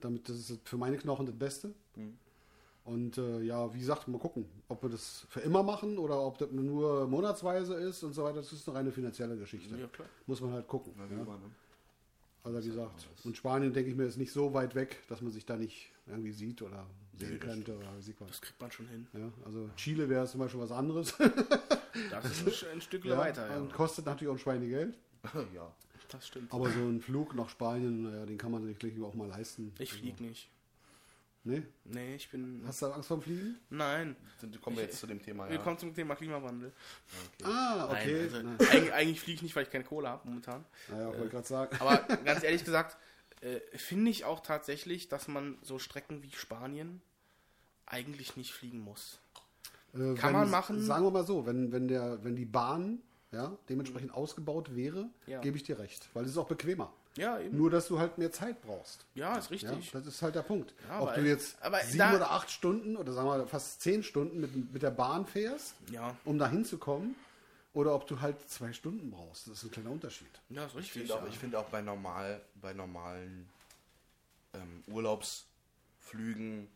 damit 0.00 0.28
das 0.28 0.36
ist 0.50 0.68
für 0.68 0.76
meine 0.76 0.96
Knochen 0.96 1.26
das 1.26 1.34
Beste. 1.34 1.74
Und 2.84 3.18
äh, 3.18 3.42
ja, 3.42 3.72
wie 3.74 3.78
gesagt, 3.78 4.08
mal 4.08 4.18
gucken, 4.18 4.46
ob 4.68 4.82
wir 4.82 4.88
das 4.88 5.26
für 5.28 5.40
immer 5.40 5.62
machen 5.62 5.98
oder 5.98 6.20
ob 6.20 6.38
das 6.38 6.50
nur 6.50 7.06
monatsweise 7.06 7.74
ist 7.74 8.02
und 8.02 8.14
so 8.14 8.24
weiter. 8.24 8.36
Das 8.36 8.52
ist 8.52 8.66
eine 8.68 8.78
reine 8.78 8.90
finanzielle 8.90 9.36
Geschichte. 9.36 9.76
Ja, 9.76 9.86
klar. 9.86 10.08
Muss 10.26 10.40
man 10.40 10.52
halt 10.52 10.66
gucken. 10.66 10.94
Ja, 10.96 11.04
Ja. 11.04 11.22
immer, 11.22 11.36
ne? 11.36 11.50
Also 12.42 12.64
wie 12.64 12.68
gesagt, 12.68 13.06
und 13.24 13.36
Spanien, 13.36 13.74
denke 13.74 13.90
ich 13.90 13.96
mir, 13.96 14.04
ist 14.04 14.16
nicht 14.16 14.32
so 14.32 14.54
weit 14.54 14.74
weg, 14.74 14.96
dass 15.08 15.20
man 15.20 15.30
sich 15.30 15.44
da 15.44 15.56
nicht 15.56 15.92
irgendwie 16.06 16.32
sieht 16.32 16.62
oder 16.62 16.86
sehen 17.12 17.38
das 17.38 17.48
könnte 17.50 17.76
oder 17.76 17.94
wie 17.98 18.02
sieht 18.02 18.18
was. 18.18 18.28
Das 18.28 18.40
kriegt 18.40 18.58
man 18.58 18.72
schon 18.72 18.88
hin. 18.88 19.06
Ja, 19.12 19.30
also 19.44 19.68
Chile 19.76 20.08
wäre 20.08 20.26
zum 20.26 20.40
Beispiel 20.40 20.60
was 20.60 20.72
anderes. 20.72 21.14
Das 22.10 22.24
ist 22.24 22.64
ein, 22.72 22.80
Stück 22.80 23.04
ja, 23.04 23.18
weiter, 23.18 23.46
ja. 23.46 23.58
Und 23.58 23.74
kostet 23.74 24.06
natürlich 24.06 24.28
auch 24.30 24.36
ein 24.36 24.38
Schweinegeld. 24.38 24.96
ja. 25.54 25.72
Das 26.08 26.26
stimmt. 26.26 26.52
Aber 26.52 26.70
so 26.70 26.80
ein 26.80 27.00
Flug 27.00 27.34
nach 27.34 27.48
Spanien, 27.48 28.02
naja, 28.02 28.26
den 28.26 28.36
kann 28.36 28.50
man 28.50 28.64
sich 28.64 28.78
gleich 28.78 29.00
auch 29.00 29.14
mal 29.14 29.28
leisten. 29.28 29.72
Ich 29.78 29.92
fliege 29.92 30.22
nicht. 30.22 30.50
Nee? 31.42 31.62
Nee, 31.84 32.16
ich 32.16 32.30
bin. 32.30 32.62
Hast 32.66 32.82
du 32.82 32.86
Angst 32.86 33.08
vorm 33.08 33.22
Fliegen? 33.22 33.58
Nein. 33.70 34.14
Sind, 34.38 34.60
kommen 34.60 34.76
wir 34.76 34.84
jetzt 34.84 34.98
zu 34.98 35.06
dem 35.06 35.22
Thema, 35.22 35.46
ja. 35.46 35.52
Wir 35.52 35.58
kommen 35.58 35.78
zum 35.78 35.94
Thema 35.94 36.14
Klimawandel. 36.14 36.72
Ah, 37.42 37.88
okay. 37.90 38.28
Nein, 38.30 38.44
Nein, 38.44 38.56
also, 38.58 38.72
eigentlich, 38.72 38.92
eigentlich 38.92 39.20
fliege 39.20 39.36
ich 39.36 39.42
nicht, 39.42 39.56
weil 39.56 39.62
ich 39.62 39.70
keine 39.70 39.84
Kohle 39.84 40.08
habe 40.08 40.28
momentan. 40.28 40.64
naja, 40.90 41.06
wollte 41.06 41.24
ich 41.24 41.30
gerade 41.30 41.48
sagen. 41.48 41.76
Aber 41.80 41.96
ganz 42.24 42.42
ehrlich 42.42 42.64
gesagt, 42.64 42.98
äh, 43.40 43.60
finde 43.76 44.10
ich 44.10 44.24
auch 44.26 44.40
tatsächlich, 44.40 45.08
dass 45.08 45.28
man 45.28 45.56
so 45.62 45.78
Strecken 45.78 46.22
wie 46.22 46.32
Spanien 46.32 47.00
eigentlich 47.86 48.36
nicht 48.36 48.52
fliegen 48.52 48.80
muss. 48.80 49.18
Äh, 49.94 50.14
Kann 50.14 50.34
man 50.34 50.50
machen. 50.50 50.82
Sagen 50.82 51.04
wir 51.04 51.10
mal 51.10 51.24
so, 51.24 51.46
wenn, 51.46 51.72
wenn, 51.72 51.88
der, 51.88 52.22
wenn 52.22 52.36
die 52.36 52.44
Bahn 52.44 53.00
ja, 53.32 53.56
dementsprechend 53.68 54.12
ausgebaut 54.14 54.74
wäre, 54.74 55.08
Ja. 55.26 55.40
gebe 55.40 55.56
ich 55.56 55.62
dir 55.62 55.78
recht. 55.78 56.08
Weil 56.14 56.24
es 56.24 56.30
ist 56.32 56.36
auch 56.38 56.48
bequemer. 56.48 56.92
Ja, 57.16 57.38
eben. 57.40 57.56
Nur, 57.56 57.70
dass 57.70 57.88
du 57.88 57.98
halt 57.98 58.18
mehr 58.18 58.30
Zeit 58.30 58.62
brauchst. 58.62 59.04
Ja, 59.14 59.36
ist 59.36 59.46
Ja, 59.50 59.70
richtig. 59.70 59.90
das 59.92 60.06
ist 60.06 60.22
halt 60.22 60.34
der 60.36 60.42
Punkt. 60.42 60.74
Ja, 60.88 61.00
Ob 61.00 61.08
aber- 61.08 61.16
du 61.20 61.26
jetzt 61.28 61.60
aber 61.62 61.80
sieben 61.80 62.14
oder 62.14 62.30
acht 62.30 62.50
Stunden 62.50 62.96
oder 62.96 63.12
sagen 63.12 63.28
wir 63.28 63.46
fast 63.48 63.80
zehn 63.82 64.02
Stunden 64.04 64.40
mit, 64.40 64.72
mit 64.72 64.82
der 64.82 64.90
Bahn 64.92 65.26
fährst, 65.26 65.74
Ja, 65.90 66.16
um 66.24 66.38
da 66.38 66.48
hinzukommen, 66.48 67.16
oder 67.72 67.94
ob 67.94 68.06
du 68.06 68.20
halt 68.20 68.48
zwei 68.48 68.72
Stunden 68.72 69.10
brauchst. 69.10 69.46
Das 69.48 69.58
ist 69.58 69.64
ein 69.64 69.70
kleiner 69.72 69.90
Unterschied. 69.90 70.28
ja, 70.50 70.64
ist 70.64 70.70
Ich 70.72 70.76
richtig. 70.78 70.92
finde 71.02 71.14
auch, 71.14 71.22
ja. 71.22 71.28
ich 71.28 71.38
finde 71.38 71.58
auch 71.58 71.68
bei, 71.68 71.82
normal, 71.82 72.40
bei 72.60 72.72
normalen 72.72 73.48
ähm, 74.54 74.82
Urlaubsflügen 74.92 76.68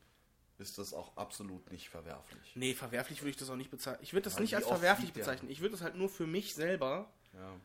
ist 0.58 0.78
das 0.78 0.94
auch 0.94 1.16
absolut 1.16 1.70
nicht 1.72 1.88
verwerflich. 1.88 2.52
Nee, 2.54 2.74
verwerflich 2.74 3.20
würde 3.22 3.30
ich 3.30 3.36
das 3.36 3.50
auch 3.50 3.56
nicht 3.56 3.70
bezeichnen. 3.70 4.02
Ich 4.02 4.12
würde 4.12 4.24
das 4.24 4.34
Weil 4.36 4.42
nicht 4.42 4.56
als 4.56 4.66
verwerflich 4.66 5.12
bezeichnen. 5.12 5.50
Ich 5.50 5.60
würde 5.60 5.72
das 5.72 5.82
halt 5.82 5.96
nur 5.96 6.08
für 6.08 6.26
mich 6.26 6.54
selber. 6.54 7.10
Ja. 7.32 7.56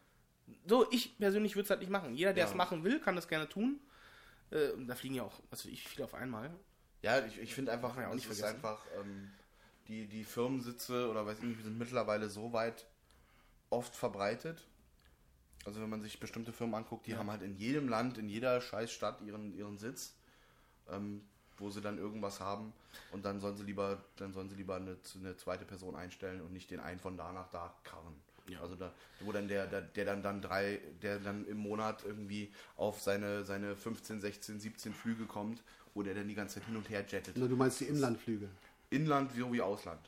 So, 0.66 0.90
ich 0.92 1.18
persönlich 1.20 1.56
würde 1.56 1.66
es 1.66 1.70
halt 1.70 1.82
nicht 1.82 1.92
machen. 1.92 2.16
Jeder, 2.16 2.34
der 2.34 2.46
Ja. 2.46 2.50
es 2.50 2.56
machen 2.56 2.84
will, 2.84 3.00
kann 3.00 3.16
das 3.16 3.28
gerne 3.28 3.48
tun. 3.48 3.80
Äh, 4.52 4.70
da 4.88 4.96
fliegen 4.96 5.14
ja 5.16 5.24
auch, 5.24 5.40
also 5.52 5.70
ich 5.70 5.88
viele 5.88 6.06
auf 6.06 6.16
einmal. 6.16 6.50
Ja, 7.04 7.24
ich, 7.26 7.38
ich 7.40 7.54
finde 7.54 7.72
einfach, 7.72 7.96
ja 7.96 8.08
auch 8.08 8.10
es 8.10 8.16
nicht 8.16 8.30
ist 8.30 8.40
vergessen. 8.40 8.56
einfach, 8.56 8.84
ähm, 9.00 9.30
die, 9.88 10.08
die 10.08 10.24
Firmensitze 10.24 11.10
oder 11.10 11.26
weiß 11.26 11.38
ich 11.38 11.44
nicht, 11.44 11.64
sind 11.64 11.78
mittlerweile 11.78 12.30
so 12.30 12.52
weit 12.52 12.88
oft 13.70 13.96
verbreitet. 13.96 14.68
Also 15.66 15.82
wenn 15.82 15.90
man 15.90 16.02
sich 16.02 16.20
bestimmte 16.20 16.52
Firmen 16.52 16.74
anguckt, 16.76 17.06
die 17.06 17.16
haben 17.16 17.30
halt 17.30 17.44
in 17.44 17.56
jedem 17.56 17.88
Land, 17.90 18.18
in 18.18 18.28
jeder 18.30 18.60
Scheißstadt 18.60 19.22
ihren, 19.22 19.54
ihren 19.54 19.78
Sitz, 19.78 20.16
ähm, 20.90 21.22
wo 21.60 21.70
sie 21.70 21.82
dann 21.82 21.98
irgendwas 21.98 22.40
haben 22.40 22.74
und 23.12 23.26
dann 23.26 23.40
sollen 23.40 23.58
sie 23.58 23.64
lieber, 23.64 24.02
dann 24.18 24.34
sollen 24.34 24.50
sie 24.50 24.56
lieber 24.56 24.76
eine, 24.76 24.98
eine 25.20 25.36
zweite 25.36 25.66
Person 25.66 25.96
einstellen 25.96 26.42
und 26.42 26.54
nicht 26.54 26.72
den 26.72 26.80
einen 26.80 27.00
von 27.00 27.18
da 27.18 27.32
nach 27.32 27.50
da 27.50 27.74
karren. 27.84 28.14
Ja. 28.48 28.62
Also 28.62 28.76
da, 28.76 28.92
wo 29.22 29.32
dann 29.32 29.48
der, 29.48 29.68
der, 29.68 29.82
der 29.82 30.06
dann 30.06 30.24
dann 30.24 30.42
drei, 30.42 30.80
der 31.02 31.20
dann 31.20 31.46
im 31.46 31.58
Monat 31.58 32.04
irgendwie 32.04 32.52
auf 32.78 33.00
seine, 33.02 33.46
seine 33.46 33.76
15, 33.76 34.22
16, 34.22 34.60
17 34.60 34.94
Flüge 34.94 35.26
kommt, 35.26 35.62
wo 35.94 36.02
der 36.02 36.16
dann 36.16 36.28
die 36.28 36.36
ganze 36.36 36.56
Zeit 36.56 36.66
hin 36.66 36.76
und 36.76 36.90
her 36.90 37.06
jettet. 37.08 37.36
Na, 37.38 37.48
du 37.48 37.56
meinst 37.56 37.80
die 37.80 37.86
Inlandflüge. 37.86 38.50
Inland 38.90 39.36
wie 39.38 39.52
wie 39.52 39.62
Ausland. 39.62 40.02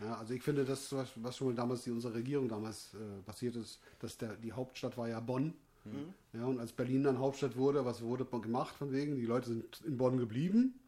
Ja, 0.00 0.16
also 0.16 0.34
ich 0.34 0.42
finde, 0.42 0.64
das, 0.64 0.92
was, 0.92 1.10
was 1.16 1.36
schon 1.36 1.48
mal 1.48 1.54
damals 1.54 1.84
die, 1.84 1.90
unsere 1.92 2.14
Regierung 2.14 2.48
damals 2.48 2.94
äh, 2.94 3.22
passiert 3.22 3.54
ist, 3.54 3.78
dass 4.00 4.18
der, 4.18 4.34
die 4.34 4.52
Hauptstadt 4.52 4.96
war 4.98 5.08
ja 5.08 5.20
Bonn. 5.20 5.54
Ja, 6.32 6.46
und 6.46 6.58
als 6.60 6.72
Berlin 6.72 7.04
dann 7.04 7.18
Hauptstadt 7.18 7.56
wurde, 7.56 7.84
was 7.84 8.00
wurde 8.00 8.24
gemacht 8.24 8.74
von 8.74 8.90
wegen? 8.90 9.16
Die 9.16 9.26
Leute 9.26 9.48
sind 9.48 9.82
in 9.84 9.98
Bonn 9.98 10.16
geblieben 10.16 10.80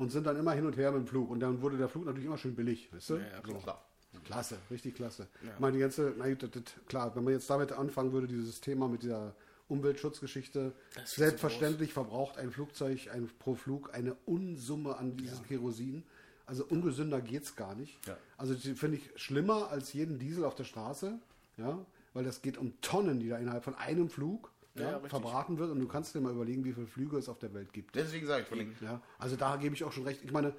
und 0.00 0.10
sind 0.10 0.26
dann 0.26 0.36
immer 0.36 0.52
hin 0.52 0.64
und 0.64 0.78
her 0.78 0.90
mit 0.92 1.02
dem 1.02 1.06
Flug. 1.06 1.30
Und 1.30 1.40
dann 1.40 1.60
wurde 1.60 1.76
der 1.76 1.88
Flug 1.88 2.06
natürlich 2.06 2.24
immer 2.24 2.38
schön 2.38 2.56
billig, 2.56 2.90
weißt 2.90 3.10
du? 3.10 3.14
Ja, 3.16 3.20
ja, 3.20 3.42
so. 3.46 3.52
Klar. 3.58 3.84
Klasse, 4.24 4.56
richtig 4.70 4.94
klasse. 4.94 5.28
Ja. 5.44 5.52
Ich 5.52 5.60
meine, 5.60 5.74
die 5.74 5.78
ganze, 5.78 6.14
na 6.16 6.26
gut, 6.28 6.42
das, 6.42 6.50
das, 6.50 6.62
klar, 6.88 7.14
wenn 7.14 7.22
man 7.22 7.34
jetzt 7.34 7.48
damit 7.50 7.72
anfangen 7.72 8.12
würde, 8.12 8.26
dieses 8.26 8.60
Thema 8.62 8.88
mit 8.88 9.02
dieser 9.02 9.34
Umweltschutzgeschichte, 9.68 10.72
selbstverständlich 11.04 11.92
verbraucht 11.92 12.38
ein 12.38 12.50
Flugzeug 12.50 13.10
ein, 13.12 13.30
pro 13.38 13.54
Flug 13.54 13.94
eine 13.94 14.16
Unsumme 14.24 14.96
an 14.96 15.16
dieses 15.18 15.42
Kerosin. 15.44 16.02
Also 16.46 16.64
ungesünder 16.64 17.20
geht's 17.20 17.54
gar 17.54 17.74
nicht. 17.74 17.98
Also 18.38 18.54
finde 18.56 18.96
ich 18.96 19.10
schlimmer 19.20 19.68
als 19.70 19.92
jeden 19.92 20.18
Diesel 20.18 20.44
auf 20.44 20.54
der 20.54 20.64
Straße, 20.64 21.18
ja, 21.58 21.78
weil 22.14 22.24
das 22.24 22.40
geht 22.40 22.56
um 22.56 22.80
Tonnen, 22.80 23.20
die 23.20 23.28
da 23.28 23.36
innerhalb 23.36 23.64
von 23.64 23.74
einem 23.74 24.08
Flug 24.08 24.50
Ja, 24.74 25.00
verbraten 25.00 25.58
wird. 25.58 25.70
Und 25.70 25.80
du 25.80 25.88
kannst 25.88 26.14
dir 26.14 26.20
mal 26.20 26.32
überlegen, 26.32 26.64
wie 26.64 26.72
viele 26.72 26.86
Flüge 26.86 27.18
es 27.18 27.28
auf 27.28 27.38
der 27.38 27.52
Welt 27.54 27.72
gibt. 27.72 27.94
Deswegen 27.94 28.26
sage 28.26 28.42
ich 28.42 28.48
von 28.48 28.58
den, 28.58 28.74
Ja, 28.80 29.00
also 29.18 29.36
da 29.36 29.56
gebe 29.56 29.74
ich 29.74 29.82
auch 29.84 29.92
schon 29.92 30.04
recht. 30.04 30.22
Ich 30.22 30.30
meine, 30.32 30.54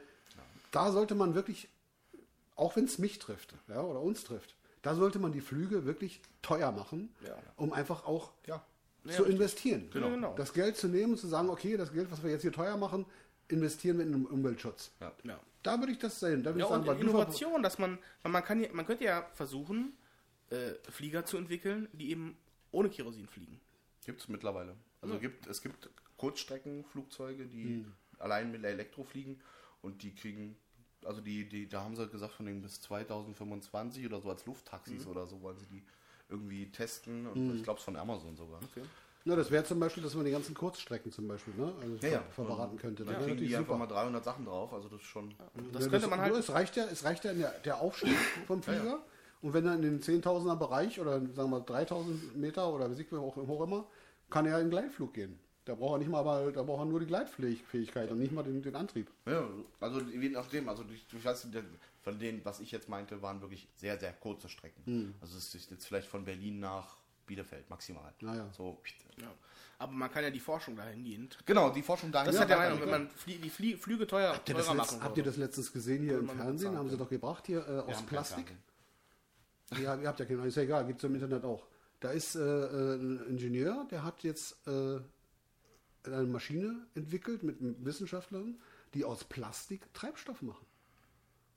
da 0.71 0.91
sollte 0.91 1.15
man 1.15 1.33
wirklich, 1.35 1.69
auch 2.55 2.75
wenn 2.75 2.85
es 2.85 2.97
mich 2.97 3.19
trifft 3.19 3.53
ja, 3.67 3.81
oder 3.81 4.01
uns 4.01 4.23
trifft, 4.23 4.55
da 4.81 4.95
sollte 4.95 5.19
man 5.19 5.31
die 5.31 5.41
Flüge 5.41 5.85
wirklich 5.85 6.21
teuer 6.41 6.71
machen, 6.71 7.13
Ja. 7.25 7.37
um 7.55 7.71
einfach 7.71 8.05
auch 8.05 8.31
ja. 8.47 8.63
Ja, 9.03 9.11
zu 9.13 9.23
investieren. 9.25 9.89
Genau. 9.91 10.09
Genau. 10.09 10.35
Das 10.35 10.53
Geld 10.53 10.77
zu 10.77 10.87
nehmen 10.87 11.13
und 11.13 11.17
zu 11.17 11.27
sagen, 11.27 11.49
okay, 11.49 11.77
das 11.77 11.91
Geld, 11.93 12.11
was 12.11 12.21
wir 12.23 12.29
jetzt 12.31 12.41
hier 12.41 12.51
teuer 12.51 12.77
machen, 12.77 13.05
investieren 13.47 13.97
wir 13.97 14.05
in 14.05 14.11
den 14.11 14.25
Umweltschutz. 14.25 14.91
Ja. 14.99 15.11
Ja. 15.23 15.39
Da 15.63 15.79
würde 15.79 15.91
ich 15.91 15.99
das 15.99 16.19
sehen. 16.19 16.43
Da 16.43 16.51
würde 16.51 16.59
Ja, 16.59 16.65
ich 16.65 16.69
sagen, 16.69 16.81
und 16.81 16.87
weil 16.87 16.95
du 16.95 17.01
Innovation, 17.01 17.63
dass 17.63 17.79
man, 17.79 17.97
man, 18.23 18.43
kann 18.43 18.65
man 18.73 18.85
könnte 18.85 19.03
ja 19.05 19.27
versuchen, 19.33 19.93
äh, 20.49 20.73
Flieger 20.89 21.25
zu 21.25 21.37
entwickeln, 21.37 21.87
die 21.93 22.09
eben 22.11 22.37
ohne 22.71 22.89
Kerosin 22.89 23.27
fliegen. 23.27 23.59
Gibt 24.05 24.21
es 24.21 24.27
mittlerweile. 24.27 24.75
Also 25.01 25.19
gibt, 25.19 25.47
es 25.47 25.61
gibt 25.61 25.89
Kurzstreckenflugzeuge, 26.17 27.45
die 27.47 27.85
allein 28.19 28.51
mit 28.51 28.63
Elektro 28.63 29.03
fliegen 29.03 29.39
und 29.81 30.03
die 30.03 30.13
kriegen, 30.13 30.55
also 31.05 31.21
die, 31.21 31.47
die, 31.47 31.67
da 31.67 31.83
haben 31.83 31.95
sie 31.95 32.07
gesagt, 32.07 32.33
von 32.33 32.45
denen 32.45 32.61
bis 32.61 32.81
2025 32.81 34.05
oder 34.05 34.21
so 34.21 34.29
als 34.29 34.45
Lufttaxis 34.45 35.07
oder 35.07 35.25
so 35.27 35.41
wollen 35.41 35.57
sie 35.57 35.65
die 35.67 35.83
irgendwie 36.29 36.71
testen 36.71 37.27
und 37.27 37.55
ich 37.55 37.63
glaube 37.63 37.79
es 37.79 37.83
von 37.83 37.95
Amazon 37.95 38.35
sogar. 38.35 38.59
Na, 39.23 39.35
das 39.35 39.51
wäre 39.51 39.63
zum 39.63 39.79
Beispiel, 39.79 40.01
dass 40.01 40.15
man 40.15 40.25
die 40.25 40.31
ganzen 40.31 40.55
Kurzstrecken 40.55 41.11
zum 41.11 41.27
Beispiel 41.27 41.53
ne, 41.55 41.73
also 41.79 41.95
Ja, 42.01 42.13
ja. 42.13 42.21
ver 42.21 42.45
verbraten 42.45 42.77
könnte. 42.77 43.03
Das 43.03 43.13
Da 43.13 43.19
wäre 43.19 43.35
kriegen 43.35 43.47
die 43.47 43.55
einfach 43.55 43.77
mal 43.77 43.85
300 43.87 44.23
Sachen 44.23 44.45
drauf, 44.45 44.73
also 44.73 44.89
das 44.89 45.01
ist 45.01 45.07
schon. 45.07 45.31
Das 45.73 45.83
Ja, 45.83 45.89
könnte 45.89 46.07
man 46.07 46.21
halt. 46.21 46.31
nur, 46.31 46.39
Es 46.39 46.49
reicht 46.49 46.75
ja, 46.75 46.85
es 46.85 47.03
reicht 47.03 47.23
ja 47.25 47.33
der, 47.33 47.51
der 47.59 47.81
Aufstieg 47.81 48.17
vom 48.47 48.63
Flieger. 48.63 49.03
Und 49.41 49.53
wenn 49.53 49.65
er 49.65 49.75
in 49.75 49.81
den 49.81 50.01
10.000er 50.01 50.55
Bereich 50.55 50.99
oder 50.99 51.13
sagen 51.13 51.35
wir 51.35 51.47
mal 51.47 51.61
3.000 51.61 52.35
Meter 52.35 52.71
oder 52.71 52.89
wie 52.91 52.95
sieht 52.95 53.11
man 53.11 53.21
auch, 53.21 53.37
immer, 53.37 53.85
kann 54.29 54.45
er 54.45 54.59
in 54.59 54.69
Gleitflug 54.69 55.13
gehen. 55.13 55.39
Da 55.65 55.75
braucht 55.75 55.95
er 55.95 55.97
nicht 55.99 56.09
mal, 56.09 56.19
aber 56.19 56.51
da 56.51 56.63
braucht 56.63 56.81
er 56.81 56.85
nur 56.85 56.99
die 56.99 57.05
Gleitfähigkeit 57.05 58.09
und 58.11 58.19
nicht 58.19 58.31
mal 58.31 58.43
den, 58.43 58.61
den 58.61 58.75
Antrieb. 58.75 59.11
Ja, 59.25 59.47
also 59.79 60.01
je 60.01 60.29
nachdem, 60.29 60.69
also 60.69 60.83
ich, 60.91 61.05
ich 61.11 61.25
weiß, 61.25 61.45
nicht, 61.45 61.63
von 62.01 62.17
denen, 62.17 62.43
was 62.43 62.59
ich 62.59 62.71
jetzt 62.71 62.89
meinte, 62.89 63.21
waren 63.21 63.41
wirklich 63.41 63.67
sehr, 63.75 63.99
sehr 63.99 64.13
kurze 64.13 64.49
Strecken. 64.49 65.13
Also 65.21 65.37
es 65.37 65.53
ist 65.53 65.69
jetzt 65.69 65.85
vielleicht 65.85 66.07
von 66.07 66.25
Berlin 66.25 66.59
nach 66.59 66.97
Bielefeld 67.27 67.69
maximal. 67.69 68.13
Naja. 68.21 68.49
So, 68.55 68.79
Ja. 69.17 69.27
Aber 69.77 69.93
man 69.93 70.11
kann 70.11 70.23
ja 70.23 70.29
die 70.29 70.39
Forschung 70.39 70.75
dahingehend. 70.75 71.39
genau, 71.43 71.71
die 71.71 71.81
Forschung 71.81 72.11
dahin. 72.11 72.27
Das 72.27 72.35
ja, 72.35 72.41
hat 72.41 72.49
der 72.49 72.57
Meinung, 72.57 72.81
wenn 72.81 72.89
man 72.89 73.09
flie 73.09 73.37
die 73.37 73.49
Flie 73.49 73.77
Flüge 73.77 74.05
teuer, 74.05 74.33
Habt 74.33 74.47
ihr, 74.47 74.53
das 74.53 74.65
teurer 74.65 74.77
machen 74.77 75.03
habt 75.03 75.17
ihr 75.17 75.23
das 75.23 75.37
letztens 75.37 75.73
gesehen 75.73 76.03
hier 76.03 76.19
im 76.19 76.29
Fernsehen? 76.29 76.77
Haben 76.77 76.89
sie 76.89 76.97
doch 76.97 77.09
gebracht 77.09 77.47
hier 77.47 77.67
äh, 77.67 77.91
aus 77.91 78.03
Plastik? 78.03 78.51
Fernsehen. 79.71 79.85
Ja, 79.85 80.01
ihr 80.01 80.07
habt 80.07 80.19
ja 80.19 80.25
keinen, 80.25 80.43
ist 80.45 80.55
ja 80.55 80.63
egal, 80.63 80.85
gibt 80.85 80.99
es 80.99 81.03
im 81.09 81.15
Internet 81.15 81.43
auch. 81.43 81.65
Da 81.99 82.11
ist 82.11 82.35
äh, 82.35 82.39
äh, 82.41 82.95
ein 82.95 83.25
Ingenieur, 83.29 83.85
der 83.91 84.03
hat 84.03 84.23
jetzt 84.23 84.67
äh, 84.67 84.99
eine 86.05 86.23
Maschine 86.23 86.87
entwickelt 86.95 87.43
mit 87.43 87.57
Wissenschaftlern, 87.85 88.59
die 88.93 89.05
aus 89.05 89.23
Plastik 89.23 89.93
Treibstoff 89.93 90.41
machen. 90.41 90.65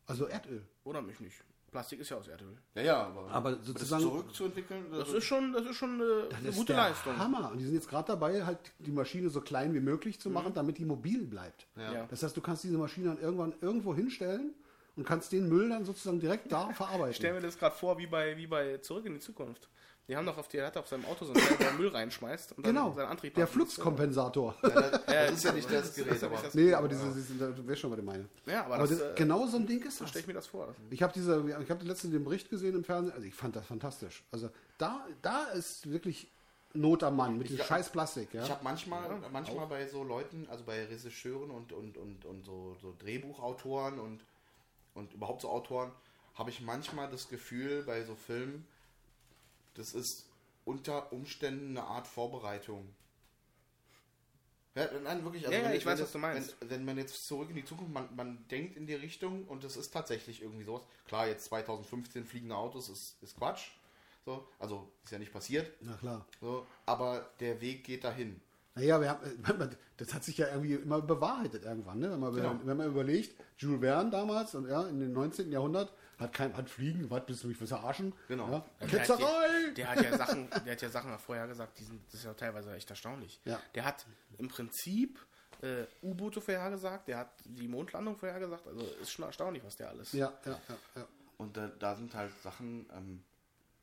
Also 0.06 0.26
Erdöl. 0.26 0.62
Oder 0.84 1.00
mich 1.00 1.18
nicht. 1.20 1.42
Plastik 1.70 1.98
ist 2.00 2.10
ja 2.10 2.18
aus 2.18 2.28
Erdöl. 2.28 2.56
Ja, 2.74 2.82
ja, 2.82 3.06
aber, 3.06 3.30
Aber 3.32 3.52
das 3.56 3.66
sozusagen- 3.66 4.02
zurückzuentwickeln, 4.04 4.84
Das 4.92 5.08
ist 5.12 5.24
schon, 5.24 5.52
das 5.54 5.64
ist 5.64 5.76
schon 5.76 5.98
äh, 6.00 6.28
Das 6.28 6.38
eine 6.38 6.48
ist 6.50 6.56
gute 6.56 6.66
der 6.74 6.76
Leistung. 6.76 7.18
Hammer. 7.18 7.50
Und 7.50 7.58
die 7.58 7.64
sind 7.64 7.74
jetzt 7.74 7.88
gerade 7.88 8.06
dabei, 8.08 8.44
halt 8.44 8.58
die 8.78 8.92
Maschine 8.92 9.30
so 9.30 9.40
klein 9.40 9.74
wie 9.74 9.80
möglich 9.80 10.20
zu 10.20 10.30
machen, 10.30 10.52
damit 10.54 10.78
die 10.78 10.84
mobil 10.84 11.26
bleibt. 11.26 11.66
Ja. 11.76 12.06
Das 12.06 12.22
heißt, 12.22 12.36
du 12.36 12.40
kannst 12.42 12.62
diese 12.62 12.78
Maschine 12.78 13.08
dann 13.08 13.18
irgendwann 13.18 13.54
irgendwo 13.60 13.92
hinstellen 13.94 14.54
und 14.96 15.04
kannst 15.04 15.32
den 15.32 15.48
Müll 15.48 15.68
dann 15.68 15.84
sozusagen 15.84 16.20
direkt 16.20 16.50
da 16.52 16.68
verarbeiten. 16.74 17.10
Ich 17.10 17.16
stelle 17.16 17.34
mir 17.34 17.40
das 17.40 17.58
gerade 17.58 17.74
vor, 17.76 17.98
wie 17.98 18.06
bei, 18.06 18.36
wie 18.36 18.46
bei 18.46 18.78
Zurück 18.78 19.06
in 19.06 19.14
die 19.14 19.20
Zukunft. 19.20 19.68
Die 20.06 20.14
haben 20.14 20.26
doch 20.26 20.36
auf 20.36 20.48
die, 20.48 20.58
er 20.58 20.66
hat 20.66 20.76
auf 20.76 20.86
seinem 20.86 21.06
Auto 21.06 21.24
so 21.24 21.32
einen 21.32 21.42
Teil, 21.42 21.56
der 21.56 21.72
Müll 21.72 21.88
reinschmeißt 21.88 22.58
und 22.58 22.66
dann 22.66 22.74
Genau, 22.74 22.92
seinen 22.92 23.08
Antrieb 23.08 23.34
der. 23.36 23.46
Fluxkompensator. 23.46 24.54
Ja, 24.62 24.68
das, 24.68 25.04
das 25.06 25.32
ist 25.32 25.44
ja 25.44 25.52
nicht 25.52 25.72
das 25.72 25.94
Gerät, 25.94 26.22
aber 26.22 26.36
das- 26.42 26.54
nee, 26.54 26.74
aber 26.74 26.88
diese, 26.88 27.10
diese, 27.14 27.52
du 27.52 27.66
weißt 27.66 27.80
schon, 27.80 27.90
was 27.90 27.98
ich 27.98 28.04
meine. 28.04 28.28
Ja, 28.44 28.66
aber, 28.66 28.74
Aber 28.74 28.86
das, 28.86 28.98
das, 28.98 29.12
äh, 29.12 29.14
genau 29.16 29.46
so 29.46 29.56
ein 29.56 29.66
Ding 29.66 29.82
ist 29.82 29.96
so 29.96 30.04
das. 30.04 30.10
stelle 30.10 30.20
ich 30.20 30.26
mir 30.26 30.34
das 30.34 30.46
vor. 30.46 30.74
Ich 30.90 31.02
habe 31.02 31.10
diese, 31.14 31.42
ich 31.62 31.70
habe 31.70 31.84
letztens 31.86 32.12
den 32.12 32.22
Bericht 32.22 32.50
gesehen 32.50 32.74
im 32.74 32.84
Fernsehen. 32.84 33.14
Also 33.14 33.26
ich 33.26 33.34
fand 33.34 33.56
das 33.56 33.64
fantastisch. 33.66 34.22
Also 34.30 34.50
da, 34.76 35.06
da 35.22 35.44
ist 35.46 35.90
wirklich 35.90 36.28
Not 36.74 37.02
am 37.02 37.16
Mann 37.16 37.38
mit 37.38 37.48
dem 37.48 37.58
hab- 37.58 37.66
scheiß 37.66 37.88
Plastik. 37.88 38.34
Ja? 38.34 38.42
Ich 38.42 38.50
habe 38.50 38.62
manchmal, 38.62 39.08
manchmal 39.32 39.66
bei 39.68 39.86
so 39.86 40.04
Leuten, 40.04 40.46
also 40.50 40.64
bei 40.64 40.84
Regisseuren 40.84 41.50
und, 41.50 41.72
und, 41.72 41.96
und, 41.96 42.26
und 42.26 42.44
so, 42.44 42.76
so 42.82 42.94
Drehbuchautoren 42.98 43.98
und, 43.98 44.20
und 44.94 45.12
überhaupt 45.12 45.42
so 45.42 45.48
Autoren, 45.50 45.92
habe 46.34 46.50
ich 46.50 46.60
manchmal 46.60 47.10
das 47.10 47.28
Gefühl 47.28 47.82
bei 47.84 48.04
so 48.04 48.14
Filmen, 48.14 48.66
das 49.74 49.94
ist 49.94 50.26
unter 50.64 51.12
Umständen 51.12 51.76
eine 51.76 51.86
Art 51.86 52.06
Vorbereitung. 52.06 52.88
Ja, 54.74 54.88
nein, 55.04 55.22
wirklich. 55.24 55.42
Ja, 55.44 55.50
ja, 55.52 55.64
wenn- 55.64 55.72
ich 55.76 55.84
wenn 55.84 55.92
weiß, 55.92 55.98
das- 56.00 56.08
was 56.08 56.12
du 56.12 56.18
meinst. 56.18 56.56
Wenn, 56.60 56.70
wenn 56.70 56.84
man 56.84 56.98
jetzt 56.98 57.26
zurück 57.26 57.48
in 57.48 57.54
die 57.56 57.64
Zukunft, 57.64 57.92
man, 57.92 58.14
man 58.16 58.44
denkt 58.48 58.76
in 58.76 58.86
die 58.86 58.94
Richtung 58.94 59.44
und 59.46 59.62
es 59.62 59.76
ist 59.76 59.92
tatsächlich 59.92 60.42
irgendwie 60.42 60.64
sowas. 60.64 60.82
Klar, 61.06 61.28
jetzt 61.28 61.44
2015 61.44 62.24
fliegende 62.24 62.56
Autos 62.56 62.88
ist, 62.88 63.16
ist 63.22 63.36
Quatsch. 63.36 63.68
So, 64.24 64.48
also 64.58 64.90
ist 65.04 65.12
ja 65.12 65.18
nicht 65.18 65.32
passiert. 65.32 65.70
Na 65.80 65.96
klar. 65.96 66.26
So, 66.40 66.66
aber 66.86 67.30
der 67.40 67.60
Weg 67.60 67.84
geht 67.84 68.02
dahin. 68.04 68.40
Naja, 68.76 69.00
wir 69.00 69.08
haben, 69.10 69.70
das 69.96 70.14
hat 70.14 70.24
sich 70.24 70.38
ja 70.38 70.48
irgendwie 70.48 70.74
immer 70.74 71.00
bewahrheitet 71.00 71.64
irgendwann. 71.64 72.00
Ne? 72.00 72.10
Wenn, 72.10 72.20
man, 72.20 72.34
Genau. 72.34 72.60
wenn 72.64 72.76
man 72.76 72.88
überlegt, 72.88 73.34
Jules 73.58 73.80
Verne 73.80 74.10
damals 74.10 74.54
und 74.54 74.68
ja, 74.68 74.82
in 74.88 74.98
den 75.00 75.12
19. 75.12 75.50
Jahrhundert 75.52 75.92
hat 76.18 76.32
kein 76.32 76.56
hat 76.56 76.68
Fliegen, 76.68 77.08
was 77.10 77.24
bist 77.26 77.44
du 77.44 77.48
mich 77.48 77.56
verarschen? 77.56 78.12
Genau. 78.28 78.50
Ja? 78.50 78.64
Der 78.80 78.88
Ketzerei! 78.88 79.22
hat, 79.22 79.76
der 79.76 79.90
hat 79.90 80.02
ja 80.02 80.16
Sachen, 80.16 80.48
der 80.64 80.72
hat 80.72 80.82
ja 80.82 80.88
Sachen 80.90 81.18
vorher 81.18 81.46
gesagt, 81.46 81.78
die 81.78 81.84
sind, 81.84 82.00
das 82.06 82.14
ist 82.20 82.24
ja 82.24 82.34
teilweise 82.34 82.74
echt 82.74 82.90
erstaunlich. 82.90 83.40
Ja. 83.44 83.60
Der 83.74 83.84
hat 83.84 84.06
im 84.38 84.48
Prinzip 84.48 85.24
äh, 85.62 85.84
U-Boote 86.02 86.40
vorhergesagt, 86.40 87.08
der 87.08 87.18
hat 87.18 87.30
die 87.44 87.68
Mondlandung 87.68 88.16
vorhergesagt, 88.16 88.66
also 88.66 88.84
ist 89.00 89.12
schon 89.12 89.24
erstaunlich, 89.24 89.64
was 89.64 89.76
der 89.76 89.88
alles. 89.90 90.12
Ja, 90.12 90.32
ja, 90.44 90.52
ja, 90.68 90.76
ja. 90.96 91.08
Und 91.36 91.56
da, 91.56 91.68
da 91.68 91.94
sind 91.96 92.14
halt 92.14 92.32
Sachen, 92.42 92.86
ähm, 92.92 93.22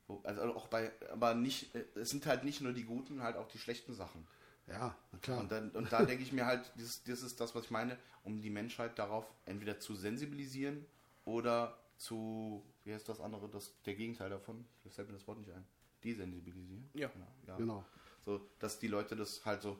wo, 0.07 0.21
also 0.23 0.41
auch 0.55 0.67
bei, 0.67 0.91
aber 1.11 1.33
nicht, 1.33 1.73
äh, 1.75 1.85
es 1.95 2.09
sind 2.09 2.25
halt 2.25 2.43
nicht 2.43 2.61
nur 2.61 2.73
die 2.73 2.83
guten, 2.83 3.23
halt 3.23 3.35
auch 3.37 3.47
die 3.47 3.57
schlechten 3.57 3.93
Sachen. 3.93 4.25
Ja, 4.67 4.95
klar. 5.21 5.41
Und, 5.41 5.51
dann, 5.51 5.69
und 5.71 5.91
da 5.91 6.05
denke 6.05 6.23
ich 6.23 6.31
mir 6.31 6.45
halt, 6.45 6.71
das, 6.77 7.03
das 7.03 7.23
ist 7.23 7.39
das, 7.39 7.53
was 7.55 7.65
ich 7.65 7.71
meine, 7.71 7.97
um 8.23 8.41
die 8.41 8.49
Menschheit 8.49 8.97
darauf 8.97 9.25
entweder 9.45 9.79
zu 9.79 9.95
sensibilisieren 9.95 10.85
oder 11.25 11.77
zu, 11.97 12.63
wie 12.83 12.93
heißt 12.93 13.07
das 13.09 13.19
andere, 13.19 13.49
das, 13.49 13.73
der 13.85 13.95
Gegenteil 13.95 14.29
davon, 14.29 14.65
das 14.83 14.95
fällt 14.95 15.07
mir 15.07 15.13
das 15.15 15.27
Wort 15.27 15.39
nicht 15.39 15.51
ein, 15.51 15.65
desensibilisieren. 16.03 16.89
Ja. 16.93 17.11
ja. 17.47 17.57
Genau. 17.57 17.83
So, 18.25 18.41
dass 18.59 18.79
die 18.79 18.87
Leute 18.87 19.15
das 19.15 19.43
halt 19.45 19.61
so, 19.61 19.77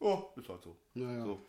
oh, 0.00 0.24
ist 0.36 0.48
halt 0.48 0.62
so. 0.62 0.76
Ja, 0.94 1.12
ja. 1.12 1.24
so. 1.24 1.40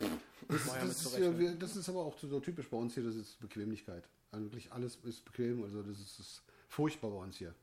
Das, 0.48 0.64
das, 0.64 1.06
ist, 1.06 1.18
ja, 1.18 1.38
wir- 1.38 1.54
das 1.56 1.76
ist 1.76 1.88
aber 1.88 2.00
auch 2.04 2.16
so 2.18 2.40
typisch 2.40 2.68
bei 2.68 2.76
uns 2.76 2.94
hier, 2.94 3.02
das 3.04 3.16
ist 3.16 3.38
Bequemlichkeit. 3.40 4.08
Also 4.30 4.44
wirklich 4.46 4.72
alles 4.72 4.96
ist 5.04 5.24
bequem, 5.24 5.62
also 5.62 5.82
das 5.82 5.98
ist, 5.98 6.18
das 6.18 6.26
ist 6.26 6.42
furchtbar 6.68 7.10
bei 7.10 7.18
uns 7.18 7.36
hier. 7.36 7.54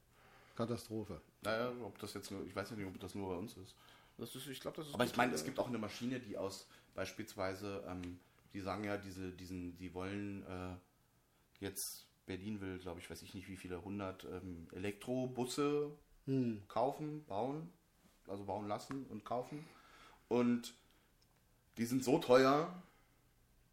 Katastrophe. 0.56 1.22
Naja, 1.42 1.72
ob 1.84 1.98
das 2.00 2.14
jetzt 2.14 2.32
nur, 2.32 2.46
ich 2.46 2.56
weiß 2.56 2.70
ja 2.72 2.76
nicht, 2.78 2.88
ob 2.88 3.00
das 3.00 3.14
nur 3.16 3.30
bei 3.30 3.36
uns 3.36 3.56
ist. 3.58 3.76
Das 4.18 4.36
ist, 4.36 4.48
ich 4.48 4.60
glaube, 4.60 4.78
das 4.78 4.88
ist. 4.88 4.94
Aber 4.94 5.06
ich 5.06 5.16
meine, 5.16 5.34
es 5.34 5.44
gibt 5.44 5.60
auch 5.60 5.68
eine 5.68 5.78
Maschine, 5.78 6.20
die 6.20 6.38
aus 6.38 6.68
beispielsweise, 6.94 7.84
ähm, 7.88 8.20
die 8.54 8.62
sagen 8.62 8.84
ja, 8.84 8.98
diese, 8.98 9.32
diesen, 9.32 9.78
die 9.78 9.94
wollen 9.94 10.44
äh, 10.48 10.76
jetzt, 11.60 12.08
Berlin 12.26 12.62
will, 12.62 12.80
glaube 12.80 13.00
ich, 13.00 13.10
weiß 13.10 13.22
ich 13.22 13.34
nicht 13.34 13.48
wie 13.50 13.58
viele, 13.58 13.78
100 13.78 14.24
ähm, 14.26 14.68
Elektrobusse 14.74 15.92
kaufen, 16.68 17.24
bauen, 17.26 17.72
also 18.28 18.46
bauen 18.46 18.68
lassen 18.68 19.06
und 19.08 19.26
kaufen. 19.26 19.64
Und 20.28 20.74
die 21.78 21.86
sind 21.86 22.04
so 22.04 22.18
teuer, 22.18 22.82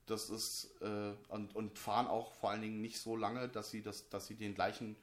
das 0.06 0.28
ist, 0.28 0.70
äh, 0.82 1.14
und, 1.28 1.54
und 1.54 1.78
fahren 1.78 2.06
auch 2.06 2.32
vor 2.34 2.50
allen 2.50 2.60
Dingen 2.60 2.82
nicht 2.82 2.98
so 2.98 3.16
lange, 3.16 3.48
dass 3.48 3.70
sie, 3.70 3.82
das, 3.82 4.08
dass 4.10 4.26
sie 4.26 4.34
den 4.34 4.54
gleichen 4.54 4.96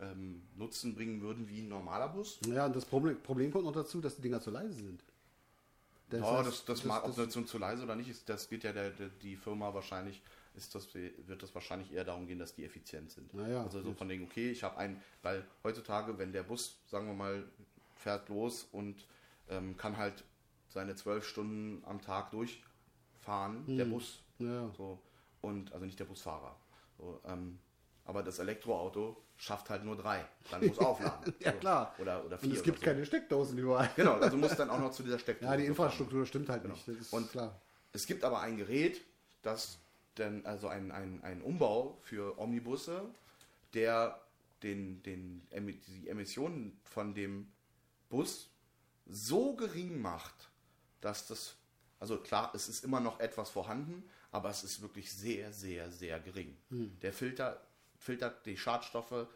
ähm, 0.00 0.42
Nutzen 0.56 0.94
bringen 0.94 1.20
würden 1.20 1.48
wie 1.48 1.60
ein 1.60 1.68
normaler 1.68 2.08
Bus. 2.08 2.38
Ja, 2.46 2.66
und 2.66 2.76
das 2.76 2.84
Problem, 2.84 3.20
Problem 3.22 3.50
kommt 3.50 3.64
noch 3.64 3.72
dazu, 3.72 4.00
dass 4.00 4.16
die 4.16 4.22
Dinger 4.22 4.40
zu 4.40 4.50
leise 4.50 4.74
sind. 4.74 5.02
Das 6.10 6.20
Ja, 6.20 6.38
heißt, 6.38 6.48
das, 6.48 6.64
das, 6.64 6.84
mag, 6.84 7.04
ob 7.04 7.14
das 7.14 7.32
so 7.32 7.42
zu 7.42 7.58
leise 7.58 7.82
oder 7.82 7.94
nicht 7.94 8.08
ist, 8.08 8.28
das 8.28 8.48
geht 8.48 8.64
ja 8.64 8.72
der, 8.72 8.90
der, 8.90 9.08
die 9.08 9.36
Firma 9.36 9.74
wahrscheinlich, 9.74 10.22
ist 10.54 10.74
das, 10.74 10.94
wird 10.94 11.42
das 11.42 11.54
wahrscheinlich 11.54 11.92
eher 11.92 12.04
darum 12.04 12.26
gehen, 12.26 12.38
dass 12.38 12.54
die 12.54 12.64
effizient 12.64 13.10
sind. 13.10 13.32
Naja, 13.34 13.62
also 13.62 13.82
so 13.82 13.92
von 13.92 14.08
denen, 14.08 14.24
okay, 14.24 14.50
ich 14.50 14.62
habe 14.62 14.78
einen, 14.78 15.02
weil 15.22 15.44
heutzutage, 15.62 16.16
wenn 16.18 16.32
der 16.32 16.44
Bus, 16.44 16.78
sagen 16.86 17.06
wir 17.06 17.14
mal, 17.14 17.44
fährt 17.96 18.28
los 18.30 18.66
und 18.72 19.06
ähm, 19.50 19.76
kann 19.76 19.96
halt 19.98 20.24
seine 20.70 20.94
zwölf 20.96 21.26
Stunden 21.26 21.84
am 21.84 22.00
Tag 22.00 22.30
durchfahren, 22.30 23.64
der 23.76 23.84
Bus, 23.84 24.22
Hm. 24.38 24.46
Ja. 24.46 24.70
so, 24.76 24.98
und 25.42 25.72
also 25.72 25.84
nicht 25.84 25.98
der 25.98 26.04
Busfahrer. 26.06 26.56
So, 26.96 27.20
ähm, 27.26 27.58
aber 28.08 28.22
das 28.22 28.38
Elektroauto 28.38 29.22
schafft 29.36 29.68
halt 29.68 29.84
nur 29.84 29.94
drei. 29.94 30.24
Dann 30.50 30.66
muss 30.66 30.78
aufladen. 30.78 31.34
Ja, 31.40 31.52
So. 31.52 31.58
klar. 31.58 31.94
Oder, 31.98 32.24
oder 32.24 32.38
vier. 32.38 32.48
Und 32.48 32.56
es 32.56 32.62
gibt 32.62 32.78
so. 32.78 32.84
keine 32.86 33.04
Steckdosen 33.04 33.58
überall. 33.58 33.90
Genau, 33.96 34.14
also 34.14 34.36
muss 34.38 34.56
dann 34.56 34.70
auch 34.70 34.80
noch 34.80 34.92
zu 34.92 35.02
dieser 35.02 35.18
Steckdose. 35.18 35.50
Ja, 35.52 35.56
die 35.58 35.64
fahren. 35.64 35.70
Infrastruktur 35.72 36.24
stimmt 36.24 36.48
halt 36.48 36.64
nicht. 36.64 36.88
Das 36.88 36.96
ist 36.96 37.12
Und 37.12 37.30
klar. 37.30 37.60
Es 37.92 38.06
gibt 38.06 38.24
aber 38.24 38.40
ein 38.40 38.56
Gerät, 38.56 39.02
das 39.42 39.78
denn, 40.16 40.44
also 40.46 40.68
ein, 40.68 40.90
ein, 40.90 41.22
ein 41.22 41.42
Umbau 41.42 41.98
für 42.00 42.38
Omnibusse, 42.38 43.02
der 43.74 44.18
den, 44.62 45.02
den, 45.02 45.46
die 45.86 46.08
Emissionen 46.08 46.80
von 46.84 47.14
dem 47.14 47.52
Bus 48.08 48.48
so 49.06 49.54
gering 49.54 50.00
macht, 50.00 50.50
dass 51.02 51.26
das, 51.26 51.56
also 52.00 52.16
klar, 52.16 52.52
es 52.54 52.70
ist 52.70 52.84
immer 52.84 53.00
noch 53.00 53.20
etwas 53.20 53.50
vorhanden, 53.50 54.02
aber 54.30 54.48
es 54.48 54.64
ist 54.64 54.80
wirklich 54.80 55.12
sehr, 55.12 55.52
sehr, 55.52 55.90
sehr 55.90 56.18
gering. 56.20 56.56
Der 56.70 57.12
Filter 57.12 57.60
filtert 57.98 58.46
die 58.46 58.56
Schadstoffe 58.56 59.26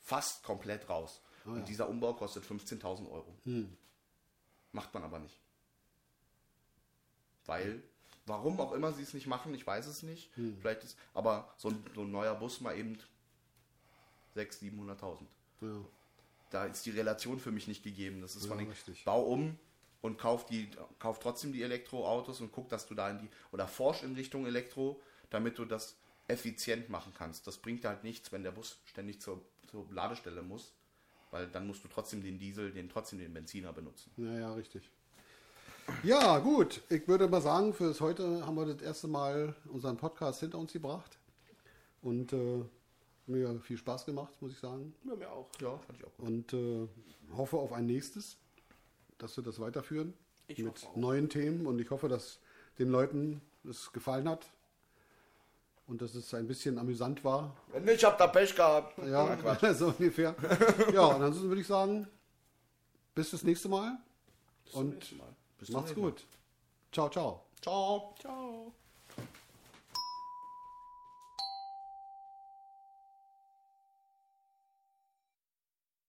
fast 0.00 0.42
komplett 0.42 0.88
raus. 0.88 1.20
Und 1.44 1.68
dieser 1.68 1.88
Umbau 1.88 2.14
kostet 2.14 2.44
15.000 2.44 3.08
Euro. 3.10 3.34
Macht 4.72 4.92
man 4.94 5.04
aber 5.04 5.18
nicht. 5.18 5.38
Weil, 7.44 7.82
warum 8.26 8.60
auch 8.60 8.72
immer 8.72 8.92
sie 8.92 9.02
es 9.02 9.14
nicht 9.14 9.26
machen, 9.28 9.54
ich 9.54 9.66
weiß 9.66 9.86
es 9.86 10.02
nicht. 10.02 10.30
Vielleicht 10.58 10.82
ist, 10.82 10.98
aber 11.14 11.54
so 11.56 11.68
ein, 11.68 11.84
so 11.94 12.02
ein 12.02 12.10
neuer 12.10 12.34
Bus 12.34 12.60
mal 12.60 12.76
eben 12.76 12.98
600.000, 14.34 14.98
700.000. 15.00 15.18
Ja. 15.60 15.84
Da 16.50 16.64
ist 16.64 16.84
die 16.86 16.90
Relation 16.90 17.38
für 17.38 17.52
mich 17.52 17.68
nicht 17.68 17.82
gegeben. 17.82 18.22
Das 18.22 18.34
ist 18.36 18.44
Ja, 18.44 18.48
von 18.50 18.58
den, 18.58 18.72
bau 19.04 19.22
um 19.22 19.58
und 20.02 20.18
kauf, 20.18 20.46
die, 20.46 20.68
kauf 20.98 21.20
trotzdem 21.20 21.52
die 21.52 21.62
Elektroautos 21.62 22.40
und 22.40 22.52
guck, 22.52 22.68
dass 22.68 22.86
du 22.86 22.94
da 22.94 23.10
in 23.10 23.18
die, 23.18 23.30
oder 23.52 23.66
forsch 23.68 24.02
in 24.02 24.14
Richtung 24.14 24.46
Elektro, 24.46 25.00
damit 25.30 25.58
du 25.58 25.64
das 25.64 25.96
effizient 26.28 26.88
machen 26.88 27.12
kannst. 27.16 27.46
Das 27.46 27.58
bringt 27.58 27.84
halt 27.84 28.04
nichts, 28.04 28.32
wenn 28.32 28.42
der 28.42 28.50
Bus 28.52 28.78
ständig 28.86 29.20
zur, 29.20 29.42
zur 29.70 29.86
Ladestelle 29.90 30.42
muss, 30.42 30.72
weil 31.30 31.46
dann 31.48 31.66
musst 31.66 31.84
du 31.84 31.88
trotzdem 31.88 32.22
den 32.22 32.38
Diesel, 32.38 32.72
den 32.72 32.88
trotzdem 32.88 33.18
den 33.18 33.32
Benziner 33.32 33.72
benutzen. 33.72 34.10
Ja, 34.16 34.38
ja, 34.38 34.54
richtig. 34.54 34.90
Ja, 36.02 36.38
gut. 36.38 36.82
Ich 36.88 37.06
würde 37.06 37.28
mal 37.28 37.40
sagen, 37.40 37.72
fürs 37.72 38.00
heute 38.00 38.44
haben 38.44 38.56
wir 38.56 38.66
das 38.66 38.82
erste 38.82 39.06
Mal 39.06 39.54
unseren 39.68 39.96
Podcast 39.96 40.40
hinter 40.40 40.58
uns 40.58 40.72
gebracht. 40.72 41.18
Und 42.02 42.32
äh, 42.32 42.64
mir 43.26 43.60
viel 43.60 43.76
Spaß 43.78 44.04
gemacht, 44.04 44.32
muss 44.40 44.52
ich 44.52 44.58
sagen. 44.58 44.94
Ja, 45.04 45.14
mir 45.14 45.30
auch. 45.30 45.48
Ja, 45.60 45.78
fand 45.78 45.98
ich 45.98 46.04
auch 46.04 46.16
gut. 46.16 46.26
Und 46.28 46.52
äh, 46.52 46.88
hoffe 47.36 47.56
auf 47.56 47.72
ein 47.72 47.86
nächstes. 47.86 48.36
dass 49.18 49.36
wir 49.36 49.44
das 49.44 49.60
weiterführen 49.60 50.12
Ich 50.48 50.58
mit 50.58 50.72
hoffe 50.74 50.86
auch. 50.88 50.96
neuen 50.96 51.28
Themen 51.28 51.66
und 51.66 51.78
ich 51.80 51.90
hoffe, 51.90 52.08
dass 52.08 52.40
den 52.78 52.88
Leuten 52.90 53.40
es 53.64 53.92
gefallen 53.92 54.28
hat 54.28 54.46
und 55.86 56.02
dass 56.02 56.14
es 56.14 56.32
ein 56.34 56.46
bisschen 56.46 56.78
amüsant 56.78 57.24
war. 57.24 57.56
Wenn 57.72 57.84
nicht, 57.84 58.04
habt 58.04 58.20
ihr 58.20 58.28
Pech 58.28 58.54
gehabt. 58.54 58.98
Ja, 59.06 59.74
so 59.74 59.88
ungefähr. 59.88 60.34
Ja, 60.92 61.06
und 61.06 61.22
ansonsten 61.22 61.48
würde 61.48 61.60
ich 61.60 61.66
sagen, 61.66 62.08
bis 63.14 63.30
das 63.30 63.44
nächste 63.44 63.68
Mal 63.68 63.98
und 64.72 64.94
nächsten 64.94 65.18
Mal. 65.18 65.34
macht's 65.70 65.94
gut. 65.94 66.24
Ciao, 66.92 67.08
ciao. 67.08 67.42
Ciao. 67.60 68.14
Ciao. 68.20 68.72